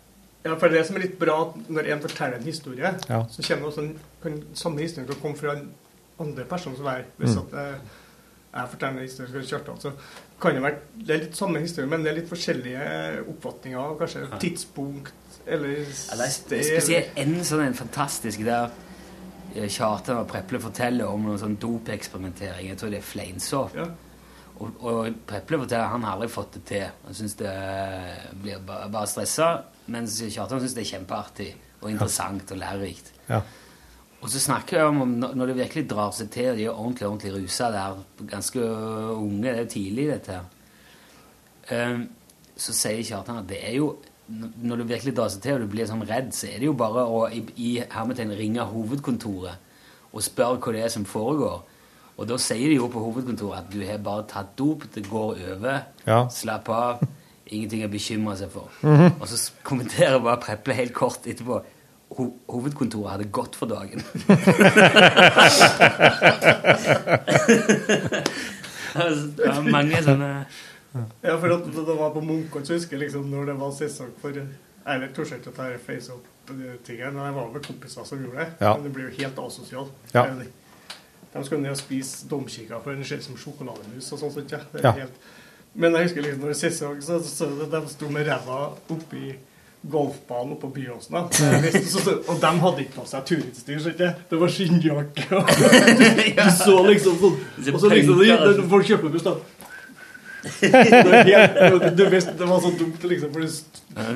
Ja, 0.46 0.54
for 0.58 0.72
det 0.72 0.86
som 0.88 0.96
er 0.96 1.04
litt 1.04 1.18
bra, 1.20 1.34
når 1.68 1.90
en 1.92 2.00
forteller 2.00 2.38
en 2.40 2.46
historie, 2.48 2.94
Ja. 3.10 3.18
så 3.30 3.42
kommer 3.44 3.68
også 3.68 3.82
en, 3.84 3.98
kan 4.22 4.38
samme 4.54 4.80
historie 4.80 5.06
til 5.06 5.14
å 5.18 5.20
komme 5.20 5.36
fra 5.36 5.52
en 5.58 5.68
andre 6.18 6.44
person 6.48 6.74
som 6.76 6.86
er 6.86 7.04
Hvis 7.18 7.36
Mm. 7.36 7.42
at 7.42 7.58
eh, 7.60 7.78
jeg 8.54 8.68
forteller 8.70 8.96
en 9.02 9.06
historie 9.08 9.32
til 9.32 9.46
Kjartan, 9.50 9.80
så 9.80 9.92
kan 10.40 10.54
det 10.54 10.62
være 10.62 10.78
Det 11.06 11.10
er 11.10 11.18
litt 11.26 11.36
samme 11.36 11.60
historie, 11.60 11.86
men 11.90 12.02
det 12.02 12.10
er 12.10 12.16
litt 12.22 12.28
forskjellige 12.30 13.28
oppfatninger 13.28 13.78
av 13.78 13.98
kanskje 13.98 14.40
tidspunkt 14.40 15.12
eller 15.46 15.68
Ja, 15.68 16.16
det 16.16 16.26
er 16.26 16.30
sted. 16.30 16.64
spesielt 16.64 17.10
en 17.16 17.34
sånn 17.44 17.66
en 17.66 17.74
fantastisk 17.74 18.44
der 18.44 18.70
eh, 19.54 19.68
Kjartan 19.68 20.16
og 20.16 20.28
Preple 20.28 20.58
forteller 20.58 21.04
om 21.06 21.22
noen 21.22 21.38
sånn 21.38 21.56
dopeksperimentering. 21.58 22.68
Jeg 22.68 22.78
tror 22.78 22.90
det 22.90 22.98
er 22.98 23.02
fleinsopp. 23.02 23.74
Ja. 23.76 23.86
Og, 24.60 24.84
og 24.84 25.18
Preple 25.26 25.58
forteller 25.64 25.90
han 25.90 26.04
har 26.06 26.16
aldri 26.16 26.28
fått 26.30 26.58
det 26.58 26.62
til. 26.68 26.86
Han 27.06 27.18
syns 27.18 27.34
det 27.40 27.56
blir 28.42 28.62
bare, 28.66 28.90
bare 28.92 29.10
stressa. 29.10 29.50
Mens 29.92 30.20
Kjartan 30.22 30.62
syns 30.62 30.76
det 30.76 30.84
er 30.84 30.92
kjempeartig 30.94 31.50
og 31.82 31.90
interessant 31.90 32.54
og 32.54 32.60
lærerikt. 32.60 33.12
Ja. 33.28 33.42
Og 34.22 34.30
så 34.30 34.38
snakker 34.38 34.78
jeg 34.78 34.90
om 34.92 35.16
når 35.18 35.50
det 35.50 35.58
virkelig 35.64 35.88
drar 35.90 36.12
seg 36.14 36.28
til, 36.30 36.52
og 36.52 36.58
de 36.58 36.66
er 36.68 36.76
ordentlig 36.76 37.08
ordentlig 37.08 37.32
rusa 37.34 37.72
der, 37.74 38.02
ganske 38.30 38.66
unge, 39.16 39.48
det 39.48 39.54
er 39.56 39.64
jo 39.64 39.72
tidlig 39.72 40.04
dette 40.12 40.36
her, 40.36 40.50
Ehm, 41.70 42.08
så 42.58 42.74
sier 42.74 43.04
Kjartan 43.06 43.42
at 43.42 43.50
det 43.50 43.60
er 43.62 43.76
jo 43.78 43.96
Når 44.32 44.76
det 44.76 44.88
virkelig 44.88 45.12
drar 45.16 45.28
seg 45.28 45.42
til, 45.42 45.56
og 45.58 45.60
du 45.60 45.68
blir 45.68 45.84
sånn 45.84 46.04
redd, 46.08 46.30
så 46.32 46.46
er 46.46 46.60
det 46.62 46.68
jo 46.68 46.76
bare 46.78 47.02
å 47.04 47.24
i, 47.34 47.40
i 47.58 47.70
hermetegn 47.90 48.30
ringe 48.38 48.64
hovedkontoret 48.64 49.58
og 50.14 50.24
spørre 50.24 50.60
hva 50.62 50.72
det 50.72 50.84
er 50.86 50.92
som 50.94 51.04
foregår. 51.04 51.58
Og 52.22 52.28
da 52.30 52.36
sier 52.38 52.68
de 52.70 52.76
jo 52.78 52.86
på 52.92 53.00
hovedkontoret 53.02 53.58
at 53.64 53.70
du 53.72 53.80
har 53.88 53.98
bare 53.98 54.22
tatt 54.30 54.52
dop, 54.58 54.84
det 54.94 55.02
går 55.10 55.40
over, 55.56 55.80
Ja. 56.06 56.20
slapp 56.30 56.68
av, 56.70 57.02
ingenting 57.50 57.82
å 57.84 57.88
bekymre 57.90 58.36
seg 58.38 58.50
for. 58.54 58.70
Og 58.86 59.26
så 59.28 59.40
kommenterer 59.66 60.20
bare 60.22 60.38
Preple 60.40 60.74
helt 60.78 60.94
kort 60.94 61.26
etterpå 61.26 61.62
Ho 62.12 62.26
hovedkontoret 62.52 63.10
hadde 63.14 63.24
gått 63.32 63.56
for 63.56 63.66
dagen. 63.72 64.02
Det 69.36 69.46
var 69.48 69.70
mange 69.72 70.02
sånne 70.04 70.30
Ja, 71.24 71.38
for 71.40 71.54
at 71.54 71.64
det 71.72 71.94
var 71.96 72.10
på 72.12 72.20
Munkholm, 72.20 72.64
så 72.68 72.76
husker 72.76 72.98
jeg 72.98 73.06
liksom 73.06 73.30
når 73.32 73.46
det 73.48 73.54
var 73.62 73.70
sesong 73.76 74.10
for 74.20 74.36
Eller 74.36 75.12
torde 75.16 75.38
ikke 75.38 75.52
å 75.52 75.56
ta 75.56 75.68
face 75.86 76.12
up-tingene. 76.12 77.12
men 77.14 77.24
jeg 77.30 77.34
var 77.38 77.48
med 77.54 77.62
kompiser 77.64 78.04
som 78.04 78.18
gjorde 78.24 78.38
det. 78.42 78.48
Ja. 78.60 78.74
Men 78.74 78.84
det 78.88 78.92
blir 78.96 79.04
jo 79.08 79.14
helt 79.22 79.38
asosialt. 79.38 79.92
Ja. 80.12 80.22
Det 80.24 80.28
er 80.28 80.34
jo 80.34 80.40
det. 80.42 80.50
De 81.32 81.44
skal 81.44 81.60
ned 81.62 81.70
og 81.70 81.76
spise 81.80 82.26
domkikker, 82.28 82.80
for 82.84 82.92
den 82.92 83.04
ser 83.08 83.16
ut 83.22 83.24
som 83.24 83.36
sjokolademus 83.40 84.10
og 84.12 84.18
sånt. 84.20 84.52
Ja. 84.52 84.58
Det 84.72 84.82
er 84.84 84.88
Ja. 84.88 84.92
helt... 85.04 85.12
Men 85.74 85.94
jeg 85.96 86.02
husker 86.10 86.20
liksom 86.22 86.40
når 86.44 86.48
det 86.52 86.56
sesong, 86.60 86.98
så, 87.02 87.16
så 87.24 87.46
de 87.72 87.80
sto 87.88 88.08
med 88.12 88.26
ræva 88.28 88.58
oppi 88.92 89.32
golfbanen 89.90 90.52
oppe 90.52 90.66
på 90.68 90.74
Byåsen. 90.76 91.16
Og 92.28 92.36
de 92.40 92.50
hadde 92.60 92.84
ikke 92.84 92.94
på 93.00 93.06
seg 93.08 93.24
turutstyr. 93.26 93.78
så 93.80 93.88
ikke? 93.94 94.10
Det 94.30 94.40
var 94.40 94.52
skinnjakke. 94.52 95.24
Du, 95.30 95.34
Du 96.36 96.50
så 96.60 96.76
liksom 96.86 97.16
sånn 97.18 97.74
Og 97.74 97.80
så 97.80 97.88
liksom 97.94 98.68
folk 98.70 98.86
kjøper 98.86 99.16
buss, 99.16 99.24
da 99.26 99.34
du 101.96 102.06
visste, 102.10 102.32
det 102.38 102.44
var 102.48 102.60
så 102.60 102.70
dumt, 102.78 103.04
liksom. 103.06 103.32
For 103.32 103.40
hvis, 103.44 103.64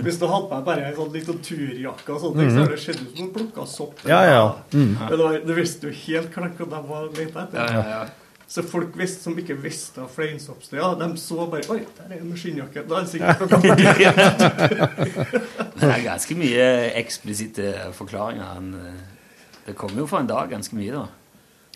hvis 0.02 0.18
du 0.20 0.26
hadde 0.26 0.48
på 0.50 0.54
deg 0.56 0.64
bare 0.66 0.80
en 0.90 0.96
sånn 0.98 1.12
litteraturjakke, 1.14 2.12
så 2.18 2.24
hadde 2.34 2.66
det 2.72 2.78
sett 2.82 3.00
ut 3.02 3.16
som 3.16 3.26
du 3.28 3.32
plukka 3.36 3.62
sopp. 3.70 3.96
Ja, 4.10 4.20
ja. 4.26 4.46
Mm. 4.74 4.92
Men 5.00 5.08
det 5.12 5.18
var, 5.24 5.32
du 5.46 5.52
visste 5.56 5.82
jo 5.90 5.94
helt 6.04 6.30
klart 6.34 6.54
hva 6.60 6.66
de 6.72 6.78
var 6.88 7.02
leta 7.14 7.38
etter. 7.46 7.58
Ja, 7.60 7.66
ja, 7.72 7.82
ja. 7.96 8.02
Så 8.46 8.62
folk 8.62 8.92
visste, 8.94 9.22
som 9.26 9.34
ikke 9.38 9.56
visste 9.58 10.00
av 10.04 10.08
fleinsoppsteder, 10.14 10.94
de 11.00 11.16
så 11.18 11.46
bare 11.50 11.66
Oi, 11.74 11.80
der 11.96 12.04
er 12.14 12.20
en 12.22 12.36
skinnjakke. 12.38 12.84
Da 12.86 12.94
er 13.00 13.02
det 13.02 13.10
sikkert 13.10 13.50
Det 15.76 15.88
er 15.90 16.04
ganske 16.04 16.34
mye 16.38 16.66
eksplisitte 17.02 17.66
forklaringer. 17.96 18.46
Eh, 18.86 19.00
Det 19.66 19.74
kommer 19.74 19.98
jo 20.04 20.06
for 20.06 20.18
en 20.22 20.28
dag 20.30 20.46
ganske 20.52 20.76
mye, 20.78 20.92
da. 20.94 21.06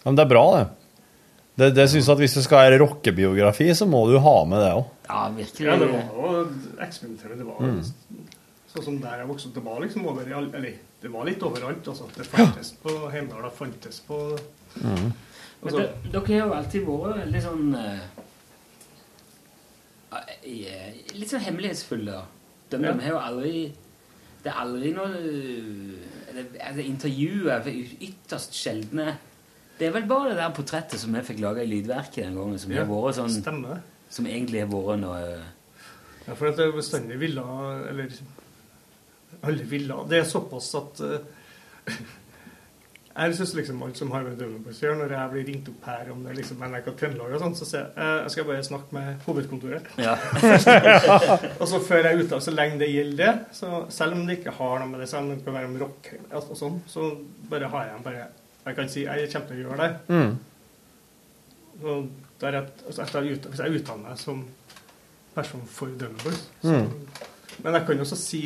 Men 0.05 0.15
det 0.17 0.23
er 0.23 0.29
bra, 0.31 0.45
det. 0.55 0.65
Det, 1.61 1.71
det 1.77 1.87
synes 1.93 2.07
jeg 2.09 2.15
at 2.17 2.21
Hvis 2.25 2.35
det 2.39 2.43
skal 2.47 2.63
ha 2.65 2.77
rockebiografi, 2.81 3.67
så 3.77 3.87
må 3.91 4.05
du 4.11 4.17
ha 4.25 4.37
med 4.49 4.63
det 4.65 4.71
òg. 4.79 4.85
Ja, 5.11 5.23
virkelig. 5.37 5.67
Ja, 5.69 5.77
det 5.81 5.89
var 5.93 6.05
jo 6.15 6.45
eksperimenterende. 6.87 7.39
Det 7.43 7.49
var 7.51 7.61
Mm. 7.61 7.83
Sånn 8.71 8.85
som 8.87 8.99
der 9.03 9.19
jeg 9.19 9.27
vokste 9.27 9.49
opp, 9.49 9.55
det 9.57 9.63
var 9.67 9.81
liksom 9.83 10.05
over 10.07 10.23
Eller 10.31 10.75
det 11.03 11.11
var 11.11 11.25
litt 11.27 11.43
overalt, 11.43 11.89
altså. 11.91 12.05
Det 12.15 12.27
fantes 12.31 12.69
på 12.83 12.93
Heimdal, 13.11 13.43
det 13.43 13.53
fantes 13.57 13.99
på 14.07 14.19
Men 14.81 15.13
altså, 15.65 15.81
de, 15.81 16.11
dere 16.13 16.27
har 16.29 16.47
jo 16.47 16.53
alltid 16.55 16.85
vært 16.87 17.17
veldig 17.25 17.43
sånn 17.43 17.75
eh, 17.75 18.05
Litt 21.19 21.31
sånn 21.33 21.43
hemmelighetsfulle. 21.49 22.21
De, 22.71 22.77
Ja. 22.79 22.93
de 22.93 23.01
har 23.03 23.11
jo 23.11 23.19
aldri 23.19 23.73
Det 24.43 24.49
er 24.53 24.61
aldri 24.63 24.93
noe 24.95 25.09
det, 25.11 26.05
eller, 26.31 26.47
altså, 26.65 26.81
Intervjuer 26.87 27.51
er 27.59 27.67
ytterst 28.01 28.55
sjeldne. 28.57 29.17
Det 29.81 29.89
er 29.89 29.95
vel 29.95 30.05
bare 30.09 30.35
det 30.35 30.37
der 30.37 30.53
portrettet 30.53 31.01
som 31.01 31.15
jeg 31.17 31.25
fikk 31.25 31.41
laga 31.41 31.63
i 31.65 31.71
Lydverket 31.71 32.27
den 32.27 32.37
gangen, 32.37 32.61
som 32.61 32.75
Ja, 32.75 32.85
vært 32.85 33.17
sånn 33.17 33.33
Stemmer. 33.33 33.81
Som 34.13 34.27
egentlig 34.29 34.61
har 34.61 34.69
vært 34.69 35.01
noe 35.01 35.21
Ja, 36.27 36.35
for 36.35 36.51
at 36.51 36.61
det 36.61 36.69
bestandig 36.77 37.17
ville 37.23 37.45
Eller 37.89 38.13
alle 39.41 39.65
ville 39.65 40.03
Det 40.11 40.19
er 40.21 40.27
såpass 40.29 40.69
at 40.77 41.01
uh, 41.01 41.95
Jeg 43.15 43.37
syns 43.39 43.55
liksom 43.57 43.81
alt 43.87 43.97
som 43.97 44.11
har 44.13 44.27
med 44.27 44.37
Døvnebuss 44.39 44.83
å 44.83 44.85
gjøre, 44.85 44.99
når 45.01 45.15
jeg 45.17 45.31
blir 45.33 45.47
ringt 45.49 45.71
opp 45.73 45.89
her 45.89 46.11
om 46.13 46.21
det 46.27 46.35
liksom 46.37 46.61
NRK 46.63 46.91
Trøndelag 47.01 47.33
og 47.37 47.43
sånn, 47.43 47.57
så 47.59 47.69
sier 47.69 47.87
jeg 47.89 47.97
uh, 47.97 48.21
jeg 48.21 48.35
skal 48.35 48.47
bare 48.51 48.67
snakke 48.69 48.97
med 48.97 49.25
hovedkontoret. 49.27 49.89
Ja. 50.01 50.15
og 51.61 51.67
så 51.73 51.81
før 51.85 52.07
jeg 52.07 52.13
er 52.13 52.23
ute 52.23 52.39
så 52.45 52.55
lenge 52.55 52.79
det 52.81 52.89
gjelder 52.93 53.21
det, 53.25 53.57
så 53.59 53.83
selv 53.93 54.17
om 54.17 54.23
det 54.29 54.39
ikke 54.39 54.55
har 54.61 54.79
noe 54.79 54.93
med 54.93 55.03
det, 55.03 55.11
selv 55.11 55.27
om 55.27 55.33
det 55.35 55.43
kan 55.45 55.59
være 55.59 55.73
om 55.73 55.77
rock 55.83 56.13
og 56.39 56.55
sånn, 56.63 56.79
så 56.89 57.11
bare 57.51 57.73
har 57.75 57.91
jeg 57.91 58.07
bare 58.07 58.29
Jeg 58.67 58.77
kan 58.77 58.89
si 58.93 59.05
jeg 59.07 59.31
kommer 59.33 59.49
til 59.49 59.57
å 59.57 59.63
gjøre 59.65 59.87
det. 59.87 59.93
Mm. 60.09 60.33
Så 61.81 61.97
der 62.41 62.57
jeg, 62.59 62.73
altså 62.87 63.21
jeg 63.21 63.39
hvis 63.47 63.63
jeg 63.63 63.81
utdanner 63.81 64.09
meg 64.11 64.21
som 64.21 64.45
person 65.35 65.67
for 65.71 65.87
Døvnebuss 66.01 66.47
så 66.61 66.69
Mm. 66.69 67.09
Men 67.63 67.75
jeg 67.75 67.87
kan 67.87 67.99
jo 67.99 68.05
også 68.07 68.17
si 68.17 68.41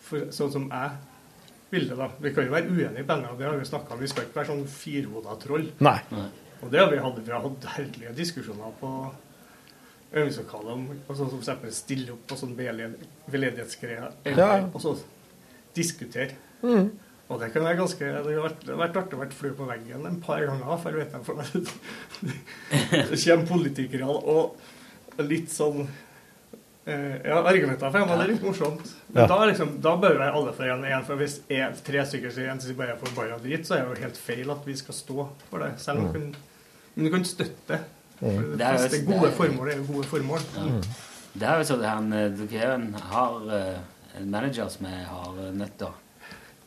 for, 0.00 0.28
sånn 0.32 0.50
som 0.52 0.66
jeg 0.68 0.90
vil 1.70 1.88
det, 1.88 1.96
da. 1.96 2.08
Vi 2.20 2.32
kan 2.34 2.44
jo 2.44 2.52
være 2.52 2.68
uenige 2.68 3.00
i 3.00 3.06
bandet, 3.06 3.38
det 3.38 3.46
har 3.46 3.56
vi 3.56 3.64
snakka 3.64 3.94
om. 3.94 4.00
Vi 4.00 4.08
skal 4.08 4.26
ikke 4.26 4.40
være 4.40 4.50
sånn 4.50 4.66
firhoda 4.72 5.36
troll. 5.40 5.66
Nei. 5.84 5.98
Og 6.62 6.70
det 6.72 6.80
har 6.80 6.90
vi 6.90 7.00
hatt. 7.00 7.20
Vi 7.24 7.32
har 7.32 7.44
hatt 7.44 7.66
herlige 7.76 8.12
diskusjoner 8.16 8.76
på 8.80 8.92
øvingslokalet 10.12 10.72
om 10.72 10.86
altså, 11.08 11.28
som 11.28 11.38
eksempel 11.38 11.72
stille 11.76 12.12
opp 12.14 12.24
på 12.28 12.38
sånn 12.40 12.54
veldedighetsgreier. 12.58 14.16
Ja. 14.32 14.50
Og 14.72 14.80
så 14.82 14.94
diskutere. 15.76 16.36
Mm. 16.62 16.90
Og 17.28 17.40
det 17.42 17.50
kan 17.52 17.64
være 17.66 17.76
ganske 17.76 18.08
Det 18.24 18.34
har 18.34 18.44
vært, 18.46 18.62
det 18.64 18.72
har 18.72 18.80
vært 18.80 18.98
artig 19.02 19.18
å 19.18 19.20
være 19.20 19.36
flue 19.36 19.56
på 19.58 19.66
veggen 19.68 20.06
en 20.08 20.20
par 20.24 20.40
ganger, 20.48 20.78
for 20.80 20.90
jeg 20.96 21.02
vet 21.02 21.12
jeg 21.12 21.24
for 21.26 21.34
Det 23.12 23.18
kommer 23.24 23.48
politikere 23.50 24.08
og 24.08 25.24
litt 25.28 25.50
sånn 25.52 25.82
eh, 26.88 27.18
Ja, 27.26 27.42
argumenter 27.42 27.92
for 27.92 28.06
og 28.06 28.14
det 28.14 28.24
er 28.24 28.32
litt 28.32 28.46
morsomt. 28.46 28.94
Men 29.10 29.22
Ja. 29.22 29.26
da, 29.28 29.38
liksom, 29.50 29.74
da 29.84 29.96
bør 30.00 30.16
være 30.22 30.32
alle 30.40 30.54
for 30.56 30.64
én 30.64 30.86
igjen. 30.88 31.04
for 31.04 31.20
hvis 31.20 31.40
en, 31.50 31.76
tre 31.84 32.06
stykker 32.06 32.32
sier 32.32 32.50
en 32.52 32.62
bare 32.78 32.96
er 32.96 33.14
bare 33.16 33.40
dritt, 33.44 33.66
så 33.66 33.76
er 33.76 33.84
det 33.84 33.98
jo 33.98 34.06
helt 34.06 34.16
feil 34.16 34.50
at 34.54 34.64
vi 34.66 34.76
skal 34.76 34.94
stå 34.94 35.28
for 35.50 35.58
det. 35.58 35.72
Selv 35.84 35.98
om 36.00 36.06
du 36.06 36.12
kan, 36.12 36.34
men 36.94 37.04
du 37.04 37.10
kan 37.10 37.24
støtte 37.24 37.68
det. 37.74 37.80
For 38.18 38.42
Det 38.42 38.58
det 38.58 38.66
er 38.66 38.78
fleste 38.78 39.04
gode 39.06 39.30
formål 39.36 39.68
er 39.68 39.76
jo 39.76 39.84
gode 39.92 40.08
formål. 40.10 40.40
Det 41.38 41.46
er 41.46 41.60
jo 41.60 41.68
sånn 41.68 41.84
at 41.84 41.92
han, 41.92 42.12
eh, 42.12 42.28
Dere 42.30 42.58
har 43.12 43.36
en, 43.36 43.50
eh, 43.50 43.78
en 44.18 44.30
manager 44.30 44.68
som 44.68 44.86
har 44.86 45.52
til. 45.78 45.92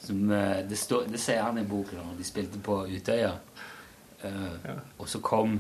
Som, 0.02 0.32
eh, 0.32 0.62
det, 0.70 0.78
stå, 0.78 1.04
det 1.12 1.20
sier 1.22 1.44
han 1.46 1.58
i 1.62 1.66
boken 1.68 2.00
når 2.02 2.18
de 2.18 2.26
spilte 2.26 2.60
på 2.64 2.82
Utøya. 2.90 3.32
Eh, 4.24 4.72
Og 4.98 5.10
så 5.10 5.20
kom 5.22 5.60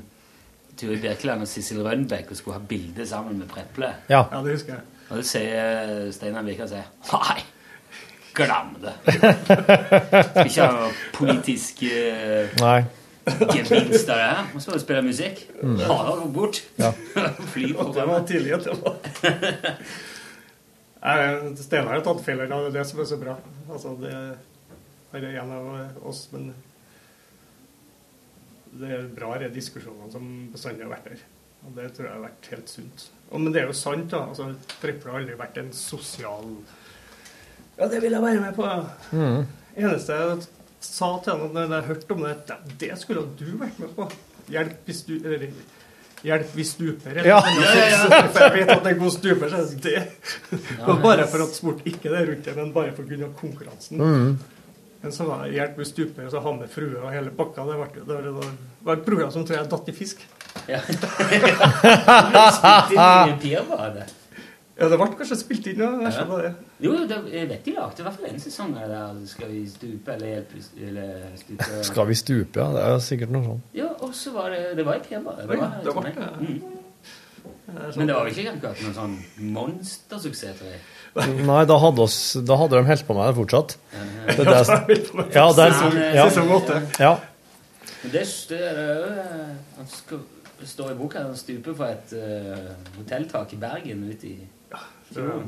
Turid 0.77 1.01
Birkeland 1.03 1.41
og 1.45 1.47
Sissel 1.47 1.81
Rønbeck 1.85 2.31
og 2.31 2.37
skulle 2.37 2.57
ha 2.57 2.65
bilde 2.67 3.05
sammen 3.07 3.37
med 3.39 3.49
Preple. 3.51 3.91
Ja. 4.09 4.23
Ja, 4.31 4.41
det 4.41 4.55
husker 4.55 4.73
jeg. 4.73 4.81
Og 5.11 5.17
det 5.19 5.25
sier 5.27 6.11
Steinar 6.15 6.45
Vika 6.47 6.65
sier 6.71 6.85
Nei, 7.11 7.41
glem 8.33 8.69
det. 8.81 8.93
Skal 9.11 10.47
ikke 10.47 10.65
ha 10.65 10.71
noe 10.77 10.91
politisk 11.17 11.83
uh, 11.83 12.55
gevinst 13.51 14.09
av 14.09 14.21
det 14.21 14.29
her. 14.29 14.45
Skal 14.63 14.77
du 14.77 14.83
spille 14.85 15.03
musikk. 15.05 15.43
Mm. 15.59 15.75
Ha 15.89 15.97
det 16.21 16.29
bort. 16.33 16.61
Ja. 16.79 16.93
Fly 17.53 17.73
på 17.75 17.89
Det 17.97 18.07
var 18.07 18.23
tidlig 18.29 18.55
at 18.55 18.69
det 18.69 18.79
var 18.79 18.95
Steinar 21.01 21.95
har 21.95 22.03
tatt 22.05 22.21
feil 22.21 22.43
det 22.43 22.51
er 22.53 22.73
det 22.75 22.85
som 22.85 22.99
er 23.01 23.07
så 23.09 23.17
bra. 23.17 23.37
Altså, 23.71 23.95
det 24.01 24.11
er 24.13 25.41
en 25.41 25.53
av 25.55 26.05
oss, 26.07 26.27
men 26.33 26.51
det 28.71 28.91
er 28.95 29.09
bra 29.15 29.33
de 29.41 29.49
diskusjonene 29.51 30.11
som 30.13 30.27
bestandig 30.53 30.85
har 30.85 30.93
vært 30.93 31.09
der. 31.09 31.23
Og 31.65 31.73
det 31.77 31.89
tror 31.95 32.07
jeg 32.07 32.15
har 32.15 32.23
vært 32.23 32.47
helt 32.53 32.71
sunt. 32.71 33.09
Og, 33.29 33.41
men 33.41 33.53
det 33.53 33.63
er 33.63 33.67
jo 33.69 33.77
sant, 33.77 34.07
da. 34.13 34.23
altså 34.29 34.47
Triple 34.81 35.11
har 35.11 35.21
aldri 35.21 35.37
vært 35.39 35.59
en 35.61 35.73
sosial 35.75 36.55
Ja, 37.77 37.87
det 37.89 38.01
vil 38.03 38.13
jeg 38.13 38.23
være 38.23 38.41
med 38.43 38.55
på. 38.57 38.65
Mm. 39.15 39.45
eneste 39.75 40.17
jeg 40.17 40.47
sa 40.81 41.11
til 41.23 41.37
henne 41.37 41.65
når 41.69 41.77
jeg 41.77 41.89
hørte 41.91 42.15
om 42.15 42.25
det, 42.25 42.57
det, 42.81 42.91
skulle 42.99 43.25
du 43.39 43.47
vært 43.61 43.81
med 43.81 43.93
på. 43.97 44.07
Hjelp 44.51 44.87
hvis 44.87 45.03
du 45.07 45.13
eller, 45.19 45.49
Hjelp 46.21 46.51
vi 46.53 46.63
stuper. 46.63 47.17
Ja. 47.25 47.39
For 47.41 48.43
jeg 48.45 48.53
vet 48.59 48.69
at 48.69 48.83
det 48.85 48.91
er 48.91 48.97
god 48.99 49.13
stuper, 49.15 49.49
så 49.49 49.61
det 49.81 50.01
var 50.85 50.99
bare 51.01 51.25
for 51.31 51.41
at 51.47 51.55
sport 51.57 51.79
ikke 51.89 52.11
er 52.13 52.27
rundt 52.29 52.45
det, 52.45 52.55
men 52.59 52.73
bare 52.75 52.93
pga. 52.93 53.29
konkurransen. 53.39 53.97
Mm. 53.97 54.37
Men 55.01 55.11
så 55.15 55.25
var 55.25 55.45
det 55.47 55.55
hjelp 55.55 55.79
vi 55.81 55.85
stuper, 55.89 56.27
og 56.27 56.31
så 56.31 56.39
ha 56.45 56.51
med 56.53 56.69
frue 56.69 57.01
og 57.01 57.09
hele 57.11 57.33
pakka. 57.33 57.65
Det, 57.65 57.89
det, 58.05 58.33
var- 58.37 58.53
det 58.85 58.97
et 58.99 59.05
program 59.05 59.31
som 59.33 59.45
tror 59.45 59.57
jeg 59.57 59.69
datt 59.73 59.89
i 59.89 59.97
fisk. 59.97 60.21
Ja. 60.69 60.79
det 60.89 61.01
var 62.95 63.37
Pirbadet. 63.41 64.20
Ja, 64.81 64.89
det 64.89 64.97
ble 64.99 65.07
kanskje 65.19 65.37
spilt 65.39 65.67
inn, 65.71 65.79
ja. 65.83 65.89
Jeg 66.07 66.13
skjønner 66.17 66.43
det. 66.47 66.51
Jo, 66.81 66.93
det, 67.07 67.17
jeg 67.31 67.49
vet 67.51 67.65
de 67.69 67.73
lagde 67.77 68.01
i 68.01 68.05
hvert 68.07 68.17
fall 68.19 68.29
en 68.31 68.39
sesong 68.41 68.71
av 68.75 68.81
det 68.89 68.97
der 68.97 69.23
Skal 69.29 69.51
vi 69.53 69.61
stupe 69.69 70.15
eller 70.17 70.31
hjelpe 70.33 70.61
eller 70.89 71.25
stupe 71.37 71.81
Skal 71.91 72.07
vi 72.09 72.15
stupe, 72.17 72.59
ja? 72.63 72.69
Det 72.75 72.85
er 72.89 73.01
sikkert 73.07 73.33
noe 73.35 73.45
sånt. 73.45 73.67
Ja, 73.77 73.89
og 74.01 74.15
så 74.17 74.33
var 74.35 74.49
det 74.55 74.63
Det 74.79 74.85
var 74.87 74.97
i 74.97 75.03
Pirbadet. 75.05 75.47
Det 75.47 75.59
var- 75.61 75.81
det 75.85 75.95
var 75.95 76.09
det. 76.09 76.29
Mm. 76.41 76.61
Men 77.95 78.07
det 78.07 78.13
var 78.15 78.25
vel 78.27 78.33
ikke 78.35 78.51
akkurat 78.51 78.81
noen 78.83 78.95
sånn 78.97 79.13
monstersuksess, 79.53 80.57
tror 80.59 80.73
jeg. 80.73 80.81
Nei, 81.49 81.61
da 81.67 81.77
hadde, 81.79 82.03
oss, 82.03 82.17
da 82.47 82.57
hadde 82.59 82.77
de 82.79 82.87
holdt 82.87 83.05
på 83.07 83.15
med 83.15 83.29
det 83.29 83.37
fortsatt. 83.39 83.77
Det 84.37 84.45
er 84.45 84.51
Ja, 84.51 84.63
det, 84.67 85.31
ja, 85.35 85.45
det 85.55 85.65
er, 85.67 86.15
ja, 86.15 86.25
Sesong 86.29 86.51
åtte. 86.57 86.81
ja. 86.99 87.13
Men 88.01 88.11
det, 88.15 88.23
eh, 88.57 89.51
Han 89.77 89.87
skal, 89.87 90.23
det 90.59 90.69
står 90.69 90.91
i 90.91 90.97
boka 90.99 91.19
og 91.21 91.31
han 91.31 91.37
stuper 91.37 91.73
på 91.77 91.85
et 91.87 92.13
uh, 92.17 92.71
hotelltak 92.97 93.53
i 93.53 93.59
Bergen 93.61 94.03
ute 94.09 94.27
i 94.29 94.35
Det 95.13 95.27
var 95.27 95.45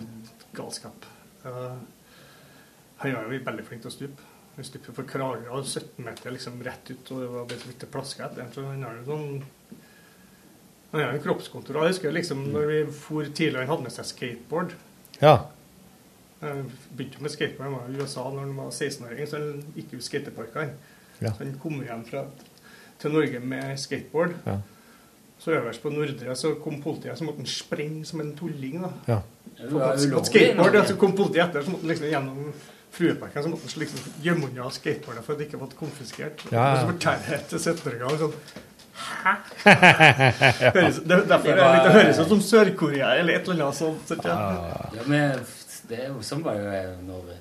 galskap. 0.53 1.05
Han 1.43 3.13
var 3.15 3.33
jo 3.33 3.41
veldig 3.47 3.65
flink 3.67 3.83
til 3.83 3.91
å 3.91 3.93
stupe. 3.93 4.29
Han 4.55 4.67
stuper 4.67 4.93
for 4.93 5.09
Kragerø 5.09 5.49
og 5.57 5.65
17 5.65 6.03
meter 6.05 6.33
liksom 6.35 6.59
rett 6.65 6.91
ut, 6.91 7.11
og 7.11 7.21
det 7.23 7.29
var 7.31 7.47
bare 7.49 7.73
så 7.73 7.89
plaska 7.95 8.27
etter. 8.27 8.51
Så 8.53 8.65
han 8.67 8.83
har 8.85 8.99
jo 8.99 9.05
sånn 9.07 9.43
Han 10.93 11.01
har 11.01 11.15
jo 11.15 11.23
kroppskontroll. 11.23 11.87
Jeg 11.87 11.95
husker 11.95 12.13
liksom 12.13 12.43
når 12.53 12.67
vi 12.69 12.79
for 12.93 13.25
tidligere, 13.25 13.63
han 13.63 13.71
hadde 13.71 13.87
med 13.87 13.95
seg 13.95 14.09
skateboard. 14.11 14.75
ja. 15.21 15.37
Han 16.43 16.65
begynte 16.91 17.23
med 17.23 17.31
skateboard, 17.31 17.69
han 17.69 17.79
var 17.79 17.87
i 17.87 18.01
USA 18.03 18.23
når 18.29 18.41
han 18.43 18.55
var 18.57 18.69
16-åring, 18.69 19.27
så 19.31 19.39
han 19.39 19.61
gikk 19.77 19.93
jo 19.95 19.99
i 20.01 20.03
skateparker. 20.03 20.73
Ja. 21.23 21.31
Han 21.39 21.53
kom 21.63 21.77
hjem 21.81 22.03
fra, 22.03 22.25
til 22.99 23.15
Norge 23.15 23.39
med 23.39 23.79
skateboard. 23.79 24.35
Ja. 24.45 24.57
Så 25.39 25.55
øverst 25.55 25.81
på 25.81 25.89
Nordre 25.89 26.35
så 26.35 26.53
kom 26.59 26.81
politiet, 26.83 27.17
så 27.17 27.25
måtte 27.25 27.41
han 27.41 27.49
sprenge 27.49 28.05
som 28.05 28.21
en 28.21 28.35
tulling. 28.37 28.83
da. 28.83 28.91
Ja. 29.07 29.21
Det 29.63 29.71
ulovlig 29.71 30.25
skateboard, 30.27 30.77
så 30.87 30.95
kom 30.99 31.15
politiet 31.17 31.47
etter, 31.47 31.63
så 31.63 31.73
måtte 31.73 31.85
han 31.85 31.93
liksom 31.93 32.09
gjennom 32.11 32.53
frueparken, 32.93 33.43
så 33.45 33.51
måtte 33.53 33.69
han 33.69 33.83
liksom 33.83 34.19
gjemme 34.25 34.49
unna 34.49 34.69
skateboardet 34.75 35.23
for 35.25 35.33
at 35.33 35.41
det 35.41 35.47
ikke 35.47 35.61
ble 35.61 35.79
konfiskert. 35.79 36.43
Ja. 36.51 36.65
Og 36.67 36.81
så 36.81 36.91
forteller 36.91 37.35
jeg 37.37 37.47
til 37.53 37.63
17-åringer 37.63 38.21
sånn 38.25 38.37
Hæ? 38.93 39.31
Høres, 40.75 40.99
det, 41.01 41.15
derfor 41.27 41.49
er 41.49 41.57
det 41.57 41.69
litt, 41.73 41.87
det 41.87 41.93
høres 41.95 42.19
ut 42.21 42.29
som 42.29 42.43
Sør-Korea 42.45 43.15
eller 43.17 43.39
et 43.39 43.49
eller 43.49 43.65
annet 43.65 43.79
sånt. 43.79 44.03
så 44.07 44.19
ja. 44.21 44.35
Ja, 44.93 45.07
men 45.09 45.41
det 45.89 45.97
er 45.97 46.11
jo 46.11 46.21
sånn 46.23 46.43
var 46.45 46.59
jo 46.59 46.67
eh, 46.69 46.91
når 47.07 47.33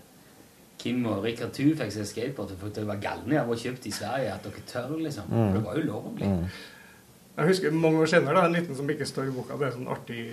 Kim 0.81 1.05
og 1.07 1.21
Rikard 1.23 1.53
Thu 1.55 1.69
fikk 1.79 1.93
seg 1.95 2.09
skateboard 2.09 2.57
det 2.75 2.87
var 2.89 3.03
galne 3.03 3.39
av 3.43 3.53
å 3.53 3.59
kjøpt 3.59 3.85
i 3.87 3.93
Sverige, 3.95 4.33
at 4.33 4.49
dere 4.49 4.65
tør, 4.67 4.97
liksom. 4.99 5.29
For 5.29 5.59
Det 5.59 5.63
var 5.67 5.79
jo 5.79 5.85
lovlig. 5.91 6.31
Jeg 7.37 7.49
husker 7.49 7.77
mange 7.85 8.03
år 8.03 8.11
senere, 8.11 8.35
da, 8.41 8.49
en 8.49 8.57
liten 8.57 8.77
som 8.77 8.91
ikke 8.91 9.07
står 9.09 9.31
i 9.31 9.37
boka, 9.37 9.61
det 9.61 9.69
er 9.69 9.77
sånn 9.77 9.93
artig 9.93 10.25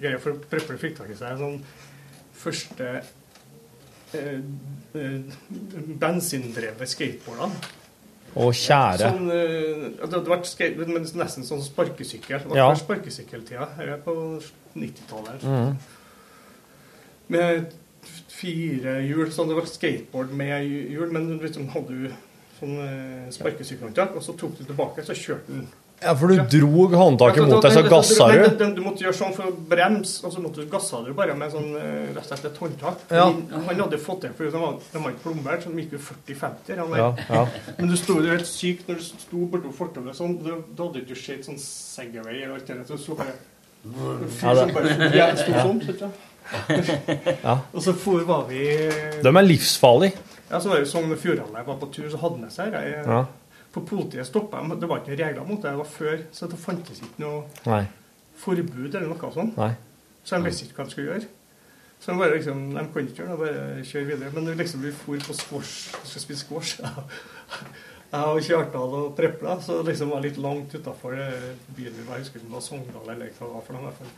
greie, 0.00 0.18
for 0.22 0.32
Prepper 0.50 0.78
fikk 0.80 0.96
tak 0.98 1.10
i 1.10 1.16
seg 1.18 1.32
en 1.36 1.38
sånn 1.42 1.58
første 2.36 2.88
eh, 4.14 4.40
eh, 4.94 5.36
bensindrevet 6.02 6.88
skateboarder. 6.92 7.56
Å, 8.36 8.50
kjære. 8.52 9.00
Sånn, 9.00 9.30
eh, 9.32 9.86
det 9.96 10.12
hadde 10.12 10.28
vært 10.28 10.48
skate, 10.50 10.76
men 10.76 11.06
nesten 11.06 11.46
sånn 11.46 11.62
sparkesykkel. 11.64 12.42
Det 12.44 12.50
var 12.52 12.56
Ja. 12.60 12.74
sparkesykkeltida. 12.76 13.70
Her 13.78 13.94
er 13.94 14.02
på 14.04 14.14
90-tallet. 14.76 15.42
Mm. 15.42 15.76
Med 17.28 17.72
fire 18.28 18.98
hjul. 19.06 19.30
Sånn 19.32 19.48
det 19.48 19.56
var 19.56 19.66
skateboard 19.70 20.30
med 20.36 20.68
hjul, 20.68 21.10
men 21.12 21.38
liksom 21.40 21.68
hadde 21.72 21.88
du 21.88 22.12
sånn 22.60 22.76
eh, 22.84 23.30
sparkesykkelhåndtak, 23.32 24.14
og 24.16 24.22
så 24.24 24.36
tok 24.36 24.58
du 24.58 24.64
tilbake, 24.64 25.04
så 25.04 25.16
kjørte 25.16 25.48
den 25.52 25.66
Ja, 26.02 26.12
for 26.12 26.28
du 26.28 26.36
drog 26.58 26.92
håndtaket 26.92 27.46
mot 27.48 27.62
deg, 27.64 27.72
så 27.72 27.82
gassa 27.88 28.26
men- 28.28 28.58
du. 28.58 28.74
Du 28.76 28.82
måtte 28.84 29.04
gjøre 29.04 29.16
sånn 29.16 29.32
for 29.34 29.48
å 29.48 29.52
bremse, 29.70 30.18
og 30.26 30.32
så 30.34 30.42
måtte 30.44 30.60
du 30.60 30.66
gassa 30.70 31.00
du 31.04 31.12
bare 31.16 31.34
med 31.34 31.50
sånn 31.52 31.70
eh, 31.80 32.12
rett 32.12 32.20
og 32.20 32.28
slett 32.28 32.44
et 32.50 32.60
håndtak. 32.60 32.98
Ja. 33.08 33.30
Han 33.30 33.80
hadde 33.80 33.98
fått 33.98 34.26
det, 34.26 34.34
for 34.36 34.44
de 34.44 34.50
var, 34.60 34.76
ikke 35.10 35.24
plombert, 35.24 35.64
så 35.64 35.72
de 35.72 35.82
gikk 35.82 35.96
jo 35.96 36.02
40-50. 36.04 36.76
Ja, 36.76 37.08
ja. 37.30 37.46
Men 37.78 37.88
du 37.88 37.96
sto 37.96 38.18
jo 38.20 38.28
helt 38.28 38.46
sykt 38.46 38.90
når 38.90 39.00
du 39.00 39.06
sto 39.08 39.46
bortom 39.48 39.72
fortauet 39.72 40.18
sånn. 40.18 40.36
Da 40.44 40.84
hadde 40.84 41.00
du 41.00 41.06
ikke 41.06 41.16
sett 41.16 41.48
sånn 41.48 41.58
Segway 41.58 42.42
eller 42.42 42.58
alt 42.58 42.66
det 42.66 42.76
der. 42.82 43.00
Så 43.00 43.16
bare 43.16 43.32
fyr 44.36 44.60
som 44.60 44.72
bare 44.76 45.36
sto 45.40 45.52
sånn, 45.62 45.82
vet 45.86 46.04
du. 46.04 46.08
Ja. 47.42 47.56
Og 47.74 47.82
så 47.82 47.96
for 47.98 48.22
var 48.28 48.44
vi 48.50 48.60
De 49.22 49.32
er 49.32 49.46
livsfarlige. 49.48 50.20
Ja, 50.50 50.60
så 50.60 50.70
var 50.70 50.78
det 50.78 50.86
Sogn 50.86 51.10
og 51.10 51.18
Fjordane 51.18 51.58
jeg 51.58 51.66
var 51.66 51.78
på 51.80 51.88
tur, 51.90 52.06
så 52.12 52.20
hadde 52.22 52.38
med 52.44 52.52
seg 52.54 52.76
Ja. 52.76 53.24
For 53.76 53.84
politiet 53.84 54.24
stoppa 54.24 54.62
dem. 54.62 54.72
Det 54.80 54.88
var 54.88 55.02
ikke 55.02 55.12
noen 55.12 55.20
regler 55.20 55.48
mot 55.48 55.60
det. 55.60 55.70
Det 55.74 55.80
var 55.82 55.90
før, 55.92 56.20
så 56.32 56.48
det 56.48 56.58
fantes 56.60 57.02
ikke 57.04 57.20
noe 57.20 57.42
Nei. 57.68 57.82
forbud 58.40 58.94
eller 58.94 59.10
noe 59.10 59.32
sånt. 59.34 59.58
Nei. 59.60 59.74
Så 60.24 60.38
de 60.38 60.48
visste 60.48 60.64
ikke 60.66 60.80
hva 60.80 60.86
de 60.88 60.94
skulle 60.94 61.10
gjøre. 61.10 61.28
Så 62.00 62.12
de 62.12 62.20
bare 62.20 62.36
liksom, 62.38 62.62
de 62.72 62.86
kunne 62.94 63.10
ikke 63.10 63.22
gjøre 63.22 63.34
det, 63.36 63.42
bare 63.42 63.84
kjøre 63.90 64.08
videre. 64.08 64.32
Men 64.32 64.48
det 64.48 64.56
liksom 64.62 64.82
vi 64.84 64.94
for 64.96 65.28
på 65.28 65.36
squash, 65.36 65.76
skal 65.92 66.08
skulle 66.08 66.24
spise 66.24 66.46
squash. 66.46 66.80
Jeg 68.06 68.22
og 68.32 68.40
Kjartan 68.46 68.92
og 68.96 69.14
Prepla, 69.18 69.56
så 69.60 69.80
liksom 69.84 70.12
var 70.14 70.22
litt 70.24 70.36
langt 70.40 70.72
utafor 70.72 71.16
byen 71.76 71.96
vi 71.96 72.04
var. 72.06 72.16
Jeg 72.16 72.24
husker 72.24 72.38
ikke 72.38 72.46
om 72.46 72.52
det 72.52 72.56
var 72.56 72.64
Sogndal 72.64 73.12
eller 73.12 73.32
hva 73.34 73.48
det 73.48 73.54
var 73.58 73.64
for 73.66 73.76
noe. 73.76 73.82
i 73.82 73.88
hvert 73.90 74.00
fall. 74.00 74.12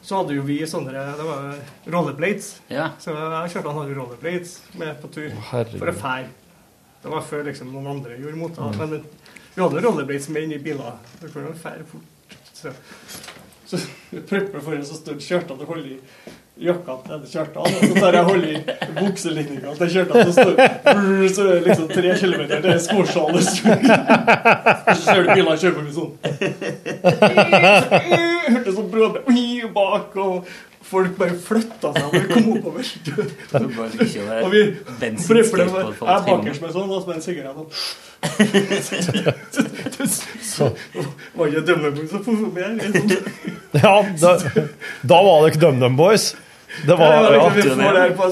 Så 0.00 0.16
hadde 0.16 0.36
jo 0.38 0.44
vi 0.48 0.56
sånne 0.64 0.94
det 0.96 1.26
var 1.28 1.58
rollerblades. 1.94 2.48
Ja. 2.72 2.86
Så 2.98 3.12
jeg 3.12 3.26
og 3.28 3.50
Kjartan 3.54 3.76
hadde 3.76 3.98
rollerblades 3.98 4.54
med 4.80 4.96
på 5.02 5.10
tur 5.12 5.28
herregud. 5.50 5.78
for 5.82 5.92
å 5.92 5.96
fære. 6.00 6.30
Det 7.02 7.08
var 7.08 7.24
før 7.24 7.46
liksom 7.48 7.70
noen 7.72 7.86
andre 7.94 8.18
gjorde 8.20 8.36
mot 8.36 8.56
det. 8.56 8.72
Men 8.78 9.04
vi 9.54 9.62
hadde 9.62 9.84
rolleblades 9.86 10.28
med 10.28 10.46
inn 10.46 10.52
i 10.58 10.60
biler. 10.62 10.98
Det 11.20 11.32
kunne 11.32 11.54
fære 11.56 11.86
fort. 11.88 12.36
Så, 12.52 12.74
så 13.66 13.80
prøver 14.28 14.60
foran 14.60 14.84
så 14.84 14.98
står 14.98 15.18
Kjartan 15.24 15.62
og 15.62 15.72
holder 15.72 15.94
i 15.94 15.98
jakka 16.60 16.96
til 17.06 17.22
Kjartan, 17.30 17.62
og 17.64 17.84
så 17.88 17.94
tar 17.96 18.16
jeg 18.18 18.24
hold 18.28 18.44
i 18.44 18.54
bukselinninga 18.98 19.74
til 19.78 19.92
Kjartan, 19.94 20.28
så 20.28 20.32
står 20.36 20.50
så 21.32 21.44
er 21.46 21.52
det 21.54 21.60
liksom 21.68 21.86
tre 21.88 22.10
kilometer 22.20 22.64
til 22.66 22.80
squashhallen. 22.84 23.46
Så 24.90 24.96
ser 25.04 25.22
du 25.22 25.28
bilene 25.30 25.56
kjøre 25.62 25.76
forbi 25.78 25.92
sånn. 25.94 26.12
Hørte 28.50 28.74
sånn 28.76 28.90
bråde 28.92 29.22
bak, 29.74 30.16
og 30.20 30.50
folk 30.90 31.12
bare 31.18 31.34
flytta 31.38 31.88
seg 31.96 32.06
vi 32.14 32.20
kom 32.30 32.46
oppover. 32.56 32.84
Og 34.44 34.50
vi 34.54 34.62
prøver 34.82 35.56
det 35.56 35.66
med, 35.70 35.80
jeg 35.86 35.92
er 36.16 36.22
bakerst 36.26 36.60
med 36.64 36.70
sånn, 36.74 36.90
og 36.90 36.98
så 37.00 37.06
med 37.08 37.16
en 37.16 37.24
sigarett. 37.24 37.56
og- 37.56 37.70
var 41.36 41.46
ikke 41.46 41.66
DumDum 41.66 41.94
Boys 41.96 42.10
som 42.10 42.24
for 42.26 42.32
meg 42.52 42.64
her. 42.64 42.92
Sånn. 42.92 43.10
Ja, 43.80 44.02
da, 44.18 44.30
da 45.06 45.18
var 45.22 45.44
det 45.44 45.48
ikke 45.52 45.60
DumDum 45.66 45.96
Boys. 45.98 46.24
Det 46.86 46.94
var, 46.98 47.06
Ja, 47.34 47.48
det 47.50 47.62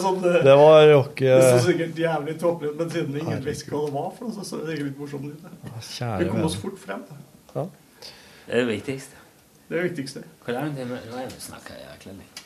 sånn 0.03 0.19
eh, 0.23 0.43
det 0.47 0.55
var 0.61 0.87
rock... 0.93 1.17
Det 1.19 1.43
så 1.43 1.59
sikkert 1.65 1.97
jævlig 1.99 2.35
tåpelig 2.39 2.71
ut, 2.73 2.77
men 2.79 2.91
siden 2.95 3.17
ingen 3.19 3.43
visste 3.47 3.71
hva 3.73 3.81
det 3.87 3.93
var 3.97 4.11
for 4.19 4.27
så 4.35 4.43
så 4.47 4.55
det 4.67 4.75
litt 4.79 4.99
morsomt 4.99 5.27
ut. 5.31 5.41
Vi 6.23 6.29
kom 6.31 6.45
oss 6.47 6.57
fort 6.63 6.79
frem. 6.83 7.03
Det 7.55 7.67
er 8.49 8.57
det 8.63 8.69
viktigste. 8.71 9.15
Det 9.69 9.75
er 9.77 9.81
det 9.83 9.89
viktigste. 9.91 10.21
Hvor 10.45 10.53
er 10.57 10.61
det 10.73 10.85
Nå 10.89 10.95
er 11.19 11.27
det 11.29 11.41
snakka 11.45 11.71
jækla 11.83 12.11
lenge. 12.15 12.38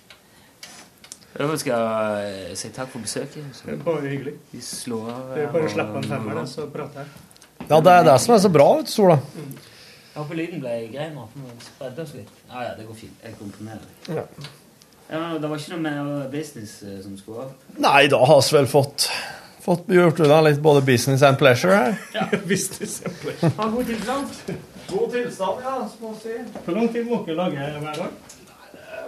Jeg 1.32 1.58
skal 1.62 2.56
si 2.60 2.68
takk 2.76 2.90
for 2.92 3.00
besøket. 3.00 3.60
Det 3.64 3.72
er 3.72 3.84
bare 3.84 4.00
hyggelig. 4.04 4.34
vi 4.52 4.60
slår 4.60 5.10
av 5.12 5.30
Det 5.32 5.44
er 5.46 5.52
bare 5.54 5.68
å 5.68 5.72
slippe 5.72 6.02
en 6.02 6.08
femmer, 6.10 6.40
da, 6.40 6.46
så 6.48 6.66
prater 6.72 7.04
jeg. 7.04 7.28
Ja, 7.68 7.78
det 7.80 7.92
er 7.92 8.08
det 8.10 8.16
som 8.20 8.34
er 8.34 8.42
så 8.42 8.50
bra, 8.52 8.66
vet 8.78 8.90
du, 8.90 8.92
Sola. 8.92 9.16
Jeg 10.12 10.18
håper 10.20 10.36
lyden 10.36 10.60
ble 10.60 10.74
grei 10.92 11.06
nå. 11.14 11.28
spredde 11.64 12.04
oss 12.04 12.12
litt. 12.18 12.32
Ja, 12.50 12.66
ja, 12.66 12.74
det 12.76 12.84
går 12.88 12.98
fint. 12.98 13.22
Jeg 13.24 13.38
komponerer. 13.38 13.86
Ja. 14.12 14.26
Ja, 15.12 15.22
det 15.40 15.48
var 15.48 15.60
ikke 15.60 15.76
noe 15.76 15.84
mer 15.84 16.28
business 16.32 16.82
eh, 16.84 16.98
som 17.04 17.16
skulle 17.20 17.46
opp? 17.46 17.64
Nei, 17.80 18.06
da 18.12 18.20
har 18.28 18.42
vi 18.44 18.56
vel 18.56 18.68
fått, 18.68 19.08
fått 19.64 19.88
gjort 19.92 20.20
unna 20.24 20.38
litt 20.46 20.60
både 20.64 20.84
business 20.84 21.24
and 21.26 21.40
pleasure 21.40 21.72
her. 21.72 21.96
Business 22.52 23.00
and 23.04 23.16
pleasure. 23.20 23.52
Ha 23.56 23.70
god 23.72 23.88
tilstand. 23.88 24.54
God 24.92 25.16
tilstand, 25.16 25.64
ja, 25.64 25.74
som 25.88 26.06
man 26.10 26.20
sier. 26.20 26.44
Hvor 26.64 26.76
lang 26.76 26.92
tid 26.92 27.08
må 27.08 27.22
dere 27.26 27.40
lage 27.40 27.72
hver 27.86 28.00
dag? 28.04 28.38